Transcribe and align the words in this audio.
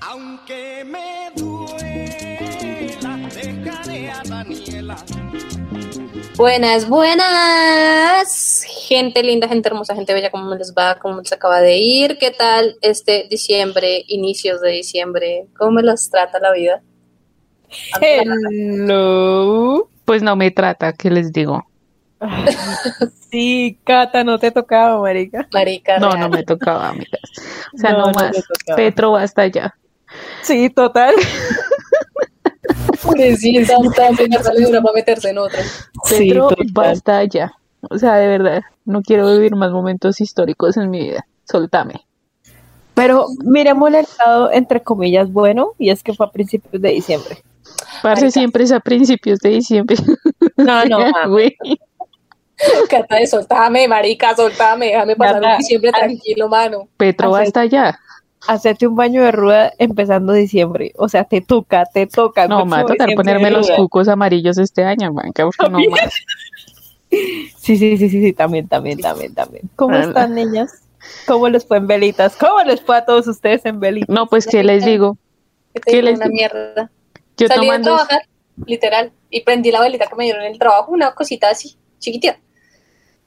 Aunque 0.00 0.84
me 0.84 1.30
duela, 1.36 3.28
dejaré 3.34 4.10
a 4.10 4.22
Daniela. 4.28 4.96
Buenas, 6.36 6.88
buenas. 6.88 8.64
Gente 8.88 9.22
linda, 9.22 9.48
gente 9.48 9.68
hermosa, 9.68 9.94
gente 9.94 10.12
bella, 10.12 10.30
¿cómo 10.30 10.54
les 10.54 10.74
va? 10.74 10.98
¿Cómo 10.98 11.20
les 11.20 11.32
acaba 11.32 11.60
de 11.60 11.78
ir? 11.78 12.18
¿Qué 12.18 12.30
tal 12.30 12.76
este 12.80 13.26
diciembre, 13.30 14.04
inicios 14.08 14.60
de 14.60 14.70
diciembre? 14.72 15.46
¿Cómo 15.56 15.72
me 15.72 15.82
los 15.82 16.10
trata 16.10 16.40
la 16.40 16.52
vida? 16.52 16.82
Hello. 18.00 19.88
Pues 20.04 20.22
no 20.22 20.34
me 20.34 20.50
trata, 20.50 20.92
¿qué 20.92 21.10
les 21.10 21.32
digo? 21.32 21.69
Sí, 23.30 23.78
Cata, 23.84 24.24
no 24.24 24.38
te 24.38 24.50
tocaba, 24.50 25.00
marica. 25.00 25.46
Marica, 25.52 25.98
No, 25.98 26.08
real. 26.10 26.20
no 26.20 26.28
me 26.30 26.42
tocaba, 26.42 26.88
amigas. 26.88 27.20
O 27.72 27.78
sea, 27.78 27.92
No, 27.92 27.98
no, 27.98 28.06
no 28.06 28.12
más. 28.12 28.32
tocaba. 28.32 28.76
Petro, 28.76 29.12
basta 29.12 29.46
ya. 29.46 29.74
Sí, 30.42 30.68
total. 30.70 31.14
Pobrecita, 33.02 33.74
está 33.84 34.42
sale 34.42 34.66
una 34.66 34.82
para 34.82 34.94
meterse 34.94 35.30
en 35.30 35.38
otra. 35.38 35.62
Sí, 36.04 36.28
Petro, 36.28 36.48
total. 36.48 36.66
basta 36.72 37.24
ya. 37.24 37.52
O 37.88 37.98
sea, 37.98 38.16
de 38.16 38.26
verdad, 38.26 38.62
no 38.84 39.00
quiero 39.02 39.30
vivir 39.32 39.54
más 39.56 39.70
momentos 39.70 40.20
históricos 40.20 40.76
en 40.76 40.90
mi 40.90 41.00
vida. 41.00 41.24
Soltame. 41.44 42.04
Pero 42.94 43.26
miremos 43.44 43.88
el 43.94 44.06
lado, 44.18 44.50
entre 44.52 44.82
comillas, 44.82 45.32
bueno, 45.32 45.72
y 45.78 45.90
es 45.90 46.02
que 46.02 46.12
fue 46.14 46.26
a 46.26 46.30
principios 46.30 46.82
de 46.82 46.90
diciembre. 46.90 47.38
Parce 48.02 48.30
siempre 48.30 48.64
es 48.64 48.72
a 48.72 48.80
principios 48.80 49.38
de 49.38 49.50
diciembre. 49.50 49.96
No, 50.56 50.84
no. 50.84 50.98
Güey. 51.30 51.56
Cata 52.90 53.16
de 53.16 53.26
soltame, 53.26 53.88
marica, 53.88 54.34
soltame, 54.34 54.86
déjame 54.86 55.16
pasar 55.16 55.40
Cata, 55.40 55.52
un 55.52 55.58
diciembre 55.58 55.92
tranquilo, 55.92 56.48
mano. 56.48 56.88
Petro, 56.96 57.34
Hace- 57.34 57.44
basta 57.44 57.64
ya. 57.66 57.98
hacerte 58.46 58.86
un 58.86 58.96
baño 58.96 59.22
de 59.22 59.32
ruda 59.32 59.72
empezando 59.78 60.32
diciembre. 60.32 60.92
O 60.96 61.08
sea, 61.08 61.24
te 61.24 61.40
toca, 61.40 61.84
te 61.86 62.06
toca. 62.06 62.46
No, 62.48 62.64
me 62.64 62.72
va 62.72 62.78
a 62.80 62.86
tocar 62.86 63.14
ponerme 63.14 63.50
los 63.50 63.70
cucos 63.70 64.08
amarillos 64.08 64.58
este 64.58 64.84
año, 64.84 65.12
man. 65.12 65.32
que 65.32 65.42
porque 65.44 65.68
no 65.68 65.78
más. 65.90 66.12
Sí, 67.10 67.76
sí, 67.76 67.96
sí, 67.96 68.08
sí, 68.08 68.22
sí, 68.22 68.32
también, 68.32 68.68
también, 68.68 69.00
también, 69.00 69.34
también. 69.34 69.68
¿Cómo 69.74 69.96
Hola. 69.96 70.06
están, 70.06 70.32
niñas? 70.34 70.70
¿Cómo 71.26 71.48
les 71.48 71.66
fue 71.66 71.78
en 71.78 71.88
velitas? 71.88 72.36
¿Cómo 72.36 72.62
les 72.62 72.80
fue 72.80 72.96
a 72.96 73.04
todos 73.04 73.26
ustedes 73.26 73.64
en 73.66 73.80
velitas? 73.80 74.08
No, 74.08 74.28
pues, 74.28 74.46
¿qué 74.46 74.62
les 74.62 74.84
digo? 74.84 75.16
¿Qué 75.74 75.96
digo 75.96 76.02
les 76.04 76.16
una 76.18 76.26
digo? 76.26 76.34
mierda. 76.36 76.90
Yo 77.36 77.48
Salí 77.48 77.68
de 77.68 77.78
trabajar, 77.80 78.22
literal, 78.64 79.12
y 79.28 79.40
prendí 79.40 79.72
la 79.72 79.80
velita 79.80 80.06
que 80.06 80.14
me 80.14 80.24
dieron 80.24 80.42
en 80.44 80.52
el 80.52 80.58
trabajo, 80.58 80.92
una 80.92 81.12
cosita 81.14 81.50
así, 81.50 81.76
chiquitita. 81.98 82.38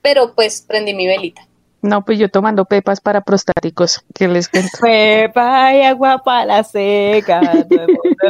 Pero 0.03 0.35
pues 0.35 0.61
prendí 0.61 0.93
mi 0.93 1.07
velita. 1.07 1.41
No, 1.81 2.05
pues 2.05 2.17
yo 2.19 2.29
tomando 2.29 2.63
pepas 2.65 3.01
para 3.01 3.21
prostáticos. 3.21 4.03
¿Qué 4.13 4.27
les 4.29 4.47
cuento? 4.47 4.69
Pepa 4.79 5.73
y 5.75 5.81
agua 5.81 6.21
para 6.23 6.45
la 6.45 6.63
seca, 6.63 7.65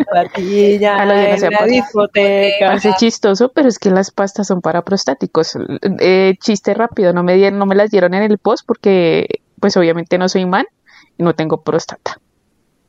platilla, 0.09 0.95
A 0.97 1.05
lo 1.05 1.13
de 1.13 1.27
no 1.27 1.33
en 1.33 1.39
sea 1.39 1.49
la 1.51 1.65
discoteca. 1.65 2.65
Parece 2.67 2.93
chistoso, 2.97 3.51
pero 3.53 3.67
es 3.67 3.77
que 3.77 3.91
las 3.91 4.09
pastas 4.09 4.47
son 4.47 4.61
para 4.61 4.81
prostáticos. 4.83 5.55
Eh, 5.99 6.33
chiste 6.39 6.73
rápido, 6.73 7.13
no 7.13 7.21
me 7.23 7.35
dieron, 7.35 7.59
no 7.59 7.65
me 7.67 7.75
las 7.75 7.91
dieron 7.91 8.13
en 8.15 8.23
el 8.23 8.39
post 8.39 8.65
porque, 8.65 9.41
pues 9.59 9.77
obviamente 9.77 10.17
no 10.17 10.29
soy 10.29 10.45
man 10.47 10.65
y 11.17 11.23
no 11.23 11.35
tengo 11.35 11.61
próstata. 11.61 12.17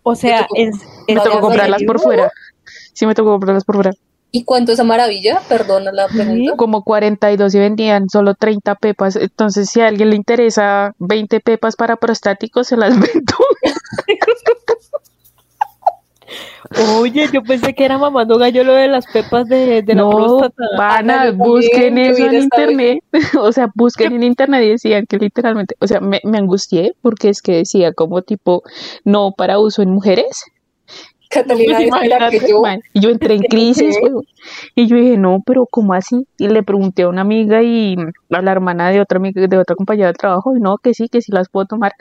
O 0.03 0.15
sea, 0.15 0.43
tocó- 0.47 0.55
es, 0.57 0.77
Me 1.09 1.15
No, 1.15 1.23
tocó 1.25 1.41
comprarlas 1.41 1.83
por 1.83 2.01
fuera. 2.01 2.31
Sí, 2.95 3.07
me 3.07 3.15
tocó 3.15 3.33
comprarlas 3.33 3.65
por 3.65 3.75
fuera. 3.77 3.91
¿Y 4.37 4.43
cuánto 4.43 4.73
esa 4.73 4.83
maravilla? 4.83 5.41
Perdona 5.49 5.93
la 5.93 6.09
pregunta. 6.09 6.57
Como 6.57 6.83
42 6.83 7.55
y 7.55 7.59
vendían 7.61 8.09
solo 8.09 8.35
30 8.35 8.75
pepas. 8.75 9.15
Entonces, 9.15 9.71
si 9.71 9.81
a 9.81 9.87
alguien 9.87 10.11
le 10.11 10.17
interesa 10.17 10.93
20 10.99 11.39
pepas 11.39 11.77
para 11.77 11.95
prostáticos, 11.95 12.67
se 12.67 12.77
las 12.77 12.91
vendo. 12.99 13.35
Oye, 16.99 17.29
yo 17.33 17.45
pensé 17.45 17.75
que 17.75 17.85
era 17.85 17.97
mamando 17.97 18.37
gallo 18.37 18.65
lo 18.65 18.75
de 18.75 18.89
las 18.89 19.07
pepas 19.07 19.47
de, 19.47 19.83
de 19.83 19.95
la 19.95 20.11
próstata. 20.11 20.65
pana, 20.77 21.21
Ana, 21.21 21.31
yo 21.31 21.37
busquen 21.37 21.99
eso 21.99 22.27
en 22.27 22.35
internet. 22.35 23.05
o 23.41 23.53
sea, 23.53 23.71
busquen 23.73 24.15
en 24.15 24.25
internet 24.25 24.65
y 24.65 24.71
decían 24.71 25.07
que 25.07 25.17
literalmente, 25.17 25.77
o 25.79 25.87
sea, 25.87 26.01
me, 26.01 26.21
me 26.25 26.39
angustié 26.39 26.97
porque 27.03 27.29
es 27.29 27.41
que 27.41 27.53
decía 27.53 27.93
como 27.93 28.23
tipo, 28.23 28.65
no 29.05 29.31
para 29.31 29.61
uso 29.61 29.83
en 29.83 29.91
mujeres. 29.91 30.43
Catalina, 31.35 31.77
Pues 31.79 31.85
es 31.85 31.91
la 31.91 32.31
que 32.31 32.37
imagínate, 32.37 32.49
yo. 32.49 32.63
man. 32.63 32.81
Y 32.93 33.01
yo 33.01 33.11
entré 33.11 33.35
en 33.35 33.43
crisis. 33.43 33.99
Y 34.75 34.87
yo 34.87 34.97
dije, 34.97 35.17
no, 35.17 35.43
pero 35.45 35.67
¿cómo 35.71 35.95
así? 35.95 36.27
Y 36.39 36.49
le 36.49 36.63
pregunté 36.63 37.03
a 37.03 37.09
una 37.09 37.23
amiga 37.23 37.63
y 37.63 37.97
a 38.31 38.43
la 38.43 38.53
hermana 38.53 38.91
de 38.91 39.01
otra 39.01 39.19
amiga, 39.19 39.47
de 39.47 39.59
otra 39.59 39.75
compañera 39.75 40.09
de 40.09 40.15
trabajo, 40.15 40.57
y 40.57 40.61
no, 40.61 40.79
que 40.79 40.95
sí, 40.95 41.09
que 41.09 41.23
sí 41.23 41.33
las 41.33 41.49
puedo 41.49 41.67
tomar. 41.67 41.93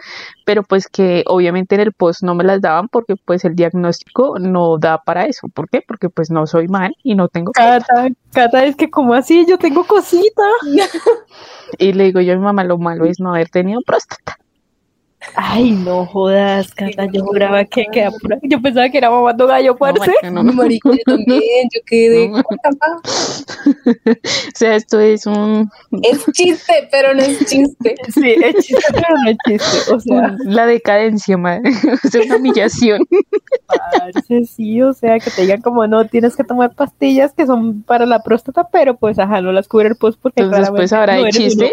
Pero 0.46 0.64
pues 0.64 0.88
que 0.88 1.24
obviamente 1.28 1.76
en 1.76 1.82
el 1.82 1.94
post 1.94 2.24
no 2.24 2.36
me 2.36 2.44
las 2.44 2.62
daban 2.62 2.88
porque 2.90 3.16
pues 3.16 3.46
el 3.46 3.56
diagnóstico 3.56 4.38
no 4.40 4.78
da 4.78 4.98
para 4.98 5.26
eso. 5.26 5.48
¿Por 5.48 5.70
qué? 5.70 5.82
Porque 5.86 6.10
pues 6.10 6.30
no 6.30 6.46
soy 6.48 6.68
mal 6.68 6.94
y 7.04 7.16
no 7.16 7.28
tengo. 7.28 7.52
Cata, 7.54 8.08
Cata, 8.32 8.66
es 8.66 8.76
que 8.76 8.90
como 8.90 9.14
así, 9.14 9.46
yo 9.48 9.58
tengo 9.58 9.84
cosita. 9.86 10.44
Y 11.80 11.94
le 11.94 12.04
digo 12.06 12.22
yo 12.22 12.34
a 12.34 12.36
mi 12.36 12.44
mamá, 12.44 12.64
lo 12.64 12.78
malo 12.78 13.06
es 13.06 13.20
no 13.20 13.34
haber 13.34 13.50
tenido 13.50 13.82
próstata. 13.86 14.38
Ay, 15.36 15.72
no 15.72 16.06
jodas, 16.06 16.74
Cata, 16.74 17.06
yo 17.12 17.24
juraba 17.24 17.66
que, 17.66 17.86
que 17.92 18.08
Yo 18.44 18.62
pensaba 18.62 18.90
que 18.90 18.98
era 18.98 19.10
mamando 19.10 19.48
gallo, 19.48 19.72
No, 19.74 19.78
parce. 19.78 20.12
no, 20.32 20.44
no. 20.44 20.54
Marica, 20.54 20.90
yo 20.92 20.98
también, 21.06 21.70
yo 21.74 21.82
quedé. 21.86 22.30
No. 22.30 22.44
O 23.86 24.56
sea, 24.56 24.76
esto 24.76 25.00
es 25.00 25.26
un 25.26 25.70
Es 26.04 26.26
chiste, 26.34 26.88
pero 26.92 27.14
no 27.14 27.22
es 27.22 27.46
chiste. 27.46 27.96
Sí, 28.14 28.36
es 28.44 28.66
chiste, 28.66 28.84
pero 28.94 29.08
no 29.24 29.30
es 29.30 29.38
chiste. 29.48 29.94
O 29.94 30.00
sea, 30.00 30.36
la 30.44 30.66
decadencia, 30.66 31.38
madre. 31.38 31.70
Es 32.04 32.16
una 32.26 32.38
humillación. 32.38 33.02
parce, 33.68 34.46
sí, 34.46 34.82
o 34.82 34.94
sea, 34.94 35.20
que 35.20 35.32
te 35.32 35.44
digan 35.44 35.62
como 35.62 35.88
no, 35.88 36.06
tienes 36.06 36.36
que 36.36 36.44
tomar 36.44 36.76
pastillas 36.76 37.34
que 37.34 37.46
son 37.46 37.84
para 37.84 38.06
la 38.06 38.22
próstata, 38.22 38.68
pero 38.72 38.96
pues 38.96 39.20
ajá, 39.20 39.42
no 39.42 39.52
las 39.52 39.68
cubre 39.68 39.90
el 39.90 39.96
post 39.96 40.20
porque 40.22 40.42
Entonces, 40.42 40.70
pues, 40.72 40.94
ahora 40.94 41.18
no 41.18 41.24
un 41.24 41.30
chiste. 41.30 41.72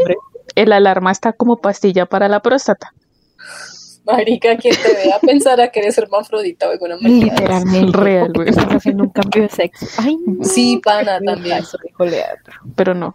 El 0.54 0.72
alarma 0.72 1.12
está 1.12 1.32
como 1.32 1.58
pastilla 1.58 2.06
para 2.06 2.28
la 2.28 2.40
próstata. 2.40 2.92
Marica, 4.12 4.56
quien 4.56 4.74
te 4.76 4.92
vea 4.94 5.18
pensará 5.20 5.68
que 5.70 5.80
eres 5.80 5.96
hermafrodita 5.98 6.68
o 6.68 6.72
alguna 6.72 6.96
marica. 7.00 7.26
Literalmente. 7.34 7.98
Real, 7.98 8.32
güey. 8.34 8.48
Estás 8.48 8.66
haciendo 8.66 9.04
un 9.04 9.10
cambio 9.10 9.42
de 9.42 9.48
sexo. 9.48 9.86
Ay, 9.98 10.16
no. 10.26 10.44
Sí, 10.44 10.80
pana, 10.84 11.18
también. 11.20 11.62
Pero 12.76 12.94
no, 12.94 13.14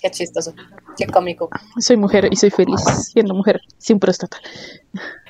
Qué 0.00 0.10
chistoso. 0.10 0.54
Qué 0.96 1.06
cómico. 1.06 1.48
soy 1.78 1.96
mujer 1.96 2.28
y 2.30 2.36
soy 2.36 2.50
feliz 2.50 2.80
siendo 3.12 3.34
mujer 3.34 3.60
sin 3.78 3.98
próstata. 3.98 4.38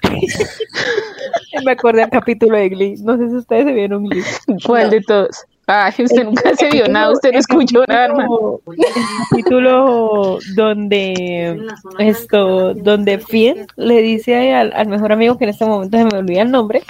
Me 1.65 1.73
acordé 1.73 2.01
del 2.01 2.11
capítulo 2.11 2.57
de 2.57 2.69
Glee. 2.69 2.97
No 3.03 3.17
sé 3.17 3.29
si 3.29 3.37
ustedes 3.37 3.65
se 3.67 3.73
vieron 3.73 4.05
Glee. 4.05 4.23
¿Cuál 4.67 4.85
No. 4.85 4.91
de 4.91 5.01
todos? 5.01 5.45
Ay, 5.67 5.93
usted 5.99 6.25
nunca 6.25 6.55
se 6.57 6.69
vio 6.71 6.89
nada, 6.89 7.11
usted 7.13 7.33
no 7.33 7.39
escuchó 7.39 7.85
nada, 7.89 8.05
hermano. 8.07 8.61
El 8.67 8.85
capítulo 9.31 10.39
donde 10.57 11.67
esto, 11.99 12.75
donde 12.75 13.19
Finn 13.19 13.67
le 13.77 14.03
dice 14.03 14.53
al, 14.55 14.73
al 14.75 14.89
mejor 14.89 15.13
amigo 15.13 15.39
que 15.39 15.45
en 15.45 15.51
este 15.51 15.65
momento 15.65 15.97
se 15.97 16.05
me 16.05 16.19
olvida 16.19 16.43
el 16.43 16.51
nombre, 16.51 16.83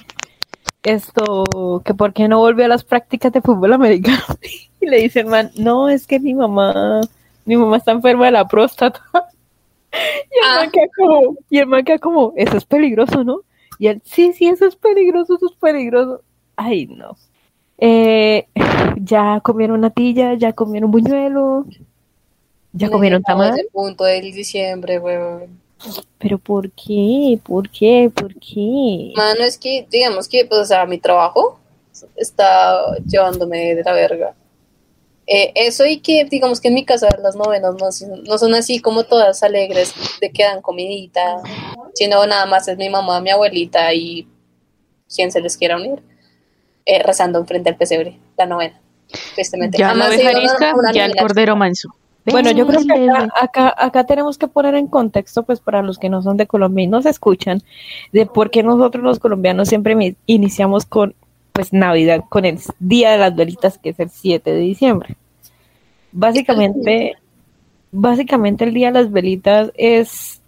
esto, 0.83 1.81
que 1.85 1.93
por 1.93 2.13
qué 2.13 2.27
no 2.27 2.39
volvió 2.39 2.65
a 2.65 2.67
las 2.67 2.83
prácticas 2.83 3.31
de 3.31 3.41
fútbol 3.41 3.73
americano. 3.73 4.23
Y 4.81 4.87
le 4.87 4.97
dice 4.97 5.21
el 5.21 5.27
man, 5.27 5.49
no, 5.57 5.89
es 5.89 6.05
que 6.05 6.19
mi 6.19 6.35
mamá, 6.35 7.01
mi 7.45 7.57
mamá 7.57 7.77
está 7.77 7.91
enferma 7.91 8.25
de 8.25 8.31
la 8.31 8.47
próstata. 8.47 9.01
Y 9.93 9.97
el, 9.97 10.43
Ah. 10.45 10.55
man 10.59 10.71
queda 10.71 10.87
como, 10.97 11.37
y 11.49 11.57
el 11.59 11.67
man 11.67 11.83
queda 11.85 11.97
como, 11.99 12.33
eso 12.35 12.57
es 12.57 12.65
peligroso, 12.65 13.23
¿no? 13.23 13.39
Y 13.79 13.87
él, 13.87 14.01
sí, 14.03 14.33
sí, 14.33 14.47
eso 14.47 14.65
es 14.67 14.75
peligroso, 14.75 15.37
eso 15.37 15.45
es 15.47 15.57
peligroso. 15.59 16.21
Ay, 16.57 16.85
no. 16.87 17.15
Eh, 17.77 18.47
ya 18.97 19.39
comieron 19.41 19.81
natilla, 19.81 20.33
ya 20.35 20.53
comieron 20.53 20.91
buñuelo, 20.91 21.65
ya 22.73 22.89
comieron 22.89 23.21
tamal. 23.23 23.53
ese 23.53 23.67
punto 23.71 24.03
del 24.03 24.31
diciembre, 24.33 24.99
weón. 24.99 25.59
Pero 26.17 26.37
¿por 26.37 26.71
qué? 26.71 27.37
¿Por 27.43 27.69
qué? 27.69 28.09
¿Por 28.13 28.33
qué? 28.35 29.11
Mano, 29.15 29.43
es 29.43 29.57
que, 29.57 29.85
digamos 29.91 30.27
que, 30.27 30.45
pues, 30.45 30.61
o 30.61 30.65
sea, 30.65 30.85
mi 30.85 30.97
trabajo 30.97 31.59
está 32.15 32.79
llevándome 33.05 33.75
de 33.75 33.83
la 33.83 33.93
verga. 33.93 34.33
Eh, 35.27 35.51
eso 35.55 35.85
y 35.85 35.99
que, 35.99 36.25
digamos 36.25 36.61
que 36.61 36.67
en 36.69 36.75
mi 36.75 36.85
casa 36.85 37.09
las 37.21 37.35
novenas 37.35 37.75
no, 37.79 37.91
son- 37.91 38.23
no 38.23 38.37
son 38.37 38.53
así 38.53 38.79
como 38.79 39.03
todas 39.05 39.41
alegres, 39.43 39.93
de 40.21 40.31
que 40.31 40.43
dan 40.43 40.61
comidita, 40.61 41.41
sino 41.93 42.25
nada 42.27 42.45
más 42.45 42.67
es 42.67 42.77
mi 42.77 42.89
mamá, 42.89 43.19
mi 43.21 43.31
abuelita 43.31 43.91
y 43.93 44.27
quien 45.13 45.31
se 45.31 45.41
les 45.41 45.57
quiera 45.57 45.77
unir, 45.77 46.01
eh, 46.85 47.01
rezando 47.03 47.39
enfrente 47.39 47.69
al 47.69 47.75
pesebre, 47.75 48.17
la 48.37 48.45
novena. 48.45 48.79
Tristemente. 49.35 49.77
Ya 49.77 49.93
la 49.93 50.05
Jamás 50.05 50.11
he 50.17 50.21
ido 50.21 50.27
a 50.27 50.31
oveja 50.31 50.39
una- 50.39 50.39
arisca, 50.39 50.75
una 50.75 50.91
ya 50.93 51.05
el 51.05 51.11
novena. 51.11 51.21
cordero 51.21 51.55
manso. 51.55 51.89
Bueno, 52.27 52.49
yo 52.49 52.65
creo 52.65 52.81
que 52.81 53.07
acá, 53.09 53.29
acá, 53.39 53.75
acá 53.77 54.03
tenemos 54.05 54.39
que 54.39 54.47
poner 54.47 54.73
en 54.73 54.87
contexto, 54.87 55.43
pues 55.43 55.59
para 55.59 55.83
los 55.83 55.99
que 55.99 56.09
no 56.09 56.23
son 56.23 56.37
de 56.37 56.47
Colombia 56.47 56.83
y 56.83 56.87
nos 56.87 57.05
escuchan, 57.05 57.61
de 58.13 58.25
por 58.25 58.49
qué 58.49 58.63
nosotros 58.63 59.03
los 59.03 59.19
colombianos 59.19 59.69
siempre 59.69 60.15
iniciamos 60.25 60.85
con 60.87 61.13
pues 61.53 61.71
Navidad, 61.71 62.23
con 62.27 62.43
el 62.45 62.59
Día 62.79 63.11
de 63.11 63.17
las 63.19 63.35
Velitas, 63.35 63.77
que 63.77 63.89
es 63.89 63.99
el 63.99 64.09
7 64.09 64.51
de 64.51 64.59
diciembre. 64.59 65.15
Básicamente, 66.11 67.15
básicamente 67.91 68.63
el 68.63 68.73
Día 68.73 68.87
de 68.91 69.01
las 69.03 69.11
Velitas 69.11 69.71
es 69.75 70.41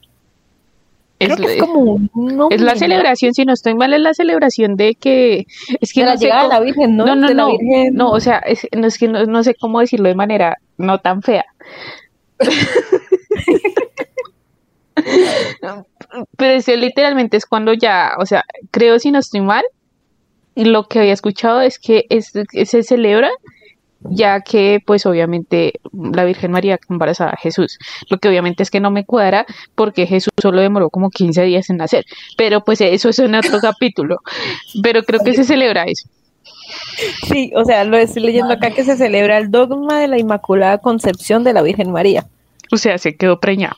Creo 1.20 1.34
Es, 1.36 1.42
que 1.42 1.54
es 1.56 1.60
como 1.62 1.80
un 1.80 2.48
es 2.52 2.62
la 2.62 2.76
celebración, 2.76 3.34
si 3.34 3.44
no 3.44 3.54
estoy 3.54 3.74
mal, 3.74 3.92
es 3.94 4.02
la 4.02 4.14
celebración 4.14 4.76
de 4.76 4.94
que 4.96 5.46
es 5.82 5.92
que 5.92 6.02
De 6.02 6.06
la 6.06 6.14
no 6.14 6.18
sé 6.20 6.26
llegada 6.26 6.44
de 6.44 6.48
cómo- 6.50 6.60
la 6.60 6.66
Virgen, 6.66 6.96
¿no? 6.98 7.06
no, 7.08 7.16
no, 7.16 7.28
De 7.28 7.34
no, 7.34 7.48
Virgen. 7.58 7.96
no, 7.96 8.10
o 8.12 8.20
sea, 8.20 8.38
es, 8.40 8.68
no, 8.78 8.86
es 8.88 8.98
que 9.00 9.08
no, 9.08 9.26
no 9.26 9.44
sé 9.44 9.56
cómo 9.56 9.80
decirlo 9.80 10.10
de 10.10 10.16
manera 10.16 10.58
no 10.78 11.00
tan 11.00 11.22
fea. 11.24 11.46
Pero 16.38 16.76
literalmente 16.78 17.38
es 17.38 17.46
cuando 17.46 17.74
ya, 17.74 18.12
o 18.20 18.26
sea, 18.26 18.44
creo 18.72 19.00
si 19.00 19.12
no 19.12 19.20
estoy 19.20 19.42
mal, 19.42 19.64
y 20.56 20.66
lo 20.66 20.88
que 20.88 21.00
había 21.00 21.14
escuchado 21.14 21.62
es 21.62 21.78
que 21.80 22.06
es, 22.10 22.32
que 22.52 22.66
se 22.66 22.84
celebra 22.84 23.30
ya 24.02 24.42
que 24.42 24.80
pues 24.86 25.06
obviamente 25.06 25.74
la 25.94 26.26
Virgen 26.26 26.52
María 26.52 26.80
embarazada 26.90 27.32
a 27.32 27.38
Jesús, 27.38 27.80
lo 28.10 28.18
que 28.18 28.30
obviamente 28.30 28.64
es 28.64 28.72
que 28.72 28.80
no 28.80 28.92
me 28.92 29.06
cuadra 29.06 29.46
porque 29.76 30.06
Jesús 30.06 30.32
solo 30.42 30.62
demoró 30.62 30.90
como 30.90 31.10
15 31.10 31.44
días 31.44 31.70
en 31.70 31.78
nacer, 31.78 32.06
pero 32.38 32.64
pues 32.64 32.82
eso 32.82 33.10
es 33.10 33.20
en 33.20 33.36
otro 33.36 33.60
capítulo, 33.62 34.18
pero 34.82 35.04
creo 35.04 35.22
que 35.24 35.34
se 35.34 35.44
celebra 35.44 35.84
eso. 35.84 36.08
Sí, 37.28 37.52
o 37.56 37.64
sea, 37.64 37.84
lo 37.84 37.98
estoy 37.98 38.24
leyendo 38.24 38.54
acá 38.54 38.72
que 38.72 38.84
se 38.84 38.98
celebra 38.98 39.38
el 39.38 39.52
dogma 39.52 40.00
de 40.00 40.08
la 40.08 40.20
Inmaculada 40.20 40.80
Concepción 40.80 41.44
de 41.44 41.54
la 41.54 41.62
Virgen 41.62 41.92
María. 41.92 42.26
O 42.72 42.78
sea, 42.78 42.98
se 42.98 43.16
quedó 43.16 43.40
preñada. 43.40 43.78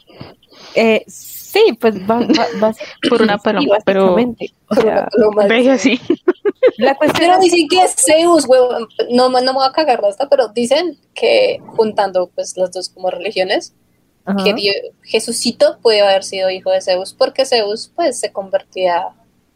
Eh, 0.76 1.04
sí, 1.08 1.39
pues 1.80 1.96
va, 2.10 2.20
va- 2.20 2.48
va- 2.64 2.74
Por 3.10 3.22
una 3.22 3.38
sí, 3.38 3.42
paloma, 3.44 3.78
pero- 3.86 4.02
básicamente. 4.14 4.54
O 4.70 4.76
sea, 4.76 5.08
Lo 5.18 5.32
más- 5.32 5.48
Ve 5.48 5.70
así. 5.72 6.00
la 6.78 6.96
cuestión 6.96 7.30
Pero 7.32 7.40
dicen 7.42 7.68
que 7.68 7.84
es 7.84 7.96
Zeus, 7.98 8.46
huevón. 8.48 8.88
No, 9.12 9.30
no 9.30 9.40
me 9.42 9.52
voy 9.54 9.66
a 9.68 9.72
cagar 9.72 10.02
esta, 10.08 10.28
pero 10.30 10.50
dicen 10.50 10.98
que 11.14 11.60
juntando 11.76 12.30
pues 12.36 12.56
las 12.58 12.72
dos 12.72 12.90
como 12.90 13.10
religiones, 13.10 13.74
Ajá. 14.26 14.44
que 14.44 14.54
Dios- 14.54 14.76
Jesucito 15.04 15.80
puede 15.82 16.02
haber 16.02 16.24
sido 16.24 16.50
hijo 16.52 16.70
de 16.72 16.82
Zeus, 16.82 17.14
porque 17.14 17.46
Zeus 17.46 17.92
pues 17.96 18.20
se 18.20 18.32
convertía, 18.32 19.08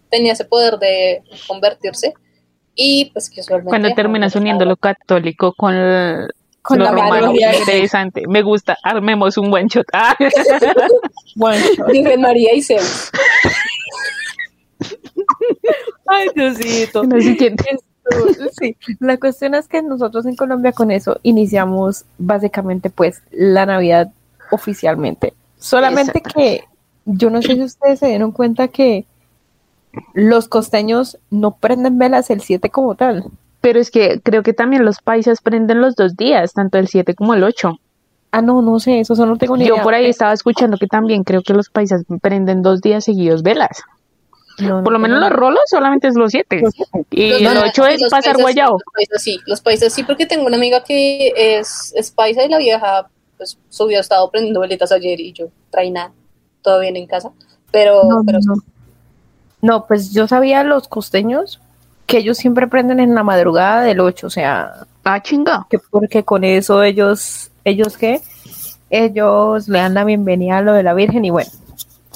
tenía 0.09 0.33
ese 0.33 0.45
poder 0.45 0.77
de 0.79 1.21
convertirse 1.47 2.13
y 2.75 3.11
pues 3.13 3.29
que 3.29 3.41
usualmente... 3.41 3.69
Cuando 3.69 3.93
terminas 3.93 4.35
uniendo 4.35 4.65
lo 4.65 4.77
católico 4.77 5.53
con, 5.53 5.75
el- 5.75 6.29
Con 6.63 6.79
lo 6.79 6.85
la 6.85 6.91
romano, 6.91 7.13
mitología 7.33 7.59
interesante. 7.59 8.23
Me 8.27 8.41
gusta, 8.41 8.77
armemos 8.83 9.37
un 9.37 9.53
one 9.53 9.67
shot. 9.67 9.85
Ah. 9.93 10.15
Virgen 11.91 12.21
María 12.21 12.53
y 12.55 12.61
Zeus. 12.61 13.11
ay, 16.07 16.29
Diosito. 16.33 17.03
Lo 17.03 17.19
siguiente. 17.19 17.65
Sí, 18.59 18.75
la 18.99 19.17
cuestión 19.17 19.55
es 19.55 19.67
que 19.67 19.81
nosotros 19.81 20.25
en 20.25 20.35
Colombia 20.35 20.71
con 20.71 20.91
eso 20.91 21.19
iniciamos 21.23 22.05
básicamente 22.17 22.89
pues 22.89 23.21
la 23.31 23.65
Navidad 23.65 24.11
oficialmente. 24.51 25.33
Solamente 25.57 26.21
que 26.21 26.65
yo 27.05 27.29
no 27.29 27.41
sé 27.41 27.55
si 27.55 27.63
ustedes 27.63 27.99
se 27.99 28.07
dieron 28.07 28.31
cuenta 28.31 28.67
que 28.69 29.05
los 30.13 30.47
costeños 30.47 31.17
no 31.29 31.51
prenden 31.51 31.97
velas 31.97 32.29
el 32.29 32.41
7 32.41 32.69
como 32.69 32.95
tal. 32.95 33.25
Pero 33.63 33.79
es 33.79 33.91
que 33.91 34.19
creo 34.21 34.43
que 34.43 34.51
también 34.51 34.83
los 34.83 34.99
paisas 34.99 35.39
prenden 35.39 35.79
los 35.79 35.95
dos 35.95 36.17
días, 36.17 36.51
tanto 36.51 36.77
el 36.77 36.89
7 36.89 37.15
como 37.15 37.33
el 37.33 37.45
8. 37.45 37.79
Ah, 38.31 38.41
no, 38.41 38.61
no 38.61 38.77
sé, 38.81 38.99
eso 38.99 39.15
no 39.25 39.37
tengo 39.37 39.55
ni 39.55 39.65
Yo 39.65 39.75
idea. 39.75 39.83
por 39.83 39.93
ahí 39.93 40.05
estaba 40.07 40.33
escuchando 40.33 40.75
que 40.77 40.87
también 40.87 41.23
creo 41.23 41.41
que 41.43 41.53
los 41.53 41.69
paisas 41.69 42.03
prenden 42.21 42.61
dos 42.61 42.81
días 42.81 43.05
seguidos 43.05 43.41
velas. 43.41 43.81
No, 44.59 44.79
no 44.79 44.83
Por 44.83 44.91
lo 44.91 44.99
menos 44.99 45.21
los 45.21 45.29
rolos 45.29 45.61
solamente 45.67 46.09
es 46.09 46.15
los 46.15 46.31
7. 46.31 46.59
Los 46.61 46.73
Y 47.09 47.29
Los- 47.29 47.53
el 47.53 47.57
8 47.57 47.85
es 47.87 48.01
pasar 48.11 48.37
guayao. 48.37 48.71
Los 48.73 48.83
paisas 48.93 49.23
sí, 49.23 49.39
los 49.45 49.61
paisas 49.61 49.93
sí, 49.93 50.03
porque 50.03 50.25
tengo 50.25 50.45
una 50.45 50.57
amiga 50.57 50.83
que 50.83 51.31
es, 51.37 51.93
es 51.95 52.11
paisa 52.11 52.43
y 52.43 52.49
la 52.49 52.57
vieja 52.57 53.07
pues 53.37 53.57
subió, 53.69 54.01
estado 54.01 54.29
prendiendo 54.29 54.59
velitas 54.59 54.91
ayer 54.91 55.19
y 55.21 55.31
yo 55.31 55.47
traí 55.71 55.89
nada, 55.89 56.11
todo 56.61 56.81
bien 56.81 56.97
en 56.97 57.07
casa, 57.07 57.31
pero, 57.71 58.03
No, 58.09 58.23
pero 58.25 58.39
no. 58.45 58.55
No, 59.61 59.85
pues 59.87 60.11
yo 60.11 60.27
sabía 60.27 60.63
los 60.65 60.87
costeños 60.89 61.61
que 62.13 62.19
ellos 62.19 62.37
siempre 62.37 62.67
prenden 62.67 62.99
en 62.99 63.15
la 63.15 63.23
madrugada 63.23 63.81
del 63.81 63.99
8, 63.99 64.27
o 64.27 64.29
sea, 64.29 64.71
Ah, 65.03 65.19
chinga. 65.23 65.65
que 65.67 65.79
porque 65.79 66.23
con 66.23 66.43
eso 66.43 66.83
ellos, 66.83 67.49
ellos 67.65 67.97
qué, 67.97 68.21
ellos 68.91 69.67
le 69.67 69.79
dan 69.79 69.95
la 69.95 70.03
bienvenida 70.03 70.57
a 70.57 70.61
lo 70.61 70.73
de 70.73 70.83
la 70.83 70.93
Virgen 70.93 71.25
y 71.25 71.31
bueno, 71.31 71.49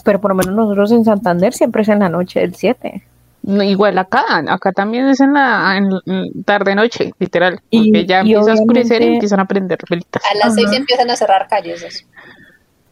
pero 0.03 0.21
por 0.21 0.29
lo 0.31 0.35
menos 0.35 0.53
nosotros 0.55 0.91
en 0.91 1.03
Santander 1.03 1.51
siempre 1.53 1.81
es 1.81 1.89
en 1.89 1.99
la 1.99 2.09
noche 2.09 2.39
del 2.41 2.53
7. 2.53 3.03
No, 3.41 3.63
igual 3.63 3.97
acá, 3.97 4.23
acá 4.49 4.71
también 4.71 5.07
es 5.07 5.19
en 5.21 5.33
la 5.33 5.77
en, 5.77 5.89
en 6.05 6.43
tarde-noche, 6.43 7.13
literal. 7.17 7.59
Y- 7.69 7.91
Porque 7.91 8.05
ya 8.05 8.17
y 8.23 8.33
empieza 8.33 8.51
a 8.51 8.53
oscurecer 8.55 9.01
y 9.01 9.13
empiezan 9.15 9.39
a 9.39 9.45
prender 9.45 9.79
velitas. 9.89 10.21
a 10.31 10.37
las 10.37 10.53
seis 10.53 10.67
Ajá. 10.67 10.75
empiezan 10.75 11.09
a 11.09 11.15
cerrar 11.15 11.47
calles. 11.47 11.81
eso. 11.81 12.05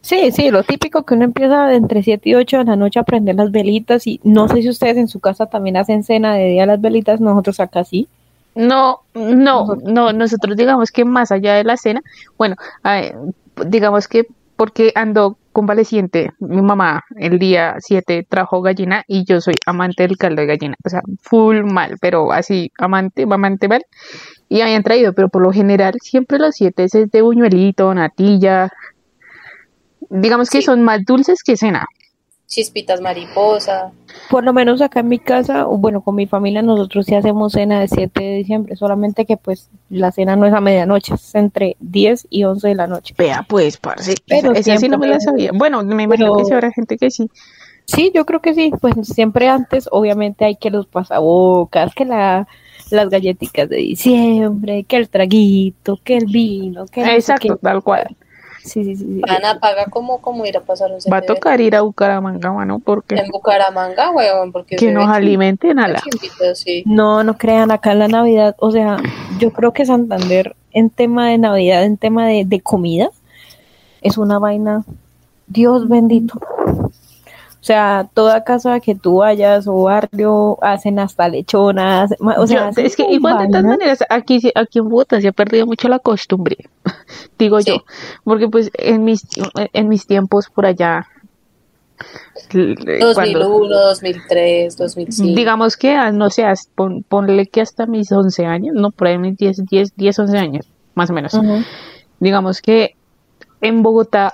Sí, 0.06 0.30
sí, 0.30 0.52
lo 0.52 0.62
típico 0.62 1.02
que 1.04 1.14
uno 1.14 1.24
empieza 1.24 1.66
de 1.66 1.74
entre 1.74 2.00
7 2.00 2.28
y 2.28 2.34
8 2.36 2.58
de 2.58 2.64
la 2.66 2.76
noche 2.76 3.00
a 3.00 3.02
prender 3.02 3.34
las 3.34 3.50
velitas 3.50 4.06
y 4.06 4.20
no 4.22 4.46
sé 4.46 4.62
si 4.62 4.68
ustedes 4.68 4.98
en 4.98 5.08
su 5.08 5.18
casa 5.18 5.46
también 5.46 5.76
hacen 5.76 6.04
cena 6.04 6.36
de 6.36 6.44
día 6.44 6.64
las 6.64 6.80
velitas, 6.80 7.20
nosotros 7.20 7.58
acá 7.58 7.82
sí. 7.82 8.06
No, 8.54 9.00
no, 9.14 9.74
no, 9.82 10.12
nosotros 10.12 10.56
digamos 10.56 10.92
que 10.92 11.04
más 11.04 11.32
allá 11.32 11.54
de 11.54 11.64
la 11.64 11.76
cena, 11.76 12.02
bueno, 12.38 12.54
eh, 12.84 13.16
digamos 13.66 14.06
que 14.06 14.28
porque 14.54 14.92
ando 14.94 15.38
convaleciente, 15.52 16.30
mi 16.38 16.62
mamá 16.62 17.02
el 17.16 17.40
día 17.40 17.74
7 17.80 18.24
trajo 18.28 18.62
gallina 18.62 19.02
y 19.08 19.24
yo 19.24 19.40
soy 19.40 19.54
amante 19.66 20.04
del 20.04 20.16
caldo 20.18 20.40
de 20.42 20.46
gallina, 20.46 20.76
o 20.84 20.88
sea, 20.88 21.00
full 21.20 21.64
mal, 21.64 21.96
pero 22.00 22.30
así, 22.30 22.70
amante, 22.78 23.24
amante 23.24 23.66
mal, 23.66 23.82
y 24.48 24.60
habían 24.60 24.84
traído, 24.84 25.14
pero 25.14 25.30
por 25.30 25.42
lo 25.42 25.50
general 25.50 25.94
siempre 26.00 26.38
los 26.38 26.54
7 26.54 26.84
es 26.84 26.92
de 26.92 27.22
buñuelito, 27.22 27.92
natilla, 27.92 28.70
digamos 30.10 30.50
que 30.50 30.58
Sí. 30.58 30.64
son 30.66 30.82
más 30.82 31.04
dulces 31.04 31.42
que 31.42 31.56
cena. 31.56 31.86
Chispitas 32.48 33.00
mariposa. 33.00 33.90
Por 34.30 34.44
lo 34.44 34.52
menos 34.52 34.80
acá 34.80 35.00
en 35.00 35.08
mi 35.08 35.18
casa, 35.18 35.64
bueno, 35.64 36.00
con 36.02 36.14
mi 36.14 36.26
familia, 36.28 36.62
nosotros 36.62 37.04
sí 37.06 37.14
hacemos 37.16 37.52
cena 37.54 37.80
de 37.80 37.88
7 37.88 38.22
de 38.22 38.34
diciembre, 38.36 38.76
solamente 38.76 39.24
que 39.26 39.36
pues 39.36 39.68
la 39.90 40.12
cena 40.12 40.36
no 40.36 40.46
es 40.46 40.54
a 40.54 40.60
medianoche, 40.60 41.14
es 41.14 41.34
entre 41.34 41.76
10 41.80 42.28
y 42.30 42.44
11 42.44 42.68
de 42.68 42.74
la 42.76 42.86
noche. 42.86 43.14
Vea 43.18 43.44
pues, 43.48 43.78
parce, 43.78 44.14
Pero 44.28 44.52
esa, 44.52 44.60
esa 44.74 44.80
sí 44.80 44.88
no 44.88 44.96
me 44.98 45.08
la 45.08 45.18
sabía. 45.18 45.50
Bueno, 45.52 45.82
me 45.82 46.04
imagino 46.04 46.26
pero- 46.32 46.36
que 46.36 46.44
sí 46.44 46.52
habrá 46.52 46.70
gente 46.70 46.96
que 46.96 47.10
sí. 47.10 47.28
Sí, 47.84 48.12
yo 48.14 48.24
creo 48.26 48.40
que 48.40 48.54
sí, 48.54 48.72
pues 48.80 48.94
siempre 49.02 49.48
antes, 49.48 49.88
obviamente 49.90 50.44
hay 50.44 50.54
que 50.56 50.70
los 50.70 50.86
pasabocas, 50.86 51.94
que 51.94 52.04
la, 52.04 52.46
las 52.90 53.08
galletitas 53.08 53.68
de 53.68 53.76
diciembre, 53.78 54.84
que 54.84 54.96
el 54.96 55.08
traguito, 55.08 55.98
que 56.02 56.16
el 56.16 56.26
vino, 56.26 56.86
que 56.86 57.00
no 57.00 57.06
sé 57.08 57.14
Exacto, 57.16 57.56
tal 57.56 57.82
cual. 57.82 58.16
Sí, 58.66 58.84
sí, 58.84 58.96
sí. 58.96 59.04
sí. 59.04 59.22
Ana 59.28 59.60
paga 59.60 59.86
como, 59.86 60.20
como 60.20 60.44
ir 60.44 60.56
a 60.56 60.60
pasar 60.60 60.90
un 60.90 60.98
Va 61.10 61.18
a 61.18 61.22
tocar 61.22 61.60
ir 61.60 61.76
a 61.76 61.82
Bucaramanga, 61.82 62.52
mano, 62.52 62.80
porque 62.80 63.14
En 63.14 63.28
Bucaramanga, 63.28 64.10
weón, 64.10 64.50
porque 64.50 64.76
que 64.76 64.90
nos 64.90 65.08
alimenten 65.08 65.78
a 65.78 65.88
la. 65.88 66.02
sí. 66.54 66.82
No, 66.84 67.22
no 67.22 67.38
crean, 67.38 67.70
acá 67.70 67.92
en 67.92 68.00
la 68.00 68.08
Navidad, 68.08 68.56
o 68.58 68.70
sea, 68.70 68.96
yo 69.38 69.52
creo 69.52 69.72
que 69.72 69.86
Santander 69.86 70.56
en 70.72 70.90
tema 70.90 71.30
de 71.30 71.38
Navidad, 71.38 71.84
en 71.84 71.96
tema 71.96 72.26
de, 72.26 72.44
de 72.44 72.60
comida, 72.60 73.10
es 74.02 74.18
una 74.18 74.38
vaina, 74.38 74.84
Dios 75.46 75.88
bendito. 75.88 76.38
O 77.66 77.72
sea, 77.74 78.08
toda 78.14 78.44
casa 78.44 78.78
que 78.78 78.94
tú 78.94 79.16
vayas 79.16 79.66
o 79.66 79.82
barrio 79.82 80.56
hacen 80.62 81.00
hasta 81.00 81.28
lechonas, 81.28 82.14
o 82.20 82.46
sea, 82.46 82.70
Yo- 82.70 82.80
es 82.80 82.94
que 82.94 83.02
igual 83.10 83.38
de 83.38 83.48
todas 83.48 83.64
maneras 83.64 83.98
aquí 84.08 84.40
sí- 84.40 84.52
aquí 84.54 84.78
en 84.78 84.88
Bogotá 84.88 85.20
se 85.20 85.26
ha 85.26 85.32
perdido 85.32 85.66
mucho 85.66 85.88
la 85.88 85.98
costumbre, 85.98 86.56
digo 87.40 87.60
Sí. 87.60 87.72
yo, 87.72 87.84
porque 88.22 88.46
pues 88.48 88.70
en 88.74 89.02
mis 89.02 89.26
en 89.72 89.88
mis 89.88 90.06
tiempos 90.06 90.48
por 90.48 90.64
allá 90.64 91.08
l- 92.52 92.76
cuando 93.14 93.40
2001, 93.40 93.68
2003, 93.76 94.76
2005. 94.76 95.34
digamos 95.36 95.76
que 95.76 95.96
ah, 95.96 96.12
no 96.12 96.30
sé, 96.30 96.44
pon- 96.76 97.04
ponle 97.08 97.46
que 97.46 97.62
hasta 97.62 97.86
mis 97.86 98.12
11 98.12 98.46
años, 98.46 98.76
no 98.76 98.92
por 98.92 99.08
ahí 99.08 99.18
mis 99.18 99.36
10 99.36 99.64
10 99.66 99.96
10 99.96 100.18
11 100.20 100.38
años, 100.38 100.68
más 100.94 101.10
o 101.10 101.12
menos. 101.14 101.32
Digamos 102.20 102.62
que 102.62 102.94
en 103.60 103.82
Bogotá, 103.82 104.32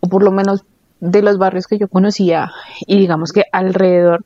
o 0.00 0.08
por 0.08 0.24
lo 0.24 0.32
menos 0.32 0.64
de 1.02 1.20
los 1.20 1.36
barrios 1.36 1.66
que 1.66 1.78
yo 1.78 1.88
conocía, 1.88 2.52
y 2.86 2.96
digamos 2.96 3.32
que 3.32 3.42
alrededor, 3.50 4.24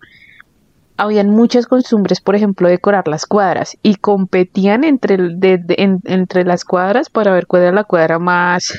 habían 0.98 1.30
muchas 1.30 1.66
costumbres, 1.66 2.20
por 2.20 2.36
ejemplo, 2.36 2.68
decorar 2.68 3.08
las 3.08 3.24
cuadras, 3.24 3.78
y 3.82 3.94
competían 3.94 4.84
entre, 4.84 5.16
entre 5.78 6.44
las 6.44 6.64
cuadras 6.64 7.08
para 7.08 7.32
ver 7.32 7.46
cuál 7.46 7.62
era 7.62 7.72
la 7.72 7.84
cuadra 7.84 8.18
más, 8.18 8.74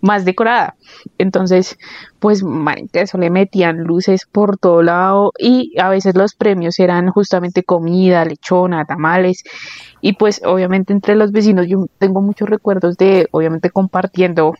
más 0.00 0.24
decorada. 0.24 0.76
Entonces, 1.18 1.76
pues, 2.20 2.44
marica, 2.44 3.00
eso 3.00 3.18
le 3.18 3.30
metían 3.30 3.78
luces 3.78 4.24
por 4.30 4.56
todo 4.56 4.84
lado, 4.84 5.32
y 5.40 5.74
a 5.80 5.88
veces 5.88 6.14
los 6.14 6.36
premios 6.36 6.78
eran 6.78 7.10
justamente 7.10 7.64
comida, 7.64 8.24
lechona, 8.24 8.84
tamales, 8.84 9.42
y 10.00 10.12
pues 10.12 10.40
obviamente 10.44 10.92
entre 10.92 11.16
los 11.16 11.32
vecinos 11.32 11.66
yo 11.66 11.86
tengo 11.98 12.20
muchos 12.20 12.48
recuerdos 12.48 12.96
de 12.96 13.26
obviamente 13.32 13.70
compartiendo 13.70 14.54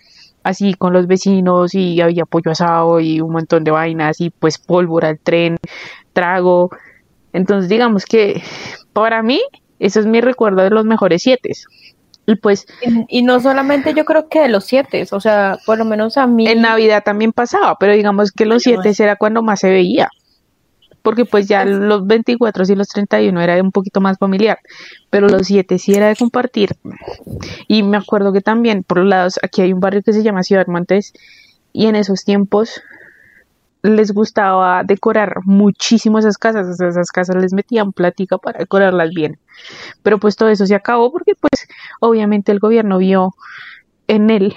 así 0.49 0.75
con 0.75 0.93
los 0.93 1.07
vecinos 1.07 1.75
y 1.75 2.00
había 2.00 2.25
pollo 2.25 2.50
asado 2.50 3.00
y 3.00 3.21
un 3.21 3.33
montón 3.33 3.64
de 3.64 3.71
vainas 3.71 4.21
y 4.21 4.31
pues 4.31 4.59
pólvora, 4.59 5.11
el 5.11 5.19
tren, 5.19 5.57
trago. 6.12 6.71
Entonces 7.33 7.69
digamos 7.69 8.05
que 8.05 8.43
para 8.93 9.23
mí 9.23 9.40
eso 9.78 10.00
es 10.00 10.07
mi 10.07 10.21
recuerdo 10.21 10.62
de 10.62 10.71
los 10.71 10.85
mejores 10.85 11.23
siete. 11.23 11.52
Y 12.26 12.37
pues 12.37 12.67
Y, 12.83 13.21
y 13.21 13.23
no 13.23 13.40
solamente 13.40 13.95
yo 13.95 14.05
creo 14.05 14.28
que 14.28 14.40
de 14.43 14.49
los 14.49 14.64
siete, 14.64 15.07
o 15.11 15.21
sea, 15.21 15.57
por 15.64 15.78
lo 15.78 15.87
menos 15.87 16.19
a 16.19 16.26
mí. 16.26 16.47
en 16.47 16.61
Navidad 16.61 17.02
también 17.02 17.33
pasaba, 17.33 17.76
pero 17.81 17.95
digamos 17.95 18.33
que 18.33 18.45
los 18.45 18.62
7 18.62 18.93
era 18.99 19.17
cuando 19.17 19.43
más 19.43 19.61
se 19.61 19.71
veía. 19.71 20.11
Porque 21.09 21.25
pues 21.25 21.49
ya 21.49 21.65
los 21.65 22.07
24 22.07 22.65
y 22.69 22.75
los 22.75 22.88
31 22.88 23.41
era 23.41 23.62
un 23.62 23.73
poquito 23.73 23.99
más 24.03 24.19
familiar, 24.19 24.59
pero 25.09 25.27
los 25.27 25.47
7 25.47 25.79
sí 25.79 25.95
era 25.95 26.09
de 26.09 26.17
compartir. 26.17 26.77
Y 27.67 27.83
me 27.83 27.97
acuerdo 27.97 28.31
que 28.31 28.43
también, 28.43 28.83
por 28.83 28.99
los 28.99 29.09
lados, 29.09 29.41
aquí 29.43 29.62
hay 29.62 29.73
un 29.73 29.81
barrio 29.81 30.03
que 30.03 30.12
se 30.12 30.23
llama 30.23 30.43
Ciudad 30.43 30.67
Montes, 30.67 31.15
y 31.73 31.87
en 31.87 31.97
esos 31.97 32.25
tiempos 32.25 32.83
les 33.83 34.12
gustaba 34.12 34.83
decorar 34.85 35.37
muchísimo 35.47 36.19
esas 36.19 36.37
casas, 36.37 36.79
esas 36.79 37.11
casas 37.11 37.37
les 37.37 37.55
metían 37.55 37.95
plática 37.95 38.37
para 38.37 38.59
decorarlas 38.59 39.09
bien. 39.15 39.38
Pero 40.03 40.19
pues 40.19 40.37
todo 40.37 40.50
eso 40.50 40.67
se 40.67 40.75
acabó 40.75 41.11
porque 41.11 41.33
pues 41.41 41.69
obviamente 42.00 42.53
el 42.53 42.59
gobierno 42.59 42.99
vio 42.99 43.31
en 44.09 44.29
él 44.29 44.55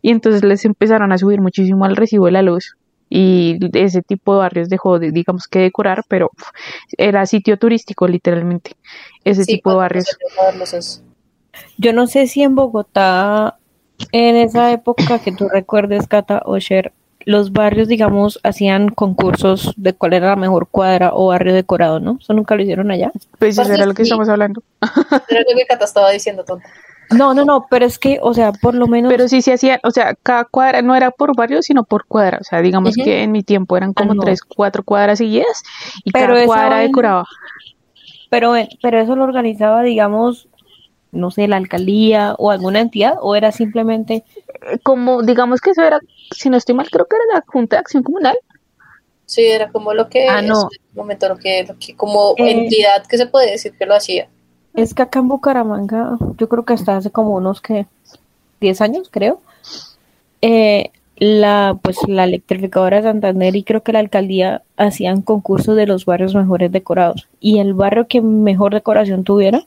y 0.00 0.10
entonces 0.10 0.42
les 0.42 0.64
empezaron 0.64 1.12
a 1.12 1.18
subir 1.18 1.42
muchísimo 1.42 1.84
al 1.84 1.96
recibo 1.96 2.24
de 2.24 2.32
la 2.32 2.40
luz 2.40 2.78
y 3.08 3.58
ese 3.78 4.02
tipo 4.02 4.32
de 4.34 4.38
barrios 4.40 4.68
dejó 4.68 4.98
de, 4.98 5.10
digamos 5.12 5.46
que 5.46 5.60
decorar, 5.60 6.04
pero 6.08 6.30
uf, 6.36 6.48
era 6.96 7.26
sitio 7.26 7.58
turístico 7.58 8.08
literalmente, 8.08 8.72
ese 9.24 9.44
Sí, 9.44 9.54
tipo 9.56 9.70
de 9.70 9.76
barrios. 9.76 10.18
Yo 11.78 11.92
no 11.92 12.06
sé 12.06 12.26
si 12.26 12.42
en 12.42 12.54
Bogotá, 12.54 13.58
en 14.12 14.36
esa 14.36 14.72
época 14.72 15.18
que 15.20 15.32
tú 15.32 15.48
recuerdes, 15.48 16.06
Cata 16.08 16.42
Osher, 16.44 16.92
los 17.26 17.52
barrios, 17.52 17.88
digamos, 17.88 18.38
hacían 18.42 18.88
concursos 18.88 19.72
de 19.76 19.94
cuál 19.94 20.12
era 20.12 20.28
la 20.30 20.36
mejor 20.36 20.68
cuadra 20.68 21.10
o 21.14 21.28
barrio 21.28 21.54
decorado, 21.54 22.00
¿no? 22.00 22.18
Eso 22.20 22.32
nunca 22.34 22.54
lo 22.54 22.62
hicieron 22.62 22.90
allá. 22.90 23.12
Pues 23.38 23.52
eso 23.52 23.62
Parce, 23.62 23.74
era 23.74 23.86
lo 23.86 23.94
que 23.94 24.04
sí. 24.04 24.08
estamos 24.08 24.28
hablando. 24.28 24.62
Era 25.28 25.40
lo 25.40 25.56
que 25.56 25.66
Cata 25.66 25.84
estaba 25.84 26.10
diciendo, 26.10 26.44
tonta. 26.44 26.68
No, 27.10 27.34
no, 27.34 27.44
no, 27.44 27.66
pero 27.70 27.84
es 27.84 27.98
que, 27.98 28.18
o 28.22 28.32
sea, 28.34 28.52
por 28.52 28.74
lo 28.74 28.86
menos. 28.86 29.10
Pero 29.12 29.28
sí 29.28 29.42
se 29.42 29.52
hacían, 29.52 29.78
o 29.84 29.90
sea, 29.90 30.14
cada 30.22 30.44
cuadra 30.44 30.82
no 30.82 30.94
era 30.96 31.10
por 31.10 31.36
barrio, 31.36 31.62
sino 31.62 31.84
por 31.84 32.06
cuadra. 32.06 32.38
O 32.40 32.44
sea, 32.44 32.62
digamos 32.62 32.94
que 32.96 33.22
en 33.22 33.32
mi 33.32 33.42
tiempo 33.42 33.76
eran 33.76 33.92
como 33.92 34.12
Ah, 34.12 34.14
no. 34.14 34.22
tres, 34.22 34.42
cuatro 34.42 34.82
cuadras 34.82 35.18
seguidas 35.18 35.62
y 36.04 36.10
Pero 36.12 36.34
cada 36.34 36.46
cuadra 36.46 36.68
vaina- 36.70 36.82
decoraba. 36.86 37.24
Pero, 38.30 38.54
pero 38.82 39.00
eso 39.00 39.14
lo 39.16 39.24
organizaba, 39.24 39.82
digamos, 39.82 40.48
no 41.12 41.30
sé, 41.30 41.46
la 41.46 41.56
alcaldía 41.56 42.34
o 42.38 42.50
alguna 42.50 42.80
entidad, 42.80 43.14
o 43.20 43.36
era 43.36 43.52
simplemente. 43.52 44.24
Como, 44.82 45.22
digamos 45.22 45.60
que 45.60 45.70
eso 45.70 45.82
era, 45.82 46.00
si 46.34 46.48
no 46.50 46.56
estoy 46.56 46.74
mal, 46.74 46.88
creo 46.90 47.06
que 47.06 47.16
era 47.16 47.38
la 47.38 47.44
Junta 47.46 47.76
de 47.76 47.80
Acción 47.80 48.02
Comunal. 48.02 48.36
Sí, 49.26 49.44
era 49.46 49.70
como 49.70 49.94
lo 49.94 50.08
que 50.08 50.26
Ah, 50.28 50.42
no. 50.42 50.68
en 50.70 50.96
momento 50.96 51.28
lo 51.28 51.36
que, 51.36 51.64
lo 51.68 51.78
que 51.78 51.94
como 51.96 52.34
Eh. 52.36 52.50
entidad 52.50 53.06
que 53.08 53.16
se 53.18 53.26
puede 53.26 53.50
decir 53.52 53.72
que 53.78 53.86
lo 53.86 53.94
hacía. 53.94 54.28
Es 54.74 54.92
que 54.92 55.02
acá 55.02 55.20
en 55.20 55.28
Bucaramanga, 55.28 56.18
yo 56.36 56.48
creo 56.48 56.64
que 56.64 56.74
hasta 56.74 56.96
hace 56.96 57.10
como 57.10 57.36
unos 57.36 57.60
que 57.60 57.86
10 58.60 58.80
años, 58.80 59.08
creo, 59.10 59.40
eh, 60.42 60.90
la 61.16 61.78
pues 61.80 61.98
la 62.08 62.24
electrificadora 62.24 62.96
de 62.96 63.04
Santander 63.04 63.54
y 63.54 63.62
creo 63.62 63.82
que 63.82 63.92
la 63.92 64.00
alcaldía 64.00 64.62
hacían 64.76 65.22
concursos 65.22 65.76
de 65.76 65.86
los 65.86 66.04
barrios 66.04 66.34
mejores 66.34 66.72
decorados. 66.72 67.28
Y 67.40 67.58
el 67.58 67.74
barrio 67.74 68.08
que 68.08 68.20
mejor 68.20 68.74
decoración 68.74 69.24
tuviera 69.24 69.64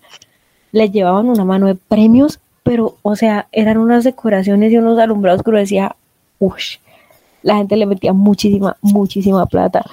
le 0.72 0.90
llevaban 0.90 1.30
una 1.30 1.46
mano 1.46 1.68
de 1.68 1.76
premios, 1.76 2.40
pero 2.64 2.98
o 3.02 3.16
sea, 3.16 3.48
eran 3.52 3.78
unas 3.78 4.04
decoraciones 4.04 4.72
y 4.72 4.78
unos 4.78 5.00
alumbrados 5.00 5.42
que 5.42 5.50
uno 5.50 5.60
decía, 5.60 5.96
uff, 6.40 6.58
la 7.44 7.56
gente 7.56 7.78
le 7.78 7.86
metía 7.86 8.12
muchísima, 8.14 8.76
muchísima 8.82 9.46
plata. 9.46 9.86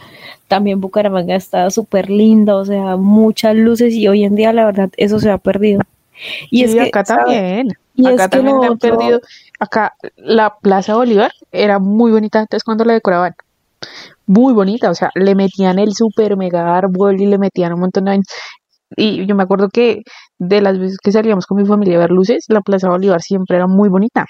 También 0.49 0.81
Bucaramanga 0.81 1.35
está 1.37 1.71
súper 1.71 2.11
linda, 2.11 2.57
o 2.57 2.65
sea, 2.65 2.97
muchas 2.97 3.57
luces 3.57 3.95
y 3.95 4.07
hoy 4.09 4.25
en 4.25 4.35
día 4.37 4.53
la 4.53 4.67
verdad 4.67 4.91
eso 4.97 5.19
se 5.19 5.31
ha 5.31 5.39
perdido. 5.39 5.81
Y 6.51 6.61
Y 6.61 6.65
es 6.65 6.75
que, 6.75 6.81
acá 6.83 7.03
también. 7.05 7.69
Y 7.95 8.07
acá 8.07 8.15
es 8.25 8.31
que 8.31 8.37
también 8.37 8.57
lo 8.57 8.61
le 8.63 8.67
han 8.69 8.73
otro- 8.75 8.97
perdido. 8.99 9.21
Acá 9.59 9.95
la 10.17 10.55
Plaza 10.61 10.95
Bolívar 10.97 11.33
era 11.53 11.79
muy 11.79 12.13
bonita 12.13 12.41
antes 12.41 12.63
cuando 12.63 12.85
la 12.85 12.93
decoraban. 12.93 13.35
Muy 14.27 14.53
bonita, 14.55 14.91
o 14.91 14.95
sea, 14.95 15.11
le 15.15 15.35
metían 15.35 15.79
el 15.79 15.93
super 15.95 16.37
mega 16.37 16.77
árbol 16.77 17.21
y 17.21 17.27
le 17.27 17.39
metían 17.39 17.73
un 17.75 17.81
montón 17.81 18.05
de. 18.07 18.21
Y 18.97 19.27
yo 19.27 19.35
me 19.35 19.43
acuerdo 19.43 19.69
que 19.71 20.03
de 20.39 20.61
las 20.61 20.79
veces 20.79 20.99
que 21.03 21.11
salíamos 21.13 21.47
con 21.47 21.57
mi 21.59 21.67
familia 21.67 21.97
a 21.97 22.01
ver 22.01 22.11
luces, 22.11 22.45
la 22.49 22.61
Plaza 22.61 22.89
Bolívar 22.89 23.21
siempre 23.23 23.57
era 23.57 23.67
muy 23.67 23.89
bonita. 23.89 24.27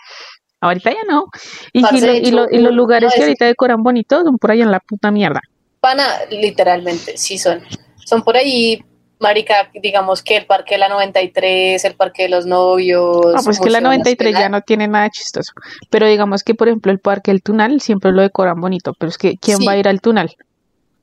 Ahorita 0.60 0.90
ya 0.90 1.04
no. 1.08 1.26
Y, 1.72 1.82
Parce, 1.82 2.06
lo- 2.06 2.14
y, 2.14 2.30
lo- 2.30 2.44
hecho, 2.44 2.54
y 2.56 2.58
los 2.60 2.72
lugares 2.72 3.12
que 3.14 3.22
ahorita 3.22 3.44
decoran 3.44 3.82
bonitos 3.82 4.22
son 4.24 4.38
por 4.38 4.50
allá 4.52 4.64
en 4.64 4.70
la 4.70 4.80
puta 4.80 5.10
mierda. 5.10 5.40
Pana, 5.84 6.06
literalmente, 6.30 7.18
sí 7.18 7.36
son. 7.36 7.60
Son 8.06 8.22
por 8.22 8.38
ahí, 8.38 8.82
marica, 9.20 9.70
digamos 9.74 10.22
que 10.22 10.38
el 10.38 10.46
Parque 10.46 10.76
de 10.76 10.78
la 10.78 10.88
93, 10.88 11.84
el 11.84 11.94
Parque 11.94 12.22
de 12.22 12.30
los 12.30 12.46
Novios. 12.46 13.34
No, 13.34 13.42
pues 13.44 13.60
que 13.60 13.68
la 13.68 13.80
Museo 13.80 13.90
93 13.90 14.32
ya 14.32 14.48
no 14.48 14.62
tiene 14.62 14.88
nada 14.88 15.10
chistoso. 15.10 15.52
Pero 15.90 16.06
digamos 16.06 16.42
que, 16.42 16.54
por 16.54 16.68
ejemplo, 16.68 16.90
el 16.90 17.00
Parque 17.00 17.30
El 17.32 17.42
Tunal 17.42 17.82
siempre 17.82 18.12
lo 18.12 18.22
decoran 18.22 18.58
bonito. 18.62 18.94
Pero 18.98 19.10
es 19.10 19.18
que, 19.18 19.36
¿quién 19.36 19.58
Sí. 19.58 19.66
va 19.66 19.72
a 19.72 19.76
ir 19.76 19.86
al 19.88 20.00
Tunal? 20.00 20.34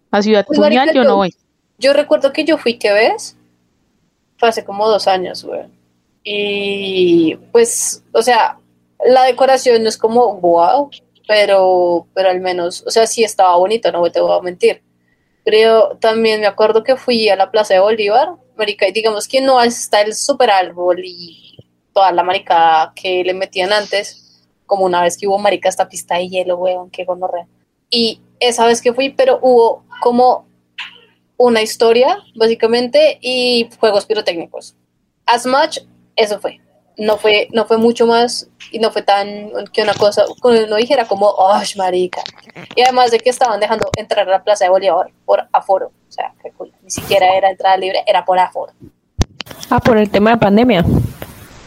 A 0.09 0.21
Ciudad 0.23 0.45
Pues, 0.47 0.57
Tunal 0.57 0.73
marica, 0.73 0.93
yo 0.95 1.03
yo- 1.03 1.07
no 1.09 1.15
voy. 1.17 1.35
Yo 1.77 1.93
recuerdo 1.93 2.33
que 2.33 2.43
yo 2.43 2.57
fui, 2.57 2.79
¿qué 2.79 2.91
ves? 2.91 3.37
Fue 4.37 4.49
hace 4.49 4.65
como 4.65 4.87
dos 4.89 5.07
años, 5.07 5.43
güey. 5.43 5.61
Y 6.23 7.35
pues, 7.51 8.03
o 8.13 8.21
sea, 8.23 8.57
la 9.05 9.23
decoración 9.25 9.83
no 9.83 9.89
es 9.89 9.97
como 9.97 10.35
wow, 10.39 10.89
pero, 11.31 12.07
pero 12.13 12.29
al 12.29 12.41
menos, 12.41 12.83
o 12.85 12.91
sea, 12.91 13.07
sí 13.07 13.23
estaba 13.23 13.55
bonito, 13.55 13.89
no 13.89 14.11
te 14.11 14.19
voy 14.19 14.37
a 14.37 14.41
mentir. 14.41 14.83
Creo, 15.45 15.97
también 15.97 16.41
me 16.41 16.45
acuerdo 16.45 16.83
que 16.83 16.97
fui 16.97 17.29
a 17.29 17.37
la 17.37 17.51
Plaza 17.51 17.73
de 17.73 17.79
Bolívar, 17.79 18.31
marica, 18.57 18.85
y 18.85 18.91
digamos 18.91 19.29
que 19.29 19.39
no 19.39 19.61
está 19.61 20.01
el 20.01 20.13
super 20.13 20.49
árbol 20.51 20.99
y 21.05 21.57
toda 21.93 22.11
la 22.11 22.23
marica 22.23 22.91
que 23.01 23.23
le 23.23 23.33
metían 23.33 23.71
antes, 23.71 24.45
como 24.65 24.83
una 24.83 25.01
vez 25.01 25.17
que 25.17 25.25
hubo 25.25 25.39
marica 25.39 25.69
esta 25.69 25.87
pista 25.87 26.15
de 26.15 26.27
hielo, 26.27 26.57
weón, 26.57 26.89
que 26.89 27.05
gonorrea. 27.05 27.47
Y 27.89 28.19
esa 28.41 28.65
vez 28.65 28.81
que 28.81 28.91
fui, 28.91 29.11
pero 29.11 29.39
hubo 29.41 29.85
como 30.01 30.45
una 31.37 31.61
historia, 31.61 32.17
básicamente, 32.35 33.19
y 33.21 33.69
juegos 33.79 34.05
pirotécnicos. 34.05 34.75
As 35.25 35.45
much, 35.45 35.77
eso 36.17 36.41
fue. 36.41 36.59
No 36.97 37.17
fue, 37.17 37.47
no 37.51 37.65
fue 37.65 37.77
mucho 37.77 38.05
más 38.05 38.49
y 38.71 38.79
no 38.79 38.91
fue 38.91 39.01
tan 39.01 39.51
que 39.73 39.81
una 39.81 39.93
cosa, 39.93 40.23
que 40.41 40.65
uno 40.65 40.75
dijera 40.75 41.07
como, 41.07 41.27
oh, 41.27 41.61
marica. 41.77 42.21
Y 42.75 42.81
además 42.81 43.11
de 43.11 43.19
que 43.19 43.29
estaban 43.29 43.59
dejando 43.59 43.89
entrar 43.97 44.27
a 44.27 44.31
la 44.31 44.43
Plaza 44.43 44.65
de 44.65 44.71
Bolívar 44.71 45.11
por 45.25 45.47
aforo. 45.51 45.87
O 45.87 46.11
sea, 46.11 46.33
cool. 46.57 46.71
Ni 46.83 46.89
siquiera 46.89 47.35
era 47.35 47.49
entrada 47.49 47.77
libre, 47.77 48.03
era 48.05 48.25
por 48.25 48.37
aforo. 48.37 48.73
Ah, 49.69 49.79
por 49.79 49.97
el 49.97 50.09
tema 50.09 50.31
de 50.31 50.37
pandemia. 50.37 50.85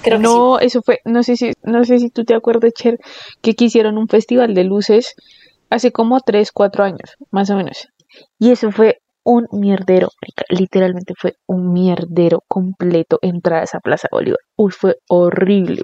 Creo 0.03 0.19
que 0.19 0.27
sí. 0.27 0.33
No, 0.33 0.59
eso 0.59 0.83
fue, 0.83 1.01
no 1.05 1.23
sé 1.23 1.37
si, 1.37 1.53
no 1.63 1.85
sé 1.85 1.99
si 1.99 2.11
tú 2.11 2.25
te 2.25 2.35
acuerdas, 2.35 2.73
Cher, 2.75 2.99
que 3.41 3.55
quisieron 3.55 3.97
un 3.97 4.09
festival 4.09 4.55
de 4.55 4.65
luces 4.65 5.15
hace 5.71 5.93
como 5.93 6.21
3, 6.21 6.53
4 6.53 6.85
años, 6.85 7.17
más 7.31 7.51
o 7.51 7.57
menos. 7.57 7.89
Y 8.39 8.53
eso 8.53 8.71
fue 8.71 9.01
un 9.25 9.47
mierdero, 9.53 10.11
literalmente 10.51 11.15
fue 11.19 11.35
un 11.47 11.73
mierdero 11.73 12.43
completo 12.47 13.19
entrar 13.23 13.61
a 13.61 13.65
esa 13.65 13.81
Plaza 13.81 14.09
Bolívar. 14.13 14.39
Uy, 14.57 14.71
fue 14.71 14.97
horrible. 15.09 15.83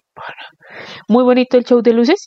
Muy 1.09 1.25
bonito 1.25 1.57
el 1.57 1.65
show 1.65 1.83
de 1.83 1.93
luces, 1.93 2.27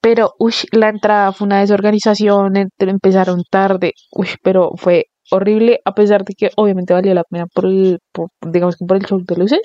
pero 0.00 0.32
uy, 0.38 0.54
la 0.72 0.88
entrada 0.88 1.32
fue 1.32 1.46
una 1.46 1.60
desorganización, 1.60 2.54
empezaron 2.78 3.42
tarde, 3.50 3.92
uy, 4.12 4.28
pero 4.42 4.72
fue 4.76 5.04
horrible, 5.30 5.80
a 5.84 5.94
pesar 5.94 6.24
de 6.24 6.34
que 6.34 6.50
obviamente 6.56 6.92
valió 6.92 7.14
la 7.14 7.24
pena 7.24 7.46
por 7.46 7.66
el, 7.66 8.00
digamos 8.40 8.76
que 8.76 8.84
por 8.84 8.96
el 8.96 9.04
show 9.06 9.22
de 9.24 9.36
luces, 9.36 9.60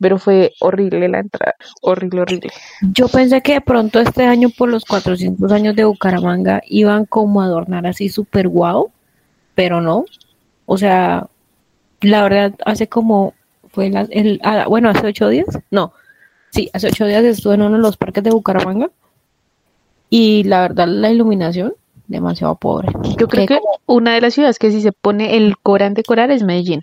pero 0.00 0.18
fue 0.18 0.50
horrible 0.60 1.08
la 1.08 1.20
entrada, 1.20 1.54
horrible, 1.82 2.22
horrible. 2.22 2.50
Yo 2.94 3.08
pensé 3.08 3.42
que 3.42 3.52
de 3.52 3.60
pronto 3.60 4.00
este 4.00 4.24
año 4.24 4.48
por 4.56 4.68
los 4.68 4.84
400 4.84 5.52
años 5.52 5.76
de 5.76 5.84
Bucaramanga 5.84 6.62
iban 6.66 7.04
como 7.04 7.42
a 7.42 7.44
adornar 7.44 7.86
así 7.86 8.08
súper 8.08 8.48
guau, 8.48 8.90
pero 9.54 9.80
no. 9.80 10.04
O 10.66 10.78
sea, 10.78 11.26
la 12.00 12.22
verdad, 12.22 12.54
hace 12.64 12.88
como, 12.88 13.34
fue 13.68 13.90
la- 13.90 14.06
el, 14.10 14.40
ah, 14.44 14.66
bueno, 14.68 14.88
hace 14.90 15.06
ocho 15.06 15.28
días, 15.28 15.46
no, 15.70 15.92
sí, 16.50 16.70
hace 16.72 16.88
ocho 16.88 17.06
días 17.06 17.24
estuve 17.24 17.54
en 17.54 17.62
uno 17.62 17.76
de 17.76 17.82
los 17.82 17.96
parques 17.96 18.22
de 18.24 18.30
Bucaramanga 18.30 18.90
y 20.10 20.44
la 20.44 20.62
verdad 20.62 20.86
la 20.88 21.10
iluminación, 21.10 21.74
demasiado 22.06 22.54
pobre. 22.56 22.88
Yo 23.18 23.28
creo 23.28 23.46
Que 23.46 23.54
que 23.56 23.60
una 23.86 24.14
de 24.14 24.20
las 24.20 24.34
ciudades 24.34 24.58
que 24.58 24.70
sí 24.70 24.80
se 24.82 24.92
pone 24.92 25.36
el 25.36 25.56
Cora 25.58 25.86
en 25.86 25.94
decorar 25.94 26.30
es 26.30 26.42
Medellín. 26.42 26.82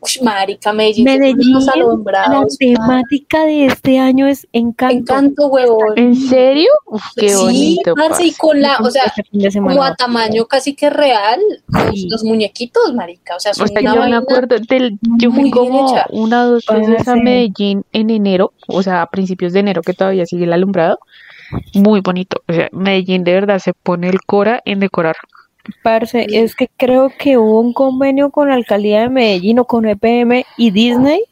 Uy, 0.00 0.10
marica, 0.24 0.72
Medellín. 0.72 1.04
Medellín, 1.04 1.52
los 1.52 1.66
la 1.66 1.72
alumbrados, 1.72 2.56
temática 2.56 3.44
de 3.44 3.66
este 3.66 3.98
año 3.98 4.26
es 4.28 4.46
encanto. 4.52 4.96
Encanto, 4.96 5.46
huevón. 5.48 5.94
¿En 5.96 6.14
serio? 6.14 6.68
Uf, 6.86 7.02
qué 7.16 7.30
sí, 7.30 7.34
bonito. 7.36 7.94
parce, 7.94 8.24
y 8.26 8.32
con 8.32 8.60
la, 8.60 8.78
o 8.78 8.90
sea, 8.90 9.12
Este 9.32 9.60
como 9.60 9.82
a 9.82 9.96
tamaño 9.96 10.46
casi 10.46 10.74
que 10.76 10.88
real, 10.88 11.40
los, 11.66 11.90
Sí. 11.94 12.08
los 12.08 12.22
muñequitos, 12.24 12.94
marica. 12.94 13.34
O 13.36 13.40
sea, 13.40 13.54
son 13.54 13.64
O 13.64 13.66
sea, 13.68 13.80
una 13.80 13.94
yo 13.94 14.08
me 14.08 14.16
acuerdo 14.16 14.56
del, 14.68 14.98
yo 15.18 15.32
fui 15.32 15.50
como 15.50 15.90
hecha. 15.90 16.06
una 16.10 16.44
o 16.44 16.50
dos 16.52 16.64
veces 16.66 17.08
a. 17.08 17.16
Medellín 17.16 17.84
en 17.92 18.10
enero, 18.10 18.52
o 18.68 18.82
sea, 18.84 19.02
a 19.02 19.06
principios 19.10 19.52
de 19.52 19.60
enero 19.60 19.82
que 19.82 19.94
todavía 19.94 20.26
sigue 20.26 20.44
el 20.44 20.52
alumbrado. 20.52 21.00
Muy 21.74 22.00
bonito. 22.02 22.42
O 22.46 22.52
sea, 22.52 22.68
Medellín 22.72 23.24
de 23.24 23.32
verdad 23.32 23.58
se 23.58 23.72
pone 23.72 24.08
el 24.10 24.20
Cora 24.20 24.60
en 24.64 24.80
decorar. 24.80 25.16
Parce, 25.82 26.26
es 26.30 26.54
que 26.54 26.68
creo 26.76 27.10
que 27.18 27.38
hubo 27.38 27.60
un 27.60 27.72
convenio 27.72 28.30
con 28.30 28.48
la 28.48 28.54
alcaldía 28.54 29.02
de 29.02 29.08
Medellín 29.08 29.58
o 29.58 29.64
con 29.64 29.86
EPM 29.86 30.44
y 30.56 30.70
Disney 30.70 31.22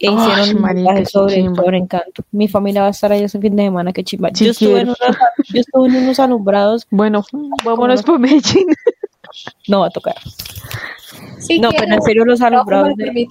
e 0.00 0.12
hicieron 0.12 0.56
un 0.56 0.62
marica, 0.62 1.04
sobre, 1.06 1.44
sobre 1.54 1.78
encanto. 1.78 2.22
Mi 2.30 2.46
familia 2.46 2.82
va 2.82 2.88
a 2.88 2.90
estar 2.90 3.10
ahí 3.10 3.24
ese 3.24 3.40
fin 3.40 3.56
de 3.56 3.64
semana, 3.64 3.92
qué 3.92 4.04
chimba. 4.04 4.30
Yo, 4.30 4.50
estuve 4.50 4.80
en 4.80 4.88
unos, 4.88 4.98
yo 5.48 5.60
estuve 5.60 5.88
en 5.88 5.96
unos 5.96 6.20
alumbrados, 6.20 6.86
Bueno, 6.90 7.24
vámonos 7.64 8.02
por 8.02 8.18
Medellín. 8.18 8.66
no 9.66 9.80
va 9.80 9.86
a 9.86 9.90
tocar. 9.90 10.16
Sí, 11.38 11.60
No, 11.60 11.70
quiero. 11.70 11.84
pero 11.84 11.94
en 11.96 12.02
serio 12.02 12.24
los 12.24 12.40
alumbrados 12.42 12.94
de, 12.96 13.28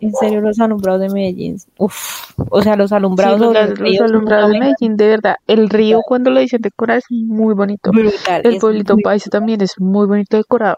en 0.00 0.12
serio 0.14 0.40
los 0.40 0.58
alumbrados 0.60 1.00
de 1.00 1.08
Medellín, 1.08 1.56
uf, 1.78 2.32
o 2.50 2.62
sea, 2.62 2.76
los 2.76 2.92
alumbrados 2.92 3.38
Sí, 3.40 3.44
los, 3.44 3.78
los 3.80 3.96
son 3.96 4.06
alumbrados 4.06 4.50
de 4.50 4.58
Medellín, 4.58 4.96
de 4.96 5.08
verdad. 5.08 5.36
El 5.46 5.70
río, 5.70 6.00
cuando 6.06 6.30
lo 6.30 6.40
dicen 6.40 6.60
decorar, 6.60 6.98
es 6.98 7.04
muy 7.10 7.54
bonito. 7.54 7.90
brutal. 7.90 8.42
El 8.44 8.58
pueblito 8.58 8.96
paisa 9.02 9.30
también 9.30 9.60
es 9.62 9.74
muy 9.78 10.06
bonito 10.06 10.36
decorado. 10.36 10.76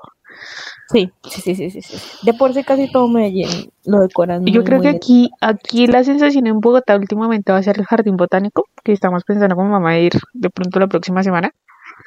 Sí, 0.92 1.10
sí, 1.30 1.40
sí, 1.54 1.70
sí, 1.70 1.80
sí. 1.80 1.96
De 2.22 2.34
por 2.34 2.52
sí 2.52 2.62
casi 2.62 2.90
todo 2.92 3.08
Medellín 3.08 3.48
lo 3.86 4.00
decoran 4.00 4.44
Yo 4.44 4.60
muy, 4.60 4.64
creo 4.64 4.78
muy 4.78 4.82
que 4.84 4.90
bien. 4.90 4.96
aquí, 4.96 5.30
aquí 5.40 5.86
la 5.86 6.04
sensación 6.04 6.46
en 6.46 6.60
Bogotá 6.60 6.94
últimamente 6.96 7.52
va 7.52 7.58
a 7.58 7.62
ser 7.62 7.78
el 7.78 7.86
jardín 7.86 8.16
botánico, 8.18 8.66
que 8.84 8.92
estamos 8.92 9.24
pensando 9.24 9.56
con 9.56 9.68
mamá 9.70 9.98
ir 9.98 10.12
de 10.34 10.50
pronto 10.50 10.78
la 10.78 10.86
próxima 10.88 11.22
semana. 11.22 11.50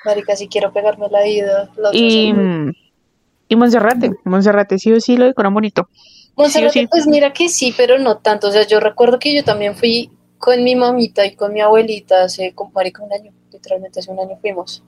Marica, 0.05 0.35
si 0.35 0.47
quiero 0.47 0.71
pegarme 0.71 1.07
la 1.09 1.27
ida. 1.27 1.69
la 1.77 1.89
otra 1.89 1.99
Y, 1.99 2.27
semana. 2.27 2.71
Y 3.49 3.55
Monserrate, 3.55 4.11
Monserrate 4.23 4.77
sí 4.77 4.93
o 4.93 5.01
sí 5.01 5.17
lo 5.17 5.25
decoran 5.25 5.53
bonito. 5.53 5.89
Monserrate, 6.35 6.87
pues 6.89 7.07
mira 7.07 7.33
que 7.33 7.49
sí, 7.49 7.73
pero 7.75 7.97
no 7.97 8.19
tanto. 8.19 8.47
O 8.47 8.51
sea, 8.51 8.65
yo 8.65 8.79
recuerdo 8.79 9.19
que 9.19 9.35
yo 9.35 9.43
también 9.43 9.75
fui 9.75 10.11
con 10.37 10.63
mi 10.63 10.75
mamita 10.75 11.25
y 11.25 11.35
con 11.35 11.51
mi 11.51 11.59
abuelita 11.59 12.23
hace, 12.23 12.53
como 12.53 12.71
un 12.75 13.13
año. 13.13 13.33
Literalmente 13.51 13.99
hace 13.99 14.11
un 14.11 14.19
año 14.19 14.37
fuimos. 14.39 14.83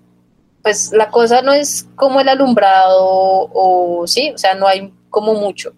Pues 0.62 0.92
la 0.94 1.10
cosa 1.10 1.42
no 1.42 1.52
es 1.52 1.88
como 1.96 2.22
el 2.22 2.30
alumbrado 2.30 3.50
o 3.52 4.06
sí, 4.06 4.32
o 4.34 4.38
sea, 4.38 4.54
no 4.54 4.68
hay 4.68 4.94
como 5.10 5.34
mucho. 5.34 5.74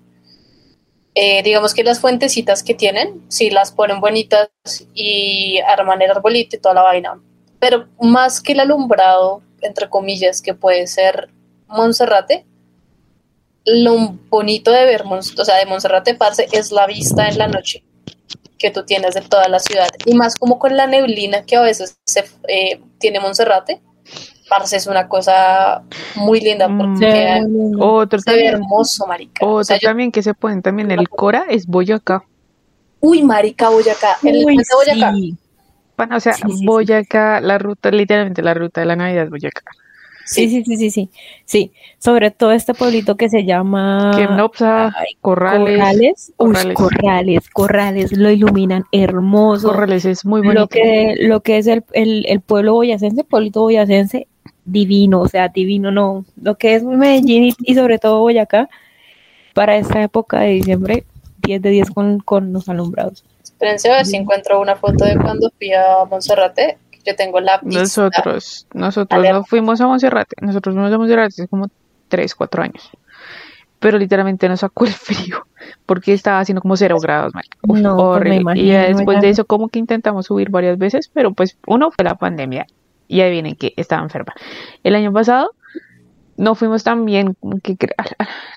Eh, 1.16 1.42
digamos 1.44 1.74
que 1.74 1.84
las 1.84 2.00
fuentecitas 2.00 2.64
que 2.64 2.74
tienen, 2.74 3.24
sí 3.30 3.50
las 3.50 3.72
ponen 3.72 4.02
bonitas 4.02 4.50
y 4.94 5.60
arman 5.60 6.02
el 6.02 6.12
arbolito 6.12 6.58
y 6.58 6.60
toda 6.60 6.76
la 6.76 6.82
vaina. 6.82 7.22
Pero 7.60 7.88
más 8.02 8.42
que 8.42 8.52
el 8.52 8.60
alumbrado, 8.60 9.42
entre 9.62 9.90
comillas, 9.90 10.42
que 10.42 10.54
puede 10.54 10.86
ser 10.88 11.30
Monserrate, 11.68 12.46
lo 13.66 14.18
bonito 14.30 14.72
de 14.72 14.86
ver, 14.86 15.04
o 15.08 15.22
sea, 15.22 15.58
de 15.58 15.66
Monserrate 15.66 16.16
Parce 16.16 16.48
es 16.52 16.72
la 16.72 16.86
vista 16.88 17.28
en 17.28 17.38
la 17.38 17.48
noche 17.48 17.84
que 18.58 18.72
tú 18.72 18.84
tienes 18.86 19.14
de 19.16 19.22
toda 19.22 19.48
la 19.50 19.60
ciudad. 19.60 19.88
Y 20.06 20.16
más 20.16 20.36
como 20.36 20.58
con 20.60 20.76
la 20.78 20.88
neblina 20.88 21.44
que 21.44 21.56
a 21.58 21.62
veces 21.62 21.98
se, 22.06 22.24
eh, 22.48 22.82
tiene 23.00 23.20
Monserrate, 23.20 23.82
Parce 24.50 24.76
es 24.76 24.88
una 24.88 25.08
cosa 25.08 25.84
muy 26.16 26.40
linda 26.42 26.68
Mm. 26.68 26.78
porque 26.78 27.42
lindo. 27.48 27.86
Otro 27.88 28.20
se 28.20 28.30
ve 28.32 28.36
también, 28.38 28.54
hermoso, 28.56 29.08
marica. 29.08 29.46
otro 29.46 29.56
O 29.58 29.64
sea, 29.64 29.78
yo- 29.80 29.88
también 29.88 30.12
que 30.12 30.22
se 30.22 30.34
pueden 30.34 30.62
también 30.62 30.92
el 30.92 31.10
Cora 31.10 31.46
es 31.50 31.66
Boyacá. 31.66 32.24
uy, 33.00 33.24
marica, 33.24 33.70
Boyacá. 33.70 34.18
El 34.24 34.46
Uy, 34.46 34.58
Boyacá. 34.76 35.14
sí. 35.14 35.36
Bueno, 35.98 36.18
o 36.18 36.20
sea, 36.20 36.34
Sí, 36.34 36.42
sí, 36.48 36.58
sí. 36.58 36.66
Boyacá, 36.66 37.40
la 37.42 37.58
ruta, 37.58 37.90
literalmente 37.92 38.42
la 38.42 38.54
ruta 38.54 38.82
de 38.82 38.88
la 38.88 38.96
Navidad 38.96 39.24
es 39.26 39.30
Boyacá. 39.30 39.62
Sí, 40.26 40.50
sí, 40.50 40.64
sí, 40.64 40.78
sí, 40.78 40.90
sí. 40.90 41.10
Sí, 41.46 41.72
sobre 42.00 42.32
todo 42.32 42.52
este 42.52 42.74
pueblito 42.74 43.18
que 43.18 43.30
se 43.30 43.44
llama 43.44 44.12
Quemnopsa, 44.16 44.88
ay, 44.88 45.18
Corrales. 45.22 45.78
Corrales. 45.78 46.34
Uy, 46.38 46.54
Corrales. 46.54 46.76
Corrales, 46.76 47.50
Corrales, 47.50 48.12
lo 48.18 48.30
iluminan 48.30 48.84
hermoso. 48.92 49.70
Corrales 49.70 50.06
es 50.06 50.26
muy 50.26 50.42
bonito. 50.42 50.62
Lo 50.62 50.68
que, 50.68 51.16
lo 51.20 51.42
que 51.42 51.58
es 51.58 51.68
el, 51.68 51.84
el, 51.94 52.26
el 52.28 52.42
pueblo 52.42 52.74
boyacense, 52.74 53.24
pueblito 53.24 53.62
boyacense, 53.62 54.28
divino, 54.66 55.22
o 55.22 55.28
sea, 55.28 55.50
divino, 55.50 55.92
no. 55.92 56.26
Lo 56.42 56.56
que 56.56 56.76
es 56.76 56.84
Medellín 56.84 57.44
y, 57.44 57.54
y 57.60 57.76
sobre 57.76 58.00
todo 58.00 58.20
Boyacá, 58.20 58.70
para 59.54 59.76
esta 59.78 60.02
época 60.02 60.40
de 60.42 60.50
diciembre, 60.50 61.06
10 61.44 61.62
de 61.62 61.70
10 61.70 61.92
con, 61.92 62.20
con 62.20 62.54
los 62.54 62.70
alumbrados. 62.70 63.24
Espérense 63.44 63.90
a 63.90 63.98
ver 63.98 64.06
si 64.06 64.16
encuentro 64.16 64.60
una 64.60 64.76
foto 64.76 65.06
de 65.06 65.18
cuando 65.18 65.52
fui 65.58 65.74
a 65.74 66.06
Monserrate. 66.10 66.78
Yo 67.06 67.16
tengo 67.16 67.40
la 67.40 67.60
vista. 67.60 67.82
Nosotros, 67.82 68.68
nosotros 68.74 69.18
Alerta. 69.18 69.38
no 69.40 69.44
fuimos 69.46 69.82
a 69.82 69.88
Monserrate, 69.88 70.36
nosotros 70.42 70.74
fuimos 70.76 70.92
a 70.94 70.98
Monserrate 70.98 71.28
hace 71.28 71.48
como 71.48 71.68
3, 72.08 72.36
4 72.36 72.64
años. 72.64 72.90
Pero 73.80 73.98
literalmente 73.98 74.48
nos 74.48 74.62
sacó 74.62 74.86
el 74.86 74.92
frío, 74.94 75.46
porque 75.86 76.14
estaba 76.14 76.40
haciendo 76.40 76.62
como 76.62 76.78
0 76.78 76.98
grados, 77.02 77.34
marica. 77.34 77.58
Uf, 77.68 77.80
No, 77.80 77.96
pues 77.98 78.08
horrible. 78.08 78.36
imagino, 78.38 78.66
y 78.68 78.72
después 78.94 79.22
de 79.22 79.30
eso 79.30 79.46
como 79.46 79.68
que 79.70 79.80
intentamos 79.80 80.26
subir 80.28 80.50
varias 80.50 80.78
veces, 80.78 81.10
pero 81.14 81.34
pues 81.34 81.58
uno 81.68 81.92
fue 81.92 82.06
la 82.06 82.16
pandemia 82.16 82.66
y 83.08 83.20
ahí 83.22 83.32
vienen 83.32 83.56
que 83.56 83.74
estaba 83.76 84.02
enferma. 84.02 84.34
El 84.84 84.96
año 84.96 85.12
pasado 85.12 85.52
no 86.38 86.56
fuimos 86.56 86.84
tan 86.84 87.06
bien, 87.06 87.36
que 87.64 87.78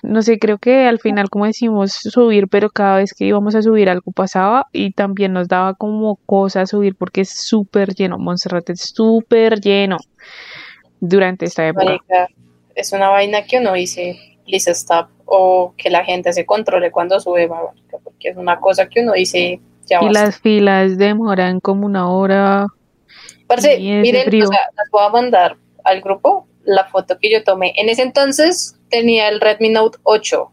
no 0.01 0.21
sé, 0.21 0.39
creo 0.39 0.57
que 0.57 0.87
al 0.87 0.99
final 0.99 1.29
como 1.29 1.45
decimos 1.45 1.93
subir, 1.93 2.47
pero 2.47 2.69
cada 2.69 2.97
vez 2.97 3.13
que 3.13 3.25
íbamos 3.25 3.55
a 3.55 3.61
subir 3.61 3.89
algo 3.89 4.11
pasaba 4.11 4.67
y 4.71 4.91
también 4.91 5.33
nos 5.33 5.47
daba 5.47 5.75
como 5.75 6.15
cosa 6.25 6.65
subir 6.65 6.95
porque 6.95 7.21
es 7.21 7.29
súper 7.29 7.93
lleno, 7.93 8.17
Monserrate 8.17 8.73
es 8.73 8.81
súper 8.81 9.59
lleno 9.59 9.97
durante 10.99 11.45
esta 11.45 11.67
época. 11.67 11.85
Marica, 11.85 12.27
es 12.75 12.91
una 12.93 13.09
vaina 13.09 13.43
que 13.43 13.59
uno 13.59 13.73
dice, 13.73 14.17
please 14.45 14.71
stop, 14.71 15.09
o 15.25 15.73
que 15.77 15.89
la 15.89 16.03
gente 16.03 16.33
se 16.33 16.45
controle 16.45 16.91
cuando 16.91 17.19
sube, 17.19 17.47
marica, 17.47 17.97
porque 18.03 18.29
es 18.29 18.37
una 18.37 18.59
cosa 18.59 18.87
que 18.87 19.01
uno 19.01 19.13
dice, 19.13 19.59
ya 19.85 19.99
Y 20.01 20.09
las 20.09 20.39
filas 20.39 20.97
demoran 20.97 21.59
como 21.59 21.85
una 21.85 22.09
hora. 22.09 22.65
Parce, 23.45 23.77
miren, 23.79 24.27
o 24.27 24.47
sea, 24.47 24.59
les 24.77 24.91
voy 24.91 25.05
a 25.05 25.09
mandar 25.09 25.57
al 25.83 26.01
grupo 26.01 26.47
la 26.67 26.85
foto 26.85 27.17
que 27.19 27.31
yo 27.31 27.43
tomé. 27.43 27.73
En 27.77 27.89
ese 27.89 28.03
entonces 28.03 28.75
tenía 28.89 29.29
el 29.29 29.41
Redmi 29.41 29.69
Note 29.69 29.97
8 30.03 30.51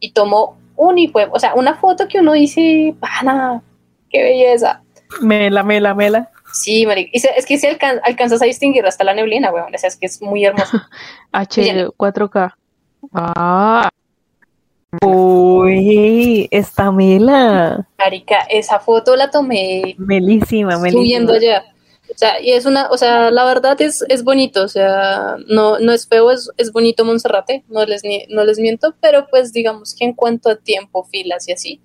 y 0.00 0.12
tomó 0.12 0.56
un 0.76 0.98
y 0.98 1.08
fue, 1.08 1.28
o 1.30 1.38
sea, 1.38 1.54
una 1.54 1.74
foto 1.76 2.08
que 2.08 2.20
uno 2.20 2.32
dice, 2.32 2.94
pana, 3.00 3.62
qué 4.10 4.22
belleza. 4.22 4.82
Mela, 5.20 5.62
mela, 5.62 5.94
mela. 5.94 6.30
Sí, 6.52 6.86
marica. 6.86 7.10
Y 7.12 7.18
se- 7.20 7.32
es 7.36 7.44
que 7.46 7.58
si 7.58 7.66
alcan- 7.66 8.00
alcanzas 8.04 8.40
a 8.40 8.46
distinguir 8.46 8.86
hasta 8.86 9.04
la 9.04 9.12
neblina, 9.14 9.52
weón. 9.52 9.74
O 9.74 9.78
sea, 9.78 9.88
es 9.88 9.96
que 9.96 10.06
es 10.06 10.22
muy 10.22 10.44
hermoso. 10.44 10.78
H 11.32 11.88
4K. 11.96 12.54
Ah, 13.12 13.88
Uy, 15.02 16.48
esta 16.50 16.90
mela. 16.90 17.86
Marica, 17.98 18.38
esa 18.48 18.78
foto 18.80 19.14
la 19.16 19.30
tomé 19.30 19.94
Melísima, 19.98 20.78
melísima. 20.78 21.02
subiendo 21.02 21.32
allá. 21.34 21.64
O 22.08 22.18
sea, 22.18 22.40
y 22.40 22.52
es 22.52 22.66
una, 22.66 22.88
o 22.90 22.96
sea, 22.96 23.30
la 23.30 23.44
verdad 23.44 23.80
es, 23.80 24.04
es 24.08 24.22
bonito, 24.22 24.62
o 24.62 24.68
sea, 24.68 25.36
no, 25.48 25.78
no 25.78 25.92
es 25.92 26.08
feo, 26.08 26.30
es, 26.30 26.50
es 26.56 26.72
bonito 26.72 27.04
Monserrate, 27.04 27.64
no 27.68 27.84
les, 27.84 28.02
no 28.28 28.44
les 28.44 28.58
miento, 28.58 28.94
pero 29.00 29.26
pues 29.28 29.52
digamos 29.52 29.94
que 29.94 30.04
en 30.04 30.12
cuanto 30.14 30.48
a 30.48 30.56
tiempo, 30.56 31.04
filas 31.04 31.48
y 31.48 31.52
así, 31.52 31.80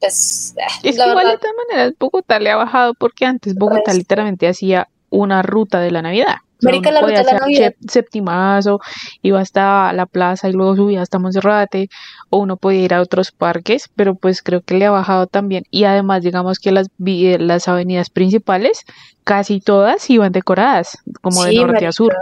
pues, 0.00 0.54
ah, 0.60 0.66
es 0.82 0.92
que 0.92 0.98
la 0.98 1.08
igual 1.08 1.28
de 1.28 1.38
todas 1.38 1.56
maneras 1.68 1.92
Bogotá 1.98 2.38
le 2.38 2.50
ha 2.50 2.56
bajado 2.56 2.94
porque 2.94 3.24
antes 3.24 3.54
Bogotá 3.54 3.82
Resto. 3.86 3.98
literalmente 3.98 4.48
hacía 4.48 4.88
una 5.10 5.42
ruta 5.42 5.80
de 5.80 5.90
la 5.90 6.02
Navidad. 6.02 6.36
Marica, 6.64 6.90
la 6.90 7.00
podía 7.00 7.18
ruta 7.18 7.20
de 7.20 7.24
la 7.24 7.30
hacer 7.38 7.40
Navidad. 7.40 7.74
sep- 7.80 7.90
Septimazo, 7.90 8.80
iba 9.22 9.40
hasta 9.40 9.92
la 9.92 10.06
plaza 10.06 10.48
y 10.48 10.52
luego 10.52 10.76
subía 10.76 11.02
hasta 11.02 11.18
Monserrate, 11.18 11.88
o 12.30 12.38
uno 12.38 12.56
podía 12.56 12.82
ir 12.82 12.94
a 12.94 13.00
otros 13.00 13.32
parques, 13.32 13.90
pero 13.96 14.14
pues 14.14 14.42
creo 14.42 14.60
que 14.62 14.74
le 14.74 14.86
ha 14.86 14.90
bajado 14.90 15.26
también. 15.26 15.64
Y 15.70 15.84
además, 15.84 16.22
digamos 16.22 16.58
que 16.58 16.72
las, 16.72 16.88
eh, 17.06 17.38
las 17.38 17.68
avenidas 17.68 18.10
principales, 18.10 18.84
casi 19.24 19.60
todas 19.60 20.08
iban 20.10 20.32
decoradas, 20.32 20.98
como 21.22 21.44
de 21.44 21.54
norte 21.54 21.72
marica. 21.72 21.88
a 21.88 21.92
sur. 21.92 22.14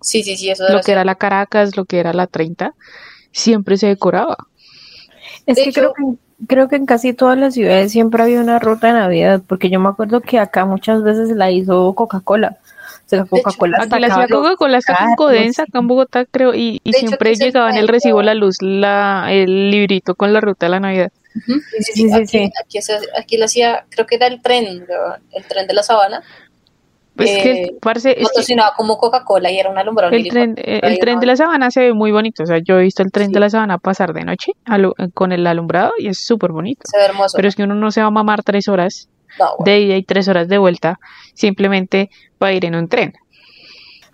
Sí, 0.00 0.22
sí, 0.24 0.36
sí, 0.36 0.50
eso 0.50 0.64
Lo 0.68 0.78
que 0.78 0.82
ser. 0.84 0.92
era 0.94 1.04
la 1.04 1.14
Caracas, 1.14 1.76
lo 1.76 1.84
que 1.84 1.98
era 2.00 2.12
la 2.12 2.26
30, 2.26 2.74
siempre 3.30 3.76
se 3.76 3.86
decoraba. 3.86 4.36
Es 5.46 5.56
De 5.56 5.62
que 5.64 5.68
hecho- 5.70 5.80
creo 5.80 5.92
que 5.94 6.02
creo 6.48 6.66
que 6.68 6.74
en 6.74 6.86
casi 6.86 7.12
todas 7.12 7.38
las 7.38 7.54
ciudades 7.54 7.92
siempre 7.92 8.20
había 8.20 8.40
una 8.40 8.58
ruta 8.58 8.88
de 8.88 8.94
Navidad, 8.94 9.42
porque 9.46 9.70
yo 9.70 9.78
me 9.78 9.88
acuerdo 9.88 10.20
que 10.22 10.40
acá 10.40 10.64
muchas 10.64 11.04
veces 11.04 11.28
la 11.36 11.52
hizo 11.52 11.94
Coca-Cola. 11.94 12.58
Sea, 13.16 13.20
hecho, 13.24 13.28
Coca-Cola 13.30 13.78
Aquí 13.80 14.00
la 14.00 14.26
Coca-Cola 14.28 14.78
hasta 14.78 14.96
con 14.96 15.14
Codensa, 15.16 15.62
acá 15.64 15.78
en 15.80 15.86
Bogotá, 15.88 16.24
creo, 16.24 16.54
y, 16.54 16.80
y 16.82 16.90
De 16.92 16.98
hecho, 16.98 17.08
siempre 17.08 17.34
se 17.36 17.44
llegaba 17.46 17.70
en 17.70 17.76
el 17.76 17.88
recibo 17.88 18.18
de 18.18 18.24
la 18.24 18.34
luz 18.34 18.56
la, 18.60 19.26
el 19.30 19.70
librito 19.70 20.14
con 20.14 20.32
la 20.32 20.40
ruta 20.40 20.66
de 20.66 20.70
la 20.70 20.80
Navidad. 20.80 21.12
Ujú. 21.34 21.60
Sí, 21.78 21.82
sí, 21.82 21.92
sí, 22.26 22.50
aquí, 22.60 22.80
sí. 22.82 22.92
Aquí, 23.18 23.36
lo 23.38 23.44
hacía, 23.46 23.84
creo 23.90 24.06
que 24.06 24.16
era 24.16 24.26
el 24.26 24.40
tren, 24.42 24.66
el 24.66 25.44
tren 25.46 25.66
de 25.66 25.74
la 25.74 25.82
sabana, 25.82 26.22
Pues 27.14 27.28
Eh, 27.30 27.42
que, 27.42 27.76
parce, 27.80 28.10
es 28.12 28.16
que 28.16 28.22
patrocinaba 28.24 28.72
como 28.74 28.96
Coca-Cola 28.96 29.50
y 29.50 29.58
era 29.58 29.68
un 29.70 29.76
alumbrado. 29.76 30.14
el 30.14 30.28
tren, 30.28 30.54
eh, 30.56 30.80
el 30.82 30.98
tren 30.98 31.20
de 31.20 31.26
la 31.26 31.36
sabana 31.36 31.70
se 31.70 31.80
ve 31.80 31.92
muy 31.92 32.10
bonito, 32.10 32.42
o 32.42 32.46
sea, 32.46 32.58
yo 32.64 32.78
he 32.78 32.82
visto 32.82 33.02
el 33.02 33.12
tren 33.12 33.26
Sí. 33.28 33.34
de 33.34 33.40
la 33.40 33.50
sabana 33.50 33.76
pasar 33.76 34.14
de 34.14 34.24
noche 34.24 34.52
con 35.12 35.32
el 35.32 35.46
alumbrado 35.46 35.92
y 35.98 36.08
es 36.08 36.24
súper 36.24 36.52
bonito. 36.52 36.80
Se 36.84 36.96
ve 36.96 37.04
hermoso. 37.04 37.36
Pero 37.36 37.48
es 37.48 37.54
que 37.54 37.64
uno 37.64 37.74
no 37.74 37.90
se 37.90 38.00
va 38.00 38.06
a 38.06 38.10
mamar 38.10 38.42
tres 38.42 38.66
horas 38.68 39.10
no, 39.38 39.56
de 39.64 39.80
ida 39.80 39.96
y 39.96 40.02
tres 40.02 40.28
horas 40.28 40.48
de 40.48 40.58
vuelta 40.58 40.98
simplemente 41.34 42.10
para 42.38 42.52
ir 42.52 42.64
en 42.64 42.74
un 42.74 42.88
tren. 42.88 43.14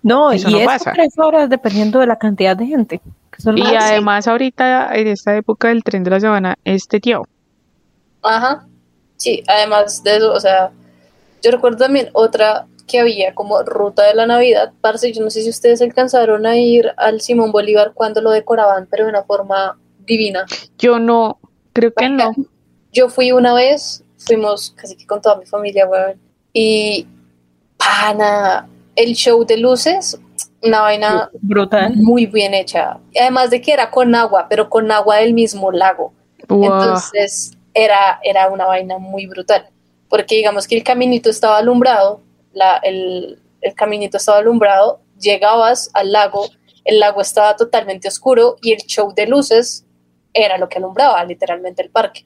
No, 0.02 0.30
Eso 0.30 0.48
y 0.48 0.52
no 0.52 0.58
es 0.60 0.66
pasa. 0.66 0.92
tres 0.92 1.18
horas 1.18 1.50
dependiendo 1.50 1.98
de 1.98 2.06
la 2.06 2.16
cantidad 2.18 2.56
de 2.56 2.66
gente. 2.66 3.00
que 3.30 3.42
son 3.42 3.58
Y 3.58 3.62
sí. 3.66 3.74
además 3.76 4.28
ahorita, 4.28 4.94
en 4.94 5.08
esta 5.08 5.36
época 5.36 5.68
del 5.68 5.82
tren 5.82 6.04
de 6.04 6.10
la 6.10 6.20
sabana, 6.20 6.56
es 6.64 6.86
teteado. 6.86 7.24
Ajá. 8.22 8.66
Sí, 9.16 9.42
además 9.48 10.02
de 10.04 10.16
eso, 10.16 10.32
o 10.32 10.40
sea, 10.40 10.70
yo 11.42 11.50
recuerdo 11.50 11.78
también 11.78 12.10
otra 12.12 12.66
que 12.86 13.00
había 13.00 13.34
como 13.34 13.62
ruta 13.62 14.04
de 14.04 14.14
la 14.14 14.26
Navidad. 14.26 14.72
Parce, 14.80 15.12
yo 15.12 15.22
no 15.22 15.30
sé 15.30 15.42
si 15.42 15.50
ustedes 15.50 15.82
alcanzaron 15.82 16.46
a 16.46 16.56
ir 16.56 16.92
al 16.96 17.20
Simón 17.20 17.52
Bolívar 17.52 17.92
cuando 17.94 18.20
lo 18.22 18.30
decoraban, 18.30 18.86
pero 18.90 19.04
de 19.04 19.10
una 19.10 19.24
forma 19.24 19.76
divina. 20.06 20.46
Yo 20.78 20.98
no, 20.98 21.38
creo 21.72 21.92
que 21.92 22.08
no. 22.08 22.32
Yo 22.92 23.08
fui 23.10 23.32
una 23.32 23.52
vez, 23.52 24.02
fuimos 24.18 24.72
casi 24.76 24.96
que 24.96 25.06
con 25.06 25.20
toda 25.20 25.36
mi 25.36 25.46
familia, 25.46 25.86
weón. 25.86 26.20
Y, 26.52 27.06
pana, 27.76 28.68
el 28.96 29.14
show 29.14 29.44
de 29.44 29.56
luces, 29.56 30.18
una 30.62 30.82
vaina 30.82 31.30
Brutal. 31.40 31.94
muy 31.96 32.26
bien 32.26 32.54
hecha. 32.54 32.98
Además 33.18 33.50
de 33.50 33.60
que 33.60 33.72
era 33.72 33.90
con 33.90 34.14
agua, 34.14 34.46
pero 34.48 34.68
con 34.68 34.90
agua 34.90 35.16
del 35.16 35.34
mismo 35.34 35.70
lago. 35.70 36.12
Wow. 36.48 36.64
Entonces 36.64 37.56
era, 37.74 38.18
era 38.22 38.48
una 38.48 38.66
vaina 38.66 38.98
muy 38.98 39.26
brutal. 39.26 39.68
Porque 40.08 40.36
digamos 40.36 40.66
que 40.66 40.76
el 40.76 40.82
caminito 40.82 41.30
estaba 41.30 41.58
alumbrado, 41.58 42.22
la, 42.52 42.78
el, 42.78 43.38
el 43.60 43.74
caminito 43.74 44.16
estaba 44.16 44.38
alumbrado, 44.38 45.00
llegabas 45.20 45.90
al 45.92 46.12
lago, 46.12 46.48
el 46.84 47.00
lago 47.00 47.20
estaba 47.20 47.54
totalmente 47.56 48.08
oscuro 48.08 48.56
y 48.62 48.72
el 48.72 48.80
show 48.80 49.12
de 49.14 49.26
luces 49.26 49.84
era 50.32 50.56
lo 50.58 50.68
que 50.68 50.78
alumbraba 50.78 51.22
literalmente 51.24 51.82
el 51.82 51.90
parque. 51.90 52.24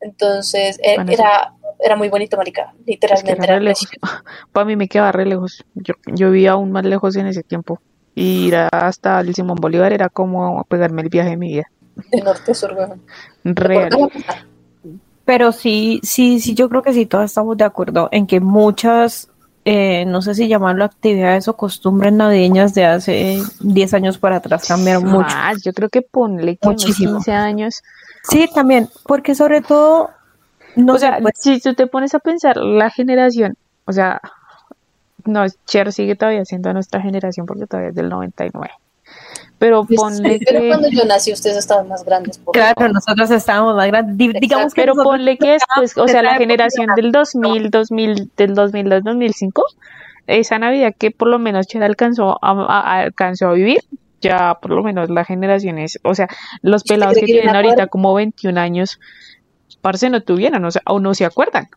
Entonces 0.00 0.78
Bueno, 0.96 1.12
eso- 1.12 1.22
era, 1.22 1.52
era 1.84 1.96
muy 1.96 2.08
bonito, 2.08 2.36
marica. 2.36 2.72
Es 2.72 2.84
que 2.84 2.92
Literalmente 2.92 3.32
era 3.44 3.54
era 3.54 3.60
lejos. 3.60 3.88
Para 4.52 4.64
mí 4.64 4.76
me 4.76 4.88
quedaba 4.88 5.12
re 5.12 5.26
lejos. 5.26 5.64
Yo, 5.74 5.94
yo 6.06 6.30
vivía 6.30 6.52
aún 6.52 6.72
más 6.72 6.84
lejos 6.84 7.16
en 7.16 7.26
ese 7.26 7.42
tiempo. 7.42 7.80
Y 8.14 8.46
ir 8.46 8.56
hasta 8.72 9.20
el 9.20 9.34
Simón 9.34 9.56
Bolívar 9.60 9.92
era 9.92 10.08
como 10.08 10.64
pegarme 10.64 11.02
el 11.02 11.08
viaje 11.10 11.30
de 11.30 11.36
mi 11.36 11.48
vida. 11.48 11.70
de 12.10 12.22
norte 12.22 12.52
a 12.52 12.54
sur, 12.54 12.72
weón. 12.72 13.02
Real. 13.44 13.90
Pero 15.24 15.50
sí, 15.52 16.00
sí, 16.02 16.40
sí, 16.40 16.54
yo 16.54 16.68
creo 16.68 16.82
que 16.82 16.92
sí, 16.92 17.04
todos 17.06 17.24
estamos 17.24 17.56
de 17.56 17.64
acuerdo 17.64 18.08
en 18.12 18.26
que 18.28 18.38
muchas, 18.40 19.28
eh, 19.64 20.04
no 20.06 20.22
sé 20.22 20.34
si 20.36 20.46
llamarlo 20.46 20.84
actividades 20.84 21.48
o 21.48 21.56
costumbres 21.56 22.12
navideñas 22.12 22.74
de 22.74 22.86
hace 22.86 23.42
10 23.60 23.92
años 23.94 24.18
para 24.18 24.36
atrás 24.36 24.66
cambiaron 24.68 25.04
mucho. 25.04 25.34
Más, 25.34 25.62
yo 25.64 25.72
creo 25.72 25.88
que 25.88 26.00
ponle 26.02 26.56
que 26.56 26.68
Muchísimo. 26.68 27.14
15 27.14 27.32
años. 27.32 27.82
Sí, 28.28 28.48
también, 28.54 28.88
porque 29.04 29.34
sobre 29.34 29.60
todo, 29.62 30.10
no 30.76 30.94
o 30.94 30.98
sé, 30.98 31.06
sea, 31.06 31.18
pues, 31.20 31.34
si 31.38 31.60
tú 31.60 31.74
te 31.74 31.86
pones 31.86 32.14
a 32.14 32.18
pensar 32.18 32.56
la 32.56 32.90
generación, 32.90 33.56
o 33.84 33.92
sea, 33.92 34.20
no, 35.24 35.44
Cher 35.66 35.92
sigue 35.92 36.16
todavía 36.16 36.44
siendo 36.44 36.72
nuestra 36.72 37.00
generación 37.00 37.46
porque 37.46 37.66
todavía 37.66 37.90
es 37.90 37.94
del 37.94 38.08
99. 38.08 38.70
Pero 39.58 39.84
ponle 39.86 40.38
Pero 40.46 40.60
que... 40.60 40.68
cuando 40.68 40.88
yo 40.90 41.04
nací, 41.04 41.32
ustedes 41.32 41.56
estaban 41.56 41.88
más 41.88 42.04
grandes. 42.04 42.38
por 42.38 42.52
claro, 42.52 42.88
nosotros 42.92 43.30
estábamos 43.30 43.74
más 43.76 43.86
grandes. 43.86 44.16
Di- 44.18 44.32
Digamos 44.38 44.74
que 44.74 44.82
Pero 44.82 44.94
ponle 44.94 45.38
que 45.38 45.52
después, 45.52 45.96
o 45.96 46.06
sea, 46.08 46.22
la 46.22 46.34
generación 46.34 46.88
del 46.94 47.12
2000, 47.12 47.70
2000, 47.70 48.30
del 48.36 48.54
2002, 48.54 49.02
2005, 49.04 49.64
esa 50.26 50.58
Navidad 50.58 50.92
que 50.98 51.10
por 51.10 51.28
lo 51.28 51.38
menos 51.38 51.66
Cher 51.66 51.82
alcanzó 51.84 52.38
a, 52.42 52.50
a- 52.50 53.00
alcanzó 53.02 53.48
a 53.48 53.52
vivir, 53.54 53.80
ya 54.20 54.54
por 54.60 54.70
lo 54.72 54.82
menos 54.82 55.10
la 55.10 55.24
generación 55.24 55.78
es, 55.78 55.98
o 56.02 56.14
sea, 56.14 56.28
los 56.62 56.82
¿Usted 56.82 56.94
pelados 56.94 57.16
que 57.18 57.26
tienen 57.26 57.54
ahorita 57.54 57.86
como 57.88 58.14
21 58.14 58.58
años, 58.58 58.98
parce, 59.80 60.10
no 60.10 60.20
tuvieron, 60.22 60.64
o 60.64 60.70
sea, 60.70 60.82
o 60.86 61.00
no 61.00 61.14
se 61.14 61.24
acuerdan. 61.24 61.68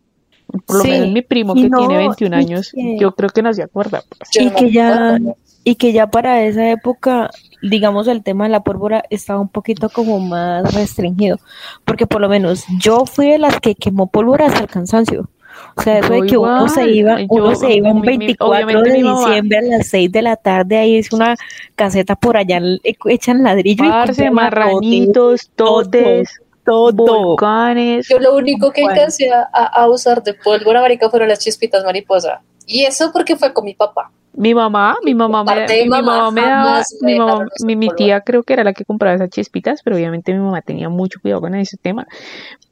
Por 0.65 0.77
lo 0.77 0.83
Sí, 0.83 0.89
menos 0.91 1.09
mi 1.09 1.21
primo 1.21 1.53
que 1.53 1.69
no, 1.69 1.77
tiene 1.77 1.97
21 1.97 2.35
y 2.35 2.39
años, 2.39 2.71
que- 2.73 2.97
yo 2.99 3.13
creo 3.13 3.29
que 3.29 3.43
no 3.43 3.53
se 3.53 3.61
acuerda. 3.63 4.01
pues. 4.17 4.29
Y 4.35 4.49
que 4.51 4.71
ya 4.71 5.19
y 5.65 5.75
que 5.75 5.91
ya 5.91 6.07
para 6.07 6.41
esa 6.43 6.69
época 6.71 7.29
digamos 7.61 8.07
el 8.07 8.23
tema 8.23 8.45
de 8.45 8.49
la 8.51 8.61
pólvora 8.61 9.03
estaba 9.09 9.39
un 9.41 9.49
poquito 9.49 9.89
como 9.89 10.19
más 10.19 10.73
restringido 10.73 11.37
porque 11.83 12.07
por 12.07 12.21
lo 12.21 12.29
menos 12.29 12.63
yo 12.79 13.05
fui 13.05 13.27
de 13.29 13.37
las 13.39 13.59
que 13.59 13.75
quemó 13.75 14.07
pólvora 14.07 14.45
hasta 14.47 14.61
el 14.61 14.67
cansancio 14.67 15.29
o 15.75 15.81
sea 15.81 15.99
eso 15.99 16.13
de 16.13 16.21
que 16.27 16.37
uno 16.37 16.67
se 16.67 16.89
iba 16.89 17.17
uno 17.29 17.49
yo- 17.51 17.55
se 17.55 17.73
iba 17.73 17.89
un 17.91 18.01
mi- 18.01 18.07
mi- 18.17 18.17
24 18.17 18.47
obviamente 18.65 18.89
de 18.91 19.03
diciembre 19.03 19.57
a 19.57 19.61
las 19.61 19.87
6 19.87 20.11
de 20.11 20.21
la 20.21 20.35
tarde 20.35 20.77
ahí 20.77 20.97
es 20.97 21.11
una 21.13 21.35
caseta 21.75 22.15
por 22.15 22.37
allá 22.37 22.59
le 22.59 22.79
echan 23.05 23.43
ladrillo 23.43 23.85
y 23.85 23.89
Parce, 23.89 24.13
compran 24.13 24.33
marranitos, 24.33 25.49
totes, 25.55 26.29
todo, 26.65 26.93
volcanes. 26.93 28.07
Yo 28.07 28.19
lo 28.19 28.35
único 28.35 28.71
que 28.71 28.81
Bueno. 28.83 28.95
alcancé 28.95 29.31
a, 29.31 29.41
a 29.43 29.89
usar 29.89 30.21
de 30.21 30.33
pólvora 30.35 30.81
marica 30.81 31.09
fueron 31.09 31.29
las 31.29 31.39
chispitas 31.39 31.83
mariposa. 31.83 32.41
Y 32.67 32.83
eso 32.83 33.11
porque 33.11 33.35
fue 33.35 33.51
con 33.53 33.65
mi 33.65 33.73
papá. 33.73 34.11
Mi 34.33 34.53
mamá, 34.53 34.95
mi 35.03 35.15
mamá 35.15 35.43
me, 35.43 35.65
mi 35.83 35.89
mamá 35.89 36.29
me 36.29 36.41
daba, 36.41 36.83
mi 37.01 37.17
mamá, 37.17 37.45
mi, 37.65 37.75
mi 37.75 37.87
polvo. 37.87 37.95
tía 37.97 38.21
creo 38.21 38.43
que 38.43 38.53
era 38.53 38.63
la 38.63 38.73
que 38.73 38.85
compraba 38.85 39.15
esas 39.15 39.31
chispitas, 39.31 39.81
pero 39.83 39.95
obviamente 39.95 40.31
mi 40.31 40.37
mamá 40.39 40.61
tenía 40.61 40.87
mucho 40.89 41.19
cuidado 41.19 41.41
con 41.41 41.55
ese 41.55 41.77
tema. 41.77 42.05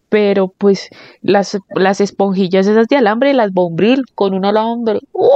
Pero 0.10 0.48
pues 0.48 0.90
las, 1.22 1.58
las 1.76 2.00
esponjillas 2.02 2.66
esas 2.68 2.88
de 2.88 2.96
alambre, 2.98 3.34
las 3.34 3.52
bombril 3.54 4.04
con 4.16 4.34
un 4.34 4.46
alambre, 4.46 5.00
¡uh! 5.12 5.28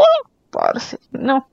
parce, 0.50 0.98
no. 1.12 1.48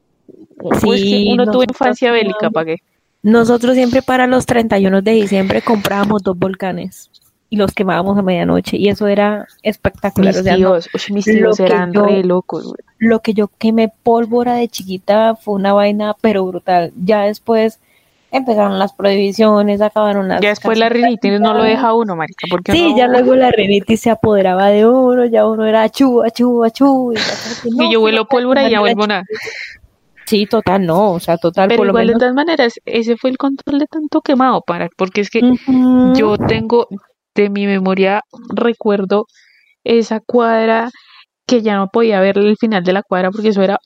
Pues 0.58 1.00
Sí, 1.00 1.26
que 1.26 1.32
uno 1.32 1.46
tuvo 1.50 1.62
infancia 1.64 2.12
bélica, 2.12 2.50
¿para 2.50 2.66
qué? 2.66 2.76
Nosotros 3.22 3.74
siempre 3.74 4.02
para 4.02 4.26
los 4.26 4.46
31 4.46 5.02
de 5.02 5.12
diciembre 5.12 5.62
comprábamos 5.62 6.22
dos 6.22 6.38
volcanes 6.38 7.10
y 7.50 7.56
los 7.56 7.72
quemábamos 7.72 8.16
a 8.18 8.22
medianoche 8.22 8.76
y 8.76 8.88
eso 8.88 9.06
era 9.08 9.46
espectacular. 9.62 10.32
Mis 10.34 10.40
o 10.40 10.42
sea, 10.44 10.52
no- 10.52 10.58
tíos, 10.58 10.88
uy, 10.94 11.14
mis 11.14 11.24
tíos 11.24 11.58
eran 11.60 11.92
yo- 11.92 12.04
re 12.04 12.22
locos, 12.22 12.64
güey. 12.64 12.76
lo 12.98 13.20
que 13.20 13.34
yo 13.34 13.48
quemé 13.58 13.92
pólvora 14.02 14.54
de 14.54 14.68
chiquita 14.68 15.34
fue 15.34 15.54
una 15.54 15.72
vaina 15.72 16.14
pero 16.20 16.44
brutal. 16.44 16.92
Ya 17.04 17.22
después 17.22 17.80
empezaron 18.30 18.78
las 18.78 18.92
prohibiciones, 18.92 19.80
acabaron 19.80 20.28
las 20.28 20.40
Ya 20.40 20.50
después 20.50 20.78
la 20.78 20.88
rinitis 20.88 21.40
no 21.40 21.54
lo 21.54 21.62
deja 21.62 21.94
uno, 21.94 22.16
marica, 22.16 22.46
porque 22.50 22.72
Sí, 22.72 22.94
ya 22.96 23.06
luego 23.08 23.34
la 23.34 23.50
rinitis 23.50 24.00
se 24.00 24.10
apoderaba 24.10 24.66
de 24.68 24.86
uno, 24.86 25.24
ya 25.24 25.46
uno 25.46 25.64
era 25.66 25.82
achú, 25.82 26.22
achú, 26.22 26.64
achú. 26.64 27.12
Y, 27.12 27.16
y 27.64 27.70
no, 27.76 27.90
yo 27.92 28.00
vuelo 28.00 28.26
pólvora 28.26 28.68
y 28.68 28.70
ya 28.70 28.80
vuelvo 28.80 29.06
nada. 29.06 29.24
Sí, 30.26 30.44
total, 30.44 30.84
no, 30.84 31.12
o 31.12 31.20
sea, 31.20 31.38
total, 31.38 31.68
Pero 31.68 31.78
por 31.78 31.86
lo 31.86 31.90
igual 31.92 32.06
de 32.06 32.10
menos. 32.10 32.20
todas 32.20 32.34
maneras, 32.34 32.74
ese 32.84 33.16
fue 33.16 33.30
el 33.30 33.38
control 33.38 33.78
de 33.78 33.86
tanto 33.86 34.20
quemado, 34.20 34.60
para, 34.60 34.90
porque 34.96 35.22
es 35.22 35.30
que 35.30 35.40
Ujú. 35.42 36.12
yo 36.14 36.36
tengo 36.36 36.86
de 37.34 37.48
mi 37.48 37.66
memoria, 37.66 38.22
recuerdo 38.54 39.26
esa 39.84 40.20
cuadra 40.20 40.90
que 41.46 41.62
ya 41.62 41.76
no 41.76 41.88
podía 41.88 42.20
ver 42.20 42.36
el 42.36 42.58
final 42.58 42.84
de 42.84 42.92
la 42.92 43.02
cuadra 43.02 43.30
porque 43.30 43.48
eso 43.48 43.62
era 43.62 43.78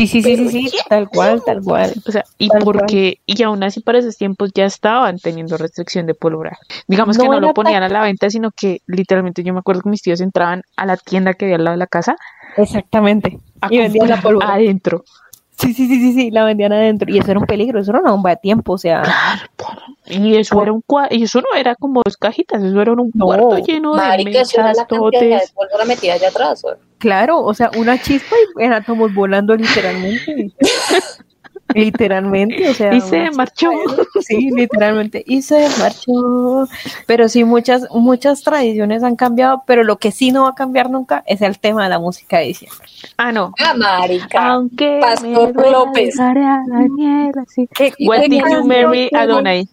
Sí, 0.00 0.22
sí, 0.22 0.22
sí, 0.22 0.48
sí, 0.48 0.68
sí, 0.68 0.78
tal 0.88 1.10
cual, 1.10 1.42
tal 1.44 1.60
cual. 1.62 1.92
O 2.06 2.10
sea, 2.10 2.24
y 2.38 2.48
Tal 2.48 2.64
cual. 2.64 2.78
porque, 2.78 3.18
y 3.26 3.42
aún 3.42 3.62
así 3.62 3.80
para 3.80 3.98
esos 3.98 4.16
tiempos 4.16 4.50
ya 4.54 4.64
estaban 4.64 5.18
teniendo 5.18 5.58
restricción 5.58 6.06
de 6.06 6.14
pólvora. 6.14 6.56
Digamos 6.88 7.18
que 7.18 7.28
No 7.28 7.38
lo 7.38 7.52
ponían 7.52 7.82
a 7.82 7.88
la 7.90 8.02
venta, 8.02 8.30
sino 8.30 8.50
que 8.50 8.80
literalmente 8.86 9.42
yo 9.42 9.52
me 9.52 9.58
acuerdo 9.60 9.82
que 9.82 9.90
mis 9.90 10.00
tíos 10.00 10.22
entraban 10.22 10.62
a 10.76 10.86
la 10.86 10.96
tienda 10.96 11.34
que 11.34 11.44
había 11.44 11.56
al 11.56 11.64
lado 11.64 11.74
de 11.74 11.78
la 11.80 11.86
casa 11.86 12.16
Exactamente. 12.56 13.38
a 13.60 13.68
Y 13.70 13.76
vendían 13.78 14.08
la 14.08 14.20
pólvora. 14.22 14.54
adentro. 14.54 15.04
Sí, 15.60 15.74
sí, 15.74 15.86
sí, 15.86 16.00
sí, 16.00 16.12
sí, 16.14 16.30
la 16.30 16.44
vendían 16.44 16.72
adentro. 16.72 17.10
Y 17.12 17.18
eso 17.18 17.30
era 17.30 17.38
un 17.40 17.46
peligro, 17.46 17.80
eso 17.80 17.90
era 17.90 18.00
una 18.00 18.12
bomba 18.12 18.30
de 18.30 18.36
tiempo, 18.36 18.72
o 18.72 18.78
sea. 18.78 19.02
Claro, 19.02 19.82
y 20.06 20.36
eso 20.36 20.54
Por- 20.54 20.62
era 20.64 20.72
un 20.72 20.82
cua- 20.82 21.08
y 21.10 21.22
eso 21.24 21.40
no 21.40 21.58
era 21.58 21.74
como 21.74 22.00
dos 22.04 22.16
cajitas, 22.16 22.62
eso 22.62 22.80
era 22.80 22.92
un 22.92 23.10
No, 23.14 23.26
cuarto 23.26 23.58
lleno 23.58 23.92
de 23.92 23.98
Marica, 23.98 24.30
mechas, 24.30 24.76
la 24.76 24.84
de 24.84 25.42
pólvora 25.54 25.84
metida 25.86 26.14
allá 26.14 26.28
atrás. 26.28 26.62
Claro, 26.98 27.40
o 27.42 27.52
sea, 27.54 27.70
una 27.76 28.00
chispa 28.00 28.34
y 28.58 28.62
eran 28.64 28.82
átomos 28.82 29.12
volando 29.14 29.54
literalmente. 29.54 30.52
literalmente, 31.74 32.68
o 32.68 32.74
sea. 32.74 32.92
Y 32.94 33.00
se 33.00 33.30
marchó. 33.32 33.70
Sí, 34.20 34.50
literalmente. 34.54 35.22
Y 35.26 35.42
se 35.42 35.68
marchó. 35.78 36.66
Pero 37.06 37.28
sí, 37.28 37.44
muchas, 37.44 37.86
muchas 37.90 38.42
tradiciones 38.42 39.02
han 39.02 39.16
cambiado, 39.16 39.62
pero 39.66 39.84
lo 39.84 39.98
que 39.98 40.10
sí 40.12 40.32
no 40.32 40.44
va 40.44 40.50
a 40.50 40.54
cambiar 40.54 40.90
nunca 40.90 41.22
es 41.26 41.42
el 41.42 41.58
tema 41.58 41.84
de 41.84 41.90
la 41.90 41.98
música 41.98 42.38
de 42.38 42.46
diciembre. 42.46 42.86
Ah, 43.16 43.32
no. 43.32 43.52
Ah, 43.58 43.74
marica. 43.74 44.46
Aunque 44.52 44.98
Pastor 45.00 45.54
me 45.54 45.70
López. 45.70 46.18
a 46.20 46.34
la 46.34 46.62
niebla, 46.88 47.44
sí. 47.48 47.68
¿Qué- 47.74 47.92
What 48.06 48.20
qué 48.22 48.28
did 48.28 48.42
you 48.50 48.64
marry 48.64 49.08
Adonai? 49.12 49.68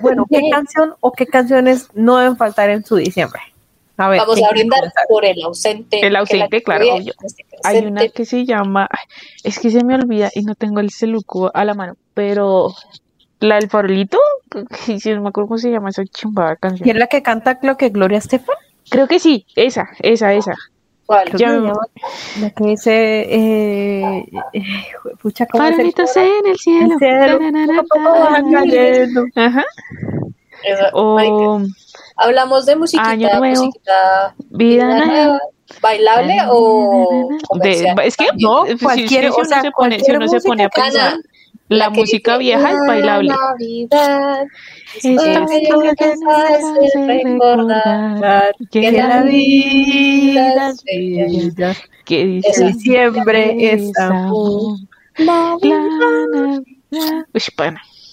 Bueno, 0.00 0.24
¿qué 0.30 0.40
canción 0.50 0.94
o 1.00 1.12
qué 1.12 1.26
canciones 1.26 1.88
no 1.94 2.16
deben 2.16 2.36
faltar 2.36 2.70
en 2.70 2.84
su 2.84 2.96
diciembre? 2.96 3.40
A 3.98 4.08
ver, 4.08 4.20
Vamos 4.20 4.36
¿quién 4.36 4.46
a 4.46 4.50
brindar 4.50 4.92
por 5.08 5.24
el 5.24 5.42
ausente. 5.42 6.06
El 6.06 6.14
ausente, 6.16 6.62
claro, 6.62 6.84
obvio. 6.94 7.12
este 7.24 7.44
Hay 7.64 7.84
una 7.84 8.06
que 8.08 8.24
se 8.24 8.44
llama, 8.46 8.88
es 9.44 9.58
que 9.58 9.70
se 9.70 9.84
me 9.84 9.94
olvida 9.96 10.30
y 10.34 10.42
no 10.42 10.54
tengo 10.54 10.78
el 10.80 10.90
celuco 10.90 11.50
a 11.52 11.64
la 11.64 11.74
mano, 11.74 11.96
pero 12.14 12.72
la 13.40 13.56
del 13.56 13.68
farolito, 13.68 14.18
si 14.98 15.10
no 15.14 15.22
me 15.22 15.28
acuerdo 15.30 15.48
cómo 15.48 15.58
se 15.58 15.70
llama 15.70 15.90
esa 15.90 16.04
chimbada 16.06 16.56
¿Quién 16.56 16.70
canción. 16.70 16.88
es 16.90 16.96
la 16.96 17.06
que 17.08 17.22
canta 17.22 17.58
creo 17.58 17.76
que 17.76 17.88
Gloria 17.90 18.18
Estefan? 18.18 18.56
Creo 18.88 19.06
que 19.08 19.18
sí, 19.18 19.44
esa, 19.56 19.88
esa, 20.00 20.32
esa. 20.32 20.54
¿Cuál? 21.04 21.30
Ya 21.36 21.48
que 21.54 21.58
me- 21.58 21.72
la 22.40 22.50
que 22.50 22.64
dice 22.64 23.20
eh, 23.22 24.24
eh, 24.52 24.62
pucha, 25.20 25.46
¿cómo 25.46 25.64
es 25.64 25.70
el 25.70 25.76
Farolitos 25.76 26.16
en 26.16 26.46
el 26.46 26.56
cielo. 26.58 26.92
El 26.94 26.98
cielo, 26.98 27.38
tararara, 27.38 27.82
tararara. 27.92 29.24
Ajá. 29.34 29.64
Marica, 30.62 30.90
O 30.92 31.60
Hablamos 32.18 32.66
de 32.66 32.76
musiquita, 32.76 33.10
Año 33.10 33.28
Nuevo. 33.38 33.64
musiquita 33.64 34.34
vida 34.50 34.86
vida 34.86 35.06
nueva. 35.06 35.06
nueva, 35.06 35.40
bailable 35.80 36.36
o 36.50 37.28
De- 37.62 37.94
es 38.04 38.16
que 38.16 38.26
No, 38.38 38.66
si- 38.66 38.76
si- 38.78 39.08
si, 39.08 39.16
o 39.26 39.36
uno 39.36 39.44
sea, 39.44 39.60
se 39.62 39.70
pone, 39.70 40.00
si 40.00 40.10
uno 40.10 40.28
se 40.28 40.40
pone 40.40 40.64
a 40.64 40.68
pensar, 40.68 41.14
la, 41.68 41.90
música 41.90 42.38
dice, 42.38 42.56
vieja 42.56 42.70
es 42.70 42.74
"La 42.80 42.86
bailable. 42.86 43.28
Navidad, 43.28 44.44
Esta 44.96 45.08
es 45.08 45.16
vida 45.22 45.46
bello 45.46 45.94
que 45.96 46.06
nos 46.16 46.34
hace 46.34 46.54
hace 46.56 47.06
recordar 47.06 47.82
recordar 47.84 48.54
Que 48.70 48.80
que 48.80 48.92
la 48.92 49.08
la 49.08 49.22
vida 49.22 50.70
es 50.70 50.82
bella. 50.84 51.24
bella, 51.26 51.74
que 52.04 52.16
que 52.16 52.26
dice 52.26 52.64
diciembre 52.64 53.56
es 53.74 53.98
amor. 53.98 54.78
La. 55.18 55.56
Uy. 55.60 56.64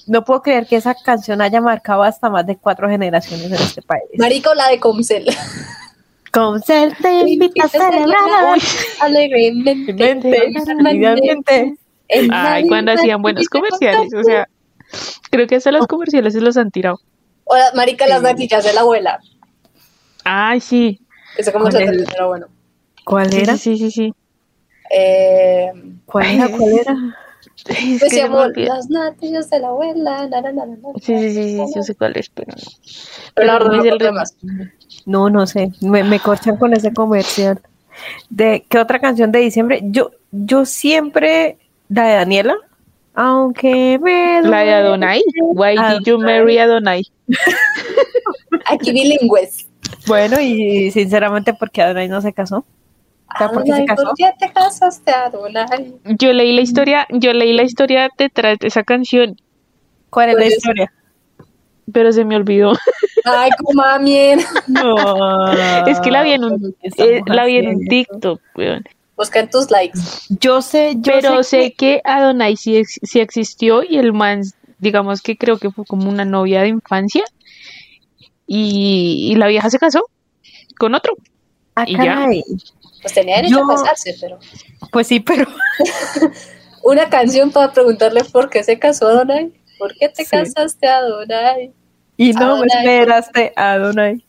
No 0.07 0.23
puedo 0.23 0.41
creer 0.41 0.67
que 0.67 0.75
esa 0.75 0.93
canción 0.93 1.41
haya 1.41 1.61
marcado 1.61 2.03
hasta 2.03 2.29
más 2.29 2.45
de 2.45 2.57
cuatro 2.57 2.89
generaciones 2.89 3.47
en 3.47 3.53
este 3.53 3.81
país. 3.81 4.03
Marico, 4.17 4.53
la 4.53 4.69
de 4.69 4.79
Comcel. 4.79 5.25
Con 6.31 6.61
ser 6.61 6.95
te 7.01 7.21
invita 7.29 7.65
a 7.65 7.69
celebrar 7.69 8.59
Alegremente. 8.99 9.95
Ay, 12.31 12.67
cuando 12.67 12.91
hacían 12.91 13.21
buenos 13.21 13.47
comerciales, 13.49 14.13
o 14.13 14.23
sea, 14.23 14.47
creo 15.31 15.47
que 15.47 15.55
hasta 15.55 15.71
los 15.71 15.87
comerciales 15.87 16.33
se 16.33 16.41
los 16.41 16.55
han 16.57 16.71
tirado. 16.71 16.99
Hola, 17.45 17.71
marica, 17.73 18.05
las 18.07 18.21
natillas 18.21 18.63
de 18.63 18.73
la 18.73 18.81
abuela. 18.81 19.19
Ay, 20.23 20.59
sí. 20.59 20.99
Ese 21.37 21.51
comercial 21.51 22.05
era 22.13 22.25
bueno. 22.25 22.47
¿Cuál 23.05 23.31
Sí, 23.31 23.39
era? 23.41 23.57
sí, 23.57 23.77
sí, 23.77 23.91
sí. 23.91 24.13
Eh, 24.91 25.71
¿Cuál 26.05 26.25
era? 26.27 26.47
¿Cuál 26.49 26.73
era? 26.73 26.95
Es 27.67 27.99
pues 27.99 28.13
que 28.13 28.25
olvido. 28.25 28.75
Las 28.75 28.89
natillas 28.89 29.49
de 29.49 29.59
la 29.59 29.69
abuela. 29.69 30.27
na, 30.27 30.41
na, 30.41 30.51
na, 30.51 30.65
na, 30.65 30.75
na. 30.75 30.89
Sí, 31.01 31.17
sí, 31.17 31.33
sí, 31.33 31.57
sí, 31.57 31.73
yo 31.75 31.83
sé 31.83 31.95
cuál 31.95 32.13
es, 32.15 32.29
pero 32.29 32.51
no. 32.55 32.63
Pero 33.33 33.47
la 33.47 33.53
verdad 33.53 33.71
no 33.71 33.83
el 33.83 34.13
más. 34.13 34.37
No, 35.05 35.29
no 35.29 35.47
sé. 35.47 35.71
Me, 35.81 36.03
me 36.03 36.19
corchan 36.19 36.57
con 36.57 36.73
ese 36.73 36.93
comercial. 36.93 37.59
¿De 38.29 38.65
qué 38.69 38.77
otra 38.77 38.99
canción 38.99 39.31
de 39.31 39.39
diciembre? 39.39 39.81
Yo, 39.85 40.11
yo 40.31 40.65
siempre, 40.65 41.57
la 41.89 42.07
de 42.07 42.13
Daniela, 42.15 42.55
aunque 43.15 43.99
me 43.99 44.41
La 44.43 44.59
de. 44.59 44.73
Adonai. 44.73 45.23
Why 45.41 45.75
did 45.75 46.05
you 46.05 46.19
marry 46.19 46.57
Adonai? 46.57 47.03
Aquí 48.65 48.91
bilingües. 48.91 49.67
Bueno, 50.07 50.39
y 50.39 50.91
sinceramente, 50.91 51.53
porque 51.53 51.81
Adonai 51.81 52.09
no 52.09 52.21
se 52.21 52.33
casó? 52.33 52.65
Sea, 53.37 53.49
¿por 53.51 53.63
qué 53.63 53.73
se 53.73 53.83
Adonai, 53.83 53.85
casó? 53.85 54.03
¿por 54.03 54.15
qué 54.15 54.31
te 54.39 54.51
casaste, 54.53 55.11
Adonai? 55.11 55.95
Yo 56.19 56.33
leí 56.33 56.53
la 56.55 56.61
historia, 56.61 57.07
yo 57.11 57.33
leí 57.33 57.53
la 57.53 57.63
historia 57.63 58.09
detrás 58.17 58.59
de 58.59 58.67
esa 58.67 58.83
canción, 58.83 59.37
¿Cuál 60.09 60.29
es 60.31 60.35
la 60.37 60.45
historia? 60.47 60.93
pero 61.91 62.11
se 62.11 62.25
me 62.25 62.35
olvidó. 62.35 62.73
Ay, 63.25 63.49
como 63.57 63.73
mami. 63.73 64.33
No. 64.67 65.51
Es 65.87 65.99
que 65.99 66.11
la 66.11 66.23
vi 66.23 66.31
en 66.31 66.43
un, 66.43 66.75
¿Qué 66.81 67.17
eh, 67.17 67.21
la 67.27 67.45
vi 67.45 67.57
en 67.57 67.67
un? 67.69 67.85
TikTok, 67.85 68.41
weón. 68.55 68.83
Busca 69.17 69.39
en 69.39 69.49
tus 69.49 69.71
likes. 69.71 69.99
Yo 70.29 70.61
sé, 70.61 70.95
yo 70.97 71.13
Pero 71.13 71.43
sé 71.43 71.63
sé 71.63 71.73
que 71.73 72.01
Adonai 72.03 72.55
sí, 72.57 72.83
sí 72.85 73.19
existió 73.19 73.83
y 73.83 73.97
el 73.97 74.13
man, 74.13 74.41
digamos 74.79 75.21
que 75.21 75.37
creo 75.37 75.57
que 75.57 75.71
fue 75.71 75.85
como 75.85 76.09
una 76.09 76.25
novia 76.25 76.61
de 76.61 76.67
infancia 76.69 77.23
y, 78.47 79.29
y 79.31 79.35
la 79.35 79.47
vieja 79.47 79.69
se 79.69 79.79
casó 79.79 80.05
con 80.77 80.95
otro. 80.95 81.15
Ah, 81.75 81.85
y 81.87 81.95
ya. 81.97 82.27
Pues 83.05 83.13
tenía 83.13 83.35
derecho 83.35 83.59
Yo- 83.59 83.65
a 83.71 83.75
casarse, 83.75 84.15
pero. 84.19 84.39
Pues 84.91 85.05
sí, 85.05 85.19
pero 85.19 85.45
Una 86.83 87.07
canción 87.09 87.51
para 87.51 87.71
preguntarle 87.71 88.23
por 88.23 88.49
qué 88.49 88.63
se 88.63 88.79
casó 88.79 89.07
Adonai. 89.07 89.51
¿Por 89.77 89.93
qué 89.95 90.09
te 90.09 90.23
Sí. 90.25 90.31
casaste, 90.31 90.87
Adonai? 90.87 91.71
y 92.17 92.31
no 92.33 92.39
me 92.39 92.45
Adonai. 92.45 92.77
esperaste, 92.77 93.53
Adonai. 93.55 94.25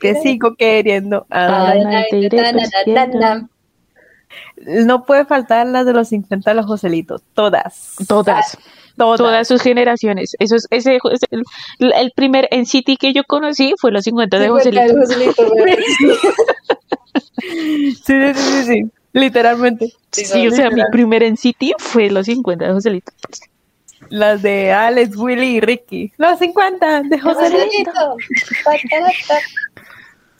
Te 0.00 0.20
sigo 0.20 0.54
queriendo, 0.56 1.26
Adonai. 1.30 2.06
Te 2.10 3.08
na. 3.18 3.48
No 4.66 5.04
puede 5.06 5.24
faltar 5.24 5.66
las 5.66 5.86
de 5.86 5.92
los 5.94 6.08
50 6.08 6.50
de 6.50 6.54
los 6.56 6.66
Joselitos, 6.66 7.22
todas. 7.34 7.94
Todas, 8.06 8.58
Todas. 8.96 9.18
todas 9.18 9.48
sus 9.48 9.62
generaciones. 9.62 10.34
Eso 10.38 10.56
es, 10.56 10.66
ese 10.70 10.96
es 10.96 11.20
el, 11.30 11.42
el 11.94 12.12
primer 12.14 12.48
NCT 12.50 12.98
que 12.98 13.12
yo 13.14 13.22
conocí 13.24 13.72
fue 13.80 13.92
los 13.92 14.04
50 14.04 14.38
de 14.38 14.44
Sí, 14.46 14.50
Joselito. 14.50 14.92
cuenta 14.92 15.14
el 15.14 15.34
Joselito. 15.36 15.42
Sí, 18.08 18.14
sí, 18.14 18.34
sí, 18.34 18.40
sí, 18.40 18.64
sí, 18.64 18.90
literalmente. 19.12 19.92
Sí, 20.12 20.24
Sí, 20.24 20.48
o 20.48 20.50
sea, 20.50 20.70
mi 20.70 20.82
primer 20.90 21.22
NCT 21.22 21.74
fue 21.78 22.08
los 22.08 22.24
50 22.24 22.64
de 22.64 22.72
Joselito. 22.72 23.12
Las 24.08 24.40
de 24.40 24.72
Alex, 24.72 25.14
Willy 25.14 25.56
y 25.56 25.60
Ricky. 25.60 26.10
Los 26.16 26.38
50 26.38 27.02
de 27.02 27.18
Joselito. 27.18 28.16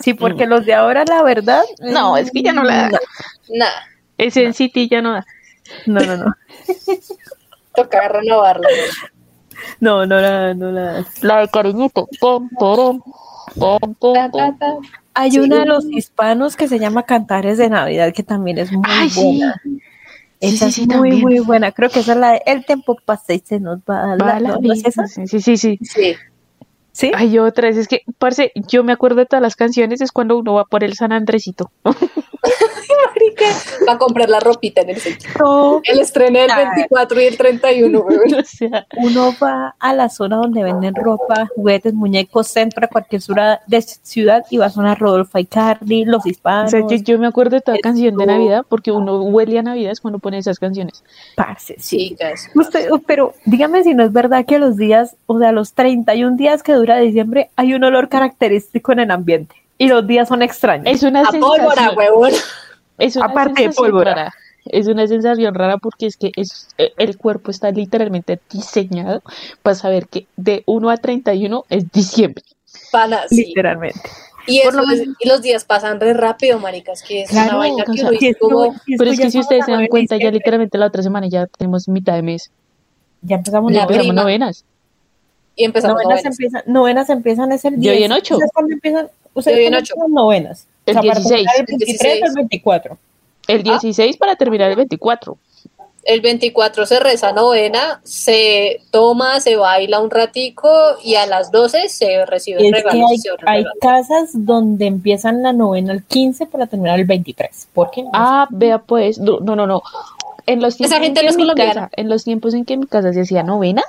Sí, 0.01 0.15
porque 0.15 0.47
los 0.47 0.65
de 0.65 0.73
ahora, 0.73 1.05
la 1.05 1.23
verdad. 1.23 1.63
No, 1.81 2.17
es 2.17 2.31
que 2.31 2.43
ya 2.43 2.55
no 2.55 2.63
la 2.63 2.89
da. 2.89 3.01
Nada, 3.51 3.87
Ese 4.17 4.49
NCT 4.49 4.91
ya 4.91 5.03
no 5.03 5.13
da. 5.13 5.27
No, 5.85 6.01
no, 6.01 6.17
no. 6.17 6.35
toca 7.75 8.09
renovarlo. 8.09 8.63
güey. 8.63 8.91
No, 9.81 10.07
no 10.07 10.19
la, 10.19 10.55
no 10.55 10.73
la. 10.73 11.05
La 11.21 11.41
de 11.41 11.49
cariñito. 11.49 12.09
Pom, 12.19 12.49
porom, 12.59 13.03
pom, 13.59 13.95
pom, 13.95 14.31
pom. 14.31 14.83
Hay 15.21 15.33
Sí. 15.33 15.41
una 15.41 15.59
de 15.61 15.67
los 15.67 15.85
hispanos 15.91 16.55
que 16.55 16.69
se 16.69 16.79
llama 16.79 17.03
Cantares 17.03 17.59
de 17.59 17.69
Navidad, 17.69 18.13
que 18.15 18.23
también 18.23 18.57
es 18.59 18.71
muy 18.71 18.83
Ay, 18.87 19.09
buena. 19.17 19.61
Sí, 19.65 19.81
Esa 20.41 20.67
sí, 20.67 20.69
es 20.69 20.75
sí, 20.75 20.81
muy, 20.83 20.89
también. 21.11 21.21
muy 21.21 21.39
buena. 21.41 21.73
Creo 21.73 21.91
que 21.91 21.99
esa 22.01 22.13
es 22.13 22.19
la 22.19 22.31
de 22.35 22.43
El 22.47 22.65
tiempo 22.65 22.97
pasa 23.05 23.35
y 23.35 23.41
se 23.45 23.59
nos 23.59 23.81
va 23.81 24.15
la, 24.15 24.25
Va 24.25 24.41
la 24.41 24.49
¿no? 24.51 24.59
¿No 24.61 24.73
es 24.73 24.79
vida. 24.79 24.89
esa? 24.91 25.07
Sí, 25.09 25.27
sí, 25.27 25.57
sí, 25.57 25.79
sí. 26.99 27.07
Sí. 27.07 27.07
¿Sí? 27.09 27.13
Hay 27.15 27.39
otras, 27.39 27.77
es 27.77 27.87
que, 27.89 28.03
parce, 28.19 28.51
yo 28.69 28.83
me 28.83 28.93
acuerdo 28.93 29.17
de 29.19 29.27
todas 29.27 29.43
las 29.43 29.55
canciones, 29.57 30.01
es 30.01 30.11
cuando 30.13 30.37
uno 30.37 30.55
va 30.55 30.65
por 30.65 30.83
el 30.85 30.95
San 30.95 31.13
Andresito. 31.13 31.71
Marica, 33.15 33.45
Va 33.89 33.93
a 33.95 33.99
comprar 33.99 34.29
la 34.29 34.41
ropita 34.41 34.81
en 34.83 34.91
el 34.91 34.97
centro. 34.97 35.31
No, 35.39 35.81
El 35.85 36.01
estreno 36.01 36.39
del 36.41 36.51
Ay. 36.51 36.67
24 36.77 37.21
y 37.21 37.25
el 37.25 37.37
31, 37.37 38.01
güey. 38.03 38.19
o 38.41 38.45
sea, 38.45 38.87
uno 38.97 39.33
va 39.43 39.75
a 39.79 39.95
la 39.95 40.09
zona 40.09 40.37
donde 40.37 40.63
venden 40.63 40.95
ropa, 40.95 41.49
juguetes, 41.55 41.95
muñecos, 41.95 42.49
centro 42.49 42.85
a 42.85 42.89
cualquier 42.89 43.23
ciudad, 43.23 43.61
de 43.67 43.83
ciudad 43.83 44.45
y 44.51 44.59
va 44.59 44.67
a 44.67 44.71
zona 44.71 44.95
Rodolfo 44.95 45.39
Icardi, 45.39 46.05
los 46.05 46.25
o 46.25 46.29
hispanos, 46.29 46.71
sea, 46.71 46.81
yo, 46.81 46.97
yo 46.97 47.19
me 47.19 47.27
acuerdo 47.27 47.57
de 47.57 47.61
toda 47.63 47.77
Esto- 47.77 47.89
canción 47.89 48.17
de 48.17 48.27
Navidad 48.27 48.65
porque 48.69 48.91
uno 48.93 49.23
huele 49.23 49.59
a 49.59 49.63
Navidad 49.63 49.93
es 49.93 50.01
cuando 50.01 50.19
pone 50.19 50.39
esas 50.39 50.59
canciones. 50.59 51.03
parce, 51.37 51.77
sí. 51.79 52.11
Chicas. 52.11 52.49
Usted, 52.55 52.89
pero 53.07 53.35
dígame 53.45 53.83
si 53.85 53.95
no 53.95 54.05
es 54.05 54.13
verdad 54.13 54.45
que 54.45 54.59
los 54.59 54.77
días, 54.77 55.17
o 55.27 55.39
sea, 55.39 55.53
los 55.53 55.73
31 55.75 56.37
días 56.37 56.63
que 56.63 56.73
dura 56.95 57.01
diciembre, 57.01 57.51
hay 57.57 57.75
un 57.75 57.85
olor 57.85 58.09
característico 58.09 58.93
en 58.93 59.01
el 59.01 59.11
ambiente. 59.11 59.55
Y 59.79 59.89
los 59.89 60.07
días 60.07 60.29
son 60.29 60.43
extraños. 60.43 60.87
Es 60.87 61.03
una 61.03 61.21
A 61.23 61.31
pólvora, 61.31 61.93
huevón. 61.97 62.33
Es 62.99 63.15
una 63.17 63.27
Aparte 63.27 63.69
de 63.69 63.71
pólvora. 63.75 64.15
rara. 64.15 64.35
Es 64.67 64.87
una 64.89 65.07
sensación 65.07 65.55
rara 65.55 65.79
porque 65.79 66.07
es 66.07 66.17
que 66.17 66.31
es, 66.37 66.69
eh, 66.79 66.93
el 66.99 67.17
cuerpo 67.17 67.51
está 67.51 67.71
literalmente 67.71 68.39
diseñado 68.53 69.23
para 69.63 69.75
saber 69.77 70.09
que 70.09 70.27
de 70.37 70.63
1 70.67 70.91
a 70.91 70.97
31 70.97 71.65
es 71.71 71.91
diciembre. 71.93 72.43
Sí. 73.31 73.45
Literalmente. 73.47 74.01
Y, 74.47 74.61
Por 74.63 74.75
eso 74.75 74.83
lo 74.83 74.93
es- 74.93 75.09
y 75.21 75.29
los 75.29 75.43
días 75.43 75.65
pasan 75.65 76.01
re 76.01 76.13
rápido, 76.15 76.59
maricas, 76.59 77.03
que 77.03 77.23
es 77.23 77.31
Claro, 77.31 77.51
una 77.51 77.59
vaina 77.59 77.85
o 77.87 77.93
que 77.93 77.99
sea, 77.99 78.09
uno 78.09 78.11
dice 78.19 78.35
como... 78.35 78.75
Pero 78.99 79.11
es 79.11 79.21
que 79.21 79.31
si 79.31 79.39
ustedes 79.39 79.65
se 79.67 79.73
dan 79.73 79.87
cuenta, 79.89 80.17
ya 80.17 80.31
literalmente 80.31 80.77
la 80.79 80.87
otra 80.87 81.03
semana 81.03 81.29
ya 81.29 81.47
tenemos 81.47 81.87
mitad 81.89 82.15
de 82.15 82.23
mes. 82.23 82.51
Ya 83.23 83.37
empezamos 83.37 83.73
Ya 83.73 83.83
empezamos 83.83 84.15
novenas. 84.15 84.65
Y 85.59 85.65
empezamos 85.65 86.03
novenas, 86.03 86.23
novenas. 86.23 86.39
empiezan, 86.39 86.63
novenas 86.67 87.11
empiezan 87.11 87.53
es 87.53 87.65
el 87.65 87.75
Yo 87.75 87.91
10. 87.91 87.97
vi 87.99 88.05
en 88.05 88.13
ocho. 88.13 88.35
¿Ustedes 88.35 88.53
cuándo 88.55 88.73
empiezan? 88.73 89.09
¿Ustedes 89.35 89.59
Yo 89.89 90.05
en 90.07 90.15
novenas? 90.15 90.67
El 90.87 90.95
para 90.95 91.03
16. 91.03 91.29
terminar 91.29 91.55
El 91.57 91.61
El 91.61 91.67
23 91.67 91.89
16. 91.89 92.23
el 92.23 92.35
24. 92.35 92.99
El 93.49 93.63
16 93.65 94.17
para 94.17 94.37
terminar 94.37 94.71
el 94.71 94.77
24. 94.77 95.37
El 96.05 96.21
24 96.21 96.87
se 96.87 97.01
reza 97.01 97.33
novena, 97.33 98.01
se 98.05 98.81
toma, 98.93 99.41
se 99.41 99.57
baila 99.57 100.01
un 100.01 100.11
ratico 100.11 100.71
y 101.05 101.17
a 101.17 101.27
las 101.27 101.51
12 101.51 101.89
se 101.89 102.25
reciben 102.25 102.65
Es 102.65 102.83
que 102.83 102.89
regalos. 102.89 103.11
hay, 103.47 103.65
casas 103.81 104.31
donde 104.33 104.87
empiezan 104.87 105.43
la 105.43 105.53
novena 105.53 105.93
el 105.93 106.05
15 106.05 106.47
para 106.47 106.67
terminar 106.67 106.99
el 107.01 107.05
23. 107.05 107.69
¿Por 107.75 107.91
qué? 107.91 108.05
Ah, 108.15 108.47
vea 108.51 108.79
pues, 108.79 109.19
no, 109.19 109.41
no, 109.41 109.67
no. 109.67 109.83
En 110.47 110.63
los 110.63 110.77
tiempos 110.77 110.93
Esa 110.97 111.05
gente 111.05 111.21
en 111.21 111.27
que 111.27 111.27
no 111.27 111.31
es 111.31 111.37
mi 111.37 111.43
colombiana. 111.43 111.75
casa, 111.75 111.91
en 111.97 112.09
los 112.09 112.25
tiempos 112.25 112.55
en 112.55 112.65
que 112.65 112.75
en 112.75 112.81
mi 112.81 112.87
casa 112.87 113.13
se 113.13 113.21
hacía 113.23 113.43
novena, 113.43 113.83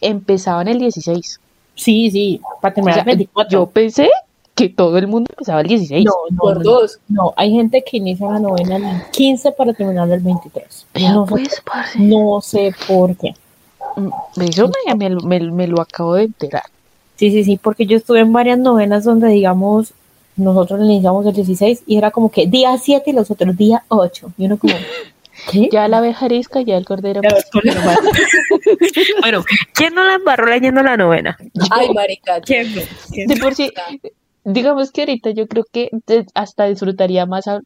empezaban 0.00 0.68
el 0.68 0.78
16. 0.78 1.40
Sí, 1.74 2.10
sí, 2.10 2.40
para 2.60 2.72
O 2.72 2.74
terminar 2.74 2.94
sea, 2.94 3.02
el 3.02 3.06
24. 3.18 3.50
yo 3.50 3.66
pensé 3.66 4.08
que 4.54 4.68
todo 4.68 4.98
el 4.98 5.06
mundo 5.06 5.28
empezaba 5.30 5.60
el 5.62 5.68
16. 5.68 6.04
no, 6.04 6.12
no, 6.30 6.38
Por 6.38 6.56
no, 6.58 6.62
dos. 6.62 6.98
no, 7.08 7.32
hay 7.36 7.52
gente 7.52 7.82
que 7.82 7.96
inicia 7.96 8.28
la 8.28 8.38
novena 8.38 8.76
el 8.76 9.10
15 9.10 9.52
para 9.52 9.72
terminar 9.72 10.10
el 10.10 10.20
23. 10.20 10.86
Vea, 10.94 11.12
No, 11.14 11.24
sé, 11.26 11.30
pues, 11.30 11.62
parce. 11.64 11.98
no 11.98 12.40
sé 12.42 12.74
por 12.86 13.16
qué. 13.16 13.34
Mm, 13.96 14.08
Eso 14.42 14.70
me, 14.86 14.94
me- 15.08 15.16
me- 15.24 15.50
me 15.52 15.66
lo 15.66 15.80
acabo 15.80 16.14
de 16.14 16.24
enterar. 16.24 16.64
Sí, 17.16 17.30
sí, 17.30 17.44
sí, 17.44 17.56
porque 17.62 17.86
yo 17.86 17.96
estuve 17.96 18.20
en 18.20 18.32
varias 18.32 18.58
novenas 18.58 19.04
donde, 19.04 19.28
digamos, 19.28 19.92
nosotros 20.36 20.80
iniciamos 20.82 21.26
el 21.26 21.34
16 21.34 21.82
y 21.86 21.96
era 21.96 22.10
como 22.10 22.30
que 22.30 22.46
día 22.46 22.76
7 22.78 23.10
y 23.10 23.12
los 23.12 23.30
otros 23.30 23.56
día 23.56 23.84
8. 23.88 24.32
Y 24.38 24.46
uno 24.46 24.58
como, 24.58 24.74
¿qué? 25.50 25.68
Ya 25.70 25.88
la 25.88 25.98
abeja 25.98 26.26
arisca, 26.26 26.60
ya 26.62 26.76
el 26.76 26.84
cordero. 26.84 27.20
Ya, 27.22 27.34
bueno, 29.20 29.44
¿quién 29.74 29.94
no 29.94 30.04
la 30.04 30.14
embarró 30.14 30.46
leyendo 30.46 30.82
la 30.82 30.96
novena? 30.96 31.36
Ay, 31.70 31.88
marica. 31.92 32.40
¿Quién 32.40 32.74
no? 32.74 32.82
¿Quién 33.12 33.28
De 33.28 33.36
por 33.36 33.54
sí, 33.54 33.70
digamos 34.44 34.90
que 34.92 35.02
ahorita 35.02 35.30
yo 35.30 35.46
creo 35.46 35.64
que 35.70 35.90
de- 36.06 36.26
hasta 36.34 36.66
disfrutaría 36.66 37.26
más 37.26 37.46
a- 37.48 37.60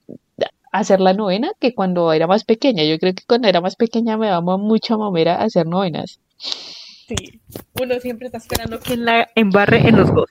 hacer 0.73 1.01
la 1.01 1.13
novena 1.13 1.53
que 1.61 1.75
cuando 1.75 2.13
era 2.13 2.27
más 2.27 2.45
pequeña. 2.45 2.83
Yo 2.85 2.99
creo 2.99 3.15
que 3.15 3.23
cuando 3.27 3.49
era 3.49 3.61
más 3.61 3.77
pequeña 3.77 4.17
me 4.17 4.27
daba 4.29 4.57
mucha 4.57 4.97
mamera 4.97 5.37
hacer 5.37 5.67
novenas. 5.67 6.19
Sí. 6.39 7.41
Uno 7.81 8.01
siempre 8.01 8.27
está 8.27 8.39
esperando 8.39 8.81
que 8.81 8.97
la 8.97 9.29
embarre 9.35 9.87
en 9.89 9.97
los 9.97 10.13
dos. 10.13 10.27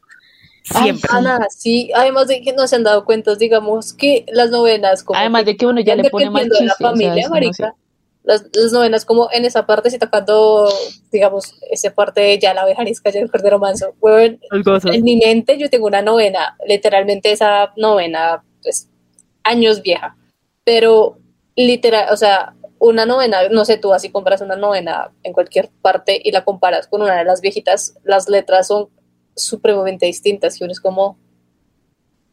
Ay, 0.69 0.83
Siempre. 0.83 1.09
Ana, 1.11 1.47
sí, 1.49 1.91
además 1.93 2.27
de 2.27 2.41
que 2.41 2.53
no 2.53 2.67
se 2.67 2.77
han 2.77 2.83
dado 2.83 3.03
cuenta, 3.03 3.35
digamos 3.35 3.93
que 3.93 4.25
las 4.31 4.49
novenas 4.49 5.03
como 5.03 5.19
Además 5.19 5.41
que 5.43 5.51
de 5.51 5.57
que 5.57 5.65
uno 5.65 5.81
ya 5.81 5.95
le 5.95 6.09
pone 6.09 6.29
más 6.29 6.43
dependiendo 6.43 6.59
de 6.59 6.65
la 6.65 6.71
chiste, 6.71 6.83
o 6.83 6.87
sea, 6.87 6.91
familia, 6.91 7.27
no 7.27 7.33
marica. 7.33 7.53
sé. 7.53 7.73
Las, 8.23 8.45
las 8.53 8.71
novenas 8.71 9.03
como 9.03 9.27
en 9.33 9.43
esa 9.43 9.65
parte, 9.65 9.89
si 9.89 9.99
tocando, 9.99 10.71
digamos, 11.11 11.55
esa 11.69 11.93
parte 11.93 12.21
de 12.21 12.39
ya 12.39 12.53
la 12.53 12.63
oveja 12.63 12.81
arisca, 12.81 13.09
ya 13.09 13.19
el 13.19 13.29
cordero 13.29 13.59
manso, 13.59 13.93
gozos. 13.99 14.95
en 14.95 15.03
mi 15.03 15.17
mente 15.17 15.57
yo 15.57 15.69
tengo 15.69 15.87
una 15.87 16.01
novena, 16.01 16.55
literalmente 16.65 17.33
esa 17.33 17.73
novena, 17.75 18.41
pues, 18.61 18.87
años 19.43 19.81
vieja, 19.81 20.15
pero 20.63 21.17
literal, 21.57 22.07
o 22.13 22.15
sea, 22.15 22.53
una 22.79 23.05
novena, 23.05 23.49
no 23.49 23.65
sé, 23.65 23.77
tú 23.77 23.93
así 23.93 24.09
compras 24.09 24.39
una 24.39 24.55
novena 24.55 25.11
en 25.23 25.33
cualquier 25.33 25.69
parte 25.81 26.21
y 26.23 26.31
la 26.31 26.45
comparas 26.45 26.87
con 26.87 27.01
una 27.01 27.17
de 27.17 27.25
las 27.25 27.41
viejitas, 27.41 27.95
las 28.03 28.29
letras 28.29 28.67
son 28.67 28.87
supremamente 29.35 30.05
distintas 30.05 30.59
y 30.59 30.63
uno 30.63 30.73
es 30.73 30.79
como, 30.79 31.17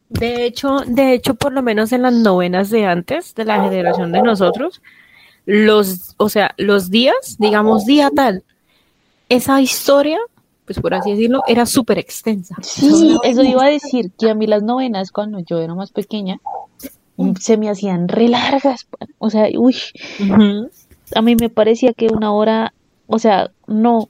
De 0.09 0.45
hecho, 0.45 0.81
de 0.85 1.13
hecho, 1.13 1.35
por 1.35 1.53
lo 1.53 1.61
menos 1.61 1.93
en 1.93 2.01
las 2.01 2.13
novenas 2.13 2.69
de 2.69 2.85
antes, 2.85 3.33
de 3.33 3.45
la 3.45 3.63
generación 3.63 4.11
de 4.11 4.21
nosotros, 4.21 4.81
los, 5.45 6.15
o 6.17 6.27
sea, 6.27 6.53
los 6.57 6.89
días, 6.89 7.37
digamos 7.39 7.85
día 7.85 8.11
tal, 8.13 8.43
esa 9.29 9.61
historia, 9.61 10.19
pues 10.65 10.79
por 10.79 10.93
así 10.93 11.11
decirlo, 11.11 11.43
era 11.47 11.65
súper 11.65 11.97
extensa. 11.97 12.55
Sí, 12.61 13.17
eso 13.23 13.43
iba 13.43 13.63
a 13.63 13.69
decir, 13.69 14.11
que 14.19 14.29
a 14.29 14.35
mí 14.35 14.47
las 14.47 14.63
novenas 14.63 15.11
cuando 15.11 15.39
yo 15.39 15.59
era 15.59 15.75
más 15.75 15.91
pequeña 15.91 16.39
se 17.39 17.57
me 17.57 17.69
hacían 17.69 18.07
re 18.07 18.27
largas. 18.27 18.87
O 19.17 19.29
sea, 19.29 19.47
uy, 19.57 19.77
a 21.15 21.21
mí 21.21 21.35
me 21.39 21.49
parecía 21.49 21.93
que 21.93 22.07
una 22.07 22.33
hora, 22.33 22.73
o 23.07 23.19
sea, 23.19 23.51
no, 23.67 24.09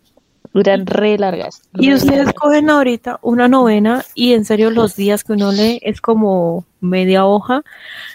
eran 0.53 0.85
re 0.85 1.17
largas. 1.17 1.61
Y 1.75 1.93
ustedes 1.93 2.25
largas. 2.25 2.33
cogen 2.35 2.69
ahorita 2.69 3.19
una 3.21 3.47
novena 3.47 4.03
y 4.15 4.33
en 4.33 4.45
serio 4.45 4.69
los 4.71 4.95
días 4.95 5.23
que 5.23 5.33
uno 5.33 5.51
lee 5.51 5.79
es 5.81 6.01
como 6.01 6.65
media 6.79 7.25
hoja. 7.25 7.63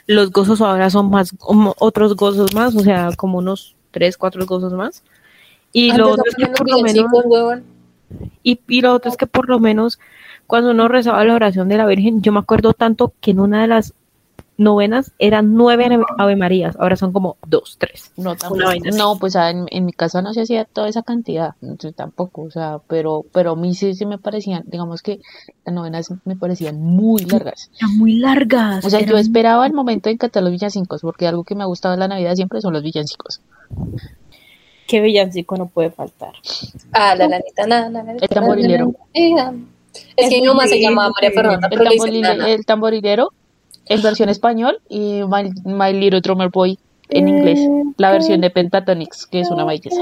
Los 0.07 0.31
gozos 0.31 0.61
ahora 0.61 0.91
son 0.91 1.11
más, 1.11 1.33
como 1.39 1.75
otros 1.79 2.15
gozos 2.17 2.55
más, 2.55 2.75
o 2.77 2.81
sea, 2.81 3.11
como 3.17 3.39
unos 3.39 3.75
tres, 3.91 4.17
cuatro 4.17 4.45
gozos 4.47 4.73
más. 4.73 5.03
Y 5.73 5.93
lo 5.93 6.11
otro 6.11 6.25
es 6.27 6.35
que 6.35 6.47
por 6.47 6.71
lo 6.71 6.81
menos, 6.81 7.07
huevón. 7.25 7.65
y, 8.43 8.61
y 8.69 8.81
lo 8.81 8.95
otro 8.95 9.11
es 9.11 9.17
que 9.17 9.27
por 9.27 9.49
lo 9.49 9.59
menos 9.59 9.99
cuando 10.47 10.71
uno 10.71 10.89
rezaba 10.89 11.25
la 11.25 11.35
oración 11.35 11.69
de 11.69 11.77
la 11.77 11.87
Virgen, 11.87 12.23
yo 12.23 12.33
me 12.33 12.39
acuerdo 12.39 12.73
tanto 12.73 13.13
que 13.21 13.33
en 13.33 13.41
una 13.41 13.63
de 13.63 13.69
las 13.69 13.95
novenas 14.59 15.13
eran 15.19 15.55
nueve 15.55 15.87
Ave- 16.19 16.37
Marías, 16.37 16.77
ahora 16.79 16.97
son 16.97 17.13
como 17.13 17.37
dos, 17.47 17.77
tres. 17.79 18.13
No, 18.17 18.31
Una 18.31 18.37
tampoco. 18.37 18.71
No, 18.97 19.19
pues 19.19 19.37
ah, 19.37 19.51
en, 19.51 19.67
en 19.71 19.85
mi 19.85 19.93
casa 19.93 20.23
no 20.23 20.33
se 20.33 20.43
hacía 20.43 20.65
toda 20.65 20.89
esa 20.89 21.03
cantidad, 21.03 21.55
yo 21.61 21.93
tampoco, 21.93 22.43
o 22.43 22.51
sea, 22.51 22.79
pero, 22.89 23.25
pero 23.33 23.53
a 23.53 23.57
mí 23.57 23.75
sí, 23.75 23.95
sí 23.95 24.07
me 24.07 24.19
parecían, 24.19 24.65
digamos 24.67 25.03
que 25.03 25.21
las 25.65 25.75
novenas 25.75 26.09
me 26.25 26.37
parecían 26.37 26.81
muy 26.81 27.25
largas. 27.25 27.71
Eran 27.79 27.99
muy 27.99 28.17
largas. 28.17 28.85
O 28.85 28.91
sea, 28.91 29.01
yo 29.01 29.17
esperaba 29.19 29.67
el 29.67 29.73
momento 29.73 30.09
en 30.09 30.17
cantar 30.19 30.43
los 30.43 30.53
villancicos, 30.53 31.03
porque 31.03 31.27
algo 31.27 31.45
que 31.45 31.55
me 31.55 31.63
ha 31.63 31.67
gustado 31.67 31.95
de 31.95 31.99
la 32.01 32.09
Navidad 32.09 32.35
siempre 32.35 32.61
son 32.61 32.73
los 32.73 32.83
villancicos. 32.83 33.41
Qué 34.87 35.01
villancico 35.01 35.57
no 35.57 35.67
puede 35.67 35.91
faltar. 35.91 36.33
Ah, 36.93 37.15
la 37.17 37.27
lanita, 37.29 37.67
na, 37.67 37.89
na, 37.91 38.03
na, 38.05 38.13
El 38.13 38.29
tamborilero. 38.29 38.95
na. 39.15 39.55
Es 40.17 40.29
que 40.29 40.41
mi 40.41 40.47
mamá 40.47 40.67
se 40.67 40.81
llamaba 40.81 41.11
María 41.11 41.31
Fernanda, 41.33 41.69
el 42.47 42.65
tamborilero 42.67 43.33
en 43.89 44.03
versión 44.03 44.29
español 44.29 44.79
y 44.89 45.23
My, 45.29 45.51
My 45.65 45.93
Little 45.93 46.21
Drummer 46.21 46.49
Boy 46.51 46.79
en 47.09 47.29
inglés. 47.29 47.61
La 47.99 48.11
versión 48.13 48.41
de 48.41 48.51
Pentatonix, 48.51 49.27
que 49.27 49.41
es 49.41 49.51
una 49.51 49.65
belleza. 49.65 50.01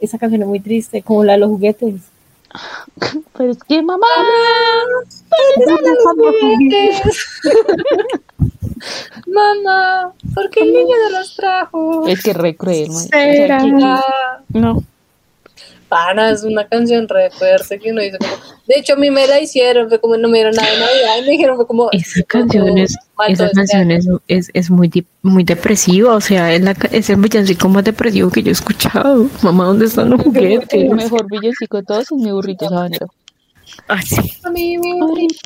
Esa 0.00 0.18
canción 0.18 0.42
es 0.42 0.48
muy 0.48 0.60
triste, 0.60 1.02
como 1.02 1.24
la 1.24 1.32
de 1.32 1.38
los 1.38 1.48
juguetes. 1.48 1.94
Pero 3.36 3.50
es 3.52 3.58
que 3.64 3.82
mamá, 3.82 4.06
Mamá, 9.26 10.12
¿por 10.34 10.50
qué 10.50 10.60
el 10.60 10.72
niño 10.72 10.94
no 11.10 11.18
los 11.18 11.34
trajo? 11.36 12.06
es 12.06 12.22
que 12.22 12.32
re 12.32 12.56
cruel, 12.56 12.88
man. 12.88 12.96
O 12.96 13.00
sea, 13.00 13.32
Será. 13.32 13.58
que- 13.58 13.72
Ah, 13.82 14.40
no. 14.50 14.82
Pana, 15.88 16.30
es 16.30 16.42
una 16.42 16.66
canción 16.66 17.08
re 17.08 17.30
fuerte 17.30 17.78
que 17.78 17.92
uno 17.92 18.02
dice 18.02 18.18
como... 18.18 18.32
De 18.66 18.74
hecho, 18.78 18.94
a 18.94 18.96
mí 18.96 19.10
me 19.10 19.26
la 19.28 19.40
hicieron, 19.40 19.88
fue 19.88 20.00
como 20.00 20.16
no 20.16 20.28
me 20.28 20.38
dieron 20.38 20.54
nada 20.54 20.68
de 20.68 20.80
Navidad 20.80 21.18
y 21.18 21.22
me 21.22 21.30
dijeron 21.30 21.56
fue 21.56 21.66
como... 21.66 21.88
Esa 21.92 22.22
canción 22.24 22.76
es, 22.78 22.96
esa 23.28 23.46
este 23.46 23.56
canción 23.56 23.90
es, 23.92 24.08
es, 24.26 24.50
es 24.54 24.70
muy, 24.70 24.90
muy 25.22 25.44
depresiva, 25.44 26.14
o 26.14 26.20
sea, 26.20 26.52
es, 26.52 26.60
la, 26.62 26.74
es 26.90 27.08
el 27.10 27.16
villancico 27.16 27.68
más 27.68 27.84
depresivo 27.84 28.30
que 28.30 28.42
yo 28.42 28.48
he 28.48 28.52
escuchado. 28.52 29.28
Mamá, 29.42 29.66
¿dónde 29.66 29.86
están 29.86 30.10
los 30.10 30.20
juguetes? 30.22 30.68
El 30.72 30.90
mejor 30.90 31.26
villancico 31.30 31.76
de 31.76 31.82
todos 31.84 32.02
es 32.02 32.12
mi 32.12 32.32
burrito 32.32 32.68
sabanero. 32.68 33.06
Sí. 34.04 34.16
A 34.42 34.50
mí 34.50 34.78
me 34.78 34.94
bonito 35.00 35.38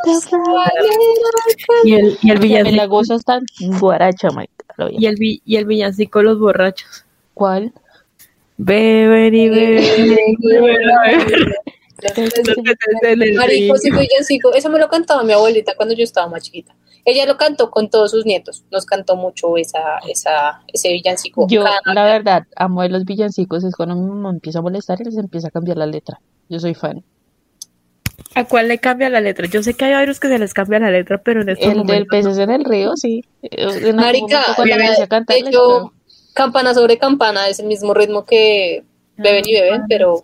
Y 1.84 1.94
el, 1.94 2.18
y 2.22 2.30
el 2.30 2.38
Me 2.38 2.48
la 2.48 2.62
villancico, 2.62 2.88
gozo 2.88 3.14
hasta 3.14 3.40
guaracha, 3.58 4.28
Mike. 4.30 4.52
Y 4.92 5.06
el, 5.06 5.16
vi- 5.16 5.42
y 5.44 5.56
el 5.56 5.66
villancico 5.66 6.22
Los 6.22 6.38
Borrachos. 6.38 7.04
¿Cuál? 7.34 7.72
Beber 8.62 9.32
y 9.32 9.48
beber. 9.48 9.82
Eso 14.54 14.68
me 14.68 14.78
lo 14.78 14.88
cantaba 14.90 15.22
mi 15.22 15.32
abuelita 15.32 15.74
cuando 15.76 15.94
yo 15.94 16.04
estaba 16.04 16.28
más 16.28 16.42
chiquita. 16.42 16.76
Ella 17.06 17.24
lo 17.24 17.38
cantó 17.38 17.70
con 17.70 17.88
todos 17.88 18.10
sus 18.10 18.26
nietos. 18.26 18.64
Nos 18.70 18.84
cantó 18.84 19.16
mucho 19.16 19.56
esa, 19.56 19.98
esa, 20.06 20.60
ese 20.70 20.92
villancico. 20.92 21.46
Yo, 21.48 21.64
Cada 21.64 21.94
la 21.94 22.04
verdad, 22.04 22.42
amo 22.54 22.82
de 22.82 22.90
los 22.90 23.06
villancicos. 23.06 23.64
Es 23.64 23.74
cuando 23.74 23.96
mi 23.96 24.06
mamá 24.06 24.28
empieza 24.28 24.58
a 24.58 24.62
molestar 24.62 25.00
y 25.00 25.04
les 25.04 25.16
empieza 25.16 25.48
a 25.48 25.50
cambiar 25.50 25.78
la 25.78 25.86
letra. 25.86 26.20
Yo 26.50 26.60
soy 26.60 26.74
fan. 26.74 27.02
¿A 28.34 28.44
cuál 28.44 28.68
le 28.68 28.76
cambia 28.76 29.08
la 29.08 29.22
letra? 29.22 29.46
Yo 29.46 29.62
sé 29.62 29.72
que 29.72 29.86
hay 29.86 29.92
varios 29.94 30.20
que 30.20 30.28
se 30.28 30.38
les 30.38 30.52
cambia 30.52 30.78
la 30.78 30.90
letra, 30.90 31.22
pero 31.22 31.40
en 31.40 31.48
estos 31.48 31.72
El 31.72 31.86
del 31.86 32.06
peces 32.06 32.36
en 32.36 32.50
el 32.50 32.64
río, 32.64 32.94
sí. 32.96 33.24
En 33.40 33.96
Marica, 33.96 34.54
de 35.26 35.38
hecho, 35.38 35.94
campana 36.40 36.72
sobre 36.72 36.96
campana 36.96 37.48
es 37.48 37.58
el 37.60 37.66
mismo 37.66 37.92
ritmo 37.92 38.24
que 38.24 38.82
beben 39.18 39.44
y 39.46 39.52
beben, 39.52 39.82
pero 39.88 40.22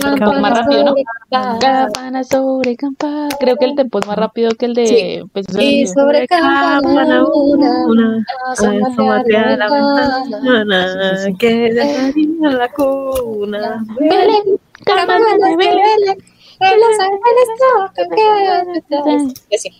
Campana 0.00 0.40
más 0.40 0.58
rápido, 0.58 0.84
¿no? 0.84 0.90
sobre 0.90 1.04
campana. 1.30 2.24
Sobre 2.24 2.76
campana. 2.76 3.28
Creo 3.38 3.56
que 3.56 3.64
el 3.66 3.74
tempo 3.76 4.00
es 4.00 4.06
más 4.08 4.16
rápido 4.16 4.50
que 4.58 4.66
el 4.66 4.74
de 4.74 4.86
Sí. 4.86 4.96
en 4.96 5.30
el 5.34 5.62
Y 5.62 5.86
sobre 5.86 6.26
campana 6.26 7.24
una, 7.32 7.86
una, 7.86 8.24
asómate 8.50 9.36
a 9.36 9.56
la 9.56 9.68
ventana. 9.70 11.36
que 11.38 11.72
desayuna 11.72 12.52
la 12.52 12.68
cuna. 12.72 13.84
Belén, 14.00 14.58
campana 14.84 15.24
Belén, 15.56 16.18
que 16.58 16.76
los 16.82 16.98
ángeles 16.98 17.48
tocan. 18.88 19.34
Y 19.50 19.54
así. 19.54 19.70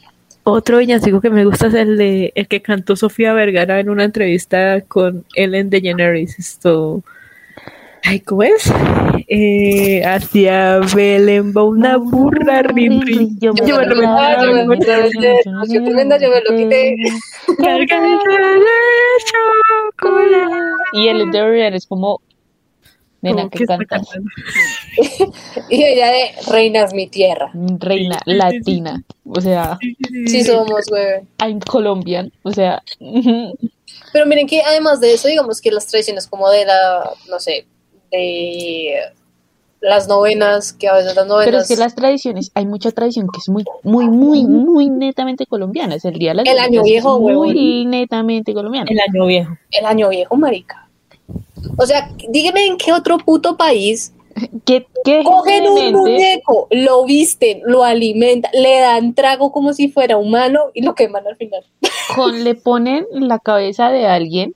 Otro 0.44 0.78
villancico 0.78 1.20
que 1.20 1.30
me 1.30 1.44
gusta 1.44 1.68
es 1.68 1.74
el 1.74 1.96
de 1.96 2.32
el 2.34 2.48
que 2.48 2.62
cantó 2.62 2.96
Sofía 2.96 3.32
Vergara 3.32 3.78
en 3.78 3.88
una 3.88 4.04
entrevista 4.04 4.80
con 4.80 5.24
Ellen 5.36 5.70
DeGeneres. 5.70 6.36
Esto, 6.36 7.02
ay, 8.02 8.18
¿cómo 8.20 8.42
es? 8.42 8.72
Eh, 9.28 10.02
hacia 10.04 10.80
Belén 10.94 11.52
va 11.56 11.62
una 11.62 11.96
burra, 11.96 12.62
rin, 12.62 13.02
rin. 13.02 13.38
Yo 13.38 13.54
me 13.54 13.60
lo 13.60 13.66
yo 13.68 13.76
me 13.76 13.86
lo 13.86 14.66
metí, 14.66 14.86
yo 15.68 15.84
tremenda, 15.84 16.18
yo 16.18 16.28
me 16.30 16.40
lo 16.40 16.56
quité. 16.56 16.96
Cargada 17.58 18.08
de 18.08 18.66
chocolate. 20.00 20.56
Y 20.92 21.06
el 21.06 21.30
de 21.30 21.68
es 21.68 21.86
como, 21.86 22.20
nena, 23.22 23.48
que 23.48 23.64
cantas? 23.64 24.08
Y 25.70 25.82
ella 25.82 26.10
de 26.10 26.30
Reina 26.50 26.84
es 26.84 26.92
mi 26.92 27.06
tierra. 27.06 27.50
Reina 27.54 28.20
latina. 28.26 29.02
O 29.24 29.40
sea, 29.40 29.78
Sí 30.26 30.44
somos, 30.44 30.84
güey. 30.90 31.22
I'm 31.40 31.60
Colombian. 31.60 32.30
O 32.42 32.52
sea, 32.52 32.82
Pero 34.12 34.26
miren 34.26 34.46
que 34.46 34.62
además 34.62 35.00
de 35.00 35.14
eso, 35.14 35.28
digamos 35.28 35.60
que 35.60 35.70
las 35.70 35.86
tradiciones 35.86 36.26
como 36.26 36.50
de 36.50 36.66
la, 36.66 37.10
no 37.28 37.40
sé, 37.40 37.66
de 38.10 38.94
las 39.80 40.06
novenas, 40.06 40.72
que 40.72 40.86
a 40.88 40.94
veces 40.94 41.16
las 41.16 41.26
novenas... 41.26 41.46
pero 41.46 41.58
es 41.58 41.68
que 41.68 41.76
las 41.76 41.94
tradiciones, 41.94 42.52
hay 42.54 42.66
mucha 42.66 42.92
tradición 42.92 43.26
que 43.32 43.38
es 43.38 43.48
muy, 43.48 43.64
muy, 43.82 44.06
muy, 44.06 44.44
muy 44.44 44.90
netamente 44.90 45.46
colombiana. 45.46 45.94
Es 45.94 46.04
el 46.04 46.18
día 46.18 46.30
de 46.30 46.36
las 46.36 46.46
El 46.46 46.58
año 46.58 46.82
viejo, 46.82 47.16
es 47.28 47.36
Muy 47.36 47.86
netamente 47.86 48.54
colombiano. 48.54 48.86
El 48.90 49.00
año 49.00 49.26
viejo. 49.26 49.56
El 49.70 49.86
año 49.86 50.08
viejo, 50.10 50.36
marica. 50.36 50.88
O 51.76 51.86
sea, 51.86 52.10
dígame 52.28 52.66
en 52.66 52.76
qué 52.76 52.92
otro 52.92 53.18
puto 53.18 53.56
país 53.56 54.12
Que, 54.64 54.86
que 55.04 55.22
cogen 55.24 55.66
un 55.66 55.92
muñeco, 55.92 56.66
lo 56.70 57.04
visten, 57.04 57.60
lo 57.64 57.84
alimentan, 57.84 58.50
le 58.54 58.80
dan 58.80 59.14
trago 59.14 59.52
como 59.52 59.72
si 59.72 59.88
fuera 59.88 60.16
humano 60.16 60.70
y 60.74 60.82
lo 60.82 60.94
queman 60.94 61.26
al 61.26 61.36
final. 61.36 61.64
con, 62.14 62.42
le 62.42 62.54
ponen 62.54 63.06
la 63.10 63.38
cabeza 63.38 63.90
de 63.90 64.06
alguien 64.06 64.54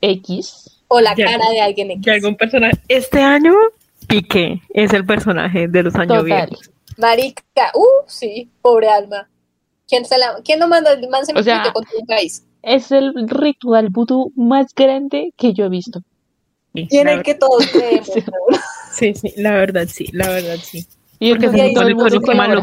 X. 0.00 0.80
O 0.88 1.00
la 1.00 1.14
cara 1.14 1.50
de 1.50 1.60
alguien 1.60 1.90
X. 1.92 2.04
Que 2.04 2.10
algún 2.12 2.36
personaje. 2.36 2.78
Este 2.88 3.20
año, 3.20 3.52
Piqué 4.08 4.60
es 4.70 4.92
el 4.92 5.04
personaje 5.04 5.68
de 5.68 5.82
los 5.82 5.94
años 5.94 6.22
Total. 6.22 6.48
viejos. 6.48 6.70
Marica, 6.96 7.72
uh, 7.74 8.04
sí, 8.06 8.50
pobre 8.62 8.88
alma. 8.88 9.28
¿Quién, 9.86 10.04
se 10.04 10.18
la, 10.18 10.40
¿quién 10.44 10.60
lo 10.60 10.68
mandó? 10.68 10.90
El 10.90 11.08
man 11.08 11.26
se 11.26 11.38
O 11.38 11.42
sea, 11.42 11.58
metió 11.58 11.72
con 11.72 11.84
tu 11.84 12.06
país. 12.06 12.44
Es 12.62 12.90
el 12.90 13.12
ritual 13.28 13.88
vudú 13.90 14.32
más 14.36 14.74
grande 14.74 15.32
que 15.36 15.52
yo 15.52 15.66
he 15.66 15.68
visto. 15.68 16.00
Sí, 16.74 16.86
Y 16.90 16.98
en 16.98 17.06
la 17.06 17.12
el 17.14 17.22
que 17.22 17.34
todos 17.34 17.66
creemos. 17.72 18.06
Sí. 18.06 18.24
Sí, 18.92 19.14
sí, 19.14 19.34
la 19.36 19.52
verdad 19.52 19.86
sí, 19.88 20.08
la 20.12 20.28
verdad 20.28 20.56
sí. 20.62 20.86
Y 21.18 21.30
Porque 21.30 21.46
yo, 21.46 21.52
se 21.52 21.72
todo 21.74 21.86
el 21.86 21.94
mundo 21.96 22.20
que 22.20 22.34
malo. 22.34 22.62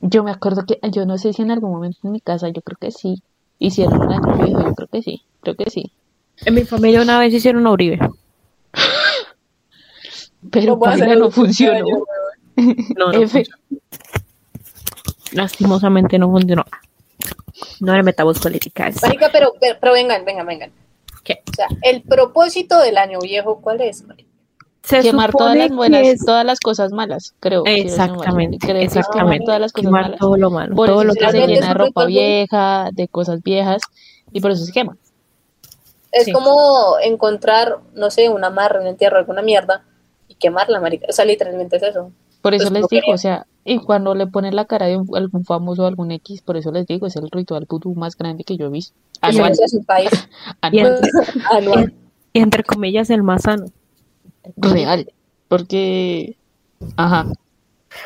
Yo 0.00 0.24
me 0.24 0.30
acuerdo 0.30 0.64
que, 0.64 0.78
yo 0.90 1.04
no 1.04 1.18
sé 1.18 1.32
si 1.32 1.42
en 1.42 1.50
algún 1.50 1.72
momento 1.72 1.98
en 2.04 2.12
mi 2.12 2.20
casa, 2.20 2.48
yo 2.48 2.62
creo 2.62 2.78
que 2.80 2.90
sí, 2.90 3.22
hicieron 3.58 4.00
un 4.00 4.12
año 4.12 4.44
viejo, 4.44 4.62
yo 4.62 4.74
creo 4.74 4.88
que 4.88 5.02
sí, 5.02 5.22
creo 5.42 5.54
que 5.56 5.70
sí. 5.70 5.92
En 6.44 6.54
mi 6.54 6.64
familia 6.64 7.02
una 7.02 7.18
vez 7.18 7.34
hicieron 7.34 7.62
una 7.62 7.72
Uribe. 7.72 7.98
Pero 10.50 10.78
¿Cómo 10.78 10.86
hacer 10.86 11.00
Paila 11.00 11.16
no 11.16 11.26
un 11.26 11.32
funcionó. 11.32 12.04
No, 12.96 13.12
no 13.12 13.22
F. 13.22 13.42
Lastimosamente 15.32 16.18
no 16.18 16.30
funcionó. 16.30 16.64
No 17.80 17.96
le 17.96 18.02
metamos 18.02 18.38
políticas. 18.38 19.00
Marica, 19.02 19.30
pero, 19.32 19.54
pero, 19.58 19.78
pero 19.80 19.92
vengan, 19.94 20.24
vengan, 20.24 20.46
vengan. 20.46 20.72
¿Qué? 21.24 21.42
O 21.50 21.54
sea, 21.54 21.66
el 21.82 22.02
propósito 22.02 22.78
del 22.80 22.96
año 22.98 23.18
viejo, 23.20 23.60
¿cuál 23.60 23.80
es? 23.82 24.04
Se 24.82 25.00
Quemar 25.02 25.30
todas 25.32 25.56
las 25.56 25.70
buenas, 25.70 26.02
es- 26.06 26.24
todas 26.24 26.44
las 26.44 26.58
cosas 26.58 26.90
malas, 26.92 27.34
creo. 27.38 27.62
Exactamente, 27.66 28.56
Creo 28.58 28.74
que 28.80 28.80
quemar 28.88 28.98
exactamente. 28.98 29.44
todas 29.44 29.60
las 29.60 29.72
cosas 29.72 29.86
Quemar 29.86 30.02
malas. 30.04 30.18
todo 30.20 30.36
lo 30.36 30.50
malo, 30.50 30.74
Por 30.74 30.88
todo 30.88 31.02
eso 31.02 31.08
lo 31.08 31.14
que 31.14 31.30
se 31.30 31.46
llena 31.46 31.68
de 31.68 31.74
ropa 31.74 32.06
vieja, 32.06 32.88
de 32.92 33.06
cosas 33.08 33.42
viejas, 33.42 33.82
y 34.32 34.40
por 34.40 34.50
eso 34.52 34.64
se 34.64 34.72
quema. 34.72 34.96
Es 36.12 36.24
Sí. 36.24 36.32
como 36.32 36.96
encontrar, 37.02 37.76
no 37.94 38.10
sé, 38.10 38.28
una 38.30 38.48
amarre, 38.48 38.80
un 38.80 38.86
entierro, 38.86 39.18
alguna 39.18 39.42
mierda 39.42 39.84
y 40.28 40.34
quemarla, 40.34 40.80
marica. 40.80 41.06
O 41.08 41.12
sea, 41.12 41.24
literalmente 41.24 41.76
es 41.76 41.82
eso. 41.82 42.10
Por 42.40 42.54
eso 42.54 42.64
Pues 42.64 42.72
les 42.72 42.88
digo, 42.88 43.02
quería. 43.02 43.14
o 43.14 43.18
sea, 43.18 43.46
y 43.64 43.78
cuando 43.78 44.14
le 44.14 44.26
ponen 44.26 44.56
la 44.56 44.64
cara 44.64 44.86
de 44.86 44.96
un- 44.96 45.08
algún 45.16 45.44
famoso 45.44 45.82
o 45.84 45.86
algún 45.86 46.10
X, 46.12 46.42
por 46.42 46.56
eso 46.56 46.72
les 46.72 46.86
digo, 46.86 47.06
es 47.06 47.16
el 47.16 47.30
ritual 47.30 47.66
vudú 47.68 47.94
más 47.94 48.16
grande 48.16 48.44
que 48.44 48.56
yo 48.56 48.66
he 48.66 48.70
visto. 48.70 48.94
Y 49.22 49.26
Anual. 49.40 49.52
Y, 50.72 50.78
anual, 50.80 51.00
en- 51.02 51.42
anual. 51.52 51.94
y 52.32 52.40
entre 52.40 52.64
comillas 52.64 53.10
el 53.10 53.22
más 53.22 53.42
sano. 53.42 53.66
real. 54.56 55.12
Porque, 55.48 56.36
ajá. 56.96 57.26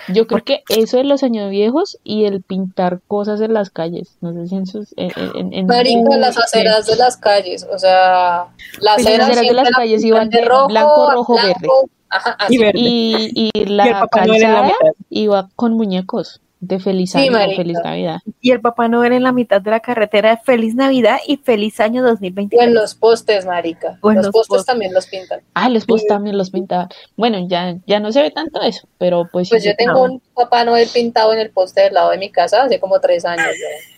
Yo 0.09 0.27
creo 0.27 0.43
que 0.43 0.63
eso 0.71 0.97
de 0.97 1.05
los 1.05 1.23
años 1.23 1.51
viejos 1.51 1.99
y 2.05 2.25
el 2.25 2.43
pintar 2.43 3.01
cosas 3.07 3.41
en 3.43 3.53
las 3.53 3.69
calles, 3.69 4.17
no 4.23 4.33
sé 4.33 4.47
si 4.49 4.57
en 4.57 4.67
sus... 4.67 4.95
En, 4.97 5.11
en, 5.37 5.53
en- 5.53 5.67
Marica, 5.67 6.17
las 6.17 6.39
aceras 6.39 6.87
de 6.87 6.97
las 6.97 7.19
calles, 7.19 7.67
o 7.71 7.79
sea, 7.79 8.47
las 8.47 8.49
Pues 8.57 8.83
las 8.83 8.97
aceras, 8.99 9.29
aceras 9.29 9.47
de 9.47 9.53
las 9.53 9.71
la 9.71 9.77
calles 9.77 10.03
iban 10.05 10.31
de 10.31 10.41
rojo, 10.43 10.69
blanco, 10.69 11.11
rojo, 11.13 11.35
verde. 11.35 11.69
Ajá, 12.17 12.31
así. 12.39 12.55
Y 12.55 12.59
verde. 12.59 12.79
y, 12.81 13.31
y 13.35 13.51
Y 13.55 13.63
el 13.63 13.77
la 13.77 14.01
Papá 14.01 14.25
Noel 14.27 14.43
en 14.43 14.53
la 14.53 14.59
calzada 14.61 14.67
mitad. 14.67 14.93
iba 15.11 15.49
con 15.57 15.73
muñecos 15.75 16.41
de 16.61 16.81
feliz 16.81 17.11
Sí, 17.13 17.19
año, 17.19 17.33
marica. 17.33 17.57
feliz 17.57 17.79
Navidad. 17.85 18.21
Y 18.41 18.51
el 18.53 18.61
Papá 18.63 18.89
Noel 18.89 19.13
en 19.13 19.23
la 19.23 19.33
mitad 19.33 19.61
de 19.61 19.71
la 19.71 19.81
carretera 19.81 20.31
de 20.31 20.37
Feliz 20.39 20.75
Navidad 20.75 21.19
y 21.27 21.37
Feliz 21.37 21.79
Año 21.79 22.03
O 22.03 22.07
2023. 22.07 22.67
en 22.69 22.73
los 22.75 22.95
postes, 22.95 23.45
marica. 23.45 23.99
Los, 24.03 24.15
los 24.15 24.29
postes 24.31 24.49
postes. 24.49 24.67
también 24.67 24.95
los 24.95 25.07
pintan. 25.07 25.41
Ah, 25.53 25.69
los 25.69 25.85
posts 25.85 26.07
también 26.09 26.39
los 26.39 26.49
pintaban. 26.51 26.89
Bueno, 27.19 27.47
ya, 27.49 27.77
ya 27.87 28.01
no 28.01 28.13
se 28.13 28.23
ve 28.23 28.31
tanto 28.31 28.63
eso, 28.63 28.89
pero 28.97 29.29
pues, 29.31 29.51
Pues 29.51 29.63
sí, 29.63 29.69
yo 29.69 29.77
tengo 29.77 30.05
un 30.05 30.23
Papá 30.35 30.65
Noel 30.65 30.89
pintado 30.89 31.35
en 31.35 31.41
el 31.41 31.51
poste 31.51 31.83
del 31.83 31.93
lado 31.95 32.11
de 32.13 32.19
mi 32.19 32.31
casa 32.31 32.63
hace 32.63 32.81
como 32.81 32.99
tres 32.99 33.27
años. 33.27 33.45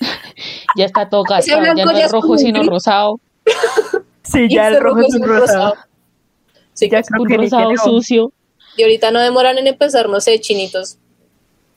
ya. 0.01 0.09
ya 0.77 0.85
está 0.87 1.09
todo 1.09 1.23
gastado, 1.23 1.63
ya 1.77 1.85
no 1.85 1.91
es 1.93 2.11
rojo 2.11 2.37
sino 2.37 2.59
gris. 2.61 2.71
rosado, 2.71 3.21
Sí, 4.25 4.47
Y 4.51 4.55
ya 4.57 4.67
el 4.67 4.81
rojo 4.81 5.01
es 5.03 5.15
un 5.15 5.23
rosado. 5.23 5.75
Sí, 6.77 6.89
Ya 6.89 6.99
pues, 6.99 7.09
creo 7.09 7.23
un 7.23 7.29
que 7.29 7.37
rosado 7.37 7.77
sucio. 7.77 8.33
Y 8.77 8.83
ahorita 8.83 9.11
no 9.11 9.21
demoran 9.21 9.59
en 9.59 9.67
empezar, 9.67 10.09
no 10.09 10.21
sé, 10.21 10.39
chinitos 10.39 10.99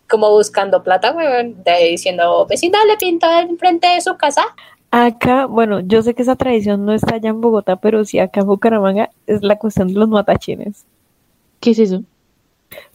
como 0.09 0.29
buscando 0.31 0.83
plata, 0.83 1.13
weón, 1.13 1.63
de 1.63 1.71
ahí 1.71 1.91
diciendo, 1.91 2.45
vecina 2.47 2.79
le 2.85 2.97
pintó 2.97 3.31
enfrente 3.31 3.87
de 3.87 4.01
su 4.01 4.17
casa. 4.17 4.43
Acá, 4.91 5.45
bueno, 5.45 5.81
yo 5.81 6.01
sé 6.01 6.15
que 6.15 6.23
esa 6.23 6.35
tradición 6.35 6.83
no 6.83 6.93
está 6.93 7.15
allá 7.15 7.29
en 7.29 7.41
Bogotá, 7.41 7.75
pero 7.75 8.03
sí 8.03 8.19
acá 8.19 8.41
en 8.41 8.47
Bucaramanga 8.47 9.11
es 9.27 9.43
la 9.43 9.57
cuestión 9.57 9.87
de 9.89 9.93
los 9.93 10.09
matachines. 10.09 10.83
¿Qué 11.59 11.71
es 11.71 11.79
eso? 11.79 12.03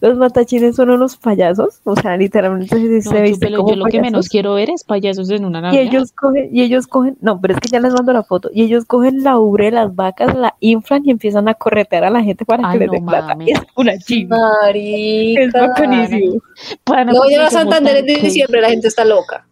Los 0.01 0.17
matachines 0.17 0.77
son 0.77 0.91
unos 0.91 1.17
payasos, 1.17 1.81
o 1.85 1.97
sea, 1.97 2.17
literalmente 2.17 2.77
se, 2.77 3.03
se 3.03 3.15
No, 3.15 3.23
visten 3.23 3.33
chúpelo, 3.33 3.57
como 3.59 3.71
yo 3.71 3.77
lo 3.77 3.85
que 3.87 3.91
payasos. 3.91 4.13
menos 4.13 4.29
quiero 4.29 4.55
ver 4.55 4.71
es 4.71 4.85
payasos 4.85 5.31
en 5.31 5.45
una 5.45 5.59
Y 5.59 5.63
Navidad. 5.63 5.83
ellos 5.83 6.13
cogen, 6.13 6.49
y 6.53 6.63
ellos 6.63 6.87
cogen, 6.87 7.17
no, 7.21 7.41
pero 7.41 7.55
es 7.55 7.61
que 7.61 7.69
ya 7.69 7.81
les 7.81 7.93
mando 7.93 8.13
la 8.13 8.23
foto, 8.23 8.51
y 8.53 8.63
ellos 8.63 8.85
cogen 8.85 9.23
la 9.25 9.39
ubre 9.39 9.67
de 9.67 9.71
las 9.73 9.95
vacas, 9.95 10.35
la 10.37 10.55
inflan 10.61 11.03
y 11.05 11.11
empiezan 11.11 11.49
a 11.49 11.55
corretear 11.55 12.05
a 12.05 12.11
la 12.11 12.23
gente 12.23 12.45
para 12.45 12.69
Ay, 12.69 12.79
que 12.79 12.87
les 12.87 12.89
no 12.89 12.93
dé 12.95 13.01
plata. 13.11 13.27
mames. 13.35 13.49
Es 13.55 13.61
una 13.75 13.99
chimba. 13.99 14.37
Marica. 14.63 15.43
Es 15.43 15.53
bacanísimo. 15.53 16.43
Pana, 16.85 17.13
No 17.13 17.19
porque 17.19 17.35
vayan 17.35 17.47
a 17.47 17.51
Santander 17.51 17.97
tan 18.05 18.09
en 18.11 18.23
diciembre, 18.23 18.61
la 18.61 18.71
gente 18.71 18.89
está 18.89 19.05
loca. 19.05 19.47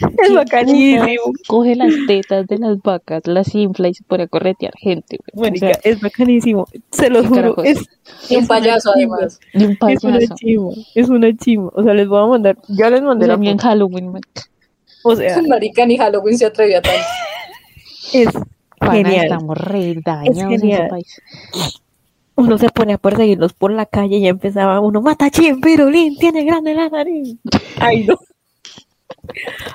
Es 0.24 0.34
bacanísimo. 0.34 1.32
Coge 1.46 1.76
las 1.76 1.92
tetas 2.06 2.46
de 2.46 2.58
las 2.58 2.80
vacas, 2.82 3.22
las 3.26 3.54
infla 3.54 3.88
y 3.88 3.94
se 3.94 4.04
pone 4.04 4.24
a 4.24 4.26
corretear 4.28 4.72
gente. 4.78 5.18
güey. 5.34 5.48
O 5.48 5.50
Marica, 5.50 5.66
sea, 5.74 5.80
es 5.92 6.00
bacanísimo. 6.00 6.66
Se 6.90 7.10
lo 7.10 7.22
¿qué 7.22 7.28
juro. 7.28 7.64
Es, 7.64 7.84
Y 8.28 8.36
un 8.36 8.46
payaso, 8.46 8.92
además. 8.94 9.38
de 9.54 9.66
un 9.66 9.72
Es 9.88 10.04
una 10.04 10.14
payaso. 10.16 10.34
chimba. 10.36 10.72
Es 10.94 11.08
una 11.08 11.36
chimba. 11.36 11.70
O 11.74 11.82
sea, 11.82 11.94
les 11.94 12.08
voy 12.08 12.22
a 12.22 12.26
mandar. 12.26 12.58
Ya 12.68 12.90
les 12.90 13.02
mandé 13.02 13.26
la 13.26 13.34
en 13.34 13.44
foto. 13.44 13.62
Halloween, 13.68 14.12
man. 14.12 14.22
O 15.04 15.16
sea, 15.16 15.40
Marica, 15.48 15.86
ni 15.86 15.96
Halloween 15.96 16.38
se 16.38 16.46
atrevió 16.46 16.78
a 16.78 16.82
tanto. 16.82 16.98
es 18.12 18.28
Pana, 18.78 18.92
genial. 18.94 19.24
estamos 19.24 19.58
re 19.58 19.94
dañados 20.04 20.54
en 20.62 20.70
ese 20.70 20.82
país. 20.88 21.20
Uno 22.36 22.56
se 22.56 22.70
pone 22.70 22.94
a 22.94 22.98
perseguirlos 22.98 23.52
por 23.52 23.70
la 23.70 23.84
calle 23.84 24.16
y 24.16 24.22
ya 24.22 24.28
empezaba 24.30 24.80
uno, 24.80 25.02
mata 25.02 25.28
chien, 25.30 25.60
pirulín, 25.60 26.16
tiene 26.16 26.44
grande 26.44 26.74
la 26.74 26.88
nariz. 26.88 27.36
Ay, 27.78 28.04
no. 28.06 28.14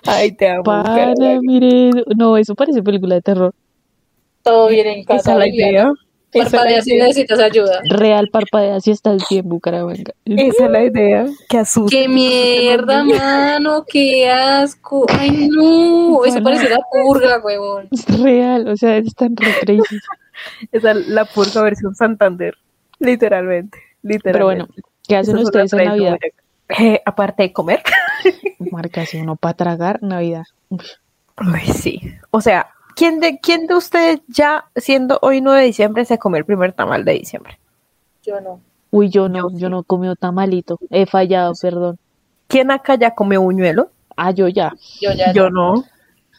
Ay, 0.06 0.32
te 0.34 0.50
amo. 0.50 0.64
Mire, 1.42 1.92
no, 2.16 2.38
eso 2.38 2.56
parece 2.56 2.82
película 2.84 3.16
de 3.16 3.22
terror. 3.22 3.54
Todo 4.44 4.68
bien 4.70 4.88
en 4.88 5.00
Esa 5.00 5.08
casa. 5.08 5.32
es 5.34 5.38
la 5.40 5.48
idea. 5.48 5.92
Esa 6.32 6.48
es 6.48 6.52
la 6.52 6.58
Parpadea 6.60 6.82
si 6.82 6.94
idea. 6.94 7.04
necesitas 7.06 7.40
ayuda. 7.40 7.80
Real 7.90 8.28
parpadea 8.30 8.80
si 8.82 8.92
estás 8.92 9.24
bien, 9.30 9.48
Bucaramanga. 9.48 10.12
Esa 10.26 10.66
es 10.66 10.72
la 10.72 10.84
idea. 10.84 11.26
Que 11.48 11.58
asusta. 11.60 11.96
¡Qué 11.96 12.10
mierda, 12.10 13.04
mano! 13.06 13.86
¡Qué 13.88 14.30
asco! 14.30 15.06
¡Ay, 15.18 15.48
no! 15.50 16.26
Eso 16.26 16.44
parece 16.44 16.68
una 16.68 16.80
purga, 16.92 17.40
huevón. 17.42 17.88
Es 17.92 18.20
real, 18.20 18.68
o 18.68 18.76
sea, 18.76 18.98
están 18.98 19.36
re 19.38 19.54
crazy. 19.62 19.98
Esa 20.74 20.92
es 20.92 21.08
la 21.08 21.24
purga 21.24 21.62
versión 21.62 21.96
Santander. 21.96 22.56
Literalmente. 23.00 23.78
Literalmente. 24.04 24.32
Pero 24.34 24.46
bueno, 24.46 24.68
¿qué 25.08 25.16
hacen 25.16 25.38
es 25.38 25.44
ustedes 25.46 25.72
en 25.72 25.86
Navidad? 25.86 26.18
Eh, 26.70 27.02
aparte 27.06 27.44
de 27.44 27.54
comer. 27.54 27.82
Marca, 28.72 29.06
si 29.06 29.18
uno 29.18 29.36
para 29.36 29.54
tragar 29.56 30.02
Navidad. 30.02 30.46
Ay, 31.38 31.68
sí. 31.68 32.02
O 32.32 32.42
sea, 32.42 32.68
¿quién 32.96 33.20
de, 33.20 33.40
¿quién 33.40 33.68
de 33.68 33.76
ustedes 33.76 34.22
ya, 34.28 34.66
siendo 34.76 35.20
hoy 35.22 35.42
9 35.42 35.60
de 35.60 35.66
diciembre, 35.68 36.06
se 36.06 36.18
come 36.18 36.38
el 36.40 36.46
primer 36.46 36.74
tamal 36.74 37.06
de 37.06 37.14
diciembre? 37.14 37.60
Yo 38.24 38.42
no. 38.42 38.62
Uy, 38.92 39.10
yo 39.10 39.30
no, 39.30 39.50
yo 39.52 39.70
no 39.70 39.82
he 39.82 39.84
comido 39.84 40.16
tamalito. 40.16 40.80
He 40.90 41.06
fallado, 41.06 41.54
perdón. 41.62 42.00
¿Quién 42.48 42.72
acá 42.72 42.96
ya 42.96 43.14
come 43.14 43.38
buñuelo? 43.38 43.92
Ah, 44.16 44.32
yo 44.32 44.48
ya. 44.48 44.74
Yo 45.02 45.12
ya 45.12 45.34
Yo 45.34 45.50
no. 45.50 45.76
no. 45.76 45.86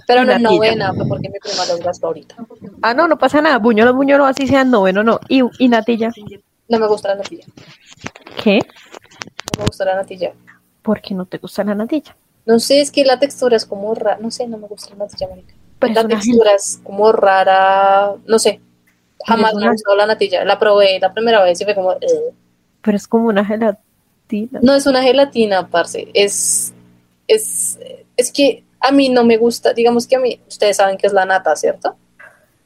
Pero 0.07 0.21
no 0.25 0.33
natilla. 0.33 0.51
novena, 0.51 0.93
porque 1.09 1.29
mi 1.29 1.39
prima 1.41 1.65
gastó 1.85 2.07
ahorita. 2.09 2.37
Ah, 2.81 2.95
no, 2.95 3.09
no 3.09 3.19
pasa 3.19 3.41
nada. 3.41 3.59
Buñuelo, 3.59 3.93
buñuelo, 3.93 4.25
así 4.25 4.47
sean 4.47 4.71
noveno, 4.71 5.03
no. 5.03 5.19
Y, 5.29 5.43
y 5.59 5.69
natilla. 5.69 6.13
No 6.69 6.79
me 6.79 6.87
gusta 6.87 7.09
la 7.09 7.17
natilla. 7.17 7.45
¿Qué? 8.43 8.61
No 9.55 9.61
me 9.61 9.67
gusta 9.67 9.85
la 9.85 9.95
natilla. 9.97 10.33
¿Por 10.83 11.01
qué 11.01 11.15
no 11.15 11.27
te 11.27 11.39
gusta 11.39 11.65
la 11.65 11.75
natilla? 11.75 12.17
No 12.45 12.61
sé, 12.61 12.81
es 12.81 12.91
que 12.93 13.05
la 13.05 13.19
textura 13.19 13.57
es 13.57 13.67
como 13.67 13.95
rara. 13.95 14.19
No 14.21 14.31
sé, 14.31 14.47
no 14.47 14.57
me 14.59 14.67
gusta 14.69 14.91
la 14.91 15.05
natilla, 15.05 15.29
marica. 15.29 15.55
Pero 15.79 15.95
la 15.95 16.09
textura 16.09 16.53
es 16.55 16.81
como 16.83 17.13
rara. 17.13 18.15
No 18.27 18.39
sé. 18.39 18.61
Jamás 19.27 19.55
me 19.55 19.67
ha 19.67 19.73
gustado 19.73 19.97
la 19.97 20.07
natilla. 20.07 20.45
La 20.45 20.59
probé 20.59 20.99
la 21.01 21.13
primera 21.13 21.43
vez 21.43 21.61
y 21.61 21.65
fue 21.65 21.75
como. 21.75 21.91
"Ugh". 21.91 22.35
Pero 22.83 22.97
es 22.97 23.09
como 23.09 23.27
una 23.27 23.45
gelatina. 23.45 24.61
No 24.63 24.75
es 24.75 24.87
una 24.87 25.03
gelatina, 25.03 25.69
parce. 25.69 26.09
Es. 26.15 26.73
Es. 27.27 27.79
Es 28.17 28.31
que 28.31 28.63
a 28.81 28.93
mí 28.93 29.09
no 29.09 29.25
me 29.25 29.37
gusta. 29.37 29.73
Digamos 29.73 30.07
que 30.07 30.17
a 30.17 30.21
mí. 30.21 30.41
Ustedes 30.47 30.77
saben 30.77 30.97
que 30.97 31.07
es 31.09 31.13
la 31.13 31.25
nata, 31.25 31.57
¿cierto? 31.57 31.97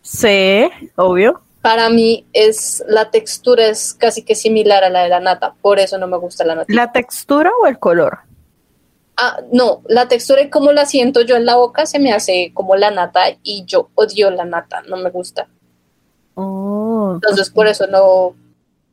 Sí, 0.02 0.68
obvio. 0.96 1.40
Para 1.62 1.90
mí 1.90 2.26
es. 2.32 2.82
La 2.88 3.10
textura 3.10 3.66
es 3.66 3.92
casi 3.94 4.22
que 4.22 4.34
similar 4.34 4.82
a 4.84 4.88
la 4.90 5.02
de 5.02 5.08
la 5.10 5.20
nata. 5.20 5.54
Por 5.60 5.78
eso 5.78 5.98
no 5.98 6.06
me 6.06 6.16
gusta 6.16 6.44
la 6.44 6.54
natilla. 6.54 6.82
¿La 6.86 6.92
textura 6.92 7.50
o 7.62 7.66
el 7.66 7.78
color? 7.78 8.20
Ah, 9.16 9.38
no, 9.52 9.82
la 9.86 10.08
textura 10.08 10.40
y 10.40 10.48
como 10.48 10.72
la 10.72 10.86
siento 10.86 11.20
yo 11.20 11.36
en 11.36 11.44
la 11.44 11.56
boca 11.56 11.84
se 11.84 11.98
me 11.98 12.12
hace 12.14 12.52
como 12.54 12.74
la 12.76 12.90
nata 12.90 13.24
y 13.42 13.64
yo 13.66 13.90
odio 13.94 14.30
la 14.30 14.46
nata, 14.46 14.80
no 14.88 14.96
me 14.96 15.10
gusta. 15.10 15.46
Oh, 16.34 17.12
Entonces 17.14 17.50
por 17.50 17.66
eso 17.66 17.86
no, 17.86 18.34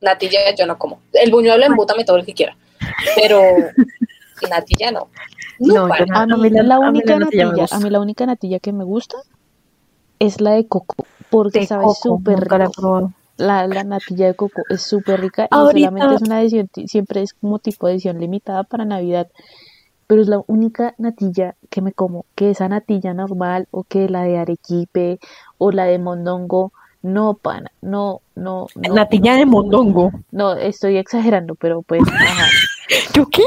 natilla 0.02 0.54
yo 0.54 0.66
no 0.66 0.76
como. 0.78 1.00
El 1.14 1.30
buñuelo 1.30 1.64
embútame 1.64 2.04
todo 2.04 2.18
el 2.18 2.26
que 2.26 2.34
quiera, 2.34 2.56
pero 3.16 3.40
natilla 4.50 4.90
no. 4.90 5.08
No, 5.60 5.88
yo. 5.88 6.04
A 6.12 6.22
A 6.22 6.26
mí, 6.26 6.50
la- 6.50 6.62
la 6.62 6.74
a 6.76 6.90
mí 6.92 7.00
la 7.04 7.14
única 7.14 7.18
natilla 7.18 7.44
me 7.44 7.44
natilla, 7.46 7.62
gusta. 7.62 7.76
a 7.76 7.80
mí 7.80 7.90
la 7.90 8.00
única 8.00 8.26
natilla 8.26 8.58
que 8.60 8.72
me 8.72 8.84
gusta 8.84 9.16
es 10.18 10.40
la 10.42 10.50
de 10.52 10.66
coco, 10.68 11.06
porque 11.30 11.60
de 11.60 11.66
sabe 11.66 11.84
súper 12.00 12.50
la 12.50 12.66
rico. 12.66 13.12
La, 13.36 13.66
la 13.66 13.84
natilla 13.84 14.26
de 14.26 14.34
coco 14.34 14.62
es 14.68 14.82
súper 14.82 15.20
rica 15.20 15.44
y 15.44 15.48
Ahorita- 15.54 15.88
solamente 15.90 16.14
es 16.16 16.22
una 16.22 16.40
edición, 16.42 16.68
siempre 16.86 17.22
es 17.22 17.34
como 17.34 17.58
tipo 17.58 17.86
de 17.86 17.94
edición 17.94 18.18
limitada 18.20 18.64
para 18.64 18.84
Navidad. 18.84 19.28
Pero 20.06 20.22
es 20.22 20.28
la 20.28 20.40
única 20.46 20.94
natilla 20.96 21.54
que 21.68 21.82
me 21.82 21.92
como, 21.92 22.24
que 22.34 22.50
esa 22.50 22.66
natilla 22.68 23.12
normal 23.12 23.68
o 23.70 23.84
que 23.84 24.08
la 24.08 24.22
de 24.22 24.38
arequipe 24.38 25.18
o 25.58 25.70
la 25.70 25.84
de 25.84 25.98
mondongo, 25.98 26.72
no 27.02 27.34
pana, 27.34 27.70
no, 27.82 28.22
no, 28.34 28.68
no. 28.74 28.94
natilla 28.94 29.34
no, 29.34 29.38
de 29.38 29.44
mondongo. 29.46 30.10
No, 30.32 30.54
estoy 30.54 30.96
exagerando, 30.96 31.54
pero 31.56 31.82
pues, 31.82 32.00
ajá. 32.08 32.46
¿Yo 33.14 33.26
qué? 33.26 33.42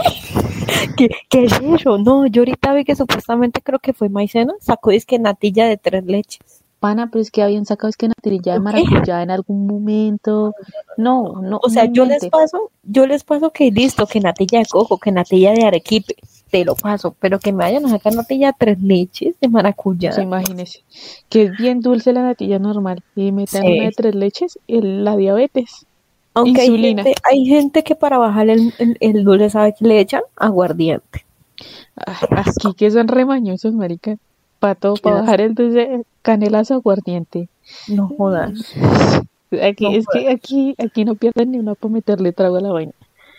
¿Qué, 0.97 1.09
¿Qué 1.29 1.45
es 1.45 1.59
eso? 1.59 1.97
No, 1.97 2.27
yo 2.27 2.41
ahorita 2.43 2.73
vi 2.73 2.83
que 2.85 2.95
supuestamente 2.95 3.59
creo 3.61 3.79
que 3.79 3.93
fue 3.93 4.09
maicena, 4.09 4.53
sacó 4.59 4.91
es 4.91 5.05
que 5.07 5.17
natilla 5.17 5.65
de 5.65 5.77
tres 5.77 6.05
leches. 6.05 6.60
Pana, 6.81 7.09
pero 7.09 7.21
es 7.21 7.31
que 7.31 7.41
habían 7.43 7.65
sacado 7.65 7.89
es 7.89 7.95
que 7.95 8.09
natilla 8.09 8.53
de 8.53 8.59
maracuyá 8.59 9.21
en 9.23 9.31
algún 9.31 9.67
momento. 9.67 10.53
No, 10.97 11.41
no. 11.41 11.59
O 11.63 11.69
sea, 11.69 11.85
no 11.85 11.93
yo 11.93 12.05
les 12.05 12.25
paso, 12.27 12.71
yo 12.83 13.05
les 13.07 13.23
paso 13.23 13.51
que 13.51 13.71
listo, 13.71 14.05
que 14.07 14.19
natilla 14.19 14.59
de 14.59 14.65
coco, 14.65 14.97
que 14.97 15.11
natilla 15.11 15.53
de 15.53 15.63
arequipe, 15.65 16.15
te 16.49 16.65
lo 16.65 16.75
paso, 16.75 17.15
pero 17.19 17.39
que 17.39 17.51
me 17.53 17.59
vayan 17.63 17.85
a 17.85 17.89
sacar 17.89 18.13
natilla 18.15 18.47
de 18.47 18.55
tres 18.57 18.81
leches 18.81 19.35
de 19.39 19.47
maracuyá. 19.47 20.11
Sí, 20.11 20.21
imagínese. 20.21 20.79
Que 21.29 21.43
es 21.43 21.51
bien 21.57 21.79
dulce 21.79 22.11
la 22.11 22.23
natilla 22.23 22.59
normal. 22.59 23.01
Y 23.15 23.31
metan 23.31 23.61
Sí. 23.61 23.67
una 23.77 23.85
de 23.85 23.91
tres 23.91 24.15
leches, 24.15 24.59
el- 24.67 25.05
la 25.05 25.15
diabetes. 25.15 25.85
Aunque 26.33 26.61
hay 26.61 26.67
insulina. 26.67 27.03
gente, 27.03 27.21
hay 27.29 27.45
gente 27.45 27.83
que 27.83 27.95
para 27.95 28.17
bajar 28.17 28.49
el, 28.49 28.73
el, 28.79 28.97
el 29.01 29.23
dulce, 29.23 29.49
¿sabe 29.49 29.73
que 29.77 29.85
le 29.85 29.99
echan? 29.99 30.23
Aguardiente. 30.35 31.25
Ah, 31.95 32.17
Aquí 32.31 32.73
que 32.75 32.89
son 32.91 33.07
remañosos, 33.07 33.73
marica. 33.73 34.17
Para 34.61 34.75
todo, 34.75 34.93
para 34.97 35.21
bajar 35.21 35.41
el 35.41 35.55
dulce, 35.55 36.03
canelazo 36.21 36.75
aguardiente. 36.75 37.49
No 37.87 38.09
jodas. 38.15 38.75
Aquí, 39.59 39.85
No 39.85 39.97
es 39.97 40.05
que 40.05 40.29
aquí, 40.29 40.75
aquí 40.77 41.03
no 41.03 41.15
pierden 41.15 41.49
ni 41.49 41.57
una 41.57 41.73
para 41.73 41.91
meterle 41.91 42.31
trago 42.31 42.57
a 42.57 42.61
la 42.61 42.71
vaina. 42.71 42.91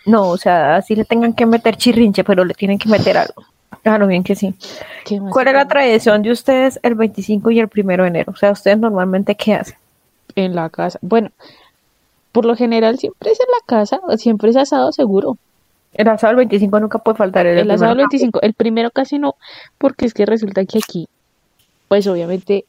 No, 0.04 0.30
o 0.30 0.36
sea, 0.36 0.74
así 0.74 0.96
le 0.96 1.04
tengan 1.04 1.32
que 1.32 1.46
meter 1.46 1.76
chirrinche, 1.76 2.24
pero 2.24 2.44
le 2.44 2.54
tienen 2.54 2.76
que 2.76 2.88
meter 2.88 3.16
algo. 3.16 3.44
Claro, 3.84 4.08
bien 4.08 4.24
que 4.24 4.34
sí. 4.34 4.52
¿Qué 5.04 5.20
más 5.20 5.32
¿Cuál 5.32 5.46
es 5.46 5.54
la 5.54 5.68
tradición 5.68 6.22
de 6.22 6.32
ustedes 6.32 6.80
el 6.82 6.96
25 6.96 7.52
y 7.52 7.60
el 7.60 7.68
primero 7.68 8.02
de 8.02 8.08
enero? 8.08 8.32
O 8.32 8.36
sea, 8.36 8.50
¿ustedes 8.50 8.78
normalmente 8.78 9.36
qué 9.36 9.54
hacen? 9.54 9.76
En 10.34 10.56
la 10.56 10.70
casa. 10.70 10.98
Bueno, 11.02 11.30
por 12.32 12.46
lo 12.46 12.56
general 12.56 12.98
siempre 12.98 13.30
es 13.30 13.38
en 13.38 13.46
la 13.46 13.64
casa, 13.64 14.00
siempre 14.16 14.50
es 14.50 14.56
asado 14.56 14.90
seguro. 14.90 15.38
El 15.94 16.08
asado 16.08 16.30
del 16.30 16.38
25 16.38 16.80
nunca 16.80 16.98
puede 16.98 17.16
faltar. 17.16 17.46
El, 17.46 17.58
El 17.58 17.70
asado 17.70 17.94
del 17.94 18.06
primero 18.06 18.08
25, 18.10 18.40
el 18.42 18.54
primero 18.54 18.90
casi 18.90 19.18
no, 19.18 19.36
porque 19.78 20.06
es 20.06 20.14
que 20.14 20.26
resulta 20.26 20.64
que 20.64 20.78
aquí, 20.78 21.08
pues 21.88 22.06
obviamente, 22.06 22.64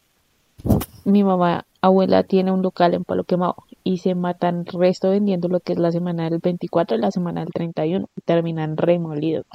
mi 1.05 1.23
mamá, 1.23 1.65
abuela, 1.81 2.23
tiene 2.23 2.51
un 2.51 2.61
local 2.61 2.93
en 2.93 3.03
Palo 3.03 3.23
Quemado 3.23 3.55
y 3.83 3.97
se 3.97 4.15
matan 4.15 4.65
resto 4.65 5.09
vendiendo 5.09 5.49
lo 5.49 5.59
que 5.59 5.73
es 5.73 5.79
la 5.79 5.91
semana 5.91 6.29
del 6.29 6.39
24 6.39 6.97
y 6.97 6.99
la 6.99 7.11
semana 7.11 7.41
del 7.41 7.49
31 7.53 8.09
y 8.15 8.21
terminan 8.21 8.77
remolidos. 8.77 9.45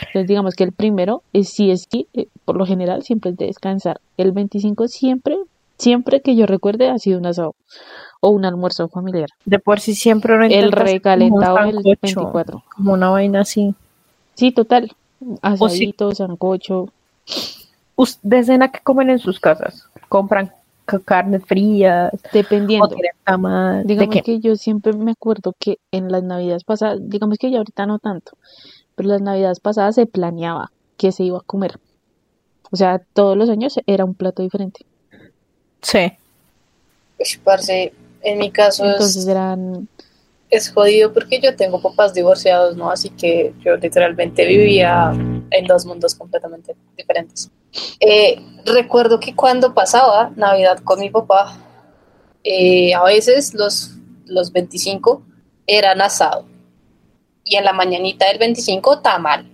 Entonces, 0.00 0.26
digamos 0.26 0.54
que 0.54 0.64
el 0.64 0.72
primero 0.72 1.22
es 1.32 1.50
sí 1.50 1.70
es 1.70 1.86
sí, 1.90 2.08
eh, 2.12 2.26
por 2.44 2.56
lo 2.56 2.66
general 2.66 3.02
siempre 3.02 3.30
es 3.30 3.36
de 3.36 3.46
descansar. 3.46 4.00
El 4.16 4.32
25 4.32 4.88
siempre, 4.88 5.36
siempre 5.78 6.20
que 6.20 6.34
yo 6.34 6.46
recuerde, 6.46 6.88
ha 6.88 6.98
sido 6.98 7.18
un 7.18 7.26
asado 7.26 7.54
o 8.24 8.30
un 8.30 8.44
almuerzo 8.44 8.88
familiar. 8.88 9.28
De 9.44 9.58
por 9.58 9.80
sí 9.80 9.94
siempre 9.96 10.34
uno 10.34 10.44
El 10.46 10.70
recalentado 10.70 11.56
del 11.56 11.74
sancocho, 11.74 11.98
24. 12.02 12.64
Como 12.76 12.92
una 12.92 13.10
vaina 13.10 13.40
así. 13.40 13.74
Sí, 14.34 14.52
total. 14.52 14.88
sí. 15.20 15.26
Asadito, 15.42 16.14
sancocho. 16.14 16.88
Us- 17.96 18.18
¿De 18.22 18.44
cena 18.44 18.70
qué 18.70 18.78
comen 18.82 19.10
en 19.10 19.18
sus 19.18 19.40
casas? 19.40 19.86
¿Compran 20.08 20.52
ca- 20.86 21.00
carnes 21.00 21.44
frías? 21.44 22.14
¿O 22.14 22.18
Dependiendo. 22.32 22.88
¿De 22.88 23.84
Digamos 23.84 24.22
que 24.22 24.38
yo 24.40 24.54
siempre 24.54 24.92
me 24.92 25.10
acuerdo 25.12 25.52
que 25.58 25.78
en 25.90 26.10
las 26.12 26.22
navidades 26.22 26.62
pasadas, 26.62 26.98
digamos 27.02 27.38
que 27.38 27.50
ya 27.50 27.58
ahorita 27.58 27.86
no 27.86 27.98
tanto, 27.98 28.32
pero 28.94 29.08
las 29.08 29.20
navidades 29.20 29.58
pasadas 29.58 29.96
se 29.96 30.06
planeaba 30.06 30.70
que 30.96 31.10
se 31.10 31.24
iba 31.24 31.38
a 31.38 31.42
comer. 31.42 31.78
O 32.70 32.76
sea, 32.76 33.02
todos 33.14 33.36
los 33.36 33.50
años 33.50 33.78
era 33.86 34.04
un 34.04 34.14
plato 34.14 34.42
diferente. 34.42 34.86
Sí. 35.82 36.12
Parce, 37.44 37.92
en 38.22 38.38
mi 38.38 38.50
caso 38.50 38.84
es- 38.84 38.92
Entonces 38.92 39.26
eran, 39.26 39.88
es 40.50 40.70
jodido 40.70 41.12
porque 41.12 41.40
yo 41.40 41.56
tengo 41.56 41.80
papás 41.80 42.12
divorciados, 42.14 42.76
¿no? 42.76 42.90
Así 42.90 43.08
que 43.10 43.54
yo 43.64 43.76
literalmente 43.76 44.44
vivía 44.46 45.12
en 45.50 45.66
dos 45.66 45.86
mundos 45.86 46.14
completamente 46.14 46.74
diferentes. 46.96 47.50
Eh, 48.00 48.36
recuerdo 48.66 49.18
que 49.18 49.34
cuando 49.34 49.72
pasaba 49.74 50.30
Navidad 50.36 50.78
con 50.84 51.00
mi 51.00 51.08
papá, 51.10 51.56
eh, 52.44 52.92
a 52.94 53.02
veces 53.04 53.54
los, 53.54 53.92
los 54.26 54.52
25 54.52 55.22
eran 55.66 56.00
asado 56.02 56.44
y 57.44 57.56
en 57.56 57.64
la 57.64 57.72
mañanita 57.72 58.26
del 58.28 58.38
25 58.38 59.00
tamal 59.00 59.48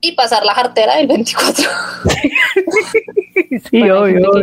y 0.00 0.12
pasar 0.12 0.44
la 0.46 0.54
jartera 0.54 0.96
del 0.96 1.06
24. 1.08 1.64
Sí, 3.68 3.78
bueno, 3.80 4.00
obvio, 4.02 4.14
obvio. 4.30 4.42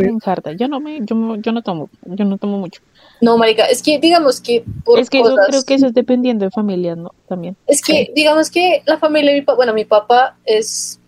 Yo 0.56 0.68
no 0.68 0.80
me, 0.80 1.00
yo, 1.02 1.14
no- 1.14 1.36
yo 1.36 1.50
no 1.52 1.62
tomo, 1.62 1.88
yo 2.04 2.24
no 2.24 2.36
tomo 2.38 2.58
mucho. 2.58 2.80
No, 3.20 3.36
marica, 3.36 3.64
es 3.64 3.82
que 3.82 3.98
digamos 3.98 4.40
que 4.40 4.64
por 4.84 4.98
es 4.98 5.10
que 5.10 5.20
cosas... 5.20 5.46
creo 5.48 5.62
que 5.64 5.74
eso 5.74 5.86
es 5.86 5.94
dependiendo 5.94 6.44
de 6.44 6.50
familias, 6.50 6.96
¿no? 6.96 7.12
También. 7.28 7.56
Es 7.66 7.82
que, 7.82 8.12
digamos 8.14 8.50
que 8.50 8.82
la 8.86 8.98
familia 8.98 9.32
de 9.32 9.40
mi 9.40 9.42
papá, 9.44 9.56
bueno, 9.56 9.74
mi 9.74 9.84
papá 9.84 10.36
es 10.44 11.00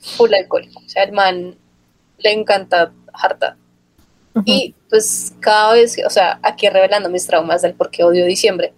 full 0.00 0.32
alcohólico, 0.34 0.80
o 0.84 0.88
sea, 0.88 1.04
el 1.04 1.12
man 1.12 1.56
le 2.18 2.32
encanta 2.32 2.92
harta. 3.12 3.56
Y 4.46 4.74
pues 4.88 5.34
cada 5.40 5.74
vez, 5.74 5.94
que- 5.94 6.06
o 6.06 6.10
sea, 6.10 6.38
aquí 6.42 6.68
revelando 6.68 7.08
mis 7.10 7.26
traumas 7.26 7.62
del 7.62 7.74
por 7.74 7.90
qué 7.90 8.02
odio 8.02 8.24
diciembre, 8.24 8.72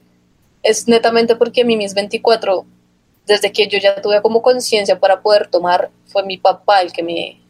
es 0.63 0.89
netamente 0.89 1.37
porque 1.37 1.63
a 1.63 1.65
mí 1.65 1.77
mis 1.77 1.95
24, 1.95 2.67
desde 3.27 3.53
que 3.53 3.69
yo 3.69 3.79
ya 3.79 4.01
tuve 4.03 4.21
como 4.21 4.43
conciencia 4.43 4.99
para 4.99 5.23
poder 5.23 5.47
tomar, 5.49 5.91
fue 6.07 6.25
mi 6.25 6.39
papá 6.39 6.81
el 6.83 6.93
que 6.93 7.03
me, 7.03 7.41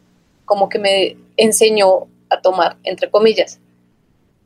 como 0.44 0.68
que 0.68 0.78
me 0.78 1.16
enseñó 1.36 2.06
a 2.28 2.40
tomar, 2.40 2.76
entre 2.84 3.10
comillas. 3.10 3.58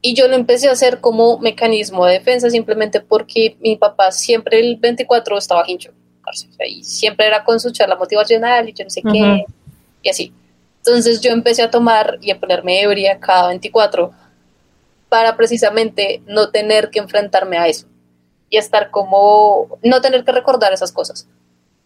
Y 0.00 0.14
yo 0.14 0.28
lo 0.28 0.36
empecé 0.36 0.68
a 0.68 0.72
hacer 0.72 1.00
como 1.00 1.38
mecanismo 1.38 2.06
de 2.06 2.14
defensa 2.14 2.50
simplemente 2.50 3.00
porque 3.00 3.56
mi 3.60 3.76
papá 3.76 4.12
siempre 4.12 4.60
el 4.60 4.76
24 4.76 5.36
estaba 5.38 5.64
hincho. 5.66 5.92
y 6.68 6.84
siempre 6.84 7.26
era 7.26 7.42
con 7.42 7.58
su 7.58 7.70
charla 7.70 7.96
motivacional 7.96 8.68
y 8.68 8.74
yo 8.74 8.84
no 8.84 8.90
sé 8.90 9.00
qué, 9.02 9.08
Ujú. 9.22 9.54
y 10.02 10.08
así. 10.10 10.32
Entonces 10.78 11.20
yo 11.20 11.30
empecé 11.30 11.62
a 11.62 11.70
tomar 11.70 12.18
y 12.20 12.30
a 12.30 12.38
ponerme 12.38 12.82
ebria 12.82 13.18
cada 13.18 13.48
24 13.48 14.12
para 15.08 15.36
precisamente 15.36 16.22
no 16.26 16.50
tener 16.50 16.90
que 16.90 16.98
enfrentarme 16.98 17.56
a 17.56 17.66
eso 17.66 17.86
y 18.50 18.56
estar 18.58 18.90
como, 18.90 19.78
no 19.82 20.00
tener 20.00 20.24
que 20.24 20.32
recordar 20.32 20.72
esas 20.72 20.92
cosas. 20.92 21.26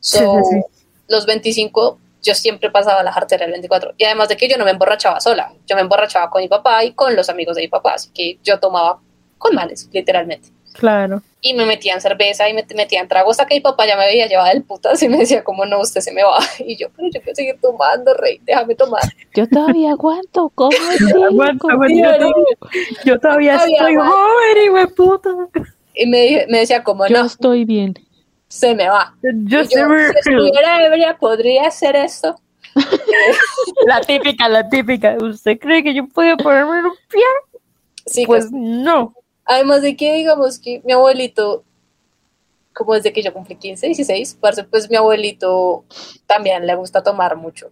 So, 0.00 0.18
sí, 0.18 0.56
sí. 0.56 0.84
Los 1.08 1.24
25 1.26 1.98
yo 2.22 2.34
siempre 2.34 2.70
pasaba 2.70 3.02
la 3.02 3.12
jartera 3.12 3.44
del 3.44 3.52
24 3.52 3.94
y 3.98 4.04
además 4.04 4.28
de 4.28 4.36
que 4.36 4.48
yo 4.48 4.56
no 4.56 4.64
me 4.64 4.70
emborrachaba 4.70 5.20
sola, 5.20 5.52
yo 5.66 5.74
me 5.76 5.82
emborrachaba 5.82 6.30
con 6.30 6.40
mi 6.42 6.48
papá 6.48 6.84
y 6.84 6.92
con 6.92 7.14
los 7.16 7.28
amigos 7.28 7.56
de 7.56 7.62
mi 7.62 7.68
papá, 7.68 7.94
así 7.94 8.10
que 8.14 8.38
yo 8.42 8.58
tomaba 8.60 9.00
con 9.38 9.54
males, 9.54 9.88
literalmente. 9.92 10.48
Claro. 10.74 11.20
Y 11.42 11.52
me 11.52 11.66
metían 11.66 12.00
cerveza 12.00 12.48
y 12.48 12.54
me 12.54 12.64
metían 12.74 13.06
tragos 13.06 13.32
hasta 13.32 13.46
que 13.46 13.56
mi 13.56 13.60
papá 13.60 13.84
ya 13.86 13.94
me 13.96 14.06
veía 14.06 14.26
llevada 14.26 14.50
del 14.54 14.62
putas 14.62 15.02
y 15.02 15.08
me 15.08 15.18
decía, 15.18 15.44
como 15.44 15.66
no, 15.66 15.80
usted 15.80 16.00
se 16.00 16.12
me 16.12 16.22
va. 16.22 16.38
Y 16.60 16.76
yo, 16.76 16.88
pero 16.96 17.08
yo 17.12 17.20
quiero 17.20 17.34
seguir 17.34 17.58
tomando, 17.60 18.14
rey, 18.14 18.40
déjame 18.44 18.74
tomar. 18.74 19.02
Yo 19.34 19.46
todavía 19.48 19.90
aguanto, 19.90 20.50
¿cómo 20.54 20.70
yo, 20.98 21.08
todavía- 21.12 22.30
yo 23.04 23.18
todavía 23.20 23.56
estoy 23.56 23.96
joven, 23.96 24.64
hijo 24.64 24.76
de 24.76 24.86
puta. 24.88 25.30
Y 25.94 26.06
me, 26.06 26.18
dije- 26.22 26.46
me 26.48 26.58
decía, 26.60 26.82
como 26.82 27.06
Yo 27.06 27.18
no, 27.18 27.26
estoy 27.26 27.64
bien. 27.66 27.94
Se 28.52 28.74
me 28.74 28.86
va. 28.86 29.14
Yo 29.22 29.30
yo, 29.62 29.64
si 29.64 29.74
estuviera 29.78 30.84
ebria, 30.84 31.16
podría 31.16 31.66
hacer 31.68 31.96
esto. 31.96 32.38
La 33.86 34.00
típica, 34.02 34.48
la 34.48 34.68
típica. 34.68 35.16
¿Usted 35.20 35.58
cree 35.58 35.82
que 35.82 35.94
yo 35.94 36.06
podía 36.06 36.36
ponerme 36.36 36.80
en 36.80 36.84
un 36.86 36.92
pie? 37.08 37.22
Sí, 38.06 38.26
Pues 38.26 38.50
no. 38.52 39.14
además 39.44 39.80
de 39.82 39.96
que, 39.96 40.12
digamos, 40.14 40.58
que 40.58 40.82
mi 40.84 40.92
abuelito, 40.92 41.64
como 42.74 42.94
desde 42.94 43.12
que 43.12 43.22
yo 43.22 43.32
cumplí 43.32 43.56
15, 43.56 43.86
16, 43.86 44.36
parce, 44.40 44.64
pues 44.64 44.90
mi 44.90 44.96
abuelito 44.96 45.84
también 46.26 46.66
le 46.66 46.74
gusta 46.74 47.02
tomar 47.02 47.36
mucho. 47.36 47.70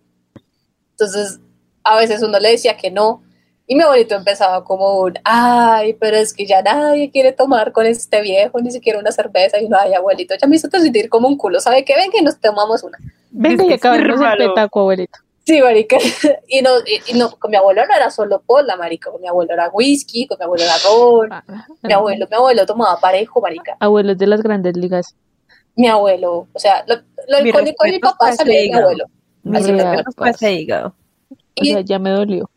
Entonces, 0.93 1.41
a 1.85 1.97
veces 1.97 2.23
uno 2.23 2.39
le 2.39 2.51
decía 2.53 2.77
que 2.77 2.91
no, 2.91 3.23
y 3.71 3.77
mi 3.77 3.85
abuelito 3.85 4.17
empezaba 4.17 4.65
como 4.65 4.99
un, 4.99 5.15
ay, 5.23 5.93
pero 5.93 6.17
es 6.17 6.35
que 6.35 6.45
ya 6.45 6.61
nadie 6.61 7.09
quiere 7.09 7.31
tomar 7.31 7.71
con 7.71 7.87
este 7.87 8.21
viejo, 8.21 8.61
ni 8.61 8.73
siquiera 8.73 8.99
una 8.99 9.13
cerveza, 9.13 9.61
y 9.61 9.69
no, 9.69 9.79
ay, 9.79 9.95
abuelito, 9.95 10.35
ya 10.35 10.49
me 10.49 10.57
hizo 10.57 10.69
sentir 10.69 11.09
como 11.09 11.29
un 11.29 11.37
culo, 11.37 11.61
¿sabe 11.61 11.85
qué? 11.85 11.95
Ven 11.95 12.11
que 12.11 12.21
nos 12.21 12.41
tomamos 12.41 12.83
una. 12.83 12.99
Venga 13.31 13.63
y 13.63 13.69
que 13.69 13.75
acabemos 13.75 14.21
el 14.21 14.49
petaco, 14.49 14.81
abuelito. 14.81 15.21
Sí, 15.47 15.63
marica. 15.63 15.99
Y 16.49 16.63
no, 16.63 16.71
y, 16.81 17.13
y 17.13 17.17
no, 17.17 17.31
con 17.31 17.53
mi 17.53 17.59
abuelo 17.59 17.87
no 17.87 17.95
era 17.95 18.11
solo 18.11 18.43
pola, 18.45 18.75
marica, 18.75 19.13
con 19.13 19.21
mi 19.21 19.29
abuelo 19.29 19.53
era 19.53 19.71
whisky, 19.73 20.27
con 20.27 20.37
mi 20.41 20.47
abuelo 20.47 20.65
era 20.65 20.75
ron, 20.85 21.33
Ah, 21.33 21.45
mi 21.85 21.93
abuelo, 21.93 22.27
mi 22.29 22.37
abuelo 22.37 22.67
tomaba 22.67 22.99
parejo, 22.99 23.41
marica. 23.41 23.77
Abuelos 23.79 24.19
de 24.19 24.27
las 24.27 24.43
grandes 24.43 24.77
ligas. 24.77 25.15
Mi 25.77 25.87
abuelo, 25.87 26.49
o 26.53 26.59
sea, 26.59 26.85
lo, 26.89 26.97
lo 27.29 27.47
icónico 27.47 27.85
de 27.85 27.93
mi 27.93 27.99
papá 28.01 28.33
salió 28.33 28.53
de 28.53 28.67
mi 28.67 28.75
abuelo. 28.75 29.05
Mi 29.45 29.59
Así 29.59 29.73
ese 30.27 30.55
hígado. 30.55 30.89
O 31.31 31.37
Y 31.55 31.71
sea, 31.71 31.83
ya 31.83 32.01
me 32.01 32.11
dolió. 32.11 32.51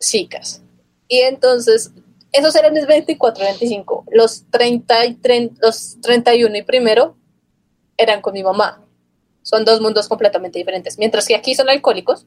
Chicas. 0.00 0.62
Y 1.08 1.20
entonces, 1.20 1.92
esos 2.32 2.54
eran 2.56 2.72
mis 2.72 2.86
24 2.86 3.42
y 3.42 3.46
25. 3.46 4.04
Los 4.12 4.44
30 4.50 5.06
y 5.06 5.14
30, 5.14 5.66
los 5.66 6.00
31 6.00 6.56
y 6.56 6.62
primero 6.62 7.16
eran 7.96 8.20
con 8.22 8.32
mi 8.32 8.42
mamá. 8.42 8.84
Son 9.42 9.64
dos 9.64 9.80
mundos 9.80 10.08
completamente 10.08 10.58
diferentes. 10.58 10.98
Mientras 10.98 11.26
que 11.26 11.34
aquí 11.34 11.54
son 11.54 11.68
alcohólicos, 11.68 12.26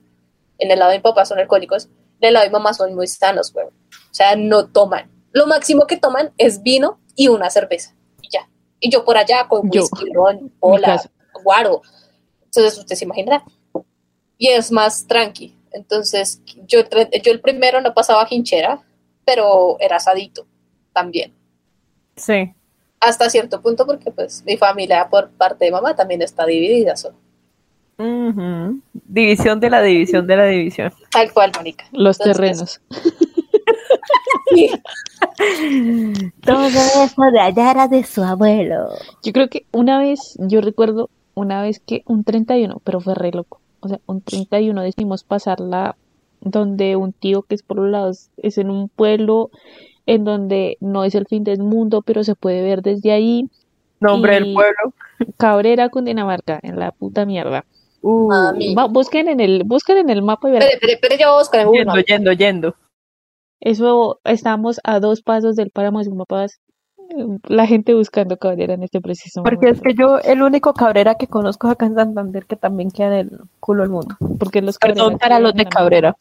en 0.60 0.72
el 0.72 0.80
lado 0.80 0.92
de 0.92 0.98
mi 0.98 1.04
papá 1.04 1.26
son 1.26 1.40
alcohólicos, 1.40 1.90
del 2.20 2.34
lado 2.34 2.44
de 2.44 2.50
mi 2.50 2.54
mamá 2.54 2.74
son 2.74 2.94
muy 2.96 3.08
sanos, 3.08 3.52
güey. 3.54 3.66
O 3.68 4.14
sea, 4.14 4.36
no 4.36 4.68
toman. 4.68 5.10
Lo 5.32 5.48
máximo 5.48 5.88
que 5.88 5.98
toman 5.98 6.32
es 6.38 6.62
vino 6.62 7.00
y 7.16 7.28
una 7.28 7.50
cerveza. 7.50 7.96
Y 8.22 8.30
ya. 8.32 8.48
Y 8.80 8.90
yo 8.92 9.04
por 9.06 9.18
allá 9.18 9.48
con 9.48 9.72
Yo. 9.72 9.82
whisky, 9.82 10.12
ron, 10.14 10.44
Mi 10.44 10.50
pola, 10.50 10.88
casa. 10.88 11.12
guaro. 11.44 11.82
Entonces 12.46 12.78
usted 12.78 12.96
se 12.96 13.06
imaginará. 13.06 13.44
Y 14.38 14.50
es 14.50 14.72
más 14.72 15.08
tranqui. 15.08 15.58
Entonces, 15.74 16.42
yo, 16.68 16.80
yo 17.24 17.32
el 17.32 17.42
primero 17.42 17.82
no 17.82 17.94
pasaba 17.94 18.28
hinchera, 18.30 18.82
pero 19.26 19.78
era 19.80 19.98
asadito 19.98 20.46
también. 20.94 21.34
Sí. 22.16 22.54
Hasta 23.00 23.30
cierto 23.30 23.62
punto, 23.62 23.86
porque 23.86 24.12
pues 24.12 24.44
mi 24.46 24.56
familia 24.56 25.10
por 25.10 25.30
parte 25.32 25.66
de 25.66 25.72
mamá 25.72 25.96
también 25.96 26.22
está 26.22 26.46
dividida. 26.46 26.96
so. 26.96 27.14
Ujú. 27.98 28.80
División 28.94 29.60
de 29.60 29.70
la 29.70 29.82
división 29.82 30.26
de 30.26 30.38
la 30.38 30.46
división. 30.46 30.94
Tal 31.12 31.32
cual, 31.32 31.52
Mónica. 31.56 31.86
Los 31.92 32.20
Entonces, 32.20 32.38
terrenos. 32.38 32.82
Sí. 34.50 34.70
Todo 36.44 36.66
eso 36.66 37.22
de 37.32 37.40
allá 37.40 37.72
era 37.72 37.88
de 37.88 38.04
su 38.04 38.24
abuelo. 38.24 38.90
Yo 39.24 39.34
creo 39.34 39.50
que 39.50 39.66
una 39.72 39.98
vez, 40.00 40.36
yo 40.38 40.62
recuerdo 40.62 41.10
una 41.34 41.62
vez 41.62 41.80
que 41.80 42.04
un 42.06 42.24
31, 42.24 42.82
pero 42.84 43.00
fue 43.00 43.16
re 43.16 43.32
loco. 43.32 43.60
O 43.84 43.88
sea, 43.90 44.00
un 44.06 44.22
31 44.22 44.82
decidimos 44.82 45.24
pasarla 45.24 45.96
donde 46.42 46.96
un 46.96 47.12
tío 47.14 47.42
que 47.44 47.56
es 47.56 47.64
por 47.64 47.78
los 47.78 47.90
lados, 47.90 48.30
es 48.38 48.58
en 48.58 48.70
un 48.70 48.88
pueblo 48.90 49.50
en 50.06 50.24
donde 50.24 50.78
no 50.82 51.04
es 51.04 51.16
el 51.16 51.26
fin 51.28 51.44
del 51.44 51.60
mundo, 51.60 52.02
pero 52.02 52.24
se 52.24 52.36
puede 52.36 52.62
ver 52.62 52.82
desde 52.82 53.12
ahí. 53.12 53.50
Nombre 54.00 54.36
del 54.36 54.48
Y- 54.48 54.54
pueblo. 54.54 54.94
Cabrera, 55.38 55.90
Cundinamarca, 55.90 56.60
en 56.64 56.78
la 56.80 56.92
puta 56.92 57.26
mierda. 57.26 57.66
Uh, 58.02 58.28
Mami. 58.28 58.76
Va- 58.76 58.88
busquen 58.88 59.30
en 59.30 59.40
el, 59.40 59.64
busquen 59.66 59.98
en 59.98 60.10
el 60.10 60.22
mapa 60.22 60.50
y 60.50 60.52
verán. 60.52 60.68
Espere, 60.70 60.94
espere, 60.94 61.14
espere, 61.16 61.22
yo 61.24 61.28
voy 61.30 61.36
a 61.36 61.40
buscar 61.40 61.60
en 61.62 61.68
Google 61.68 61.80
yendo, 61.84 62.02
yendo, 62.02 62.32
yendo. 62.34 62.76
Eso 63.62 64.20
estamos 64.26 64.82
a 64.84 65.00
dos 65.00 65.22
pasos 65.22 65.56
del 65.56 65.70
páramo 65.72 66.00
de 66.00 66.06
Sumapaz. 66.06 66.60
La 67.48 67.68
gente 67.68 67.94
buscando 67.94 68.38
Cabrera 68.38 68.74
en 68.74 68.84
este 68.84 69.02
preciso 69.02 69.44
Porque 69.44 69.70
es 69.70 69.78
momento. 69.78 69.84
que 69.84 69.94
yo, 69.96 70.20
el 70.32 70.42
único 70.42 70.74
Cabrera 70.74 71.16
que 71.16 71.28
conozco 71.28 71.68
acá 71.68 71.86
en 71.86 71.96
Santander 71.96 72.46
que 72.46 72.56
también 72.56 72.92
queda 72.92 73.20
en 73.20 73.28
el 73.28 73.40
culo 73.60 73.84
del 73.84 73.92
mundo. 73.92 74.16
Porque 74.40 74.62
los 74.62 74.78
Perdón 74.78 75.18
para 75.18 75.40
los 75.40 75.54
de 75.54 75.66
Cabrera. 75.66 76.16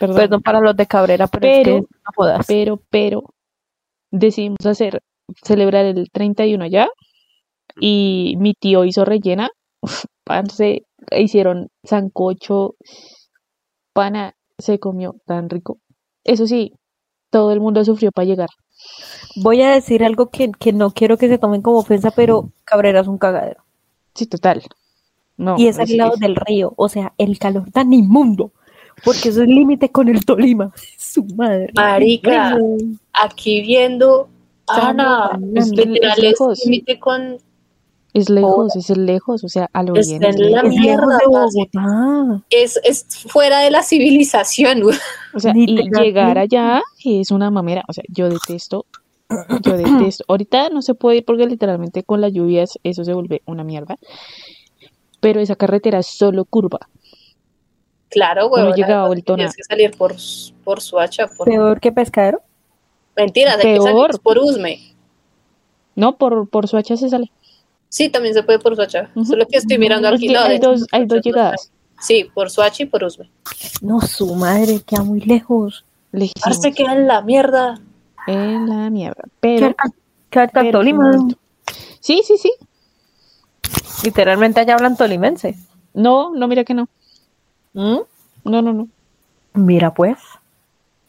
Perdón. 0.00 0.16
Perdón 0.16 0.42
para 0.42 0.60
los 0.60 0.76
de 0.76 0.86
Cabrera, 0.86 1.26
pero, 1.26 1.46
es 1.46 1.58
Pero- 1.64 1.76
que 1.76 1.80
no 1.80 2.10
jodas. 2.16 2.46
pero, 2.46 2.80
pero, 2.90 3.22
decidimos 4.10 4.64
hacer, 4.64 5.00
celebrar 5.42 5.84
el 5.84 6.08
31 6.10 6.64
allá 6.64 6.88
y 7.80 8.34
mi 8.38 8.54
tío 8.54 8.84
hizo 8.84 9.04
rellena, 9.04 9.50
uf, 9.82 10.04
parce, 10.24 10.82
hicieron 11.16 11.68
sancocho, 11.84 12.74
pana, 13.92 14.34
se 14.58 14.78
comió 14.78 15.16
tan 15.26 15.48
rico. 15.50 15.78
Eso 16.24 16.46
sí, 16.46 16.72
todo 17.30 17.52
el 17.52 17.60
mundo 17.60 17.84
sufrió 17.84 18.10
para 18.12 18.26
llegar. 18.26 18.48
Voy 19.36 19.62
a 19.62 19.70
decir 19.70 20.04
algo 20.04 20.30
que, 20.30 20.50
que 20.58 20.72
no 20.72 20.90
quiero 20.92 21.16
que 21.18 21.28
se 21.28 21.38
tomen 21.38 21.62
como 21.62 21.78
ofensa, 21.78 22.10
pero 22.10 22.50
Cabrera 22.64 23.00
es 23.00 23.08
un 23.08 23.18
cagadero. 23.18 23.62
Sí, 24.14 24.26
total. 24.26 24.62
No, 25.36 25.56
y 25.58 25.68
es 25.68 25.78
al 25.78 25.96
lado 25.96 26.16
del 26.16 26.34
río, 26.34 26.72
o 26.76 26.88
sea, 26.88 27.12
el 27.18 27.38
calor 27.38 27.70
tan 27.70 27.92
inmundo, 27.92 28.50
porque 29.04 29.28
eso 29.28 29.42
es 29.42 29.48
límite 29.48 29.90
con 29.90 30.08
el 30.08 30.24
Tolima. 30.24 30.72
Su 30.98 31.24
madre. 31.36 31.70
Marica, 31.74 32.56
aquí 33.12 33.60
viendo. 33.62 34.28
Ana, 34.66 35.38
Es- 35.54 35.66
es 35.66 35.72
literal, 35.76 36.18
es 36.18 36.22
lejos. 36.24 36.64
límite 36.64 36.98
con. 36.98 37.38
Es 38.14 38.30
lejos, 38.30 38.74
es 38.74 38.96
lejos, 38.96 39.44
o 39.44 39.48
sea, 39.48 39.68
a 39.72 39.82
lo 39.82 39.94
Está 39.94 40.28
en 40.28 40.52
la. 40.52 40.60
Es 40.60 40.64
lejos 40.64 40.68
mierda, 40.68 41.18
de. 41.18 41.26
Bogotá. 41.26 42.42
Es, 42.50 42.80
es 42.84 43.06
fuera 43.28 43.60
de 43.60 43.70
la 43.70 43.82
civilización, 43.82 44.80
güey. 44.80 44.96
O 45.34 45.40
sea, 45.40 45.52
y 45.54 45.88
llegar 45.90 46.38
allá 46.38 46.82
es 47.04 47.30
una 47.30 47.50
mamera. 47.50 47.84
O 47.88 47.92
sea, 47.92 48.04
yo 48.08 48.28
detesto, 48.28 48.86
yo 49.62 49.76
detesto. 49.76 50.24
Ahorita 50.28 50.70
no 50.70 50.82
se 50.82 50.94
puede 50.94 51.18
ir 51.18 51.24
porque 51.24 51.46
literalmente 51.46 52.02
con 52.02 52.20
las 52.20 52.32
lluvias 52.32 52.78
eso 52.82 53.04
se 53.04 53.12
vuelve 53.12 53.42
una 53.44 53.62
mierda. 53.62 53.96
Pero 55.20 55.40
esa 55.40 55.56
carretera 55.56 55.98
es 55.98 56.06
solo 56.06 56.44
curva. 56.44 56.78
Claro, 58.08 58.48
güey. 58.48 58.64
Uno 58.64 58.74
llegaba 58.74 59.06
vuelto 59.06 59.34
Tienes 59.34 59.54
que 59.54 59.64
salir 59.64 59.90
por, 59.96 60.14
por 60.64 60.80
Suacha. 60.80 61.26
Por... 61.26 61.46
Peor 61.46 61.80
que 61.80 61.92
pescadero. 61.92 62.40
Mentiras, 63.16 63.56
hay 63.56 63.74
que 63.74 63.80
salir 63.80 64.18
por 64.22 64.38
Usme. 64.38 64.78
No, 65.94 66.16
por, 66.16 66.48
por 66.48 66.68
Suacha 66.68 66.96
se 66.96 67.08
sale. 67.08 67.32
Sí, 67.88 68.08
también 68.10 68.34
se 68.34 68.42
puede 68.42 68.58
por 68.58 68.76
Suacha. 68.76 69.10
Ujú. 69.14 69.24
Solo 69.24 69.46
que 69.46 69.56
estoy 69.58 69.78
mirando 69.78 70.08
Es 70.08 70.14
aquí. 70.14 70.28
que 70.28 70.34
no, 70.34 70.40
hay 70.40 70.58
dos, 70.58 70.86
hay 70.92 71.06
dos 71.06 71.20
llegadas. 71.22 71.72
Sí, 72.00 72.30
por 72.32 72.50
Suacha 72.50 72.82
y 72.82 72.86
por 72.86 73.02
Usme. 73.02 73.30
No, 73.80 74.00
su 74.00 74.34
madre, 74.34 74.80
queda 74.86 75.02
muy 75.02 75.20
lejos. 75.20 75.84
Lejísimos. 76.12 76.46
Arce 76.46 76.72
queda 76.72 76.92
en 76.94 77.06
la 77.06 77.22
mierda. 77.22 77.80
En 78.26 78.68
la 78.68 78.90
mierda. 78.90 79.22
¿Qué 79.24 79.30
Pero, 79.40 79.74
pero 80.52 80.70
Tolima? 80.70 81.26
Sí, 82.00 82.22
sí, 82.24 82.36
sí. 82.38 82.52
Literalmente 84.04 84.60
allá 84.60 84.74
hablan 84.74 84.96
tolimense. 84.96 85.56
No, 85.94 86.32
no, 86.34 86.46
mira 86.48 86.64
que 86.64 86.74
no. 86.74 86.88
¿Mm? 87.72 87.98
No, 88.44 88.62
no, 88.62 88.72
no. 88.72 88.88
Mira 89.54 89.92
pues. 89.92 90.18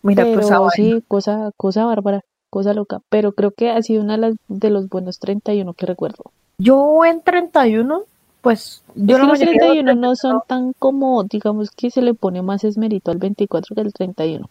Mira 0.01 0.23
Pero 0.23 0.35
pues 0.35 0.49
vaina. 0.49 0.69
sí, 0.71 1.03
cosa, 1.07 1.51
cosa 1.57 1.85
bárbara, 1.85 2.21
cosa 2.49 2.73
loca. 2.73 3.01
Pero 3.09 3.33
creo 3.33 3.51
que 3.51 3.69
ha 3.69 3.81
sido 3.81 4.01
una 4.01 4.13
de, 4.13 4.19
las, 4.19 4.35
de 4.47 4.69
los 4.69 4.89
buenos 4.89 5.19
31 5.19 5.73
que 5.73 5.85
recuerdo. 5.85 6.31
Yo 6.59 7.03
en 7.05 7.21
31, 7.21 8.03
pues 8.41 8.83
yo 8.93 9.15
Es 9.15 9.21
que 9.21 9.27
los 9.27 9.39
mayoría 9.39 9.53
de 9.53 9.59
31 9.59 9.95
no 9.95 10.15
son 10.15 10.41
tan 10.45 10.73
como, 10.77 11.23
digamos 11.23 11.71
que 11.71 11.89
se 11.89 12.01
le 12.01 12.13
pone 12.13 12.41
más 12.41 12.63
esmerito 12.63 13.11
al 13.11 13.17
24 13.17 13.73
que 13.73 13.81
al 13.81 13.93
31. 13.93 14.47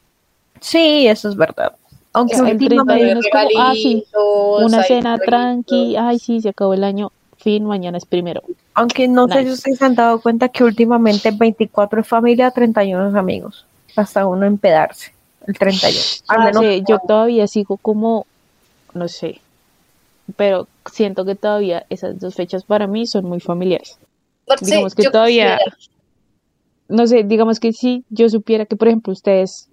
Sí, 0.60 1.06
eso 1.06 1.28
es 1.28 1.36
verdad. 1.36 1.74
Aunque 2.14 2.36
El 2.36 2.42
últimamente 2.42 3.04
31 3.14 3.20
es 3.20 3.26
como, 3.30 3.62
ah, 3.62 3.72
sí, 3.74 4.04
Una 4.64 4.82
cena 4.82 5.18
tranqui, 5.18 5.96
ay 5.96 6.18
sí, 6.18 6.40
se 6.40 6.48
acabó 6.48 6.74
el 6.74 6.82
año, 6.82 7.12
fin, 7.36 7.64
mañana 7.64 7.98
es 7.98 8.06
primero. 8.06 8.42
Aunque 8.74 9.06
no 9.06 9.28
sé 9.28 9.44
si 9.44 9.50
ustedes 9.50 9.78
se 9.78 9.84
han 9.84 9.94
dado 9.94 10.20
cuenta 10.20 10.48
que 10.48 10.64
últimamente 10.64 11.30
24 11.30 12.00
es 12.00 12.06
familia, 12.08 12.50
31 12.50 13.10
es 13.10 13.14
amigos. 13.14 13.66
Hasta 13.96 14.26
uno 14.26 14.46
empedarse. 14.46 15.12
El 15.46 15.58
31. 15.58 16.00
Al 16.28 16.40
Ah, 16.40 16.44
menos 16.46 16.62
sí, 16.62 16.84
yo 16.88 16.98
todavía 17.06 17.46
sigo 17.46 17.76
como, 17.76 18.26
no 18.94 19.08
sé, 19.08 19.40
pero 20.36 20.68
siento 20.90 21.24
que 21.24 21.34
todavía 21.34 21.84
esas 21.90 22.18
dos 22.18 22.34
fechas 22.34 22.64
para 22.64 22.86
mí 22.86 23.06
son 23.06 23.24
muy 23.26 23.40
familiares. 23.40 23.98
Parce, 24.46 24.64
digamos 24.66 24.94
que 24.94 25.02
yo 25.04 25.10
todavía- 25.10 25.58
quisiera- 25.58 25.76
No 26.90 27.06
sé, 27.06 27.22
digamos 27.22 27.60
que 27.60 27.72
si 27.74 28.04
yo 28.08 28.28
supiera 28.30 28.64
que, 28.64 28.74
por 28.76 28.88
ejemplo, 28.88 29.12
ustedes 29.12 29.68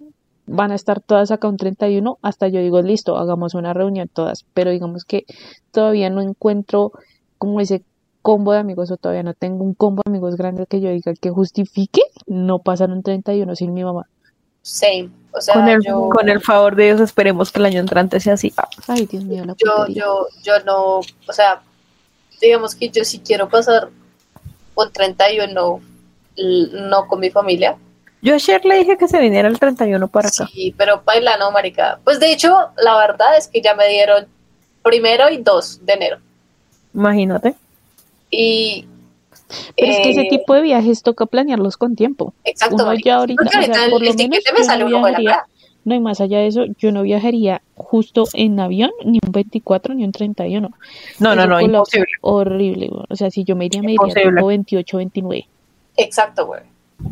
van 0.47 0.71
a 0.71 0.75
estar 0.75 0.99
todas 0.99 1.31
acá 1.31 1.47
un 1.47 1.55
31, 1.57 2.17
hasta 2.21 2.49
yo 2.49 2.59
digo, 2.59 2.81
listo, 2.81 3.17
hagamos 3.17 3.53
una 3.55 3.73
reunión 3.73 4.09
todas, 4.11 4.45
pero 4.53 4.69
digamos 4.71 5.05
que 5.05 5.23
todavía 5.71 6.09
no 6.09 6.21
encuentro 6.21 6.91
como 7.37 7.61
ese 7.61 7.83
combo 8.21 8.51
de 8.51 8.59
amigos 8.59 8.91
o 8.91 8.97
todavía 8.97 9.23
no 9.23 9.33
tengo 9.33 9.63
un 9.63 9.73
combo 9.73 10.01
de 10.05 10.09
amigos 10.09 10.35
grande 10.35 10.65
que 10.67 10.81
yo 10.81 10.89
diga 10.89 11.13
que 11.13 11.29
justifique 11.29 12.01
no 12.27 12.59
pasar 12.59 12.91
un 12.91 13.01
31 13.01 13.55
sin 13.55 13.73
mi 13.73 13.83
mamá. 13.83 14.07
Same. 14.61 15.09
O 15.37 15.41
sea, 15.41 15.53
con, 15.55 15.67
el, 15.67 15.81
yo, 15.83 16.09
con 16.09 16.29
el 16.29 16.41
favor 16.41 16.75
de 16.75 16.85
Dios 16.85 17.01
esperemos 17.01 17.51
que 17.51 17.59
el 17.59 17.65
año 17.65 17.79
entrante 17.81 18.19
sea 18.19 18.33
así. 18.35 18.53
Ay, 18.87 19.05
Dios 19.05 19.23
mío, 19.25 19.43
la 19.45 19.53
yo, 19.57 19.87
yo, 19.87 20.27
yo 20.43 20.59
no, 20.65 20.99
o 20.99 21.33
sea, 21.33 21.61
digamos 22.41 22.73
que 22.75 22.89
yo 22.89 23.03
sí 23.03 23.19
quiero 23.19 23.49
pasar 23.49 23.89
un 24.75 24.91
31 24.91 25.81
l- 26.37 26.69
no 26.89 27.07
con 27.07 27.19
mi 27.19 27.29
familia. 27.29 27.75
Yo 28.21 28.33
ayer 28.33 28.63
le 28.65 28.75
dije 28.79 28.97
que 28.97 29.07
se 29.07 29.19
viniera 29.19 29.47
el 29.47 29.59
31 29.59 30.07
para 30.07 30.29
acá. 30.29 30.47
Sí, 30.51 30.73
pero 30.77 31.01
baila 31.05 31.37
no, 31.37 31.51
marica. 31.51 31.99
Pues 32.03 32.19
de 32.19 32.31
hecho, 32.31 32.69
la 32.77 32.97
verdad 32.97 33.37
es 33.37 33.47
que 33.47 33.61
ya 33.61 33.75
me 33.75 33.87
dieron 33.87 34.25
primero 34.81 35.29
y 35.29 35.37
2 35.37 35.85
de 35.85 35.93
enero. 35.93 36.17
Imagínate. 36.93 37.55
Y 38.31 38.87
Pero 39.77 39.91
es 39.91 39.99
que 39.99 40.09
ese 40.11 40.21
eh, 40.21 40.29
tipo 40.29 40.53
de 40.53 40.61
viajes 40.61 41.03
toca 41.03 41.25
planearlos 41.25 41.77
con 41.77 41.95
tiempo. 41.95 42.33
exacto, 42.43 42.83
uno 42.83 42.93
ya 42.95 43.17
ahorita, 43.17 43.43
o 43.43 43.47
sea, 43.47 43.89
por 43.89 44.01
lo 44.01 44.09
el 44.09 44.17
menos 44.17 44.39
me 44.57 44.63
sale 44.63 44.83
no 44.83 44.89
viajaría, 44.89 45.45
no, 45.85 45.93
y 45.93 45.99
más 45.99 46.19
allá 46.19 46.39
de 46.39 46.47
eso, 46.47 46.65
yo 46.79 46.91
no 46.91 47.03
viajaría 47.03 47.61
justo 47.75 48.23
en 48.33 48.59
avión, 48.59 48.89
ni 49.05 49.19
un 49.23 49.31
24, 49.31 49.93
ni 49.93 50.03
un 50.03 50.11
31. 50.11 50.71
No, 51.19 51.35
no, 51.35 51.41
Eso 51.41 51.47
no, 51.47 51.59
colapsa 51.59 51.97
imposible. 51.97 52.07
Horrible, 52.21 52.87
güey. 52.87 53.03
O 53.07 53.15
sea, 53.15 53.29
si 53.29 53.43
yo 53.43 53.55
me 53.55 53.65
iría, 53.65 53.83
me 53.83 53.93
iría 53.93 54.31
tipo 54.31 54.47
28, 54.47 54.97
29. 54.97 55.47
Exacto, 55.97 56.47
güey. 56.47 56.61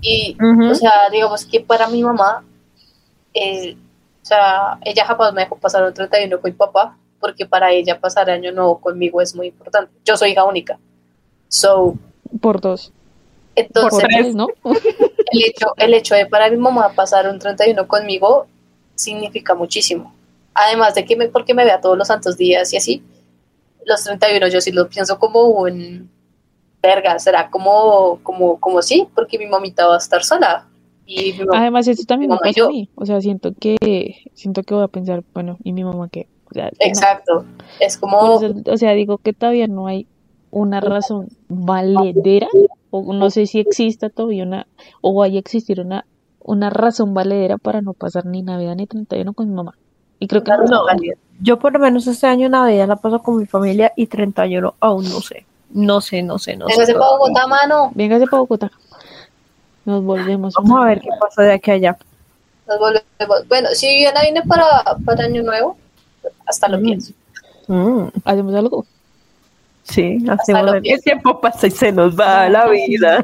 Y, 0.02 0.36
o 0.42 0.74
sea, 0.74 0.92
digamos 1.12 1.46
que 1.46 1.60
para 1.60 1.88
mi 1.88 2.04
mamá, 2.04 2.44
eh, 3.36 3.76
o 4.24 4.26
sea, 4.26 4.80
ella 4.82 5.06
jamás 5.06 5.34
me 5.34 5.42
dejó 5.42 5.56
pasar 5.58 5.84
un 5.84 5.94
31 5.94 6.42
con 6.42 6.50
mi 6.50 6.58
papá, 6.58 6.98
porque 7.20 7.46
para 7.46 7.72
ella 7.72 8.00
pasar 8.00 8.32
año 8.32 8.52
nuevo 8.52 8.80
conmigo 8.80 9.22
es 9.22 9.36
muy 9.36 9.48
importante. 9.48 9.92
Yo 10.04 10.18
soy 10.18 10.32
hija 10.32 10.46
única. 10.46 10.80
So, 11.48 11.96
Por 12.42 12.62
dos. 12.62 12.92
Por 13.74 13.92
tres, 14.02 14.34
¿no? 14.36 14.48
el 14.64 15.44
hecho, 15.46 15.68
el 15.78 15.94
hecho 15.94 16.16
de 16.16 16.26
para 16.26 16.50
mi 16.50 16.58
mamá 16.58 16.94
pasar 16.96 17.28
un 17.30 17.38
31 17.40 17.88
conmigo 17.88 18.48
significa 18.96 19.54
muchísimo. 19.54 20.14
Además 20.56 20.96
de 20.96 21.06
que 21.06 21.16
me, 21.16 21.28
porque 21.30 21.54
me 21.54 21.64
vea 21.66 21.82
todos 21.82 21.98
los 21.98 22.08
santos 22.08 22.38
días 22.38 22.72
y 22.74 22.78
así, 22.78 23.04
los 23.86 24.04
31 24.04 24.48
yo 24.48 24.62
sí 24.62 24.72
lo 24.72 24.88
pienso 24.88 25.20
como 25.20 25.42
un 25.48 26.10
verga, 26.82 27.18
será 27.20 27.50
como, 27.50 28.20
como, 28.24 28.60
como 28.60 28.82
sí, 28.82 29.08
porque 29.16 29.38
mi 29.38 29.46
mamita 29.46 29.88
va 29.88 29.96
a 29.96 30.00
estar 30.00 30.24
sola. 30.24 30.68
Y 31.06 31.34
mi 31.34 31.46
mamá- 31.46 31.60
Además, 31.62 31.88
eso 31.88 32.04
también 32.06 32.32
me 32.32 32.38
pasa 32.38 32.50
a 32.50 32.52
yo. 32.54 32.70
mí. 32.70 32.90
O 32.96 33.06
sea, 33.06 33.22
siento 33.22 33.54
que, 33.60 34.24
siento 34.34 34.64
que 34.64 34.74
voy 34.74 34.84
a 34.84 34.88
pensar, 34.88 35.24
bueno, 35.34 35.58
¿y 35.64 35.74
mi 35.74 35.84
mamá 35.84 36.10
qué? 36.10 36.28
O 36.50 36.54
sea, 36.54 36.66
no. 36.66 36.72
exacto. 36.80 37.46
Es 37.80 37.98
como, 37.98 38.18
o 38.20 38.78
sea, 38.78 38.92
digo 38.94 39.18
que 39.18 39.34
todavía 39.34 39.68
no 39.68 39.88
hay 39.88 40.08
una 40.54 40.80
razón 40.80 41.30
valedera, 41.50 42.48
o 42.92 43.14
no 43.14 43.30
sé 43.30 43.46
si 43.48 43.60
exista 43.60 44.10
todavía 44.10 44.44
una, 44.44 44.68
o 45.02 45.14
vaya 45.14 45.36
a 45.38 45.40
existir 45.40 45.80
una 45.82 46.06
una 46.46 46.70
razón 46.70 47.14
valedera 47.14 47.58
para 47.58 47.82
no 47.82 47.94
pasar 47.94 48.26
ni 48.26 48.42
Navidad 48.42 48.76
ni 48.76 48.86
31 48.86 49.32
con 49.34 49.48
mi 49.48 49.56
mamá. 49.56 49.76
Y 50.20 50.28
creo 50.28 50.44
que 50.44 50.52
no, 50.52 50.58
no. 50.66 50.82
Yo 51.42 51.58
por 51.58 51.72
lo 51.72 51.80
menos 51.80 52.06
este 52.06 52.28
año 52.28 52.50
Navidad 52.50 52.88
la 52.88 52.98
paso 52.98 53.20
con 53.24 53.38
mi 53.38 53.46
familia 53.46 53.94
y 53.96 54.08
31 54.08 54.76
aún 54.82 55.06
no 55.06 55.22
sé. 55.22 55.46
No 55.72 56.02
sé, 56.02 56.22
no 56.22 56.38
sé, 56.38 56.58
no 56.58 56.68
sé. 56.68 56.74
Véngase 56.76 56.94
para 56.94 57.12
Bogotá, 57.12 57.48
mano. 57.48 57.92
Véngase 57.96 58.26
para 58.26 58.42
Bogotá. 58.42 58.72
Nos 59.86 60.04
volvemos. 60.04 60.54
Vamos 60.56 60.82
a 60.82 60.86
ver 60.86 61.00
qué 61.00 61.10
pasa 61.20 61.44
de 61.44 61.54
aquí 61.54 61.72
a 61.72 61.74
allá. 61.76 61.98
Nos 62.68 62.78
volvemos. 62.78 63.48
Bueno, 63.48 63.70
si 63.72 63.88
Viviana 63.88 64.22
viene 64.22 64.42
para, 64.44 64.66
para 65.06 65.24
Año 65.26 65.44
Nuevo, 65.44 65.78
hasta 66.46 66.68
lo 66.68 66.78
Mm. 66.80 66.84
pienso. 66.84 67.14
Mm, 67.68 68.08
Hacemos 68.26 68.54
algo. 68.56 68.86
Sí, 69.84 70.18
hacemos 70.30 70.76
el 70.84 71.02
tiempo 71.02 71.40
pasa 71.40 71.68
y 71.68 71.72
se 71.72 71.92
nos 71.92 72.18
va 72.20 72.50
la 72.50 72.68
vida. 72.68 73.24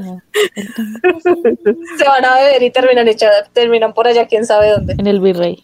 Se 0.53 2.03
van 2.05 2.25
a 2.25 2.35
beber 2.35 2.63
y 2.63 2.69
terminan, 2.71 3.07
echa- 3.07 3.47
terminan 3.53 3.93
por 3.93 4.07
allá, 4.07 4.27
quién 4.27 4.45
sabe 4.45 4.69
dónde. 4.71 4.93
En 4.97 5.07
el 5.07 5.19
virrey. 5.19 5.63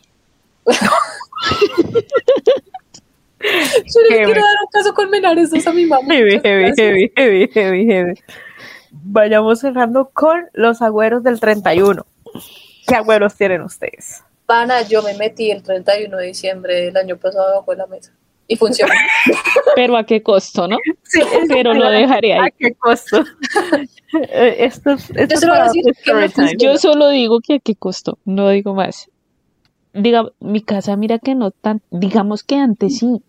Yo 3.40 4.02
le 4.10 4.16
quiero 4.26 4.42
dar 4.42 4.56
un 4.64 4.70
caso 4.72 4.94
con 4.94 5.10
Menares 5.10 5.52
dos 5.52 5.68
a 5.68 5.72
mi 5.74 5.86
mamá. 5.86 6.08
Heavy, 6.12 6.40
heavy, 6.44 6.74
heavy, 7.16 7.48
heavy, 7.54 7.86
heavy. 7.86 8.14
Vayamos 8.92 9.60
cerrando 9.60 10.10
con 10.14 10.48
los 10.54 10.82
agüeros 10.82 11.22
del 11.24 11.40
31. 11.40 12.06
¿Qué 12.88 12.96
agüeros 12.96 13.36
tienen 13.36 13.62
ustedes? 13.62 14.24
Pana, 14.46 14.82
yo 14.84 15.02
me 15.04 15.14
metí 15.16 15.52
el 15.52 15.62
31 15.64 16.18
de 16.18 16.26
diciembre 16.28 16.82
del 16.86 16.98
año 16.98 17.18
pasado 17.18 17.56
bajo 17.58 17.74
la 17.76 17.86
mesa. 17.88 18.12
Y 18.48 18.56
funcionó. 18.56 18.94
Pero 19.76 19.98
a 19.98 20.06
qué 20.06 20.22
costo, 20.22 20.68
¿no? 20.68 20.78
Sí, 21.04 21.20
Pero 21.48 21.74
lo 21.74 21.90
dejaré 21.90 22.34
ahí. 22.34 22.48
¿A 22.48 22.52
qué 22.52 22.74
costo? 22.76 23.24
Eh, 24.32 24.56
esto 24.60 24.92
es, 24.92 25.10
esto 25.10 25.36
Yo 25.36 25.42
solo 25.42 25.64
decir 25.66 25.84
que. 26.02 26.58
Yo 26.58 27.10
digo 27.10 27.40
que 27.42 27.56
a 27.56 27.60
qué 27.60 27.76
costo, 27.76 28.18
no 28.24 28.48
digo 28.48 28.74
más. 28.74 29.10
Diga, 29.94 30.32
mi 30.40 30.62
casa, 30.62 30.96
mira 30.96 31.20
que 31.20 31.36
no 31.36 31.52
tan, 31.52 31.82
digamos 31.92 32.44
que 32.44 32.56
antes 32.56 33.00
sí. 33.00 33.22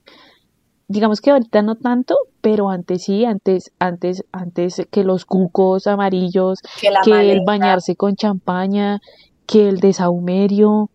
Digamos 0.86 1.20
que 1.20 1.32
ahorita 1.32 1.62
no 1.62 1.74
tanto, 1.74 2.16
pero 2.40 2.70
antes 2.70 3.02
sí, 3.04 3.24
antes, 3.24 3.72
antes, 3.80 4.24
antes 4.30 4.86
que 4.90 5.02
los 5.02 5.24
cucos 5.24 5.88
amarillos, 5.88 6.60
Que 7.04 7.32
el 7.32 7.40
bañarse 7.44 7.96
con 7.96 8.14
champaña, 8.14 9.00
que 9.46 9.68
el 9.68 9.80
desahumerio, 9.80 10.90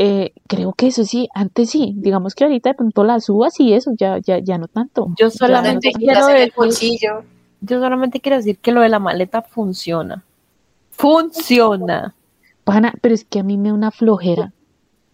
eh, 0.00 0.32
creo 0.46 0.74
que 0.74 0.86
eso 0.86 1.04
sí, 1.04 1.28
antes 1.34 1.70
sí, 1.70 1.92
digamos 1.96 2.36
que 2.36 2.44
ahorita 2.44 2.70
de 2.70 2.74
pronto 2.76 3.02
las 3.02 3.28
uvas 3.28 3.58
y 3.58 3.72
eso, 3.72 3.90
ya, 3.96 4.18
ya, 4.18 4.38
ya 4.38 4.56
no 4.56 4.68
tanto. 4.68 5.08
Yo 5.18 5.28
solamente 5.28 5.90
quiero 5.90 6.24
decir, 6.28 6.52
bolsillo. 6.56 7.24
yo 7.60 7.80
solamente 7.80 8.20
quiero 8.20 8.36
decir 8.36 8.58
que 8.58 8.70
lo 8.70 8.80
de 8.82 8.90
la 8.90 9.00
maleta 9.00 9.42
funciona. 9.42 10.22
Funciona. 10.92 12.14
Pana, 12.62 12.94
pero 13.00 13.12
es 13.12 13.24
que 13.24 13.40
a 13.40 13.42
mí 13.42 13.58
me 13.58 13.70
da 13.70 13.74
una 13.74 13.90
flojera. 13.90 14.52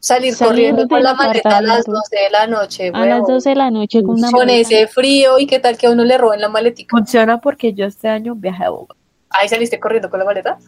Salir 0.01 0.35
Salir 0.35 0.51
corriendo 0.51 0.87
con 0.87 1.03
la 1.03 1.15
maleta 1.15 1.57
a 1.57 1.63
las 1.63 1.81
apartamento. 1.81 1.93
12 1.93 2.17
de 2.17 2.31
la 2.31 2.47
noche, 2.47 2.89
A 2.93 3.07
las 3.07 3.21
huevón. 3.21 3.35
12 3.37 3.49
de 3.49 3.57
la 3.57 3.71
noche 3.71 4.03
con 4.03 4.19
una 4.19 4.31
Con 4.33 4.51
ese 4.51 4.87
frío 4.87 5.39
y 5.39 5.47
qué 5.47 5.61
tal 5.61 5.79
que 5.79 5.87
a 5.87 5.93
uno 5.93 6.05
le 6.05 6.19
roben 6.19 6.43
la 6.43 6.51
maletica. 6.51 6.95
Funciona 6.95 7.41
porque 7.41 7.73
yo 7.73 7.87
este 7.87 8.09
año 8.09 8.35
viajé 8.35 8.65
a 8.65 8.69
Bogotá. 8.69 8.97
Ahí 9.31 9.49
saliste 9.49 9.81
corriendo 9.81 10.11
con 10.11 10.19
la 10.19 10.27
maleta. 10.27 10.59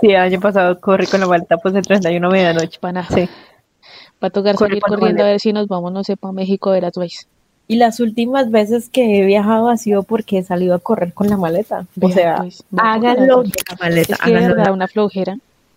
Sí, 0.00 0.08
el 0.10 0.16
año 0.16 0.40
pasado 0.40 0.80
corrí 0.80 1.06
con 1.06 1.20
la 1.20 1.26
maleta 1.26 1.56
pues 1.58 1.74
el 1.74 1.82
31 1.86 2.30
medianoche. 2.30 2.78
Pana, 2.80 3.06
Sí. 3.08 3.28
va 4.22 4.28
a 4.28 4.30
tocar 4.30 4.54
Corre 4.54 4.70
salir 4.70 4.82
con 4.82 4.92
la 4.92 4.98
corriendo 4.98 5.22
a 5.24 5.26
ver 5.26 5.40
si 5.40 5.52
nos 5.52 5.68
vamos, 5.68 5.92
no 5.92 6.04
sé, 6.04 6.16
para 6.16 6.32
México 6.32 6.70
a 6.70 6.74
ver 6.74 6.84
a 6.84 6.90
Twice. 6.90 7.26
Y 7.70 7.76
las 7.76 8.00
últimas 8.00 8.50
veces 8.50 8.88
que 8.88 9.18
he 9.18 9.26
viajado 9.26 9.68
ha 9.68 9.76
sido 9.76 10.02
porque 10.02 10.38
he 10.38 10.42
salido 10.42 10.74
a 10.74 10.78
correr 10.78 11.12
con 11.12 11.28
la 11.28 11.36
maleta. 11.36 11.84
O 12.00 12.06
Vea, 12.08 12.14
sea, 12.14 12.36
pues, 12.38 12.64
a 12.76 12.94
háganlo 12.94 13.42
de 13.42 13.50
la 13.68 13.76
maleta. 13.78 14.14
Es 14.14 14.20
que 14.20 14.30
de 14.30 14.36
háganlo 14.36 14.48
de 14.48 14.54
verdad 14.54 14.72
una 14.72 14.88
flojera. 14.88 15.36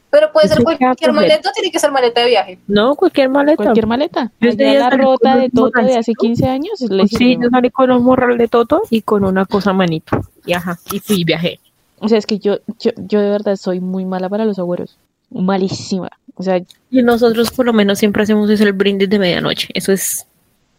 Pero 0.10 0.32
puede 0.34 0.50
ser 0.50 0.62
cualquier 0.62 1.14
maleta, 1.14 1.50
o 1.50 1.54
tiene 1.54 1.72
que 1.72 1.80
ser 1.80 1.90
maleta 1.90 2.20
de 2.22 2.28
viaje. 2.28 2.60
No, 2.68 2.96
cualquier 2.96 3.30
maleta. 3.30 3.56
Cualquier 3.56 3.88
maleta. 3.88 4.32
Yo 4.42 4.52
día 4.52 4.74
la 4.74 4.90
con 4.90 5.00
rota 5.00 5.38
de 5.38 5.50
Toto 5.50 5.72
de 5.80 5.98
hace 5.98 6.12
morralcito. 6.12 6.22
15 6.22 6.48
años 6.50 6.82
le 6.82 7.08
Sí, 7.08 7.38
yo 7.42 7.50
salí 7.50 7.70
con 7.70 7.92
un 7.92 8.04
morral 8.04 8.38
de 8.38 8.50
toto 8.50 8.82
y 8.90 9.02
con 9.04 9.24
una 9.24 9.46
cosa 9.46 9.72
manito. 9.72 10.20
Y 10.46 10.52
ajá, 10.52 10.78
y 10.92 11.00
fui 11.00 11.22
y 11.22 11.24
viajé. 11.24 11.60
O 12.02 12.10
sea, 12.10 12.18
es 12.18 12.26
que 12.26 12.40
yo, 12.40 12.58
yo, 12.80 12.92
yo 12.98 13.22
de 13.22 13.30
verdad 13.30 13.56
soy 13.56 13.80
muy 13.80 14.06
mala 14.06 14.28
para 14.28 14.44
los 14.44 14.58
agüeros. 14.58 14.98
Malísima. 15.30 16.10
O 16.36 16.42
sea, 16.42 16.60
Y 16.90 17.04
nosotros 17.04 17.52
por 17.52 17.68
lo 17.68 17.74
menos 17.74 18.00
siempre 18.00 18.24
hacemos 18.24 18.50
es 18.50 18.60
el 18.60 18.74
brindis 18.74 19.08
de 19.08 19.20
medianoche. 19.20 19.70
Eso 19.76 19.92
es 19.92 20.26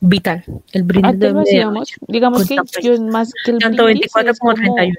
vital. 0.00 0.44
El 0.72 0.82
brindis 0.82 1.18
de 1.20 1.32
medianoche. 1.32 1.94
Digamos 2.08 2.48
que 2.48 2.56
yo 2.82 3.00
más 3.02 3.32
que 3.44 3.52
el 3.52 3.58
Tanto 3.58 3.84
brindis 3.84 4.12
24 4.12 4.32
es 4.32 4.38
como 4.40 4.52
como 4.54 4.74
31. 4.74 4.98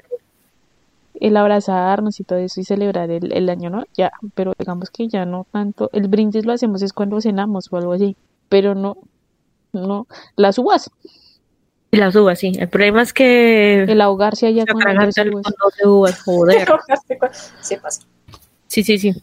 el 1.20 1.36
abrazarnos 1.36 2.18
y 2.18 2.24
todo 2.24 2.38
eso 2.38 2.58
y 2.58 2.64
celebrar 2.64 3.10
el, 3.10 3.30
el 3.30 3.50
año, 3.50 3.68
¿no? 3.68 3.84
Ya, 3.94 4.10
pero 4.34 4.54
digamos 4.58 4.88
que 4.88 5.08
ya 5.08 5.26
no 5.26 5.46
tanto. 5.52 5.90
El 5.92 6.08
brindis 6.08 6.46
lo 6.46 6.54
hacemos 6.54 6.80
es 6.80 6.94
cuando 6.94 7.20
cenamos 7.20 7.68
o 7.70 7.76
algo 7.76 7.92
así. 7.92 8.16
Pero 8.48 8.74
no, 8.74 8.96
no. 9.74 10.06
Las 10.36 10.58
uvas. 10.58 10.90
Y 11.94 11.96
las 11.96 12.14
uvas, 12.16 12.38
sí. 12.38 12.52
El 12.58 12.68
problema 12.68 13.02
es 13.02 13.12
que 13.12 13.82
El 13.84 14.00
ahogarse 14.00 14.46
allá 14.46 14.64
se 14.66 14.72
con 14.72 14.82
las 14.82 14.96
uvas. 14.96 15.44
con 15.44 15.54
12 15.62 15.86
uvas, 15.88 16.22
joder. 16.22 16.68
Sí 17.60 17.76
pasa. 17.76 18.02
Sí, 18.66 18.82
sí, 18.82 18.98
sí. 18.98 19.14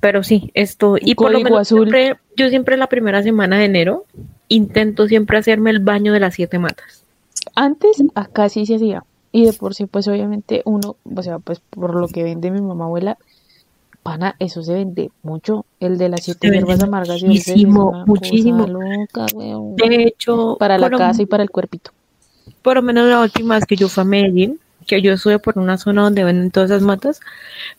Pero 0.00 0.22
sí, 0.22 0.50
esto. 0.54 0.96
Y 1.00 1.14
por 1.14 1.32
lo 1.32 1.40
menos 1.40 1.60
azul. 1.60 1.90
siempre, 1.90 2.18
yo 2.36 2.48
siempre 2.48 2.76
la 2.76 2.86
primera 2.88 3.22
semana 3.22 3.58
de 3.58 3.66
enero 3.66 4.04
intento 4.48 5.06
siempre 5.06 5.38
hacerme 5.38 5.70
el 5.70 5.80
baño 5.80 6.12
de 6.12 6.20
las 6.20 6.34
siete 6.34 6.58
matas. 6.58 7.04
Antes 7.54 8.02
acá 8.14 8.48
sí 8.48 8.66
se 8.66 8.76
hacía. 8.76 9.04
Y 9.32 9.44
de 9.44 9.52
por 9.52 9.74
sí, 9.74 9.86
pues 9.86 10.08
obviamente 10.08 10.62
uno, 10.64 10.96
o 11.14 11.22
sea, 11.22 11.38
pues 11.38 11.60
por 11.60 11.94
lo 11.94 12.08
que 12.08 12.24
vende 12.24 12.50
mi 12.50 12.60
mamá 12.60 12.86
abuela, 12.86 13.16
pana, 14.02 14.34
eso 14.38 14.62
se 14.62 14.72
vende 14.74 15.10
mucho. 15.22 15.66
El 15.78 15.98
de 15.98 16.08
las 16.08 16.24
siete 16.24 16.48
hierbas 16.50 16.82
amargas 16.82 17.22
muchísimo, 17.22 18.04
muchísimo. 18.06 18.66
loca. 18.66 19.26
De 19.76 20.02
hecho, 20.04 20.56
Para 20.58 20.78
la 20.78 20.90
casa 20.90 21.22
y 21.22 21.26
para 21.26 21.42
el 21.42 21.50
cuerpito. 21.50 21.92
Por 22.62 22.76
lo 22.76 22.82
menos 22.82 23.06
la 23.08 23.20
última 23.20 23.54
vez 23.56 23.64
que 23.66 23.76
yo 23.76 23.88
fui 23.88 24.02
a 24.02 24.04
Medellín, 24.04 24.58
que 24.86 25.02
yo 25.02 25.12
estuve 25.12 25.38
por 25.38 25.58
una 25.58 25.78
zona 25.78 26.02
donde 26.02 26.24
venden 26.24 26.50
todas 26.50 26.70
esas 26.70 26.82
matas, 26.82 27.20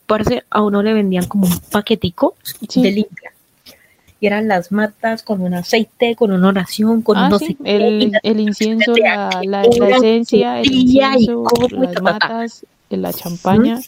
parce, 0.06 0.44
a 0.50 0.62
uno 0.62 0.82
le 0.84 0.94
vendían 0.94 1.26
como 1.28 1.48
un 1.48 1.60
paquetico 1.72 2.36
Sí. 2.70 2.82
de 2.82 2.92
limpia. 2.92 3.32
Y 4.20 4.28
eran 4.28 4.48
las 4.48 4.72
matas 4.72 5.24
con 5.24 5.42
un 5.42 5.56
aceite, 5.56 6.16
con 6.16 6.32
una 6.32 6.50
oración, 6.50 7.02
con 7.02 7.18
Ah, 7.18 7.28
no 7.30 7.40
sí, 7.40 7.48
sé 7.48 7.56
qué, 7.56 7.72
y 7.72 8.04
el, 8.04 8.12
el 8.22 8.40
incienso, 8.40 8.94
la, 8.96 9.64
esencia, 9.64 10.60
el 10.62 10.72
incienso, 10.72 11.44
y 11.72 11.76
las 11.76 11.94
ta, 11.94 12.02
ta, 12.02 12.20
ta. 12.20 12.28
matas, 12.28 12.66
la 12.90 13.14
champaña, 13.14 13.80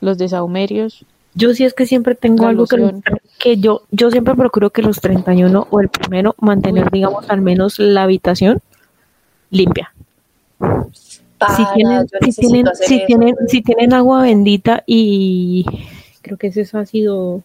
los 0.00 0.16
desahumerios. 0.16 1.04
Yo 1.34 1.52
sí 1.54 1.64
es 1.64 1.74
que 1.74 1.86
siempre 1.86 2.14
tengo 2.14 2.46
algo 2.46 2.64
que 3.38 3.58
yo, 3.58 3.82
yo 3.90 4.10
siempre 4.10 4.34
procuro 4.34 4.70
que 4.70 4.82
los 4.82 4.98
31 5.00 5.68
o 5.70 5.80
el 5.80 5.88
primero 5.88 6.34
mantener, 6.40 6.90
digamos, 6.90 7.28
al 7.28 7.42
menos 7.42 7.78
la 7.78 8.04
habitación 8.04 8.60
limpia. 9.50 9.92
si 11.56 11.64
tienen, 11.74 12.06
si 12.08 12.32
tienen, 12.32 12.66
si 12.74 12.96
eso. 12.96 13.06
tienen, 13.06 13.34
si 13.46 13.62
tienen 13.62 13.92
agua 13.92 14.22
bendita 14.22 14.82
y 14.86 15.64
creo 16.22 16.36
que 16.36 16.48
ese 16.48 16.62
eso 16.62 16.78
ha 16.78 16.86
sido, 16.86 17.42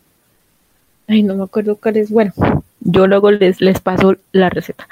ay, 1.07 1.23
no 1.23 1.35
me 1.35 1.43
acuerdo 1.43 1.75
cuál 1.75 1.97
es, 1.97 2.09
bueno, 2.09 2.33
yo 2.81 3.07
luego 3.07 3.31
les, 3.31 3.61
les 3.61 3.79
paso 3.79 4.15
la 4.31 4.49
receta. 4.49 4.87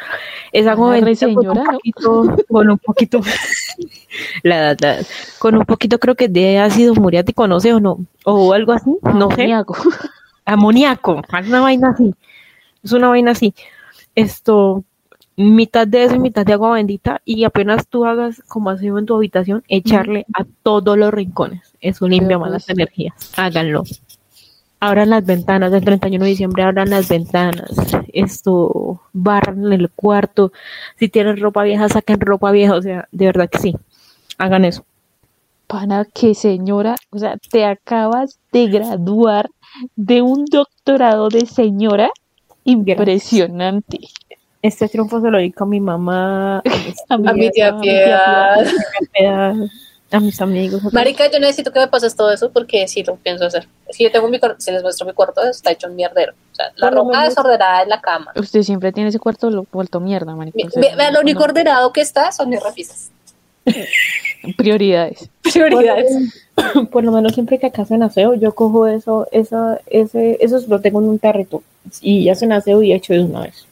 Es 0.52 0.68
agua 0.68 0.92
bendita 0.92 1.28
con 1.34 1.48
un 1.58 1.64
poquito, 1.66 2.36
con 2.48 2.70
un 2.70 2.78
poquito, 2.78 3.22
la, 4.44 4.76
la 4.80 5.00
con 5.40 5.56
un 5.58 5.66
poquito 5.66 6.00
creo 6.00 6.16
que 6.16 6.28
de 6.28 6.60
ácido 6.60 6.94
muriático, 6.96 7.48
no 7.48 7.60
sé 7.60 7.74
o 7.74 7.80
no, 7.80 8.06
o 8.26 8.54
algo 8.54 8.72
así, 8.74 8.92
no 9.04 9.30
sé 9.32 9.44
Amoníaco. 9.44 9.76
amoníaco, 10.46 11.22
es 11.40 11.48
una 11.48 11.62
vaina 11.62 11.90
así, 11.90 12.14
es 12.84 12.92
una 12.92 13.10
vaina 13.10 13.32
así. 13.32 13.54
Esto, 14.16 14.84
mitad 15.42 15.88
de 15.88 16.04
eso 16.04 16.16
y 16.16 16.20
mitad 16.20 16.46
de 16.46 16.54
agua 16.54 16.74
bendita 16.74 17.22
y 17.26 17.44
apenas 17.44 17.88
tú 17.88 18.06
hagas 18.06 18.42
como 18.48 18.70
aseo 18.70 18.98
en 18.98 19.06
tu 19.06 19.16
habitación, 19.16 19.64
echarle 19.68 20.26
a 20.34 20.46
todos 20.64 20.98
los 20.98 21.14
rincones. 21.14 21.74
Eso 21.82 22.08
limpia 22.08 22.38
malas 22.38 22.70
energías. 22.70 23.14
Háganlo. 23.38 23.84
Abran 24.80 25.12
las 25.12 25.26
ventanas, 25.26 25.72
el 25.74 25.84
31 25.84 26.24
de 26.24 26.30
diciembre 26.30 26.64
abran 26.64 26.90
las 26.90 27.08
ventanas. 27.08 27.70
Esto, 28.14 29.02
barran 29.14 29.72
el 29.72 29.92
cuarto. 29.92 30.52
Si 30.98 31.08
tienen 31.08 31.38
ropa 31.38 31.64
vieja, 31.64 31.88
saquen 31.88 32.20
ropa 32.20 32.52
vieja. 32.52 32.76
O 32.76 32.82
sea, 32.82 33.08
de 33.12 33.26
verdad 33.26 33.48
que 33.48 33.60
sí. 33.60 33.76
Hagan 34.40 34.66
eso. 34.66 34.84
Pana, 35.68 36.06
que 36.06 36.34
señora, 36.34 36.96
o 37.12 37.20
sea, 37.20 37.38
te 37.38 37.64
acabas 37.64 38.40
de 38.52 38.68
graduar 38.68 39.52
de 39.96 40.22
un 40.22 40.46
doctorado 40.46 41.30
de 41.30 41.46
señora 41.46 42.10
impresionante. 42.64 44.00
Este 44.62 44.88
triunfo 44.88 45.20
se 45.22 45.30
lo 45.30 45.38
dedico 45.38 45.64
a 45.64 45.68
mi 45.68 45.80
mamá, 45.80 46.60
a 46.60 46.62
mis 46.64 46.96
A 47.10 47.18
mi 47.34 47.50
tía 47.52 47.70
a 47.70 47.72
mi 47.74 47.82
Piedad. 47.82 48.66
Piedad, 49.14 49.56
a 50.12 50.20
mis 50.20 50.40
amigos. 50.42 50.82
Marica, 50.94 51.32
yo 51.32 51.40
necesito 51.40 51.72
que 51.72 51.80
me 51.80 51.88
pases 51.88 52.16
todo 52.16 52.32
eso 52.32 52.52
porque 52.52 52.88
sí 52.88 53.04
lo 53.04 53.16
pienso 53.16 53.46
hacer. 53.46 53.68
Que 53.98 54.04
yo 54.04 54.12
tengo 54.12 54.28
mi 54.28 54.40
si 54.60 54.72
les 54.72 54.84
muestro 54.84 55.08
mi 55.08 55.14
cuarto, 55.14 55.42
está 55.44 55.72
hecho 55.72 55.88
un 55.88 55.96
mierdero. 55.96 56.34
O 56.52 56.56
sea, 56.56 56.66
la 56.76 56.90
ropa 56.92 57.12
menos- 57.12 57.30
desordenada 57.30 57.82
en 57.84 57.90
la 57.90 58.02
cama. 58.02 58.32
Usted 58.36 58.62
siempre 58.62 58.92
tiene 58.92 59.10
ese 59.10 59.20
cuarto 59.20 59.50
lo- 59.50 59.66
vuelto 59.72 60.00
mierda, 60.00 60.36
marica. 60.36 60.58
Ve- 60.58 60.66
o 60.68 60.70
sea, 60.70 60.82
ve- 60.82 60.96
Vean, 60.96 61.14
lo 61.14 61.22
único 61.22 61.40
no- 61.40 61.46
ordenado 61.46 61.92
que 61.94 62.02
está 62.02 62.32
son 62.32 62.50
mis 62.50 62.62
repisas. 62.62 63.10
Prioridades. 64.58 65.30
Prioridades. 65.42 66.12
por 66.92 67.04
lo 67.04 67.12
menos 67.12 67.34
siempre 67.34 67.60
que 67.60 67.68
acá 67.68 67.84
hacen 67.84 68.04
aseo, 68.04 68.34
yo 68.36 68.54
cojo 68.54 68.88
eso, 68.88 69.28
eso, 69.32 69.78
ese, 69.88 70.38
eso 70.42 70.60
lo 70.68 70.82
tengo 70.82 71.00
en 71.02 71.10
un 71.10 71.20
tarrito 71.20 71.64
y 72.02 72.30
hacen 72.30 72.52
aseo 72.52 72.82
y 72.84 72.94
hecho 72.94 73.14
de 73.14 73.22
una 73.22 73.42
vez. 73.42 73.66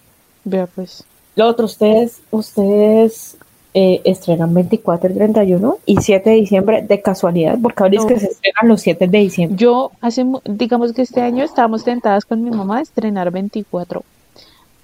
Vea 0.43 0.67
pues. 0.67 1.03
Lo 1.35 1.47
otro, 1.47 1.65
ustedes, 1.65 2.21
ustedes 2.31 3.37
eh, 3.73 4.01
estrenan 4.03 4.53
24 4.53 5.11
y 5.11 5.13
31 5.13 5.77
y 5.85 5.97
7 5.97 6.29
de 6.31 6.35
diciembre 6.37 6.81
de 6.81 7.01
casualidad, 7.01 7.57
porque 7.61 7.83
ahora 7.83 7.95
es 7.97 8.05
que 8.05 8.19
se 8.19 8.25
estrenan 8.27 8.67
los 8.67 8.81
7 8.81 9.07
de 9.07 9.17
diciembre. 9.19 9.57
Yo 9.57 9.91
hace, 10.01 10.23
mu- 10.23 10.41
digamos 10.43 10.91
que 10.93 11.01
este 11.03 11.21
año 11.21 11.43
estábamos 11.43 11.83
tentadas 11.83 12.25
con 12.25 12.43
mi 12.43 12.49
mamá 12.49 12.77
de 12.77 12.83
estrenar 12.83 13.31
24, 13.31 14.03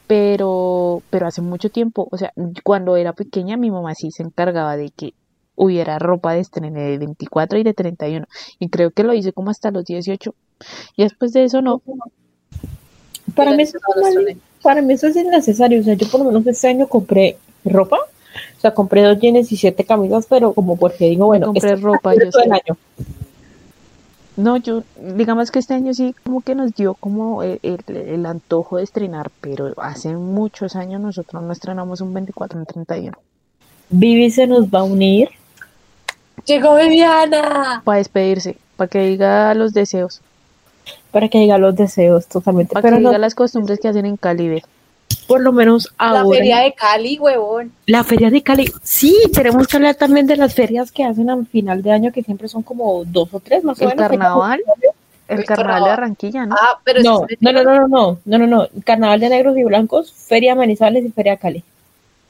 pero, 0.07 1.01
pero 1.09 1.27
hace 1.27 1.41
mucho 1.41 1.69
tiempo, 1.69 2.07
o 2.11 2.17
sea, 2.17 2.31
cuando 2.63 2.95
era 2.95 3.13
pequeña 3.13 3.57
mi 3.57 3.71
mamá 3.71 3.95
sí 3.95 4.11
se 4.11 4.23
encargaba 4.23 4.77
de 4.77 4.91
que 4.91 5.13
hubiera 5.55 5.97
ropa 5.99 6.33
de 6.33 6.41
estreno 6.41 6.79
de 6.79 6.97
24 6.97 7.57
y 7.57 7.63
de 7.63 7.73
31, 7.73 8.27
y 8.59 8.69
creo 8.69 8.91
que 8.91 9.03
lo 9.03 9.13
hice 9.13 9.33
como 9.33 9.49
hasta 9.49 9.71
los 9.71 9.85
18, 9.85 10.33
y 10.95 11.03
después 11.03 11.33
de 11.33 11.45
eso 11.45 11.61
no, 11.61 11.81
Para 13.35 13.51
mí, 13.55 13.63
es 13.63 13.73
lo 13.73 14.01
mal- 14.01 14.09
estrené. 14.09 14.37
Para 14.65 14.81
mí 14.81 14.93
eso 14.95 15.07
es 15.07 15.15
innecesario. 15.15 15.79
O 15.79 15.83
sea, 15.83 15.93
yo 15.93 16.09
por 16.09 16.19
lo 16.21 16.25
menos 16.25 16.45
este 16.47 16.67
año 16.67 16.87
compré 16.87 17.37
ropa. 17.63 17.97
O 18.57 18.59
sea, 18.59 18.73
compré 18.73 19.03
dos 19.03 19.17
jeans 19.19 19.49
y 19.51 19.55
siete 19.57 19.85
camisas, 19.85 20.25
pero 20.27 20.51
como 20.53 20.75
porque 20.75 21.05
digo, 21.09 21.27
bueno, 21.27 21.45
compré 21.47 21.71
este 21.73 21.81
ropa, 21.81 22.13
yo 22.15 22.29
todo 22.31 22.41
el 22.43 22.49
sé. 22.49 22.53
año. 22.55 22.77
No, 24.37 24.57
yo, 24.57 24.83
digamos 25.15 25.49
que 25.51 25.59
este 25.59 25.75
año 25.75 25.93
sí 25.93 26.13
como 26.25 26.41
que 26.41 26.55
nos 26.55 26.73
dio 26.75 26.95
como 26.95 27.41
el, 27.43 27.59
el- 27.63 27.95
el 27.95 28.25
antojo 28.25 28.75
de 28.77 28.83
estrenar, 28.83 29.31
pero 29.39 29.71
hace 29.77 30.09
muchos 30.17 30.75
años 30.75 30.99
nosotros 30.99 31.41
no 31.41 31.53
estrenamos 31.53 32.01
un 32.01 32.13
24 32.13 32.59
en 32.59 32.65
31. 32.65 33.17
Vivi 33.89 34.29
se 34.31 34.45
nos 34.47 34.65
va 34.65 34.79
a 34.79 34.83
unir. 34.83 35.29
Llegó 36.45 36.75
Viviana. 36.75 37.81
Para 37.85 37.99
despedirse, 37.99 38.57
para 38.75 38.89
que 38.89 38.99
diga 39.07 39.53
los 39.53 39.73
deseos, 39.73 40.19
para 41.11 41.27
que 41.29 41.39
diga 41.39 41.57
los 41.57 41.75
deseos 41.75 42.25
totalmente. 42.27 42.73
para 42.73 42.83
Pero 42.83 42.97
que 42.97 43.03
no, 43.03 43.09
diga 43.09 43.19
las 43.19 43.35
costumbres 43.35 43.79
que 43.79 43.87
hacen 43.87 44.05
en 44.05 44.17
Cali. 44.17 44.47
ve. 44.49 44.63
por 45.27 45.41
lo 45.41 45.51
menos 45.51 45.91
La 45.99 46.21
ahora. 46.21 46.37
feria 46.37 46.59
de 46.59 46.73
Cali, 46.73 47.17
huevón. 47.19 47.71
La 47.87 48.03
feria 48.03 48.29
de 48.29 48.41
Cali. 48.43 48.71
Sí, 48.83 49.15
tenemos 49.33 49.67
que 49.67 49.77
hablar 49.77 49.95
también 49.95 50.27
de 50.27 50.35
las 50.37 50.53
ferias 50.53 50.91
que 50.91 51.03
hacen 51.03 51.29
al 51.29 51.45
final 51.47 51.81
de 51.81 51.91
año, 51.91 52.11
que 52.11 52.21
siempre 52.23 52.47
son 52.47 52.63
como 52.63 53.03
dos 53.05 53.29
o 53.31 53.39
tres 53.39 53.63
más 53.63 53.79
o 53.79 53.83
El 53.83 53.89
menos. 53.89 54.07
carnaval, 54.07 54.61
el 55.27 55.39
El 55.39 55.45
carnaval 55.45 55.83
de. 55.83 55.89
Barranquilla, 55.89 56.45
¿no? 56.45 56.55
Ah, 56.59 56.79
pero 56.83 57.01
No, 57.01 57.25
no, 57.39 57.51
no, 57.51 57.63
no, 57.63 57.73
no, 57.73 57.87
no, 57.87 58.17
no, 58.25 58.37
no, 58.37 58.47
no. 58.47 58.67
Carnaval 58.83 59.19
de 59.19 59.29
negros 59.29 59.57
y 59.57 59.63
blancos, 59.63 60.11
feria 60.13 60.53
Manizales 60.53 61.03
y 61.05 61.09
feria 61.11 61.37
Cali. 61.37 61.63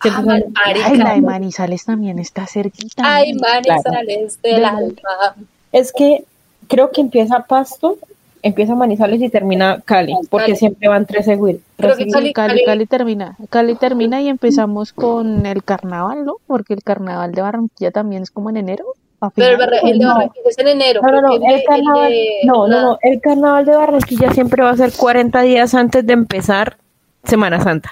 Ah, 0.01 0.21
marica. 0.21 0.51
Ay, 0.63 0.97
la 0.97 1.13
de 1.15 1.21
Manizales 1.21 1.83
también 1.85 2.19
está 2.19 2.45
cerquita. 2.45 3.01
Ay, 3.03 3.33
¿no? 3.33 3.41
manizales 3.41 4.41
del 4.41 4.57
Claro. 4.57 4.77
alma. 4.77 5.35
Es 5.71 5.91
que 5.91 6.23
creo 6.67 6.91
que 6.91 7.01
empieza 7.01 7.39
Pasto, 7.39 7.97
empieza 8.45 8.75
Manizales 8.75 9.21
y 9.21 9.29
termina 9.29 9.81
Cali, 9.83 10.13
porque 10.29 10.45
Cali. 10.47 10.55
siempre 10.57 10.87
van 10.87 11.05
tres 11.05 11.25
seguidos. 11.25 11.61
Cali- 11.77 12.11
Cali, 12.11 12.33
Cali- 12.33 12.63
Cali 12.65 12.85
termina, 12.85 13.35
Cali 13.49 13.75
termina 13.75 14.21
y 14.21 14.29
empezamos 14.29 14.93
con 14.93 15.45
el 15.45 15.63
carnaval, 15.63 16.23
¿no? 16.25 16.35
Porque 16.47 16.73
el 16.73 16.83
carnaval 16.83 17.31
de 17.33 17.41
Barranquilla 17.41 17.91
también 17.91 18.23
es 18.23 18.31
como 18.31 18.49
en 18.49 18.57
enero. 18.57 18.85
a 19.21 19.29
Pero 19.29 19.51
el. 19.53 19.57
Barra- 19.57 19.79
el 19.81 19.97
de 19.97 20.05
No. 20.05 20.13
Barranquilla 20.13 20.49
es 20.49 20.57
en 20.59 20.67
enero. 20.67 21.01
No, 21.01 21.11
no, 21.11 21.21
no, 21.21 21.39
que 21.39 21.55
el 21.55 21.63
carnaval, 21.63 22.09
de- 22.11 22.39
no, 22.43 22.67
no, 22.67 22.81
no, 22.81 22.99
el 23.01 23.21
carnaval 23.21 23.65
de 23.65 23.75
Barranquilla 23.75 24.31
siempre 24.33 24.61
va 24.61 24.69
a 24.71 24.77
ser 24.77 24.91
40 24.95 25.41
días 25.41 25.73
antes 25.73 26.05
de 26.05 26.13
empezar 26.13 26.77
Semana 27.23 27.61
Santa. 27.61 27.91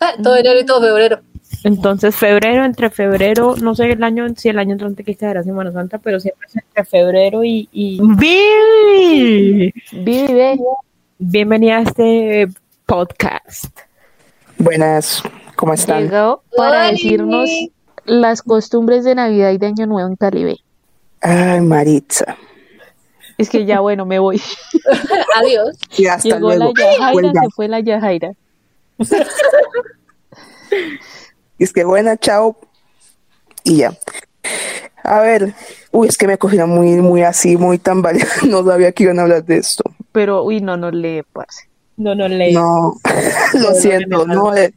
Ah, 0.00 0.12
todo 0.22 0.36
enero 0.36 0.58
y 0.60 0.64
todo 0.64 0.80
febrero. 0.80 1.20
Entonces, 1.64 2.14
febrero, 2.14 2.64
entre 2.64 2.90
febrero, 2.90 3.54
no 3.60 3.74
sé 3.74 3.90
el 3.90 4.02
año, 4.04 4.26
si 4.36 4.48
el 4.48 4.58
año 4.58 4.72
entrante 4.72 5.04
que 5.04 5.14
será 5.14 5.42
Semana 5.42 5.72
Santa, 5.72 5.98
pero 5.98 6.20
siempre 6.20 6.46
es 6.46 6.56
entre 6.56 6.84
febrero 6.84 7.44
y... 7.44 7.68
y... 7.72 7.98
¡Vivi! 8.00 9.74
Vivi, 9.92 10.34
ve. 10.34 10.58
Bienvenida 11.18 11.78
a 11.78 11.82
este 11.82 12.48
podcast. 12.86 13.66
Buenas, 14.58 15.22
¿cómo 15.56 15.74
están? 15.74 16.04
llegó 16.04 16.42
para 16.56 16.90
decirnos 16.90 17.50
las 18.04 18.42
costumbres 18.42 19.04
de 19.04 19.16
Navidad 19.16 19.50
y 19.50 19.58
de 19.58 19.66
Año 19.66 19.86
Nuevo 19.86 20.08
en 20.08 20.16
Caribe. 20.16 20.56
Ay, 21.20 21.60
Maritza. 21.60 22.36
Es 23.36 23.50
que 23.50 23.64
ya 23.64 23.80
bueno, 23.80 24.06
me 24.06 24.18
voy. 24.18 24.40
Adiós. 25.36 25.76
Y 25.96 26.06
hasta 26.06 26.28
Llegó 26.28 26.54
luego. 26.54 26.72
la 26.76 26.98
Yajaira, 26.98 27.32
se 27.32 27.50
fue 27.50 27.68
la 27.68 27.80
Yajaira. 27.80 28.32
Y 31.58 31.64
es 31.64 31.72
que 31.72 31.84
buena, 31.84 32.16
chao. 32.16 32.56
Y 33.64 33.78
ya. 33.78 33.92
A 35.02 35.20
ver, 35.20 35.54
uy, 35.90 36.08
es 36.08 36.16
que 36.16 36.26
me 36.26 36.38
cogieron 36.38 36.70
muy, 36.70 36.96
muy 36.96 37.22
así, 37.22 37.56
muy 37.56 37.78
tambaleada. 37.78 38.30
No 38.46 38.64
sabía 38.64 38.92
que 38.92 39.04
iban 39.04 39.18
a 39.18 39.22
hablar 39.22 39.44
de 39.44 39.58
esto. 39.58 39.84
Pero, 40.12 40.42
uy, 40.44 40.60
no, 40.60 40.76
no 40.76 40.90
lee, 40.90 41.22
parce. 41.32 41.68
No, 41.96 42.14
no 42.14 42.28
leí. 42.28 42.54
No, 42.54 42.94
lo 43.54 43.74
siento, 43.74 44.24
no, 44.26 44.54
eh, 44.56 44.72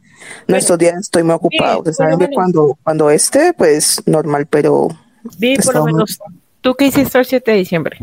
no 0.48 0.56
estos 0.56 0.76
días 0.78 0.96
estoy 0.98 1.22
muy 1.22 1.34
ocupado. 1.34 1.82
Sí, 1.86 1.92
saben 1.92 2.18
que 2.18 2.24
menos. 2.24 2.34
cuando, 2.34 2.78
cuando 2.82 3.10
esté, 3.10 3.52
pues 3.52 4.02
normal, 4.06 4.46
pero 4.46 4.88
Vi 5.38 5.56
por 5.58 5.74
lo 5.74 5.84
menos, 5.84 6.18
¿tú 6.60 6.74
qué 6.74 6.86
hiciste 6.86 7.18
el 7.18 7.24
7 7.24 7.50
de 7.52 7.56
diciembre? 7.58 7.98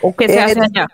¿O 0.00 0.14
qué 0.16 0.26
se 0.26 0.36
Eh, 0.36 0.40
hace 0.40 0.60
allá? 0.60 0.86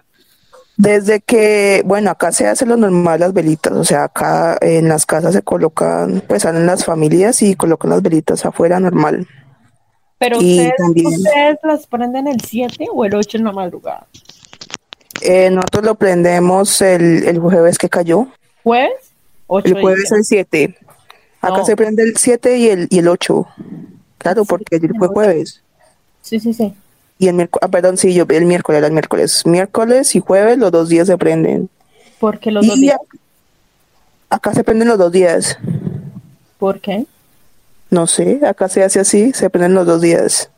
Desde 0.77 1.21
que, 1.21 1.83
bueno, 1.85 2.11
acá 2.11 2.33
se 2.33 2.47
hace 2.49 2.65
lo 2.67 2.77
normal 2.77 3.21
las 3.21 3.33
velitas, 3.33 3.73
o 3.75 3.85
sea, 3.85 4.05
acá 4.05 4.57
en 4.61 4.89
las 4.89 5.05
casas 5.07 5.35
se 5.35 5.43
colocan, 5.43 6.23
pues 6.27 6.43
salen 6.43 6.67
las 6.67 6.85
familias 6.85 7.43
y 7.43 7.55
colocan 7.55 7.91
las 7.91 8.03
velitas 8.03 8.45
afuera 8.47 8.81
normal. 8.81 9.29
Pero 10.19 10.41
y 10.41 10.53
ustedes, 10.57 10.73
también- 10.79 11.07
¿ustedes 11.09 11.59
las 11.63 11.87
prenden 11.87 12.27
el 12.27 12.41
7 12.41 12.87
o 12.93 13.05
el 13.05 13.15
8 13.15 13.37
en 13.39 13.45
la 13.45 13.53
madrugada? 13.53 14.07
Eh, 15.21 15.51
nosotros 15.51 15.85
lo 15.85 15.95
prendemos 15.95 16.81
el, 16.81 17.25
el 17.29 17.39
jueves 17.39 17.77
que 17.79 17.89
cayó, 17.89 18.29
¿Jueves? 18.65 18.93
8 19.49 19.69
el 19.77 19.81
jueves 19.81 20.11
el 20.13 20.25
7. 20.25 20.75
Acá 21.41 21.59
No. 21.59 21.65
se 21.67 21.77
prende 21.77 22.03
el 22.05 22.17
7 22.17 22.57
y 22.57 22.69
el, 22.69 22.87
y 22.91 22.99
el 23.01 23.09
8. 23.09 23.47
Claro, 24.19 24.45
porque 24.45 24.77
ayer 24.77 24.93
fue 24.97 25.09
jueves. 25.09 25.63
Sí, 26.23 26.39
sí, 26.41 26.55
sí. 26.55 26.73
Y 27.23 27.29
el 27.29 27.35
miércoles, 27.35 27.61
ah, 27.65 27.69
perdón, 27.71 27.97
sí, 27.99 28.13
yo 28.15 28.27
el 28.29 28.47
miércoles 28.47 28.79
era 28.79 28.89
el 28.89 28.93
miércoles. 28.93 29.47
Miércoles 29.47 30.17
y 30.17 30.19
jueves, 30.19 30.59
los 30.59 30.73
dos 30.73 30.89
días 30.89 31.07
se 31.07 31.17
prenden. 31.17 31.69
Porque 32.19 32.51
los 32.51 32.67
dos 32.67 32.75
días. 32.81 32.99
acá 34.29 34.53
se 34.53 34.65
prenden 34.65 34.89
los 34.89 34.99
dos 34.99 35.13
días. 35.13 35.57
¿Por 36.59 36.81
qué? 36.81 37.07
No 37.91 38.09
sé, 38.09 38.41
acá 38.45 38.69
se 38.69 38.83
hace 38.83 38.99
así, 38.99 39.33
se 39.35 39.49
prenden 39.51 39.75
los 39.75 39.87
dos 39.87 40.01
días. 40.01 40.51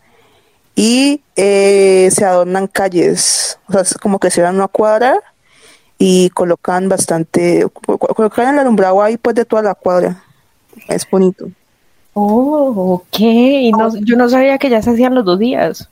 Y 0.75 1.21
eh, 1.37 2.09
se 2.11 2.25
adornan 2.25 2.67
calles, 2.67 3.59
o 3.69 3.73
sea, 3.73 3.83
es 3.83 3.93
como 3.99 4.19
que 4.19 4.31
se 4.31 4.41
dan 4.41 4.55
una 4.55 4.69
cuadra 4.69 5.19
y 5.99 6.31
colocan 6.31 6.89
bastante, 6.89 7.67
co- 7.75 7.99
co- 7.99 8.15
colocan 8.15 8.55
el 8.55 8.61
alumbrado 8.61 9.03
ahí 9.03 9.19
pues 9.19 9.37
de 9.37 9.45
toda 9.45 9.61
la 9.61 9.75
cuadra. 9.75 10.25
Es 10.89 11.07
bonito. 11.11 11.47
Oh, 12.15 13.03
ok. 13.05 13.19
No- 13.77 13.95
yo 14.01 14.17
no 14.17 14.31
sabía 14.31 14.57
que 14.57 14.71
ya 14.71 14.81
se 14.81 14.93
hacían 14.93 15.15
los 15.15 15.27
dos 15.27 15.39
días. 15.39 15.91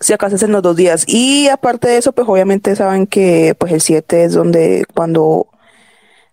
Sí, 0.00 0.12
acá 0.12 0.28
se 0.30 0.36
hacen 0.36 0.52
los 0.52 0.62
dos 0.62 0.76
días. 0.76 1.04
Y 1.06 1.48
aparte 1.48 1.88
de 1.88 1.98
eso, 1.98 2.12
pues 2.12 2.28
obviamente 2.28 2.76
saben 2.76 3.06
que 3.06 3.54
pues 3.58 3.72
el 3.72 3.80
7 3.80 4.24
es 4.24 4.34
donde 4.34 4.84
cuando 4.94 5.48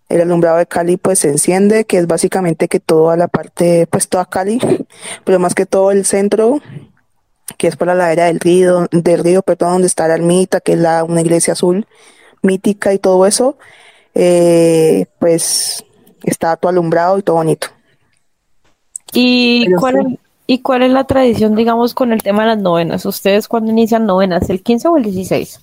el 0.08 0.20
alumbrado 0.20 0.58
de 0.58 0.66
Cali 0.66 0.96
pues 0.96 1.20
se 1.20 1.28
enciende, 1.28 1.84
que 1.84 1.98
es 1.98 2.06
básicamente 2.06 2.68
que 2.68 2.80
toda 2.80 3.16
la 3.16 3.28
parte, 3.28 3.86
pues 3.88 4.08
toda 4.08 4.26
Cali, 4.26 4.60
pero 5.24 5.38
más 5.38 5.54
que 5.54 5.66
todo 5.66 5.90
el 5.90 6.04
centro, 6.04 6.60
que 7.58 7.68
es 7.68 7.76
por 7.76 7.88
la 7.88 7.94
ladera 7.94 8.26
del 8.26 8.40
río, 8.40 8.86
del 8.92 9.24
río, 9.24 9.42
perdón, 9.42 9.72
donde 9.72 9.88
está 9.88 10.06
la 10.08 10.14
ermita, 10.14 10.60
que 10.60 10.74
es 10.74 10.78
la, 10.78 11.02
una 11.04 11.20
iglesia 11.20 11.54
azul 11.54 11.86
mítica 12.42 12.92
y 12.92 12.98
todo 12.98 13.26
eso, 13.26 13.58
eh, 14.14 15.06
pues 15.18 15.84
está 16.22 16.56
todo 16.56 16.70
alumbrado 16.70 17.18
y 17.18 17.22
todo 17.22 17.36
bonito. 17.36 17.68
¿Y 19.12 19.66
Pero 19.66 19.80
cuál, 19.80 20.06
sí. 20.08 20.18
¿Y 20.46 20.60
cuál 20.60 20.82
es 20.82 20.90
la 20.92 21.04
tradición, 21.04 21.54
digamos, 21.56 21.92
con 21.94 22.12
el 22.12 22.22
tema 22.22 22.42
de 22.42 22.48
las 22.50 22.58
novenas? 22.58 23.04
¿Ustedes 23.04 23.48
cuándo 23.48 23.70
inician 23.72 24.06
novenas? 24.06 24.48
¿El 24.48 24.62
15 24.62 24.88
o 24.88 24.96
el 24.96 25.02
16? 25.04 25.60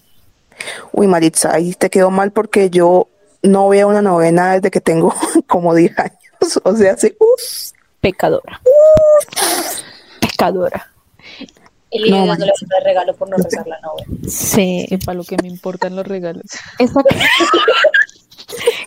Uy, 0.92 1.08
Maritza, 1.08 1.54
ahí 1.54 1.74
te 1.74 1.90
quedó 1.90 2.12
mal 2.12 2.32
porque 2.32 2.70
yo 2.70 3.08
no 3.42 3.70
veo 3.70 3.88
una 3.88 4.02
novena 4.02 4.54
desde 4.54 4.72
que 4.72 4.82
tengo 4.82 5.14
como 5.48 5.74
10 5.74 5.98
años, 6.00 6.60
o 6.64 6.76
sea, 6.76 6.94
hace 6.94 7.16
uf, 7.20 7.72
Pecadora. 8.02 8.62
Pecadora. 10.20 10.90
El 11.92 12.10
No, 12.10 12.18
niño 12.18 12.18
no, 12.18 12.22
le 12.24 12.28
manches. 12.46 12.48
va 12.48 12.76
a 12.76 12.80
dar 12.80 12.84
regalo 12.84 13.16
por 13.16 13.30
no 13.30 13.38
rezar 13.38 13.68
la 13.68 13.80
novena. 13.80 14.08
Sí. 14.30 14.88
Para 15.06 15.16
lo 15.18 15.24
que 15.24 15.38
me 15.42 15.48
importan 15.48 15.96
los 15.96 16.06
regalos. 16.08 16.44
Esa, 16.80 17.02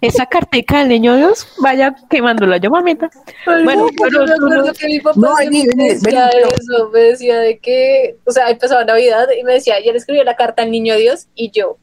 esa 0.01 0.27
cartica 0.27 0.79
del 0.81 0.89
niño 0.89 1.17
Dios, 1.17 1.47
vaya 1.59 1.95
quemándola 2.11 2.57
yo, 2.59 2.71
mamita. 2.71 3.11
Bueno, 3.45 3.87
pero 4.03 4.27
me 4.27 4.35
tú 4.35 4.49
no- 4.49 4.73
que 4.73 4.87
mi 4.87 5.01
papá 5.01 5.19
No, 5.21 5.37
siempre 5.37 5.59
vení, 5.61 5.67
vení, 5.69 5.89
decía 5.91 6.31
vení, 6.33 6.49
eso, 6.61 6.91
me 6.93 7.01
decía 7.01 7.39
de 7.39 7.59
que, 7.59 8.17
o 8.25 8.31
sea, 8.33 8.51
empezaba 8.51 8.85
Navidad 8.85 9.27
y 9.39 9.43
me 9.45 9.55
decía, 9.55 9.77
ya 9.85 9.93
le 9.93 9.99
escribió 9.99 10.25
la 10.25 10.37
carta 10.37 10.63
al 10.63 10.71
niño 10.71 10.97
Dios 10.97 11.27
y 11.35 11.51
yo, 11.51 11.77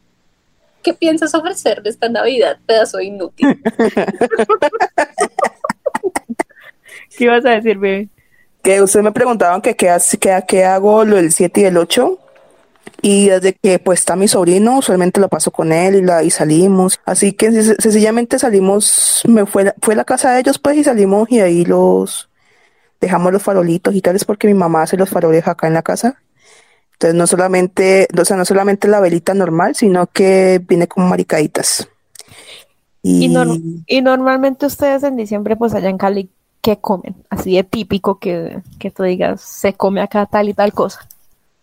¿qué 0.82 0.94
piensas 0.94 1.34
ofrecerle 1.34 1.90
esta 1.90 2.10
Navidad, 2.10 2.58
pedazo 2.66 2.98
de 2.98 3.06
inútil? 3.06 3.48
¿Qué 7.18 7.24
ibas 7.26 7.46
a 7.46 7.52
decir, 7.52 7.78
bebé? 7.78 8.08
que 8.62 8.82
ustedes 8.82 9.04
me 9.04 9.12
preguntaban 9.12 9.62
que 9.62 9.76
qué, 9.76 9.90
hace- 9.90 10.18
que, 10.18 10.42
qué 10.48 10.64
hago 10.64 11.04
lo 11.04 11.18
del 11.18 11.34
7 11.34 11.62
y 11.62 11.64
el 11.66 11.78
8. 11.78 12.18
Y 13.04 13.28
desde 13.30 13.54
que 13.56 13.80
pues 13.80 14.00
está 14.02 14.16
mi 14.16 14.30
sobrino, 14.30 14.80
usualmente 14.80 15.22
lo 15.22 15.30
paso 15.30 15.52
con 15.52 15.74
él 15.74 15.96
y, 15.98 16.04
la, 16.04 16.24
y 16.24 16.32
salimos. 16.32 17.02
Así 17.06 17.34
que 17.34 17.52
sen- 17.52 17.78
sencillamente 17.82 18.40
salimos, 18.40 19.24
me 19.28 19.46
fue, 19.46 19.74
fue 19.82 19.96
a 19.96 19.98
la 19.98 20.06
casa 20.06 20.32
de 20.34 20.40
ellos 20.42 20.58
pues 20.60 20.78
y 20.78 20.86
salimos 20.86 21.30
y 21.32 21.42
ahí 21.42 21.66
los 21.66 22.30
dejamos 23.02 23.34
los 23.34 23.44
farolitos 23.44 23.96
y 23.96 24.02
tales 24.02 24.26
porque 24.26 24.48
mi 24.48 24.56
mamá 24.56 24.84
hace 24.84 24.98
los 24.98 25.10
faroles 25.10 25.48
acá 25.48 25.68
en 25.68 25.74
la 25.76 25.84
casa. 25.84 26.22
Entonces 26.94 27.16
no 27.16 27.28
solamente, 27.28 28.08
o 28.20 28.26
sea, 28.26 28.38
no 28.38 28.46
solamente 28.46 28.88
la 28.88 29.02
velita 29.02 29.34
normal, 29.36 29.76
sino 29.76 30.08
que 30.08 30.62
viene 30.68 30.88
con 30.88 31.10
maricaditas. 31.10 31.90
Y, 33.04 33.28
Y, 33.28 33.64
y 33.88 34.02
normalmente 34.02 34.66
ustedes 34.66 35.04
en 35.04 35.16
diciembre, 35.18 35.56
pues 35.56 35.74
allá 35.74 35.90
en 35.90 35.98
Cali, 35.98 36.30
¿qué 36.62 36.78
comen? 36.80 37.16
Así 37.30 37.56
de 37.56 37.64
típico 37.64 38.20
que, 38.20 38.62
que 38.80 38.92
tú 38.92 39.04
digas, 39.04 39.42
se 39.42 39.74
come 39.74 40.02
acá 40.02 40.26
tal 40.26 40.50
y 40.50 40.54
tal 40.54 40.74
cosa. 40.74 41.08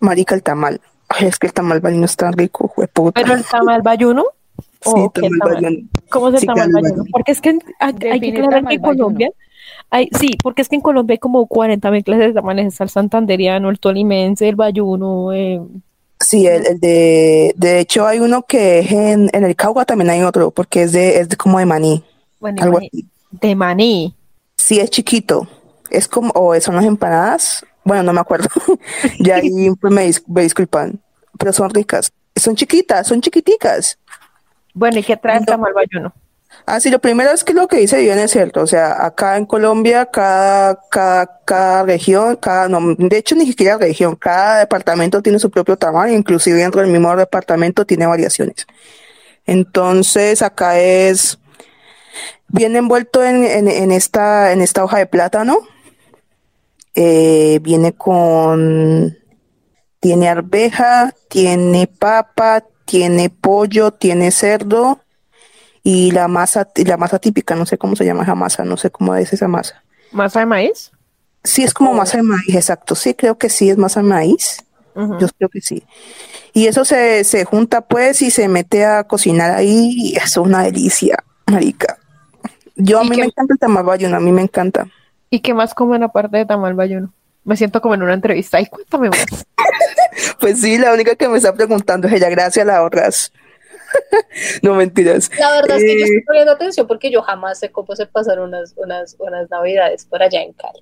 marica 0.00 0.34
el 0.34 0.42
tamal. 0.42 0.80
Ay, 1.12 1.26
es 1.26 1.38
que 1.38 1.48
el 1.48 1.52
tamal 1.52 1.80
valino 1.80 2.04
es 2.04 2.16
tan 2.16 2.32
rico. 2.32 2.72
Pero 3.14 3.34
el 3.34 3.44
tamal 3.44 3.82
bayuno, 3.82 4.24
Sí, 4.82 4.90
¿o 4.94 5.10
qué 5.10 5.22
tamal 5.22 5.38
tamal? 5.40 5.62
bayuno. 5.62 5.88
¿Cómo 6.10 6.28
es 6.28 6.34
el 6.34 6.40
Sí, 6.40 6.46
tamal. 6.46 6.70
Porque 7.10 7.32
es 7.32 7.40
que 7.40 7.58
hay, 7.78 7.94
hay 8.10 8.20
que 8.20 8.30
aclarar 8.30 8.64
que 8.66 8.74
en 8.74 8.80
Colombia, 8.80 9.30
hay, 9.90 10.08
sí, 10.18 10.30
porque 10.42 10.62
es 10.62 10.68
que 10.68 10.76
en 10.76 10.80
Colombia 10.82 11.14
hay 11.14 11.18
como 11.18 11.46
40 11.46 11.90
mil 11.90 12.04
clases 12.04 12.26
de 12.28 12.32
tamales, 12.34 12.66
está 12.66 12.84
el 12.84 12.90
santanderiano, 12.90 13.68
el 13.70 13.78
tolimense, 13.80 14.48
el 14.48 14.56
bayuno, 14.56 15.32
eh, 15.32 15.60
Sí, 16.22 16.46
el, 16.46 16.66
el 16.66 16.80
de, 16.80 17.54
de 17.56 17.80
hecho 17.80 18.06
hay 18.06 18.20
uno 18.20 18.42
que 18.42 18.80
es 18.80 18.92
en, 18.92 19.30
en 19.32 19.42
el 19.44 19.56
Cauca 19.56 19.84
también 19.86 20.10
hay 20.10 20.22
otro, 20.22 20.50
porque 20.50 20.82
es 20.82 20.92
de, 20.92 21.18
es 21.18 21.28
de 21.30 21.36
como 21.36 21.58
de 21.58 21.64
maní, 21.66 22.04
bueno, 22.38 22.58
y 22.60 22.62
algo 22.62 22.78
maní- 22.78 22.88
así. 22.92 23.06
de 23.32 23.54
maní. 23.56 24.14
Sí, 24.56 24.78
es 24.78 24.90
chiquito, 24.90 25.48
es 25.90 26.06
como, 26.06 26.30
o 26.34 26.58
son 26.60 26.76
las 26.76 26.84
empanadas, 26.84 27.64
bueno, 27.84 28.02
no 28.02 28.12
me 28.12 28.20
acuerdo, 28.20 28.48
ya 29.20 29.36
ahí 29.36 29.70
pues, 29.80 29.92
me, 29.92 30.06
dis- 30.08 30.22
me 30.26 30.42
disculpan, 30.42 31.00
pero 31.38 31.52
son 31.52 31.70
ricas, 31.70 32.12
son 32.36 32.56
chiquitas, 32.56 33.06
son 33.06 33.20
chiquiticas. 33.20 33.98
Bueno, 34.74 34.98
¿y 34.98 35.02
qué 35.02 35.16
trae 35.16 35.36
el 35.38 35.40
No. 35.42 35.46
tamal 35.46 35.72
bayuno? 35.72 36.12
Ah, 36.66 36.80
sí, 36.80 36.90
lo 36.90 36.98
primero 36.98 37.30
es 37.30 37.42
que 37.44 37.54
lo 37.54 37.68
que 37.68 37.76
dice 37.78 37.98
bien 38.00 38.18
es 38.18 38.32
cierto. 38.32 38.60
O 38.62 38.66
sea, 38.66 39.04
acá 39.06 39.36
en 39.36 39.46
Colombia, 39.46 40.06
cada, 40.06 40.78
cada, 40.90 41.40
cada 41.44 41.82
región, 41.84 42.36
cada, 42.36 42.68
no, 42.68 42.94
de 42.96 43.16
hecho, 43.16 43.34
ni 43.36 43.46
siquiera 43.46 43.78
región, 43.78 44.16
cada 44.16 44.58
departamento 44.58 45.22
tiene 45.22 45.38
su 45.38 45.50
propio 45.50 45.76
tamaño, 45.76 46.12
inclusive 46.12 46.58
dentro 46.58 46.80
del 46.80 46.90
mismo 46.90 47.14
departamento 47.16 47.84
tiene 47.86 48.06
variaciones. 48.06 48.66
Entonces, 49.46 50.42
acá 50.42 50.78
es, 50.80 51.38
viene 52.48 52.78
envuelto 52.78 53.24
en, 53.24 53.44
en, 53.44 53.68
en 53.68 53.90
esta, 53.92 54.52
en 54.52 54.60
esta 54.60 54.84
hoja 54.84 54.98
de 54.98 55.06
plátano. 55.06 55.58
Eh, 56.94 57.60
viene 57.62 57.94
con, 57.94 59.16
tiene 60.00 60.28
arveja, 60.28 61.14
tiene 61.28 61.86
papa, 61.88 62.64
tiene 62.86 63.30
pollo, 63.30 63.92
tiene 63.92 64.30
cerdo 64.32 65.00
y 65.82 66.12
la 66.12 66.28
masa, 66.28 66.68
la 66.76 66.96
masa 66.98 67.18
típica, 67.18 67.56
no 67.56 67.66
sé 67.66 67.78
cómo 67.78 67.96
se 67.96 68.04
llama 68.06 68.24
esa 68.24 68.34
masa, 68.34 68.64
no 68.64 68.76
sé 68.76 68.90
cómo 68.90 69.14
es 69.16 69.32
esa 69.32 69.48
masa. 69.48 69.84
¿Masa 70.10 70.40
de 70.40 70.46
maíz? 70.46 70.92
Sí, 71.44 71.62
es 71.64 71.72
como 71.74 71.94
masa 71.94 72.18
de 72.18 72.22
maíz, 72.24 72.54
exacto. 72.54 72.94
Sí, 72.94 73.14
creo 73.14 73.38
que 73.38 73.48
sí 73.48 73.70
es 73.70 73.78
masa 73.78 74.02
de 74.02 74.08
maíz. 74.08 74.64
Yo 75.16 75.28
creo 75.38 75.48
que 75.48 75.60
sí. 75.60 75.82
Y 76.54 76.66
eso 76.66 76.84
se, 76.84 77.24
se 77.24 77.44
junta 77.44 77.82
pues 77.82 78.22
y 78.22 78.30
se 78.30 78.48
mete 78.48 78.84
a 78.84 79.04
cocinar 79.04 79.52
ahí 79.52 79.92
y 79.96 80.16
es 80.16 80.36
una 80.36 80.62
delicia, 80.64 81.24
marica. 81.46 81.98
Yo 82.76 83.00
a 83.00 83.04
¿Y 83.04 83.10
mí 83.10 83.16
me 83.16 83.26
encanta 83.26 83.54
el 83.54 83.58
tamal 83.60 83.84
bayuno, 83.84 84.16
a 84.16 84.20
mí 84.20 84.32
me 84.32 84.42
encanta. 84.42 84.88
¿Y 85.30 85.40
qué 85.40 85.54
más 85.54 85.74
comen 85.74 86.02
aparte 86.02 86.36
de 86.38 86.44
tamal 86.46 86.74
bayuno? 86.74 87.12
Me 87.44 87.56
siento 87.56 87.80
como 87.80 87.94
en 87.94 88.02
una 88.02 88.14
entrevista. 88.14 88.58
Ay, 88.58 88.66
cuéntame 88.66 89.08
más. 89.10 89.26
Pues 90.40 90.60
sí, 90.60 90.78
la 90.78 90.92
única 90.92 91.14
que 91.14 91.28
me 91.28 91.36
está 91.36 91.54
preguntando 91.54 92.08
es 92.08 92.14
ella, 92.14 92.28
gracias, 92.30 92.66
la 92.66 92.78
ahorras. 92.78 93.30
no 94.62 94.74
mentiras. 94.74 95.30
La 95.38 95.52
verdad 95.52 95.76
es 95.76 95.84
que 95.84 95.98
yo 95.98 96.00
Eh, 96.00 96.02
estoy 96.04 96.22
poniendo 96.22 96.52
atención 96.52 96.86
porque 96.86 97.10
yo 97.10 97.22
jamás 97.22 97.58
sé 97.58 97.70
cómo 97.70 97.94
se 97.94 98.06
pasaron 98.06 98.48
unas, 98.48 98.72
unas, 98.76 99.16
unas 99.18 99.50
navidades 99.50 100.04
por 100.06 100.22
allá 100.22 100.42
en 100.42 100.52
Cali. 100.54 100.80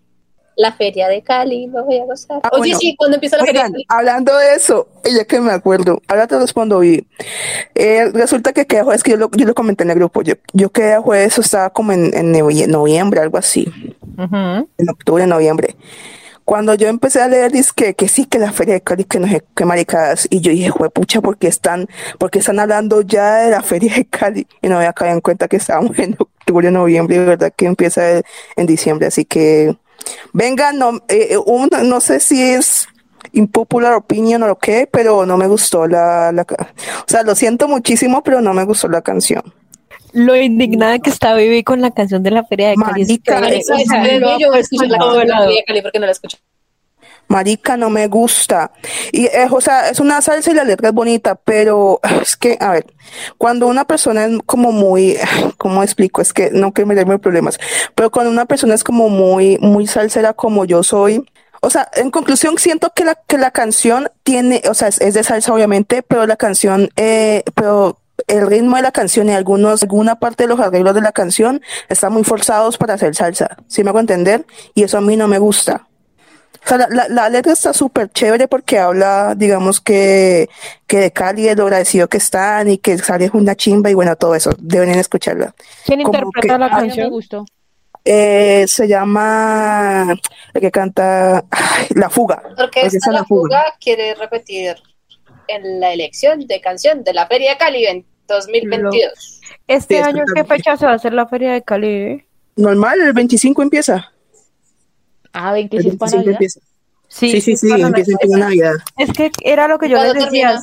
La 0.59 0.73
feria 0.73 1.07
de 1.09 1.23
Cali, 1.23 1.69
me 1.69 1.81
voy 1.83 1.99
a 1.99 2.05
gozar. 2.05 2.41
Ah, 2.43 2.49
Oye, 2.53 2.61
bueno. 2.73 2.79
sí, 2.81 2.97
cuando 2.97 3.15
empieza 3.17 3.37
la 3.37 3.45
feria 3.47 3.63
de 3.65 3.71
Cali? 3.71 3.87
hablando 3.89 4.37
de 4.37 4.55
eso, 4.55 4.89
ya 5.05 5.25
que 5.25 5.41
me 5.41 5.53
acuerdo, 5.53 6.03
ahora 6.09 6.27
te 6.27 6.37
respondo, 6.37 6.81
vi. 6.81 7.07
Eh, 7.77 8.11
resulta 8.13 8.53
que 8.53 8.67
queda 8.67 8.83
jueves, 8.83 9.05
que 9.05 9.13
yo 9.13 9.17
lo, 9.19 9.31
yo 9.31 9.47
lo 9.47 9.55
comenté 9.55 9.85
en 9.85 9.91
el 9.91 9.97
grupo, 9.97 10.23
yo, 10.23 10.35
yo 10.53 10.71
quedé 10.71 10.99
jueves, 10.99 11.29
eso 11.35 11.43
estaba 11.43 11.71
como 11.71 11.93
en, 11.93 12.13
en 12.13 12.35
novie- 12.35 12.67
noviembre, 12.67 13.21
algo 13.21 13.39
así, 13.39 13.73
en 14.19 14.89
octubre, 14.91 15.27
noviembre. 15.29 15.77
Cuando 16.45 16.75
yo 16.75 16.89
empecé 16.89 17.21
a 17.21 17.29
leer, 17.29 17.53
dice 17.53 17.71
que, 17.77 17.95
que 17.95 18.09
sí, 18.09 18.25
que 18.25 18.39
la 18.39 18.53
feria 18.53 18.75
de 18.75 18.81
Cali, 18.81 19.05
que 19.05 19.21
no 19.21 19.29
sé 19.29 19.45
qué 19.55 19.65
maricadas, 19.65 20.27
y 20.31 20.41
yo 20.41 20.51
dije, 20.51 20.73
pucha, 20.95 21.21
porque 21.21 21.47
están, 21.47 21.87
porque 22.19 22.39
están 22.41 22.59
hablando 22.59 23.03
ya 23.03 23.37
de 23.43 23.51
la 23.51 23.63
feria 23.63 23.95
de 23.95 24.07
Cali, 24.07 24.47
y 24.63 24.69
no 24.69 24.79
había 24.79 24.93
caído 24.93 25.15
en 25.15 25.21
cuenta 25.21 25.47
que 25.47 25.57
estábamos 25.59 25.97
en 26.01 26.17
octubre, 26.19 26.71
noviembre, 26.71 27.17
y 27.17 27.19
de 27.21 27.25
verdad 27.27 27.53
que 27.55 27.67
empieza 27.67 28.23
en 28.57 28.67
diciembre, 28.67 29.07
así 29.07 29.25
que 29.25 29.77
Venga, 30.33 30.73
no, 30.73 30.97
eh, 31.09 31.29
eh, 31.31 31.39
un- 31.39 31.71
no 31.85 32.01
sé 32.01 32.21
si 32.21 32.43
es 32.43 32.87
impopular 33.33 33.95
opinion 33.95 34.43
o 34.43 34.47
lo 34.47 34.59
que, 34.59 34.89
pero 34.91 35.27
no 35.27 35.37
me 35.37 35.47
gustó 35.47 35.87
la, 35.87 36.33
la 36.33 36.43
o 36.43 37.05
sea, 37.07 37.23
lo 37.23 37.35
siento 37.35 37.69
muchísimo, 37.69 38.23
pero 38.23 38.41
no 38.41 38.55
me 38.55 38.65
gustó 38.65 38.89
la 38.89 39.03
canción. 39.03 39.43
Lo 40.13 40.35
indignada 40.37 40.99
que 40.99 41.11
está 41.11 41.35
Vivi 41.35 41.63
con 41.63 41.83
la 41.83 41.91
canción 41.91 42.23
de 42.23 42.31
la 42.31 42.43
feria 42.45 42.69
de 42.71 42.77
Cali. 42.77 43.03
es 43.03 43.09
Marica, 43.91 44.37
yo 44.41 44.51
la 44.89 44.99
todo 44.99 45.09
canción 45.19 45.21
de 45.21 45.27
la 45.27 45.39
feria 45.45 45.57
de 45.61 45.65
Cali 45.67 45.83
porque 45.83 45.99
no 45.99 46.07
la 46.07 46.13
escucho. 46.13 46.39
Marica, 47.29 47.77
no 47.77 47.91
me 47.91 48.09
gusta. 48.09 48.73
Y, 49.13 49.27
eh, 49.27 49.47
o 49.51 49.61
sea, 49.61 49.91
es 49.91 50.01
una 50.01 50.21
salsa 50.21 50.51
y 50.51 50.55
la 50.55 50.65
letra 50.65 50.89
es 50.89 50.95
bonita, 50.95 51.35
pero 51.35 52.01
es 52.23 52.37
que, 52.37 52.57
a 52.61 52.73
ver, 52.73 52.87
cuando 53.37 53.67
una 53.67 53.85
persona 53.85 54.25
es 54.25 54.39
como 54.47 54.73
muy, 54.73 55.17
¿cómo 55.59 55.83
explico? 55.83 56.21
Es 56.21 56.33
que 56.33 56.51
no 56.51 56.73
quiero 56.73 56.89
meterme 56.89 57.19
problemas, 57.19 57.59
pero 57.95 58.11
cuando 58.11 58.31
una 58.31 58.47
persona 58.47 58.75
es 58.75 58.85
como 58.85 59.09
muy, 59.09 59.59
muy 59.59 59.87
salsera 59.87 60.33
como 60.33 60.65
yo 60.65 60.83
soy, 60.83 61.25
o 61.61 61.71
sea, 61.71 61.89
en 61.97 62.11
conclusión, 62.11 62.57
siento 62.59 62.93
que 62.95 63.05
la, 63.05 63.17
que 63.27 63.37
la 63.37 63.51
canción 63.51 64.11
tiene, 64.23 64.63
o 64.69 64.75
sea, 64.75 64.89
es, 64.89 65.01
es 65.01 65.15
de 65.15 65.25
salsa 65.25 65.53
obviamente, 65.53 66.03
pero 66.03 66.27
la 66.27 66.37
canción, 66.37 66.91
eh, 66.97 67.43
pero 67.55 67.99
el 68.27 68.47
ritmo 68.47 68.77
de 68.77 68.83
la 68.83 68.93
canción 68.93 69.29
y 69.29 69.33
algunos, 69.33 69.83
alguna 69.83 70.19
parte 70.19 70.45
de 70.45 70.49
los 70.49 70.61
arreglos 70.61 70.95
de 70.95 71.01
la 71.01 71.13
canción 71.13 71.63
están 71.89 72.13
muy 72.13 72.25
forzados 72.25 72.79
para 72.79 72.95
hacer 72.95 73.15
salsa, 73.15 73.57
¿sí 73.67 73.83
me 73.83 73.91
hago 73.91 74.01
entender? 74.01 74.47
Y 74.75 74.85
eso 74.85 74.99
a 74.99 75.01
mí 75.01 75.17
no 75.17 75.29
me 75.29 75.39
gusta. 75.39 75.89
O 76.65 76.69
sea, 76.69 76.77
la, 76.79 76.89
la, 76.89 77.09
la 77.09 77.29
letra 77.31 77.53
está 77.53 77.73
súper 77.73 78.11
chévere 78.11 78.47
porque 78.49 78.79
habla, 78.79 79.35
digamos, 79.37 79.81
que, 79.81 80.49
que 80.87 80.99
de 80.99 81.11
Cali, 81.13 81.43
de 81.45 81.55
lo 81.55 81.63
agradecido 81.65 82.09
que 82.09 82.19
están 82.19 82.69
y 82.69 82.79
que 82.79 82.97
Cali 82.99 83.25
es 83.27 83.31
una 83.33 83.55
chimba 83.55 83.91
y 83.91 83.95
bueno, 83.95 84.17
todo 84.17 84.35
eso. 84.35 84.51
Deberían 84.59 84.99
escucharla. 84.99 85.55
¿Quién 85.87 86.03
como 86.03 86.19
interpreta 86.19 86.55
que- 86.55 86.59
la 86.59 86.67
ah, 86.67 86.69
no 86.71 86.81
me 86.81 86.87
canción? 86.89 87.11
gustó. 87.11 87.45
Eh, 88.05 88.65
se 88.69 88.87
llama, 88.89 90.15
la 90.55 90.61
que 90.61 90.71
canta 90.71 91.45
ay, 91.51 91.87
La 91.95 92.09
Fuga. 92.11 92.43
Porque 92.57 92.81
esta 92.83 92.97
es 92.99 93.07
la 93.09 93.25
fuga 93.25 93.63
quiere 93.81 94.15
repetir 94.15 94.77
en 95.47 95.81
la 95.81 95.93
elección 95.93 96.47
de 96.47 96.61
canción 96.61 97.05
de 97.05 97.13
la 97.15 97.27
feria 97.27 97.53
de 97.53 97.57
Cali 97.59 97.87
en 97.87 98.07
2022. 98.27 99.41
Este 99.67 99.97
Sí, 99.97 100.03
año, 100.03 100.25
¿en 100.27 100.35
qué 100.35 100.45
fecha 100.45 100.77
se 100.77 100.87
va 100.87 100.93
a 100.93 100.95
hacer 100.97 101.13
la 101.13 101.27
feria 101.27 101.53
de 101.53 101.63
Cali? 101.63 101.87
eh? 101.89 102.27
Normal, 102.57 103.01
el 103.01 103.13
25 103.13 103.63
empieza. 103.63 104.13
Ah, 105.33 105.53
ven 105.53 105.69
que 105.69 105.81
sí 105.83 105.89
es 105.89 105.97
para 105.97 106.13
25 106.13 106.17
Navidad. 106.17 106.33
empieza. 106.33 106.61
Sí, 107.09 107.41
sí, 107.41 107.57
sí, 107.57 107.69
la 107.69 107.87
empieza 107.87 108.13
en 108.21 108.31
Navidad. 108.31 108.39
Navidad. 108.39 108.73
Es 108.99 109.13
que 109.13 109.31
era 109.43 109.67
lo 109.69 109.79
que 109.79 109.89
yo 109.89 109.97
les 109.97 110.07
¿Cuándo 110.13 110.25
decía. 110.27 110.49
termina? 110.49 110.63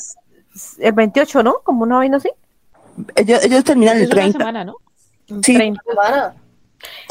El 0.88 0.94
28, 0.94 1.44
¿no? 1.44 1.56
Como 1.64 1.84
una 1.84 1.98
vaina 1.98 2.18
así. 2.18 2.30
Ellos, 3.16 3.44
ellos 3.44 3.64
terminan 3.64 3.98
Es 3.98 4.04
el 4.04 4.08
una 4.08 4.16
30. 4.22 4.38
semana, 4.40 4.64
¿no? 4.66 4.76
Sí. 5.44 5.54
30. 5.56 5.82
Semana. 5.86 6.36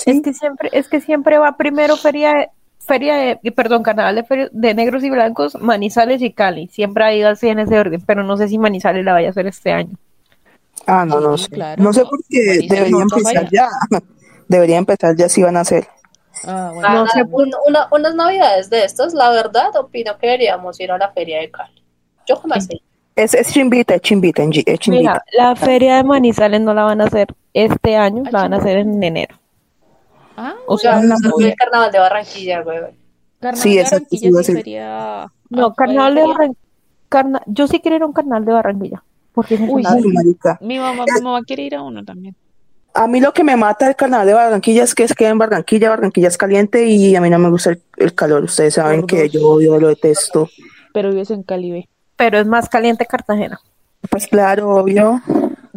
Es 0.07 0.23
que 0.23 0.33
siempre, 0.35 0.69
es 0.73 0.89
que 0.89 1.01
siempre 1.01 1.39
va 1.39 1.57
primero 1.57 1.97
feria 1.97 2.49
feria 2.79 3.15
de, 3.17 3.41
y 3.43 3.51
perdón, 3.51 3.83
carnaval 3.83 4.15
de, 4.15 4.25
feria- 4.25 4.49
de 4.53 4.75
negros 4.75 5.03
y 5.05 5.11
blancos, 5.11 5.55
Manizales 5.61 6.21
y 6.23 6.33
Cali. 6.33 6.69
Siempre 6.69 7.03
ha 7.05 7.15
ido 7.15 7.31
así 7.31 7.49
en 7.49 7.59
ese 7.59 7.79
orden, 7.79 8.03
pero 8.07 8.23
no 8.23 8.37
sé 8.37 8.47
si 8.49 8.59
Manizales 8.59 9.05
la 9.05 9.15
vaya 9.15 9.29
a 9.29 9.31
hacer 9.31 9.47
este 9.47 9.73
año. 9.73 9.97
Ah, 10.87 11.05
no, 11.07 11.19
no 11.19 11.39
Sí, 11.39 11.45
sé. 11.45 11.51
claro, 11.51 11.83
no 11.83 11.93
sé 11.95 12.03
por 12.05 12.21
qué 12.29 12.67
debería 12.69 13.03
empezar 13.03 13.49
ya. 13.51 13.69
Debería 14.49 14.77
empezar 14.77 15.17
ya 15.17 15.29
si 15.31 15.43
van 15.43 15.57
a 15.57 15.61
hacer. 15.61 15.89
Ah, 16.47 16.71
bueno. 16.73 16.89
Ah, 16.89 17.07
sé. 17.13 17.23
un- 17.31 17.53
una- 17.67 17.89
unas 17.91 18.15
navidades 18.15 18.71
de 18.71 18.85
estas, 18.85 19.15
la 19.15 19.31
verdad, 19.31 19.75
opino 19.77 20.17
que 20.19 20.27
deberíamos 20.27 20.79
ir 20.81 20.91
a 20.93 20.99
la 20.99 21.11
feria 21.13 21.41
de 21.41 21.51
Cali. 21.51 21.83
Yo 22.27 22.37
jamás. 22.37 22.69
Es, 23.17 23.33
es 23.35 23.53
chimbita, 23.53 23.95
es 23.95 24.01
chimbita, 24.03 24.43
es 24.43 24.51
chimbita. 24.51 24.89
Mira, 24.89 25.25
la 25.39 25.55
feria 25.57 25.97
de 25.97 26.05
Manizales 26.05 26.61
no 26.61 26.75
la 26.75 26.85
van 26.85 27.01
a 27.01 27.05
hacer 27.05 27.29
este 27.53 27.97
año, 27.97 28.23
Ah, 28.27 28.31
la 28.33 28.43
van 28.43 28.55
a 28.55 28.57
hacer 28.57 28.79
en 28.79 29.03
enero. 29.03 29.37
Ah, 30.37 30.55
O 30.67 30.77
sea, 30.79 31.01
no, 31.01 31.15
no. 31.23 31.47
el 31.47 31.55
carnaval 31.55 31.93
de 31.93 31.99
Barranquilla, 32.01 32.63
güey. 32.63 32.79
Carnaval 33.41 33.63
Sí, 33.63 33.75
de 33.77 33.81
exacto, 33.83 34.07
sí 34.11 34.17
Barranquilla 34.31 34.39
sí 34.39 34.45
ser. 34.45 34.57
sería- 34.57 35.27
No, 35.51 35.67
ah, 35.67 35.75
carnaval 35.77 36.15
de. 36.17 36.23
Barranquilla. 36.23 37.43
Yo 37.47 37.67
sí 37.69 37.79
quiero 37.81 37.97
ir 37.99 38.03
a 38.03 38.07
un 38.07 38.13
carnaval 38.13 38.45
de 38.45 38.53
Barranquilla. 38.53 39.05
Porque 39.33 39.57
que 39.57 39.63
Uy, 39.65 39.83
marica. 39.83 40.59
Mi 40.61 40.79
mamá, 40.79 41.05
mi 41.15 41.21
mamá 41.23 41.41
quiere 41.47 41.63
ir 41.65 41.75
a 41.77 41.83
uno 41.83 42.05
también. 42.05 42.35
A 42.95 43.09
mí 43.09 43.21
lo 43.21 43.33
que 43.33 43.43
me 43.43 43.57
mata 43.57 43.87
del 43.87 43.97
carnaval 43.97 44.27
de 44.27 44.35
Barranquilla 44.35 44.85
es 44.85 44.95
que 44.95 45.03
es 45.03 45.15
que 45.15 45.27
en 45.27 45.37
Barranquilla, 45.39 45.91
Barranquilla 45.91 46.29
es 46.29 46.39
caliente 46.39 46.87
y 46.87 47.17
a 47.17 47.21
mí 47.21 47.29
no 47.29 47.39
me 47.41 47.51
gusta 47.51 47.71
el 47.71 47.83
el 47.97 48.15
calor. 48.15 48.45
Ustedes 48.45 48.75
saben 48.75 49.01
Por 49.01 49.11
que 49.11 49.29
yo 49.29 49.49
odio, 49.49 49.79
lo 49.79 49.89
detesto. 49.89 50.49
Pero 50.93 51.11
vives 51.11 51.31
en 51.31 51.43
Cali, 51.43 51.71
ve. 51.73 51.89
Pero 52.17 52.39
es 52.39 52.47
más 52.47 52.69
caliente 52.69 53.07
Cartagena. 53.07 53.61
Pues 54.11 54.27
claro, 54.29 54.71
obvio. 54.71 55.21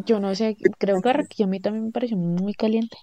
Yo 0.05 0.19
no 0.19 0.35
sé, 0.35 0.57
creo 0.77 1.01
que 1.01 1.09
Barranquilla 1.09 1.45
a 1.45 1.49
mí 1.49 1.59
también 1.59 1.85
me 1.85 1.91
pareció 1.91 2.17
muy 2.17 2.53
caliente. 2.53 2.97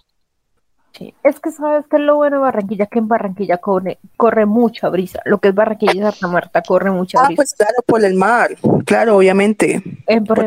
Sí. 0.97 1.13
Es 1.23 1.41
que 1.41 1.51
sabes 1.51 1.85
que 1.89 1.97
es 1.97 2.03
lo 2.03 2.15
bueno 2.15 2.37
de 2.37 2.43
Barranquilla, 2.43 2.85
que 2.85 2.99
en 2.99 3.09
Barranquilla 3.09 3.57
corre, 3.57 3.97
corre 4.15 4.45
mucha 4.45 4.87
brisa. 4.87 5.19
Lo 5.25 5.39
que 5.39 5.49
es 5.49 5.55
Barranquilla 5.55 5.93
y 5.93 5.99
Santa 5.99 6.27
Marta 6.29 6.61
corre 6.61 6.89
mucha 6.91 7.19
Ah, 7.19 7.25
brisa. 7.27 7.35
pues 7.35 7.53
claro, 7.53 7.75
por 7.85 8.05
el 8.05 8.13
mar. 8.15 8.55
Claro, 8.85 9.17
obviamente. 9.17 9.83
el, 10.07 10.23
Por 10.23 10.39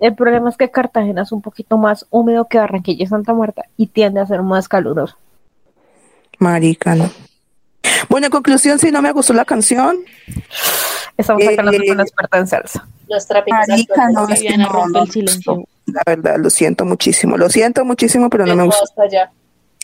el 0.00 0.14
problema 0.14 0.50
es 0.50 0.56
que 0.56 0.70
Cartagena 0.70 1.22
es 1.22 1.32
un 1.32 1.42
poquito 1.42 1.78
más 1.78 2.06
húmedo 2.10 2.46
que 2.48 2.58
Barranquilla 2.58 3.04
y 3.04 3.06
Santa 3.06 3.32
Marta 3.32 3.64
y 3.76 3.86
tiende 3.86 4.20
a 4.20 4.26
ser 4.26 4.42
más 4.42 4.68
caluroso. 4.68 5.16
Marica, 6.38 6.94
¿no? 6.94 7.10
Bueno, 8.08 8.26
en 8.26 8.30
conclusión, 8.30 8.78
si 8.78 8.90
no 8.90 9.00
me 9.00 9.12
gustó 9.12 9.32
la 9.32 9.44
canción, 9.44 9.96
Estamos 11.16 11.42
acá 11.42 11.52
Eh, 11.52 11.56
con 11.56 11.90
una 11.92 12.02
experta 12.02 12.38
en 12.38 12.46
salsa. 12.46 12.86
Marica, 13.48 14.10
no, 14.10 14.28
es 14.28 14.40
que 14.42 14.58
no, 14.58 15.02
el 15.02 15.10
silencio. 15.10 15.64
La 15.86 16.02
verdad, 16.04 16.36
lo 16.38 16.50
siento 16.50 16.84
muchísimo. 16.84 17.36
Lo 17.36 17.48
siento 17.48 17.84
muchísimo, 17.84 18.28
pero 18.28 18.44
no 18.44 18.56
me 18.56 18.64
gustó. 18.64 18.84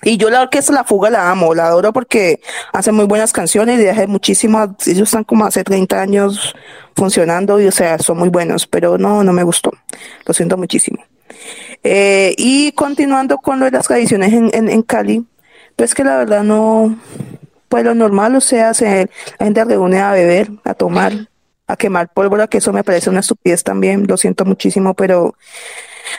Y 0.03 0.17
yo 0.17 0.31
la 0.31 0.43
orquesta 0.43 0.73
La 0.73 0.85
Fuga 0.85 1.11
la 1.11 1.31
amo, 1.31 1.55
la 1.55 1.67
adoro 1.67 1.93
porque 1.93 2.41
hace 2.73 2.91
muy 2.91 3.05
buenas 3.05 3.33
canciones 3.33 3.81
y 3.81 3.87
hace 3.87 4.07
muchísimas, 4.07 4.71
ellos 4.87 5.09
están 5.09 5.25
como 5.25 5.45
hace 5.45 5.63
30 5.63 6.01
años 6.01 6.55
funcionando 6.97 7.61
y 7.61 7.67
o 7.67 7.73
sea, 7.73 7.99
son 7.99 8.19
muy 8.19 8.29
buenos, 8.29 8.67
pero 8.67 8.99
no, 8.99 9.23
no 9.23 9.33
me 9.33 9.45
gustó. 9.45 9.71
Lo 10.27 10.35
siento 10.35 10.57
muchísimo. 10.57 11.05
Eh, 11.85 12.35
y 12.37 12.73
continuando 12.73 13.39
con 13.39 13.59
lo 13.59 13.65
de 13.67 13.73
las 13.73 13.87
tradiciones 13.87 14.33
en, 14.33 14.51
en, 14.53 14.69
en 14.69 14.83
Cali, 14.83 15.25
pues 15.77 15.95
que 15.95 16.05
la 16.05 16.17
verdad 16.17 16.43
no, 16.43 16.99
pues 17.69 17.85
lo 17.85 17.95
normal, 17.95 18.37
o 18.37 18.41
sea, 18.41 18.75
se, 18.75 19.09
la 19.39 19.47
gente 19.47 19.65
reúne 19.65 20.01
a 20.01 20.13
beber, 20.13 20.51
a 20.65 20.75
tomar, 20.75 21.13
a 21.67 21.77
quemar 21.77 22.13
pólvora, 22.13 22.47
que 22.47 22.59
eso 22.59 22.73
me 22.73 22.85
parece 22.85 23.09
una 23.09 23.21
estupidez 23.21 23.65
también, 23.65 24.07
lo 24.07 24.17
siento 24.17 24.45
muchísimo, 24.45 24.95
pero 24.95 25.35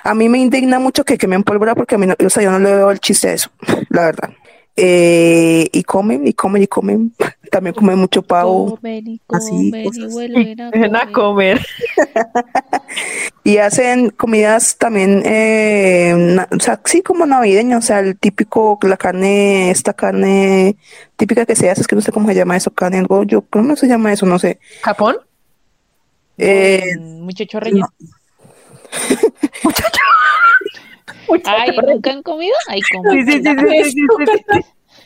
a 0.03 0.13
mí 0.13 0.29
me 0.29 0.39
indigna 0.39 0.79
mucho 0.79 1.03
que 1.03 1.17
quemen 1.17 1.43
pólvora 1.43 1.75
porque 1.75 1.95
a 1.95 1.97
mí 1.97 2.07
no, 2.07 2.15
o 2.25 2.29
sea, 2.29 2.43
yo 2.43 2.51
no 2.51 2.59
le 2.59 2.71
veo 2.75 2.91
el 2.91 2.99
chiste 2.99 3.29
a 3.29 3.33
eso, 3.33 3.49
la 3.89 4.05
verdad. 4.05 4.29
Eh, 4.75 5.69
y 5.71 5.83
comen, 5.83 6.25
y 6.25 6.33
comen, 6.33 6.63
y 6.63 6.67
comen. 6.67 7.13
También 7.51 7.75
comen 7.75 7.99
mucho 7.99 8.23
pavo. 8.23 8.75
Comen 8.77 9.07
y 9.07 9.21
así, 9.29 9.71
comen 9.71 9.93
y 9.93 10.05
vuelven 10.07 10.61
a 10.61 10.71
Ven 10.71 10.95
a 10.95 11.11
comer. 11.11 11.59
comer. 11.59 11.65
Y 13.45 13.57
hacen 13.57 14.09
comidas 14.11 14.77
también, 14.77 15.21
eh, 15.25 16.13
na- 16.17 16.47
o 16.49 16.59
sea, 16.61 16.79
sí, 16.85 17.01
como 17.01 17.25
navideñas, 17.25 17.83
o 17.83 17.87
sea, 17.87 17.99
el 17.99 18.17
típico, 18.17 18.79
la 18.83 18.95
carne, 18.95 19.69
esta 19.69 19.93
carne 19.93 20.77
típica 21.17 21.45
que 21.45 21.55
se 21.55 21.69
hace, 21.69 21.81
es 21.81 21.87
que 21.87 21.95
no 21.95 22.01
sé 22.01 22.11
cómo 22.13 22.27
se 22.29 22.35
llama 22.35 22.55
eso, 22.55 22.71
carne 22.71 22.99
en 22.99 23.05
rollo, 23.05 23.41
¿cómo 23.49 23.75
se 23.75 23.87
llama 23.87 24.13
eso? 24.13 24.25
No 24.25 24.39
sé. 24.39 24.59
¿Japón? 24.81 25.17
Eh, 26.37 26.93
Con 26.95 27.21
Muchacho 27.21 27.59
relleno. 27.59 27.87
Muchacho. 29.63 29.99
Ay, 31.45 31.77
¿nunca 31.87 32.11
han 32.11 32.23
comido? 32.23 32.53
Ay, 32.67 32.81
¿cómo? 32.93 33.11
Sí, 33.11 33.23
sí, 33.23 33.31
sí, 33.33 33.41
sí, 33.43 33.83
sí, 33.83 33.91
sí, 33.91 33.91
sí, 33.91 34.43
sí. 34.53 34.61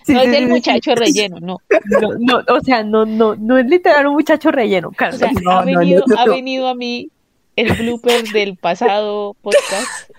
Sí, 0.06 0.14
No 0.14 0.22
sí, 0.22 0.26
es 0.28 0.32
sí, 0.32 0.38
el 0.38 0.44
sí, 0.46 0.50
muchacho 0.50 0.96
relleno, 0.96 1.38
no. 1.42 1.58
No, 2.02 2.10
no, 2.20 2.42
o 2.56 2.62
sea, 2.62 2.82
no, 2.84 3.06
no, 3.06 3.36
no 3.36 3.58
es 3.58 3.66
literal 3.66 4.08
un 4.08 4.14
muchacho 4.14 4.52
relleno, 4.52 4.90
O 4.90 5.12
sea, 5.18 5.32
No, 5.44 5.52
ha, 5.52 5.66
venido, 5.66 6.04
no, 6.08 6.16
no. 6.16 6.22
ha 6.22 6.26
venido 6.26 6.68
a 6.70 6.76
mí 6.76 7.10
el 7.58 7.74
blooper 7.74 8.24
del 8.30 8.56
pasado 8.56 9.36
podcast. 9.42 10.10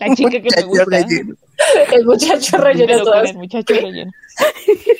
La 0.00 0.14
chica 0.14 0.30
que 0.30 0.38
me 0.40 0.44
muchacho 0.44 0.66
gusta. 0.68 0.84
relleno. 0.88 1.34
El 1.92 2.04
muchacho 2.06 2.56
relleno 2.58 3.02
todas. 3.04 3.30
el 3.30 3.36
muchacho 3.36 3.74
relleno. 3.74 4.10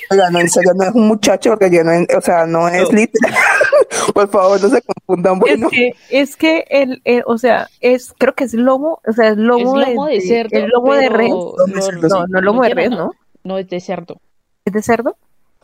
Oiga, 0.09 0.29
no, 0.31 0.39
en 0.39 0.49
serio, 0.49 0.71
no 0.75 0.83
es 0.85 0.91
un 0.95 1.07
muchacho 1.07 1.55
relleno, 1.55 1.91
en- 1.91 2.07
o 2.17 2.21
sea, 2.21 2.45
no 2.45 2.67
es 2.67 2.89
No. 2.91 2.97
literal. 2.97 3.33
Por 4.13 4.29
favor, 4.29 4.61
no 4.61 4.69
se 4.69 4.81
confundan, 4.81 5.39
bueno. 5.39 5.67
Es 5.67 5.71
que, 5.71 5.93
es 6.09 6.35
que 6.37 6.65
el, 6.69 7.01
eh, 7.05 7.21
o 7.25 7.37
sea, 7.37 7.67
es, 7.81 8.13
creo 8.17 8.33
que 8.33 8.45
es 8.45 8.53
lomo, 8.53 8.99
o 9.07 9.11
sea, 9.13 9.29
es 9.29 9.37
lomo, 9.37 9.79
es 9.81 9.87
lomo 9.89 10.05
de, 10.07 10.21
cerdo. 10.21 10.49
el 10.57 10.67
lomo 10.69 10.93
de 10.95 11.09
res. 11.09 11.29
No, 11.29 11.53
no 11.67 12.39
es 12.39 12.43
lomo 12.43 12.63
de 12.63 12.69
res, 12.73 12.89
¿no? 12.89 13.11
No, 13.43 13.57
es 13.57 13.67
de 13.69 13.79
cerdo. 13.79 14.19
¿Es 14.65 14.73
de 14.73 14.81
cerdo? 14.81 15.15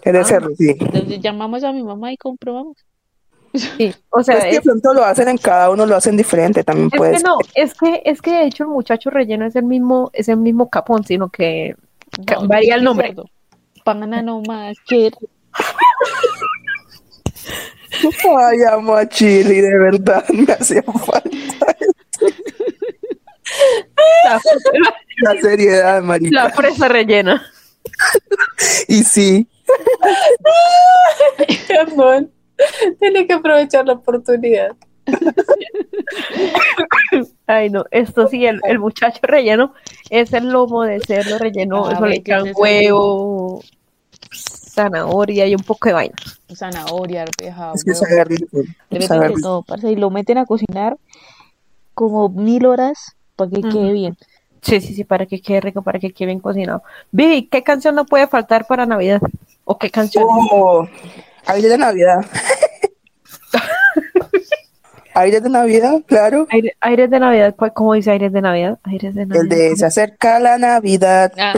Es 0.03 0.13
de 0.13 0.19
Ah. 0.19 0.23
cerdo, 0.25 0.49
sí. 0.57 0.69
Entonces 0.79 1.19
llamamos 1.21 1.63
a 1.63 1.71
mi 1.71 1.83
mamá 1.83 2.11
y 2.13 2.17
comprobamos. 2.17 2.77
Sí. 3.53 3.93
O 4.09 4.23
sea, 4.23 4.35
Pues 4.35 4.47
que 4.49 4.55
es, 4.57 4.61
pronto 4.61 4.93
lo 4.93 5.05
hacen 5.05 5.27
en 5.27 5.37
cada 5.37 5.69
uno, 5.69 5.85
lo 5.85 5.95
hacen 5.95 6.17
diferente, 6.17 6.63
también 6.63 6.89
es 6.91 6.97
puede 6.97 7.17
que 7.17 7.23
no, 7.23 7.37
es 7.53 7.73
que, 7.75 8.01
es 8.03 8.21
que 8.21 8.31
de 8.31 8.45
hecho 8.47 8.63
el 8.63 8.69
muchacho 8.69 9.09
relleno 9.11 9.45
es 9.45 9.55
el 9.55 9.63
mismo, 9.63 10.09
es 10.13 10.27
el 10.27 10.37
mismo 10.37 10.69
capón, 10.69 11.03
sino 11.05 11.29
que 11.29 11.75
No, 12.31 12.47
varía 12.47 12.75
el 12.75 12.83
nombre. 12.83 13.13
no 13.85 14.41
más, 14.47 14.75
quiero. 14.87 15.17
Ay, 18.47 18.57
amo 18.71 18.95
a 18.95 19.07
Chile, 19.07 19.61
de 19.61 19.77
verdad, 19.77 20.25
me 20.29 20.51
hacía 20.53 20.81
falta 20.81 21.75
la, 24.25 24.41
la 25.33 25.41
seriedad, 25.41 26.01
marica. 26.01 26.43
la 26.43 26.49
fresa 26.49 26.87
rellena. 26.87 27.43
Y 28.87 29.03
sí. 29.03 29.47
Tiene 32.99 33.27
que 33.27 33.33
aprovechar 33.33 33.85
la 33.85 33.93
oportunidad. 33.93 34.75
Ay, 37.47 37.69
no, 37.69 37.85
esto 37.91 38.27
sí, 38.27 38.45
el, 38.45 38.61
el 38.63 38.79
muchacho 38.79 39.19
relleno 39.23 39.73
es 40.09 40.31
el 40.33 40.49
lomo 40.49 40.83
de 40.83 41.01
cerdo 41.01 41.37
relleno, 41.37 41.87
Ah, 41.87 41.93
eso 41.93 42.05
le 42.05 42.15
echan 42.17 42.47
es 42.47 42.55
huevo, 42.55 43.61
zanahoria 44.33 45.45
y 45.47 45.55
un 45.55 45.63
poco 45.63 45.89
de 45.89 45.93
vaina. 45.93 46.15
Zanahoria, 46.53 47.23
arveja, 47.23 47.73
es 47.75 47.83
que 47.83 47.91
huevo. 47.91 48.05
sabe 48.05 48.23
rico. 48.23 48.61
Le 48.89 48.99
meten 48.99 49.41
todo, 49.41 49.61
parce, 49.63 49.91
y 49.91 49.95
lo 49.95 50.09
meten 50.09 50.37
a 50.37 50.45
cocinar 50.45 50.97
como 51.93 52.29
mil 52.29 52.65
horas 52.65 53.15
para 53.35 53.51
que 53.51 53.61
quede 53.61 53.91
bien. 53.91 54.17
Sí, 54.61 54.79
sí, 54.79 54.93
sí, 54.95 55.03
para 55.03 55.25
que 55.25 55.41
quede 55.41 55.59
rico, 55.59 55.81
para 55.81 55.99
que 55.99 56.13
quede 56.13 56.27
bien 56.27 56.39
cocinado. 56.39 56.83
Vivi, 57.11 57.47
¿qué 57.47 57.63
canción 57.63 57.95
no 57.95 58.05
puede 58.05 58.27
faltar 58.27 58.65
para 58.65 58.85
Navidad? 58.85 59.21
¿O 59.65 59.77
qué 59.77 59.89
canción? 59.89 60.25
Oh, 60.27 60.87
aire 61.47 61.67
de 61.69 61.77
Navidad. 61.77 62.25
aire 65.15 65.41
de 65.41 65.49
Navidad, 65.49 66.01
claro. 66.07 66.47
Aire, 66.49 66.75
aires 66.81 67.09
de 67.09 67.19
Navidad, 67.19 67.53
¿cuál- 67.55 67.73
¿cómo 67.73 67.93
dice 67.93 68.09
aires 68.11 68.33
de 68.33 68.41
Navidad? 68.41 68.79
Aires 68.83 69.13
de 69.13 69.25
Navidad. 69.27 69.43
El 69.43 69.49
de 69.49 69.75
se 69.75 69.85
acerca 69.85 70.39
la 70.39 70.57
Navidad, 70.57 71.31
Ah. 71.37 71.53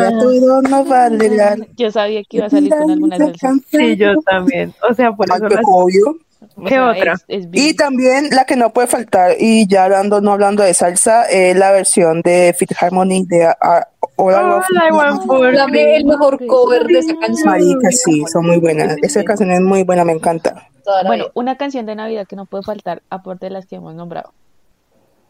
ya 0.00 0.10
todo 0.18 0.62
nos 0.62 0.90
va 0.90 1.02
a 1.02 1.06
alegrar. 1.06 1.58
Yo 1.76 1.90
sabía 1.92 2.22
que 2.28 2.38
iba 2.38 2.46
a 2.46 2.50
salir 2.50 2.70
con 2.70 2.90
alguna 2.90 3.16
salsa. 3.16 3.52
Sí, 3.70 3.96
yo 3.96 4.14
también. 4.28 4.74
O 4.90 4.94
sea, 4.94 5.12
por 5.12 5.26
eso 5.30 5.48
las- 5.48 5.60
obvio. 5.64 6.16
O 6.56 6.62
¿Qué 6.64 6.70
sea, 6.70 6.88
otra? 6.90 7.12
Es, 7.28 7.44
es 7.44 7.48
Y 7.52 7.74
también 7.76 8.30
la 8.32 8.44
que 8.44 8.56
no 8.56 8.72
puede 8.72 8.88
faltar, 8.88 9.32
y 9.38 9.68
ya 9.68 9.84
hablando, 9.84 10.20
no 10.20 10.32
hablando 10.32 10.62
de 10.64 10.74
salsa, 10.74 11.24
es 11.26 11.54
la 11.56 11.70
versión 11.70 12.22
de 12.22 12.54
Fit 12.58 12.72
Harmony 12.80 13.24
de 13.26 13.46
ah, 13.46 13.86
All 14.20 14.32
I 14.32 14.36
Want 14.36 14.64
All 14.70 14.88
I 14.88 14.92
Want 14.92 15.26
for 15.26 15.54
Dame 15.54 15.96
el 15.96 16.04
mejor 16.04 16.46
cover 16.46 16.84
de 16.86 16.98
esa 16.98 17.14
canción. 17.18 17.48
Marica, 17.48 17.90
sí, 17.90 18.22
son 18.32 18.46
muy 18.46 18.58
buenas. 18.58 18.96
Esa 19.02 19.24
canción 19.24 19.50
es 19.50 19.60
muy 19.60 19.82
buena, 19.82 20.04
me 20.04 20.12
encanta. 20.12 20.68
Bueno, 21.06 21.24
vida. 21.24 21.32
una 21.34 21.56
canción 21.56 21.86
de 21.86 21.94
Navidad 21.94 22.26
que 22.26 22.36
no 22.36 22.46
puede 22.46 22.62
faltar, 22.64 23.02
aparte 23.10 23.46
de 23.46 23.50
las 23.50 23.66
que 23.66 23.76
hemos 23.76 23.94
nombrado. 23.94 24.32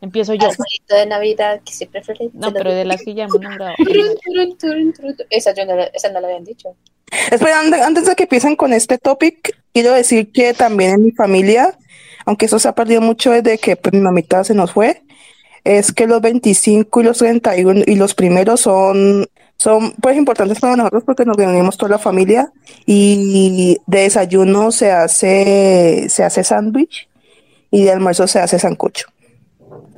Empiezo 0.00 0.32
yo. 0.34 0.46
Arbolito 0.48 0.94
de 0.94 1.06
Navidad, 1.06 1.60
que 1.64 1.72
siempre 1.72 2.02
florece. 2.02 2.30
No, 2.32 2.52
pero 2.52 2.72
de 2.72 2.84
las 2.86 3.02
que 3.02 3.14
ya 3.14 3.24
hemos 3.24 3.40
nombrado. 3.40 3.74
Esa, 5.28 5.52
yo 5.54 5.66
no, 5.66 5.76
la- 5.76 5.84
esa 5.84 6.10
no 6.10 6.20
la 6.20 6.28
habían 6.28 6.44
dicho. 6.44 6.74
Espera, 7.30 7.60
antes 7.60 8.06
de 8.06 8.14
que 8.14 8.22
empiecen 8.22 8.56
con 8.56 8.72
este 8.72 8.96
topic, 8.96 9.58
quiero 9.74 9.92
decir 9.92 10.32
que 10.32 10.54
también 10.54 10.94
en 10.94 11.04
mi 11.04 11.10
familia, 11.10 11.76
aunque 12.24 12.46
eso 12.46 12.58
se 12.58 12.68
ha 12.68 12.74
perdido 12.74 13.00
mucho 13.00 13.30
desde 13.32 13.58
que 13.58 13.76
pues, 13.76 13.92
mi 13.92 14.00
mamita 14.00 14.44
se 14.44 14.54
nos 14.54 14.72
fue, 14.72 15.02
es 15.64 15.92
que 15.92 16.06
los 16.06 16.20
25 16.20 17.00
y 17.00 17.04
los 17.04 17.18
31 17.18 17.82
y 17.86 17.96
los 17.96 18.14
primeros 18.14 18.60
son, 18.60 19.28
son 19.58 19.92
pues 20.00 20.16
importantes 20.16 20.60
para 20.60 20.76
nosotros 20.76 21.02
porque 21.04 21.24
nos 21.24 21.36
reunimos 21.36 21.76
toda 21.76 21.90
la 21.92 21.98
familia 21.98 22.52
y 22.86 23.78
de 23.86 24.00
desayuno 24.00 24.72
se 24.72 24.90
hace, 24.90 26.06
se 26.08 26.24
hace 26.24 26.44
sándwich 26.44 27.08
y 27.70 27.84
de 27.84 27.92
almuerzo 27.92 28.26
se 28.26 28.40
hace 28.40 28.58
sancocho. 28.58 29.08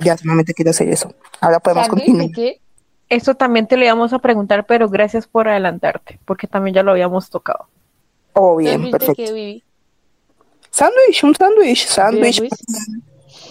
Ya 0.00 0.16
solamente 0.16 0.52
quiero 0.54 0.70
hacer 0.70 0.88
eso. 0.88 1.14
Ahora 1.40 1.60
podemos 1.60 1.86
¿Sándwich 1.86 2.06
continuar. 2.06 2.30
qué? 2.34 2.60
Eso 3.08 3.34
también 3.34 3.66
te 3.66 3.76
lo 3.76 3.84
íbamos 3.84 4.12
a 4.12 4.18
preguntar, 4.18 4.64
pero 4.66 4.88
gracias 4.88 5.26
por 5.26 5.46
adelantarte, 5.46 6.18
porque 6.24 6.46
también 6.46 6.74
ya 6.74 6.82
lo 6.82 6.92
habíamos 6.92 7.28
tocado. 7.30 7.66
Oh, 8.32 8.56
bien, 8.56 8.72
¿Sándwich 8.72 8.92
de 8.92 8.98
perfecto. 8.98 9.32
Sándwich, 10.70 11.24
un 11.24 11.34
sándwich, 11.34 11.86
sándwich? 11.86 12.42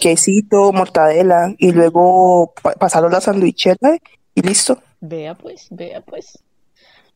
Quesito, 0.02 0.74
mortadela 0.74 1.54
y 1.58 1.72
luego 1.72 2.54
pa- 2.62 2.74
pasarlo 2.74 3.08
a 3.08 3.12
la 3.12 3.22
sandwichera 3.22 3.98
y 4.36 4.42
listo. 4.42 4.78
Vea 5.00 5.36
pues, 5.36 5.68
vea 5.70 6.02
pues. 6.02 6.38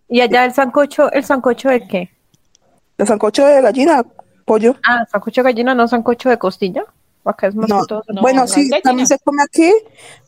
Y 0.08 0.22
allá 0.22 0.46
el 0.46 0.54
sancocho, 0.54 1.12
¿el 1.12 1.26
sancocho 1.26 1.70
de 1.70 1.88
qué? 1.88 2.10
El 2.98 3.08
sancocho 3.08 3.46
de 3.46 3.62
gallina, 3.62 4.06
pollo. 4.46 4.76
Ah, 4.88 5.06
sancocho 5.12 5.42
de 5.42 5.52
gallina, 5.52 5.76
no 5.76 5.88
sancocho 5.88 6.30
de 6.30 6.38
costilla. 6.38 6.86
Acá 7.26 7.48
es 7.48 7.56
más 7.56 7.68
No, 7.68 7.82
que 7.82 7.88
todo. 7.88 8.04
No, 8.08 8.22
bueno, 8.22 8.42
no 8.42 8.48
sí, 8.48 8.70
también 8.84 9.08
se 9.08 9.18
come 9.20 9.42
aquí, 9.44 9.72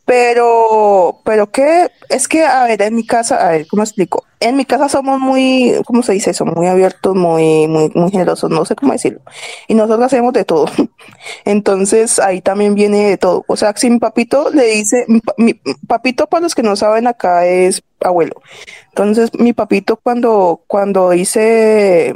pero, 0.03 1.21
pero 1.23 1.51
que 1.51 1.89
es 2.09 2.27
que, 2.27 2.43
a 2.43 2.63
ver, 2.63 2.81
en 2.81 2.95
mi 2.95 3.05
casa, 3.05 3.35
a 3.45 3.51
ver, 3.51 3.67
¿cómo 3.67 3.83
explico? 3.83 4.23
En 4.39 4.55
mi 4.55 4.65
casa 4.65 4.89
somos 4.89 5.19
muy, 5.19 5.75
¿cómo 5.85 6.01
se 6.01 6.13
dice 6.13 6.31
eso? 6.31 6.45
Muy 6.45 6.67
abiertos, 6.67 7.15
muy, 7.15 7.67
muy, 7.67 7.91
muy 7.93 8.09
generosos, 8.09 8.49
no 8.49 8.65
sé 8.65 8.75
cómo 8.75 8.93
decirlo. 8.93 9.21
Y 9.67 9.75
nosotros 9.75 10.05
hacemos 10.05 10.33
de 10.33 10.45
todo. 10.45 10.65
Entonces, 11.45 12.19
ahí 12.19 12.41
también 12.41 12.73
viene 12.73 13.09
de 13.09 13.17
todo. 13.17 13.43
O 13.47 13.55
sea, 13.57 13.73
si 13.75 13.89
mi 13.89 13.99
papito 13.99 14.49
le 14.49 14.65
dice, 14.65 15.05
mi 15.37 15.53
papito, 15.87 16.27
para 16.27 16.43
los 16.43 16.55
que 16.55 16.63
no 16.63 16.75
saben 16.75 17.05
acá, 17.07 17.45
es 17.45 17.83
abuelo. 17.99 18.41
Entonces, 18.89 19.31
mi 19.33 19.53
papito 19.53 19.97
cuando, 19.97 20.61
cuando 20.67 21.11
dice, 21.11 22.13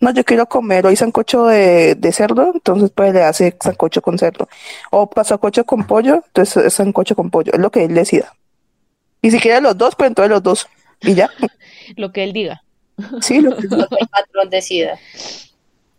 no, 0.00 0.12
yo 0.12 0.24
quiero 0.24 0.46
comer 0.46 0.86
hoy 0.86 0.96
sancocho 0.96 1.46
de, 1.46 1.94
de 1.94 2.12
cerdo, 2.12 2.50
entonces 2.54 2.90
pues 2.94 3.12
le 3.12 3.22
hace 3.22 3.56
sancocho 3.60 4.00
con 4.02 4.18
cerdo. 4.18 4.48
O 4.90 5.08
pa- 5.10 5.24
sancocho 5.24 5.64
con 5.64 5.86
pollo, 5.86 6.22
entonces 6.26 6.64
es 6.64 6.74
sancocho 6.74 7.14
con 7.14 7.30
pollo, 7.30 7.52
es 7.52 7.58
lo 7.60 7.70
que 7.70 7.84
él 7.84 7.94
decida. 7.94 8.34
Y 9.22 9.30
si 9.30 9.38
quiere 9.38 9.60
los 9.60 9.76
dos, 9.76 9.94
pues 9.96 10.08
entonces 10.08 10.30
los 10.30 10.42
dos. 10.42 10.66
Y 11.02 11.14
ya. 11.14 11.30
Lo 11.96 12.12
que 12.12 12.24
él 12.24 12.32
diga. 12.32 12.62
Sí, 13.22 13.40
lo 13.40 13.56
que- 13.56 13.66
Lo 13.68 13.86
que 13.88 13.96
el 14.00 14.08
patrón 14.08 14.50
decida. 14.50 14.98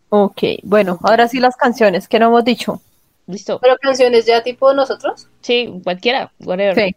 Ok, 0.09 0.41
bueno, 0.63 0.99
ahora 1.03 1.27
sí 1.27 1.39
las 1.39 1.55
canciones, 1.55 2.07
que 2.07 2.19
no 2.19 2.27
hemos 2.27 2.43
dicho. 2.43 2.81
Listo. 3.27 3.59
Pero 3.61 3.77
canciones 3.77 4.25
ya 4.25 4.43
tipo 4.43 4.73
nosotros. 4.73 5.27
Sí, 5.41 5.79
cualquiera, 5.83 6.31
whatever. 6.39 6.75
Sí. 6.75 6.95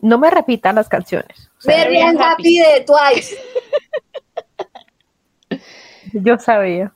No 0.00 0.18
me 0.18 0.30
repitan 0.30 0.76
las 0.76 0.88
canciones. 0.88 1.50
O 1.58 1.62
sea, 1.62 1.82
Happy 2.32 2.58
de 2.58 2.84
Twice. 2.86 3.36
yo 6.22 6.38
sabía. 6.38 6.92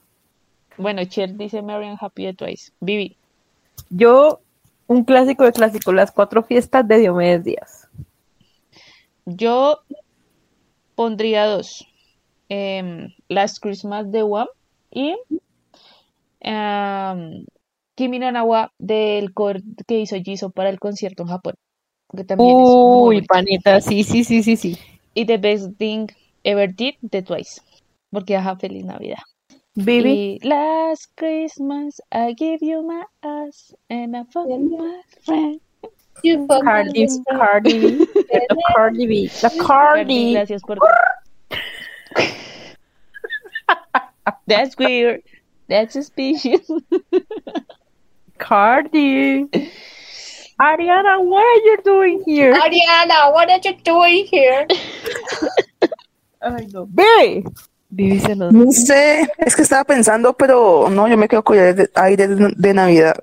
Bueno, 0.77 1.05
Cher 1.05 1.37
dice 1.37 1.63
Marian 1.63 1.97
Happy 2.01 2.27
de 2.27 2.35
Twice. 2.35 2.73
Vivi. 2.81 3.17
Yo, 3.91 4.41
un 4.87 5.05
clásico 5.05 5.45
de 5.45 5.53
clásicos, 5.53 5.95
las 5.95 6.13
cuatro 6.13 6.43
fiestas 6.43 6.87
de 6.89 6.99
Diomedes 6.99 7.45
Díaz. 7.45 7.89
Yo 9.27 9.81
pondría 10.95 11.47
dos. 11.47 11.87
Em, 12.49 13.15
Last 13.29 13.59
Christmas 13.63 14.11
de 14.11 14.23
Wham 14.23 14.49
y 14.91 15.17
em, 16.41 17.45
Kimi 17.95 18.19
no 18.19 18.31
Na 18.31 18.45
wa 18.45 18.73
del 18.79 19.33
cover 19.33 19.63
que 19.87 20.01
hizo 20.01 20.17
Jisoo 20.17 20.51
para 20.51 20.69
el 20.69 20.79
concierto 20.79 21.23
en 21.23 21.29
Japón. 21.29 21.55
Que 22.15 22.25
también 22.25 22.61
es 22.61 22.77
muy 22.77 23.01
Uy, 23.01 23.15
bonito. 23.17 23.27
panita, 23.29 23.81
sí, 23.81 24.05
sí, 24.05 24.25
sí, 24.25 24.43
sí, 24.43 24.57
sí. 24.57 24.79
Y 25.15 25.25
The 25.25 25.39
Best 25.39 25.79
Thing 25.79 26.09
Ever 26.45 26.75
Did 26.75 26.95
de 27.01 27.23
Twice. 27.23 27.63
Porque 28.13 28.37
ajá, 28.37 28.57
feliz 28.57 28.85
Navidad. 28.85 29.19
Vivi, 29.75 30.39
Y 30.43 30.47
Last 30.47 31.07
Christmas 31.17 31.99
I 32.13 32.35
give 32.35 32.59
you 32.61 32.83
my 32.83 33.05
ass 33.23 33.75
and 33.89 34.15
I 34.15 34.25
fuck 34.25 34.47
my 34.47 35.01
friend. 35.25 35.59
You 36.23 36.47
fuck 36.47 36.63
Cardi, 36.63 37.07
me. 37.07 37.25
Cardi 37.31 37.79
B, 37.81 38.07
la 38.51 38.57
Cardi 38.75 39.07
B, 39.07 39.31
la 39.43 39.49
Cardi, 39.49 39.59
Cardi. 39.59 40.33
gracias 40.35 40.63
por. 40.63 40.77
That's 44.47 44.77
weird. 44.77 45.23
That's 45.69 45.95
suspicious. 45.95 46.71
Cardi. 48.39 49.47
Ariana, 50.61 51.25
what 51.25 51.43
are 51.43 51.65
you 51.65 51.79
doing 51.83 52.23
here? 52.27 52.53
Ariana, 52.55 53.33
what 53.33 53.51
are 53.51 53.59
you 53.65 53.73
doing 53.83 54.27
here? 54.27 54.67
Ay, 56.43 56.67
know. 56.71 56.87
Vivi. 56.93 57.47
Vivi 57.95 58.21
se 58.21 58.35
nos... 58.35 58.55
no 58.55 58.73
sé, 58.73 59.31
es 59.37 59.55
que 59.55 59.61
estaba 59.61 59.85
pensando, 59.85 60.33
pero 60.33 60.89
no, 60.91 61.09
yo 61.09 61.19
me 61.19 61.29
quedo 61.29 61.45
con 61.45 61.59
el 61.59 61.77
de- 61.77 61.91
aire 61.95 62.27
de, 62.27 62.55
de 62.57 62.75
Navidad. 62.75 63.15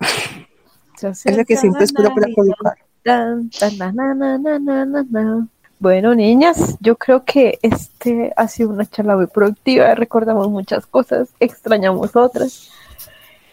se 0.95 1.07
Ese 1.25 1.43
que 1.43 1.57
siempre 1.57 1.85
espero 1.85 2.13
para 2.13 2.27
colocar. 2.35 2.77
Tan, 3.03 3.49
tan, 3.49 3.77
na, 3.79 3.91
na, 3.91 4.13
na, 4.13 4.37
na, 4.37 4.59
na, 4.59 4.85
na, 4.85 5.05
na. 5.09 5.47
Bueno, 5.79 6.13
niñas, 6.13 6.75
yo 6.81 6.97
creo 6.97 7.23
que 7.23 7.57
este 7.63 8.31
ha 8.35 8.47
sido 8.47 8.69
una 8.69 8.85
charla 8.85 9.15
muy 9.15 9.25
productiva. 9.25 9.95
Recordamos 9.95 10.49
muchas 10.49 10.85
cosas, 10.85 11.29
extrañamos 11.39 12.15
otras. 12.15 12.69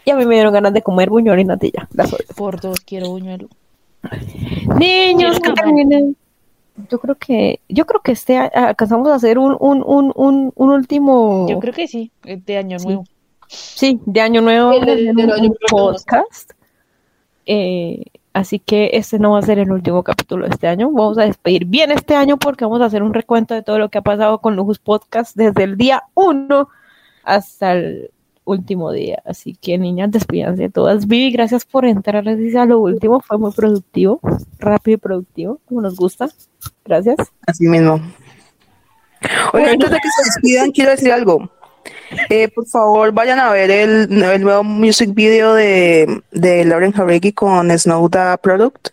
Y 0.05 0.11
a 0.11 0.15
mí 0.15 0.25
me 0.25 0.35
dieron 0.35 0.53
ganas 0.53 0.71
de 0.73 0.83
comer 0.83 1.09
buñuelo 1.09 1.41
y 1.41 1.45
natilla. 1.45 1.87
Las. 1.93 2.13
Por 2.35 2.61
dos 2.61 2.79
quiero 2.81 3.09
buñuelo. 3.09 3.47
Niños, 4.77 5.39
que. 5.39 5.51
Yo 6.89 6.99
creo 6.99 7.15
que, 7.15 7.59
yo 7.67 7.85
creo 7.85 8.01
que 8.01 8.11
este 8.11 8.37
alcanzamos 8.37 9.09
a 9.09 9.15
hacer 9.15 9.39
un, 9.39 9.57
un, 9.59 9.83
un, 9.85 10.11
un, 10.15 10.51
un 10.55 10.69
último, 10.69 11.47
Yo 11.49 11.59
creo 11.59 11.73
que 11.73 11.87
sí, 11.87 12.11
de 12.23 12.57
año 12.57 12.77
nuevo. 12.77 13.03
sí, 13.47 13.99
de 14.05 14.21
año 14.21 14.41
nuevo, 14.41 14.69
hacer 14.69 15.15
de 15.15 15.23
un, 15.23 15.31
año 15.31 15.51
podcast. 15.69 16.51
Eh, 17.47 18.03
así 18.33 18.59
que 18.59 18.91
este 18.93 19.17
no 19.17 19.31
va 19.31 19.39
a 19.39 19.41
ser 19.41 19.57
el 19.57 19.71
último 19.71 20.03
capítulo 20.03 20.45
de 20.45 20.51
este 20.51 20.67
año. 20.67 20.91
Vamos 20.91 21.17
a 21.17 21.23
despedir 21.23 21.65
bien 21.65 21.91
este 21.91 22.15
año 22.15 22.37
porque 22.37 22.65
vamos 22.65 22.81
a 22.81 22.85
hacer 22.85 23.01
un 23.01 23.13
recuento 23.13 23.55
de 23.55 23.63
todo 23.63 23.79
lo 23.79 23.89
que 23.89 23.97
ha 23.97 24.03
pasado 24.03 24.39
con 24.39 24.55
Lujus 24.55 24.79
Podcast 24.79 25.35
desde 25.35 25.63
el 25.63 25.77
día 25.77 26.03
1 26.13 26.69
hasta 27.23 27.73
el 27.73 28.11
último 28.47 28.91
día. 28.91 29.21
Así 29.25 29.55
que 29.61 29.77
niñas, 29.77 30.09
despídanse 30.11 30.69
todas. 30.69 31.05
Vivi, 31.05 31.31
gracias 31.31 31.65
por 31.65 31.85
entrar 31.85 32.27
a 32.27 32.65
lo 32.65 32.79
último. 32.79 33.19
Fue 33.19 33.37
muy 33.37 33.51
productivo, 33.51 34.19
rápido 34.57 34.95
y 34.95 34.97
productivo, 34.97 35.59
como 35.65 35.81
nos 35.81 35.95
gusta. 35.95 36.29
Gracias. 36.85 37.17
Así 37.45 37.67
mismo. 37.67 38.01
Oigan, 39.53 39.71
antes 39.71 39.91
de 39.91 39.97
que 39.97 40.09
se 40.09 40.23
despidan, 40.25 40.71
quiero 40.71 40.91
decir 40.91 41.11
algo. 41.11 41.51
Eh, 42.29 42.47
por 42.49 42.65
favor, 42.67 43.11
vayan 43.11 43.39
a 43.39 43.49
ver 43.49 43.69
el, 43.69 44.23
el 44.23 44.41
nuevo 44.41 44.63
music 44.63 45.13
video 45.13 45.53
de, 45.53 46.21
de 46.31 46.65
Lauren 46.65 46.93
Haregi 46.95 47.33
con 47.33 47.69
Snow 47.77 48.07
Da 48.09 48.37
Product, 48.37 48.89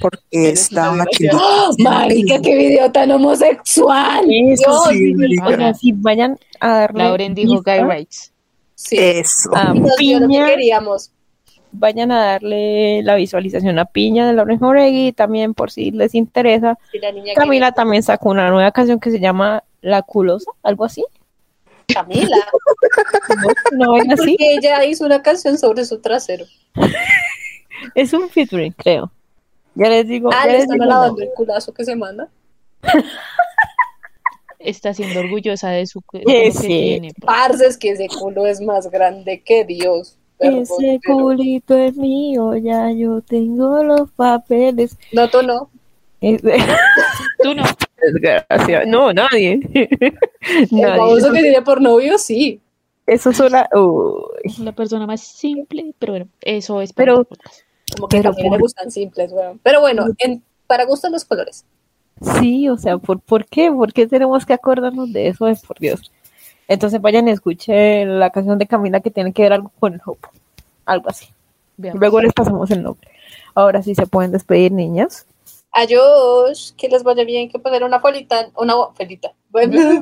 porque 0.00 0.50
está 0.50 0.92
chido. 1.10 1.38
¡Oh, 1.40 1.74
marica, 1.78 2.40
qué 2.40 2.56
video 2.56 2.90
tan 2.92 3.10
homosexual! 3.10 4.24
Eso 4.28 4.62
Dios, 4.62 4.88
sí. 4.90 5.14
Oigan, 5.44 5.74
sí, 5.74 5.92
vayan 5.96 6.38
a 6.60 6.80
darle 6.80 7.04
Lauren 7.04 7.34
dijo 7.34 7.62
Guy 7.62 7.82
Rights. 7.82 8.32
Sí, 8.82 8.96
Eso. 8.98 9.50
a 9.54 9.72
y 9.74 9.80
nos 9.80 9.96
dio 9.96 10.20
lo 10.20 10.26
que 10.26 10.32
Piña, 10.32 10.46
queríamos. 10.46 11.12
vayan 11.72 12.10
a 12.12 12.24
darle 12.24 13.02
la 13.02 13.14
visualización 13.14 13.78
a 13.78 13.84
Piña 13.84 14.26
de 14.26 14.32
Lauren 14.32 14.58
Jauregui, 14.58 15.12
también 15.12 15.52
por 15.52 15.70
si 15.70 15.90
les 15.90 16.14
interesa. 16.14 16.78
Y 16.92 16.98
la 16.98 17.12
niña 17.12 17.34
Camila 17.34 17.72
también 17.72 18.02
sacó 18.02 18.30
una 18.30 18.48
nueva 18.50 18.72
canción 18.72 18.98
que 18.98 19.10
se 19.10 19.20
llama 19.20 19.62
La 19.82 20.00
Culosa, 20.02 20.50
algo 20.62 20.84
así. 20.86 21.04
Camila. 21.92 22.36
¿no? 23.72 23.92
Vaina 23.92 24.14
así. 24.18 24.36
Porque 24.38 24.54
ella 24.54 24.84
hizo 24.84 25.04
una 25.04 25.20
canción 25.22 25.58
sobre 25.58 25.84
su 25.84 26.00
trasero. 26.00 26.46
Es 27.94 28.12
un 28.12 28.28
featuring, 28.28 28.72
creo. 28.72 29.10
Ya 29.74 29.88
les 29.88 30.06
digo. 30.06 30.30
Ah, 30.32 30.40
ya 30.44 30.46
le 30.46 30.52
les 30.52 30.62
están 30.62 30.78
digo 30.80 30.90
nombre. 30.90 31.24
el 31.26 31.30
culazo 31.34 31.72
que 31.72 31.84
se 31.84 31.96
manda. 31.96 32.28
Está 34.60 34.94
siendo 34.94 35.20
orgullosa 35.20 35.70
de 35.70 35.86
su 35.86 36.02
de 36.12 36.20
Que 36.24 36.52
tiene. 36.60 37.12
Parce, 37.24 37.66
es 37.66 37.76
que 37.78 37.90
ese 37.92 38.06
culo 38.08 38.46
es 38.46 38.60
más 38.60 38.90
grande 38.90 39.40
que 39.42 39.64
Dios. 39.64 40.16
Perdón, 40.38 40.60
Ese 40.62 41.00
pero- 41.02 41.18
culito 41.18 41.76
es 41.76 41.96
mío, 41.96 42.54
ya 42.56 42.90
yo 42.92 43.20
tengo 43.22 43.82
los 43.82 44.10
papeles. 44.12 44.96
No, 45.12 45.28
tú 45.28 45.42
no. 45.42 45.70
Tú 47.42 47.54
no. 47.54 47.62
Desgracia. 48.02 48.84
No, 48.86 49.12
nadie. 49.12 49.60
El 49.72 50.68
nadie. 50.70 50.86
famoso 50.98 51.32
que 51.32 51.40
tiene 51.42 51.62
por 51.62 51.80
novio, 51.80 52.18
sí. 52.18 52.60
Eso 53.06 53.30
es 53.30 53.40
una. 53.40 53.66
Uy. 53.74 54.52
La 54.62 54.72
persona 54.72 55.06
más 55.06 55.22
simple, 55.22 55.94
pero 55.98 56.12
bueno, 56.12 56.28
eso 56.42 56.80
es 56.82 56.92
Pero-. 56.92 57.26
Como 57.96 58.08
que 58.08 58.18
Pero 58.18 58.30
Camila 58.32 58.48
por- 58.50 58.58
le 58.58 58.62
gustan 58.62 58.90
simples, 58.90 59.32
weón. 59.32 59.58
Pero 59.62 59.80
bueno, 59.80 60.04
en, 60.18 60.42
para 60.66 60.84
gustos 60.84 61.10
los 61.10 61.24
colores. 61.24 61.64
Sí, 62.20 62.68
o 62.68 62.76
sea, 62.76 62.98
¿por, 62.98 63.20
¿por 63.20 63.46
qué? 63.46 63.70
¿Por 63.70 63.92
qué 63.92 64.06
tenemos 64.06 64.44
que 64.44 64.52
acordarnos 64.52 65.12
de 65.12 65.28
eso? 65.28 65.46
Es 65.48 65.62
por 65.62 65.78
Dios. 65.78 66.12
Entonces 66.68 67.00
vayan 67.00 67.26
y 67.28 67.32
escuchen 67.32 68.18
la 68.20 68.30
canción 68.30 68.58
de 68.58 68.66
Camila 68.66 69.00
que 69.00 69.10
tiene 69.10 69.32
que 69.32 69.42
ver 69.42 69.54
algo 69.54 69.72
con 69.80 69.94
el 69.94 70.00
hope. 70.04 70.28
Algo 70.84 71.08
así. 71.08 71.26
Luego 71.76 72.20
les 72.20 72.32
pasamos 72.32 72.70
el 72.70 72.82
nombre. 72.82 73.08
Ahora 73.54 73.82
sí 73.82 73.94
se 73.94 74.06
pueden 74.06 74.32
despedir, 74.32 74.70
niñas. 74.70 75.26
Adiós, 75.72 76.74
que 76.76 76.88
les 76.88 77.02
vaya 77.02 77.24
bien, 77.24 77.48
que 77.48 77.58
poner 77.58 77.82
una 77.84 78.00
folita, 78.00 78.50
una 78.56 78.74
felita. 78.94 79.32
Bueno, 79.50 79.72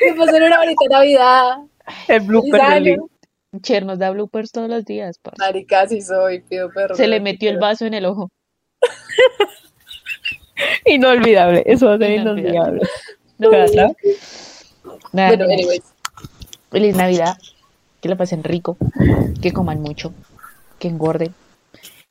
que 0.00 0.14
poner 0.14 0.42
una 0.42 0.58
bonita 0.58 0.84
Navidad. 0.90 1.58
El 2.08 2.20
blooper. 2.20 2.98
Cher 3.60 3.84
nos 3.84 3.98
da 3.98 4.10
bloopers 4.10 4.50
todos 4.50 4.70
los 4.70 4.84
días. 4.86 5.18
parce. 5.18 5.38
Marica, 5.38 5.86
sí 5.86 6.00
soy, 6.00 6.40
pido 6.40 6.70
perdón. 6.70 6.96
Se 6.96 7.06
le 7.06 7.20
metió 7.20 7.50
el 7.50 7.58
vaso 7.58 7.84
en 7.84 7.92
el 7.92 8.06
ojo. 8.06 8.30
Inolvidable. 10.86 11.62
Eso 11.66 11.86
va 11.86 11.94
a 11.94 11.98
ser 11.98 12.10
Inolvidable. 12.10 12.80
inolvidable. 13.38 13.38
No, 13.38 13.50
nada, 15.12 15.28
Bueno, 15.36 15.44
anyways. 15.44 15.82
Feliz 16.70 16.96
Navidad. 16.96 17.36
Que 18.00 18.08
la 18.08 18.16
pasen 18.16 18.42
rico. 18.44 18.76
Que 19.40 19.52
coman 19.52 19.80
mucho. 19.80 20.12
Que 20.78 20.88
engorden. 20.88 21.34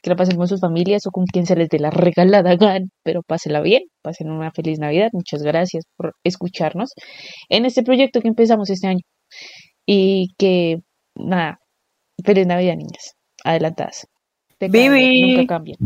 Que 0.01 0.09
la 0.09 0.15
pasen 0.15 0.37
con 0.37 0.47
sus 0.47 0.59
familias 0.59 1.05
o 1.05 1.11
con 1.11 1.25
quien 1.25 1.45
se 1.45 1.55
les 1.55 1.69
dé 1.69 1.79
la 1.79 1.91
regalada 1.91 2.55
gana. 2.55 2.85
Pero 3.03 3.21
pásenla 3.23 3.61
bien. 3.61 3.83
Pasen 4.01 4.31
una 4.31 4.51
feliz 4.51 4.79
Navidad. 4.79 5.09
Muchas 5.13 5.43
gracias 5.43 5.85
por 5.95 6.13
escucharnos 6.23 6.93
en 7.49 7.65
este 7.65 7.83
proyecto 7.83 8.21
que 8.21 8.29
empezamos 8.29 8.69
este 8.69 8.87
año. 8.87 9.01
Y 9.85 10.29
que, 10.37 10.77
nada, 11.15 11.59
Feliz 12.23 12.47
Navidad, 12.47 12.75
niñas. 12.75 13.13
Adelantadas. 13.43 14.07
Te. 14.57 14.69
Nunca 14.69 15.47
cambian. 15.47 15.77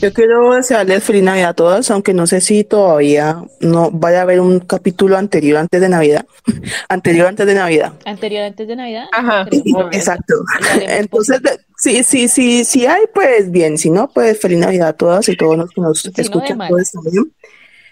Yo 0.00 0.12
quiero 0.14 0.54
desearles 0.54 1.04
feliz 1.04 1.22
Navidad 1.22 1.50
a 1.50 1.54
todas, 1.54 1.90
aunque 1.90 2.14
no 2.14 2.26
sé 2.26 2.40
si 2.40 2.64
todavía 2.64 3.44
no 3.60 3.90
vaya 3.90 4.20
a 4.20 4.22
haber 4.22 4.40
un 4.40 4.60
capítulo 4.60 5.16
anterior 5.18 5.58
antes 5.58 5.80
de 5.80 5.88
Navidad. 5.88 6.24
anterior 6.88 7.26
antes 7.26 7.46
de 7.46 7.54
Navidad. 7.54 7.92
Anterior 8.06 8.44
antes 8.44 8.66
de 8.66 8.76
Navidad. 8.76 9.04
Ajá. 9.12 9.46
Exacto. 9.92 10.34
Entonces, 10.80 11.40
sí, 11.76 12.02
sí, 12.02 12.28
sí, 12.28 12.64
sí 12.64 12.86
hay, 12.86 13.02
pues 13.12 13.50
bien. 13.50 13.76
Si 13.76 13.90
no, 13.90 14.08
pues 14.08 14.40
feliz 14.40 14.58
Navidad 14.58 14.88
a 14.88 14.92
todas 14.94 15.28
y 15.28 15.36
todos 15.36 15.56
los 15.58 15.70
que 15.70 15.80
nos 15.80 16.04
no, 16.06 16.12
escuchan. 16.16 16.58
malas. 16.58 16.90
Todos 16.92 17.04
también. 17.04 17.32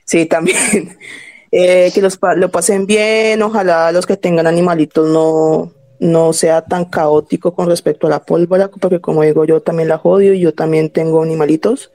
Sí, 0.05 0.27
también. 0.27 0.97
Eh, 1.51 1.91
que 1.95 2.03
los 2.03 2.19
pa- 2.19 2.35
lo 2.35 2.51
pasen 2.51 2.85
bien. 2.85 3.41
Ojalá 3.41 3.91
los 3.91 4.05
que 4.05 4.19
tengan 4.19 4.47
animalitos 4.47 5.09
no, 5.09 5.73
no 6.01 6.33
sea 6.33 6.63
tan 6.63 6.85
caótico 6.85 7.55
con 7.55 7.69
respecto 7.69 8.07
a 8.07 8.11
la 8.11 8.25
pólvora, 8.25 8.69
porque 8.69 9.01
como 9.01 9.23
digo, 9.23 9.45
yo 9.45 9.61
también 9.61 9.89
la 9.89 9.97
odio 9.97 10.35
y 10.35 10.41
yo 10.41 10.55
también 10.55 10.91
tengo 10.91 11.23
animalitos. 11.23 11.91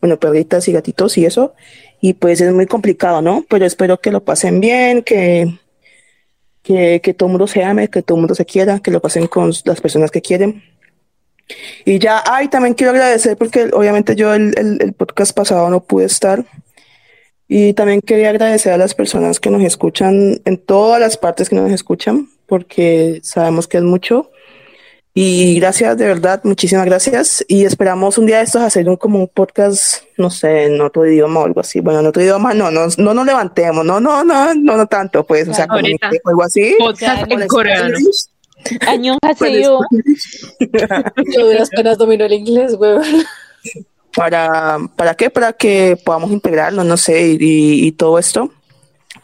Bueno, 0.00 0.18
perritas 0.18 0.68
y 0.68 0.72
gatitos 0.72 1.18
y 1.18 1.26
eso. 1.26 1.54
Y 2.00 2.14
pues 2.14 2.40
es 2.40 2.52
muy 2.52 2.66
complicado, 2.66 3.22
¿no? 3.22 3.44
Pero 3.48 3.64
espero 3.66 4.00
que 4.00 4.12
lo 4.12 4.24
pasen 4.24 4.60
bien, 4.60 5.02
que, 5.02 5.58
que, 6.62 7.00
que 7.02 7.14
todo 7.14 7.28
el 7.28 7.32
mundo 7.32 7.46
se 7.46 7.64
ame, 7.64 7.88
que 7.88 8.02
todo 8.02 8.16
el 8.16 8.22
mundo 8.22 8.34
se 8.34 8.44
quiera, 8.44 8.80
que 8.80 8.90
lo 8.90 9.00
pasen 9.00 9.26
con 9.26 9.52
las 9.64 9.80
personas 9.80 10.10
que 10.10 10.22
quieren. 10.22 10.62
Y 11.84 11.98
ya, 11.98 12.22
ay, 12.26 12.48
también 12.48 12.74
quiero 12.74 12.92
agradecer 12.92 13.36
porque 13.36 13.70
obviamente 13.72 14.14
yo 14.14 14.34
el, 14.34 14.54
el, 14.58 14.78
el 14.82 14.92
podcast 14.92 15.34
pasado 15.34 15.68
no 15.70 15.82
pude 15.82 16.04
estar. 16.04 16.44
Y 17.48 17.72
también 17.72 18.02
quería 18.02 18.28
agradecer 18.28 18.74
a 18.74 18.76
las 18.76 18.94
personas 18.94 19.40
que 19.40 19.50
nos 19.50 19.62
escuchan 19.62 20.40
en 20.44 20.58
todas 20.58 21.00
las 21.00 21.16
partes 21.16 21.48
que 21.48 21.56
nos 21.56 21.72
escuchan, 21.72 22.28
porque 22.48 23.20
sabemos 23.22 23.68
que 23.68 23.76
es 23.76 23.84
mucho. 23.84 24.30
Y 25.14 25.58
gracias, 25.58 25.98
de 25.98 26.06
verdad, 26.06 26.40
muchísimas 26.44 26.86
gracias. 26.86 27.44
Y 27.48 27.64
esperamos 27.64 28.18
un 28.18 28.26
día 28.26 28.38
de 28.38 28.44
estos 28.44 28.62
hacer 28.62 28.88
un 28.88 28.96
como 28.96 29.18
un 29.18 29.28
podcast, 29.28 30.04
no 30.16 30.30
sé, 30.30 30.66
en 30.66 30.80
otro 30.80 31.06
idioma 31.06 31.40
o 31.40 31.44
algo 31.44 31.60
así. 31.60 31.80
Bueno, 31.80 32.00
en 32.00 32.06
otro 32.06 32.22
idioma 32.22 32.54
no, 32.54 32.70
no, 32.70 32.86
no 32.96 33.14
nos 33.14 33.26
levantemos, 33.26 33.84
no, 33.84 34.00
no, 34.00 34.24
no, 34.24 34.54
no, 34.54 34.76
no 34.76 34.86
tanto, 34.86 35.24
pues, 35.24 35.48
o 35.48 35.54
sea, 35.54 35.66
como 35.66 35.80
algo 36.24 36.42
así. 36.42 36.76
Podcast 36.78 37.30
en 37.30 37.46
coreano. 37.48 37.98
Yo 41.36 41.46
de 41.48 41.54
las 41.54 41.70
penas 41.70 41.98
domino 41.98 42.24
el 42.24 42.32
inglés, 42.32 42.74
weón. 42.78 43.02
¿Para, 44.14 44.78
¿Para 44.96 45.14
qué? 45.14 45.30
Para 45.30 45.52
que 45.52 45.98
podamos 46.04 46.30
integrarnos, 46.30 46.84
no 46.86 46.96
sé, 46.96 47.36
y, 47.40 47.86
y 47.86 47.92
todo 47.92 48.18
esto. 48.18 48.52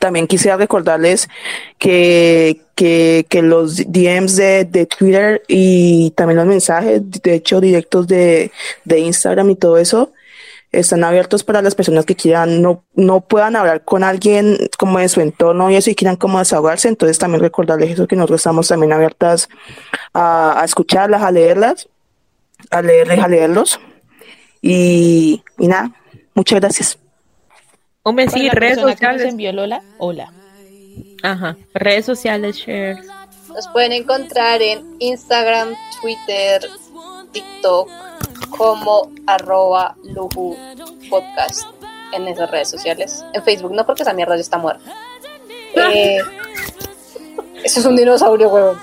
También 0.04 0.26
quisiera 0.26 0.58
recordarles 0.58 1.30
que, 1.78 2.60
que, 2.74 3.24
que 3.30 3.40
los 3.40 3.78
DMs 3.78 4.36
de, 4.36 4.66
de 4.66 4.84
Twitter 4.84 5.42
y 5.48 6.10
también 6.10 6.36
los 6.36 6.46
mensajes, 6.46 7.00
de 7.22 7.32
hecho, 7.32 7.58
directos 7.58 8.06
de, 8.06 8.52
de 8.84 8.98
Instagram 8.98 9.48
y 9.48 9.56
todo 9.56 9.78
eso, 9.78 10.12
están 10.72 11.04
abiertos 11.04 11.42
para 11.42 11.62
las 11.62 11.74
personas 11.74 12.04
que 12.04 12.16
quieran, 12.16 12.60
no, 12.60 12.84
no 12.94 13.22
puedan 13.22 13.56
hablar 13.56 13.82
con 13.82 14.04
alguien 14.04 14.58
como 14.76 14.98
de 14.98 15.08
su 15.08 15.22
entorno 15.22 15.70
y 15.70 15.76
eso 15.76 15.88
y 15.88 15.94
quieran 15.94 16.16
como 16.16 16.38
desahogarse. 16.38 16.88
Entonces 16.88 17.18
también 17.18 17.40
recordarles 17.40 17.92
eso, 17.92 18.06
que 18.06 18.14
nosotros 18.14 18.42
estamos 18.42 18.68
también 18.68 18.92
abiertas 18.92 19.48
a, 20.12 20.60
a 20.60 20.66
escucharlas, 20.66 21.22
a 21.22 21.30
leerlas, 21.30 21.88
a 22.70 22.82
leerles, 22.82 23.20
a 23.20 23.28
leerlos. 23.28 23.80
Y, 24.60 25.42
y 25.58 25.66
nada, 25.66 25.92
muchas 26.34 26.60
gracias. 26.60 26.98
Besito, 28.12 28.44
la 28.44 28.52
redes 28.52 28.74
persona 28.74 28.96
que 28.96 29.06
nos 29.06 29.12
sociales. 29.12 29.30
envió 29.30 29.52
Lola, 29.52 29.82
hola. 29.98 30.32
Ajá. 31.22 31.56
Redes 31.72 32.04
sociales, 32.04 32.56
share. 32.56 32.98
Nos 33.48 33.68
pueden 33.68 33.92
encontrar 33.92 34.60
en 34.60 34.96
Instagram, 34.98 35.74
Twitter, 36.00 36.68
TikTok 37.32 37.88
como 38.50 39.10
arroba 39.26 39.96
podcast 41.08 41.66
en 42.12 42.28
esas 42.28 42.50
redes 42.50 42.70
sociales. 42.70 43.24
En 43.32 43.42
Facebook 43.42 43.72
no, 43.72 43.86
porque 43.86 44.02
esa 44.02 44.12
mierda 44.12 44.36
ya 44.36 44.42
está 44.42 44.58
muerta. 44.58 44.84
Eh, 45.92 46.18
eso 47.64 47.80
es 47.80 47.86
un 47.86 47.96
dinosaurio, 47.96 48.48
huevón. 48.48 48.78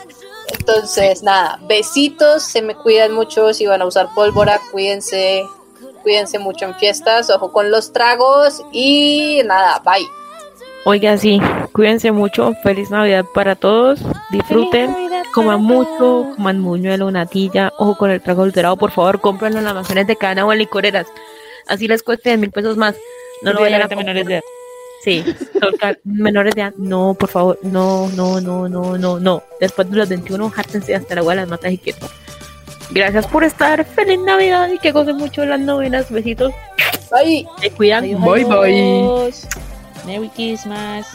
Entonces, 0.59 1.23
nada, 1.23 1.57
besitos, 1.65 2.43
se 2.43 2.61
me 2.61 2.75
cuidan 2.75 3.13
mucho 3.13 3.53
si 3.53 3.65
van 3.65 3.81
a 3.81 3.85
usar 3.85 4.09
pólvora, 4.13 4.59
cuídense, 4.71 5.45
cuídense 6.01 6.39
mucho 6.39 6.65
en 6.65 6.75
fiestas, 6.75 7.29
ojo 7.29 7.51
con 7.51 7.71
los 7.71 7.93
tragos 7.93 8.63
y 8.71 9.41
nada, 9.45 9.81
bye. 9.85 10.07
Oiga, 10.83 11.15
sí, 11.17 11.39
cuídense 11.73 12.11
mucho. 12.11 12.53
Feliz 12.63 12.89
Navidad 12.89 13.25
para 13.33 13.55
todos. 13.55 13.99
Disfruten, 14.31 14.95
coman 15.31 15.61
mucho, 15.61 16.31
coman 16.35 16.59
muñuelo, 16.59 17.11
natilla. 17.11 17.71
Ojo 17.77 17.95
con 17.97 18.09
el 18.09 18.21
trago 18.21 18.41
adulterado, 18.41 18.77
por 18.77 18.91
favor, 18.91 19.21
cómprenlo 19.21 19.59
en 19.59 19.65
las 19.65 19.71
almacenes 19.71 20.07
de 20.07 20.15
cana 20.15 20.45
o 20.45 20.51
en 20.51 20.59
licoreras. 20.59 21.07
Así 21.67 21.87
les 21.87 22.01
cueste 22.01 22.29
10 22.29 22.39
mil 22.39 22.51
pesos 22.51 22.77
más. 22.77 22.95
No 23.43 23.53
lo 23.53 23.61
vayan 23.61 23.81
a 23.81 23.95
menores 23.95 24.25
de 24.25 24.33
edad. 24.33 24.43
Sí, 25.03 25.23
menores 26.03 26.53
de 26.53 26.61
edad, 26.61 26.73
no, 26.77 27.15
por 27.15 27.29
favor, 27.29 27.59
no, 27.63 28.07
no, 28.09 28.39
no, 28.39 28.69
no, 28.69 28.97
no, 28.97 29.19
no. 29.19 29.43
Después 29.59 29.89
de 29.89 29.97
los 29.97 30.09
21, 30.09 30.49
jártense 30.49 30.93
hasta 30.93 31.15
la 31.15 31.21
agua 31.21 31.33
de 31.33 31.41
las 31.41 31.49
matas 31.49 31.71
y 31.71 31.77
quieren. 31.79 32.01
Gracias 32.91 33.27
por 33.27 33.43
estar. 33.43 33.85
Feliz 33.85 34.19
Navidad 34.19 34.69
y 34.71 34.79
que 34.79 34.91
gocen 34.91 35.17
mucho 35.17 35.45
las 35.45 35.59
novenas. 35.59 36.11
Besitos. 36.11 36.53
Bye. 37.09 37.47
Se 37.59 37.71
cuidan. 37.71 38.03
Adiós, 38.03 38.21
bye, 38.21 38.45
bye. 38.45 39.31
Merry 40.05 40.29
Christmas. 40.29 41.07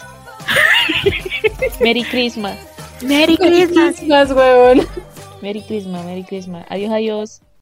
Merry 1.81 2.05
Christmas. 2.05 2.57
Merry 3.03 3.37
Christmas. 3.37 4.03
Más, 4.05 4.31
huevón. 4.31 4.87
Merry 5.43 5.63
Christmas, 5.63 6.05
Merry 6.05 6.25
Christmas. 6.25 6.65
Adiós, 6.69 6.93
adiós. 6.93 7.43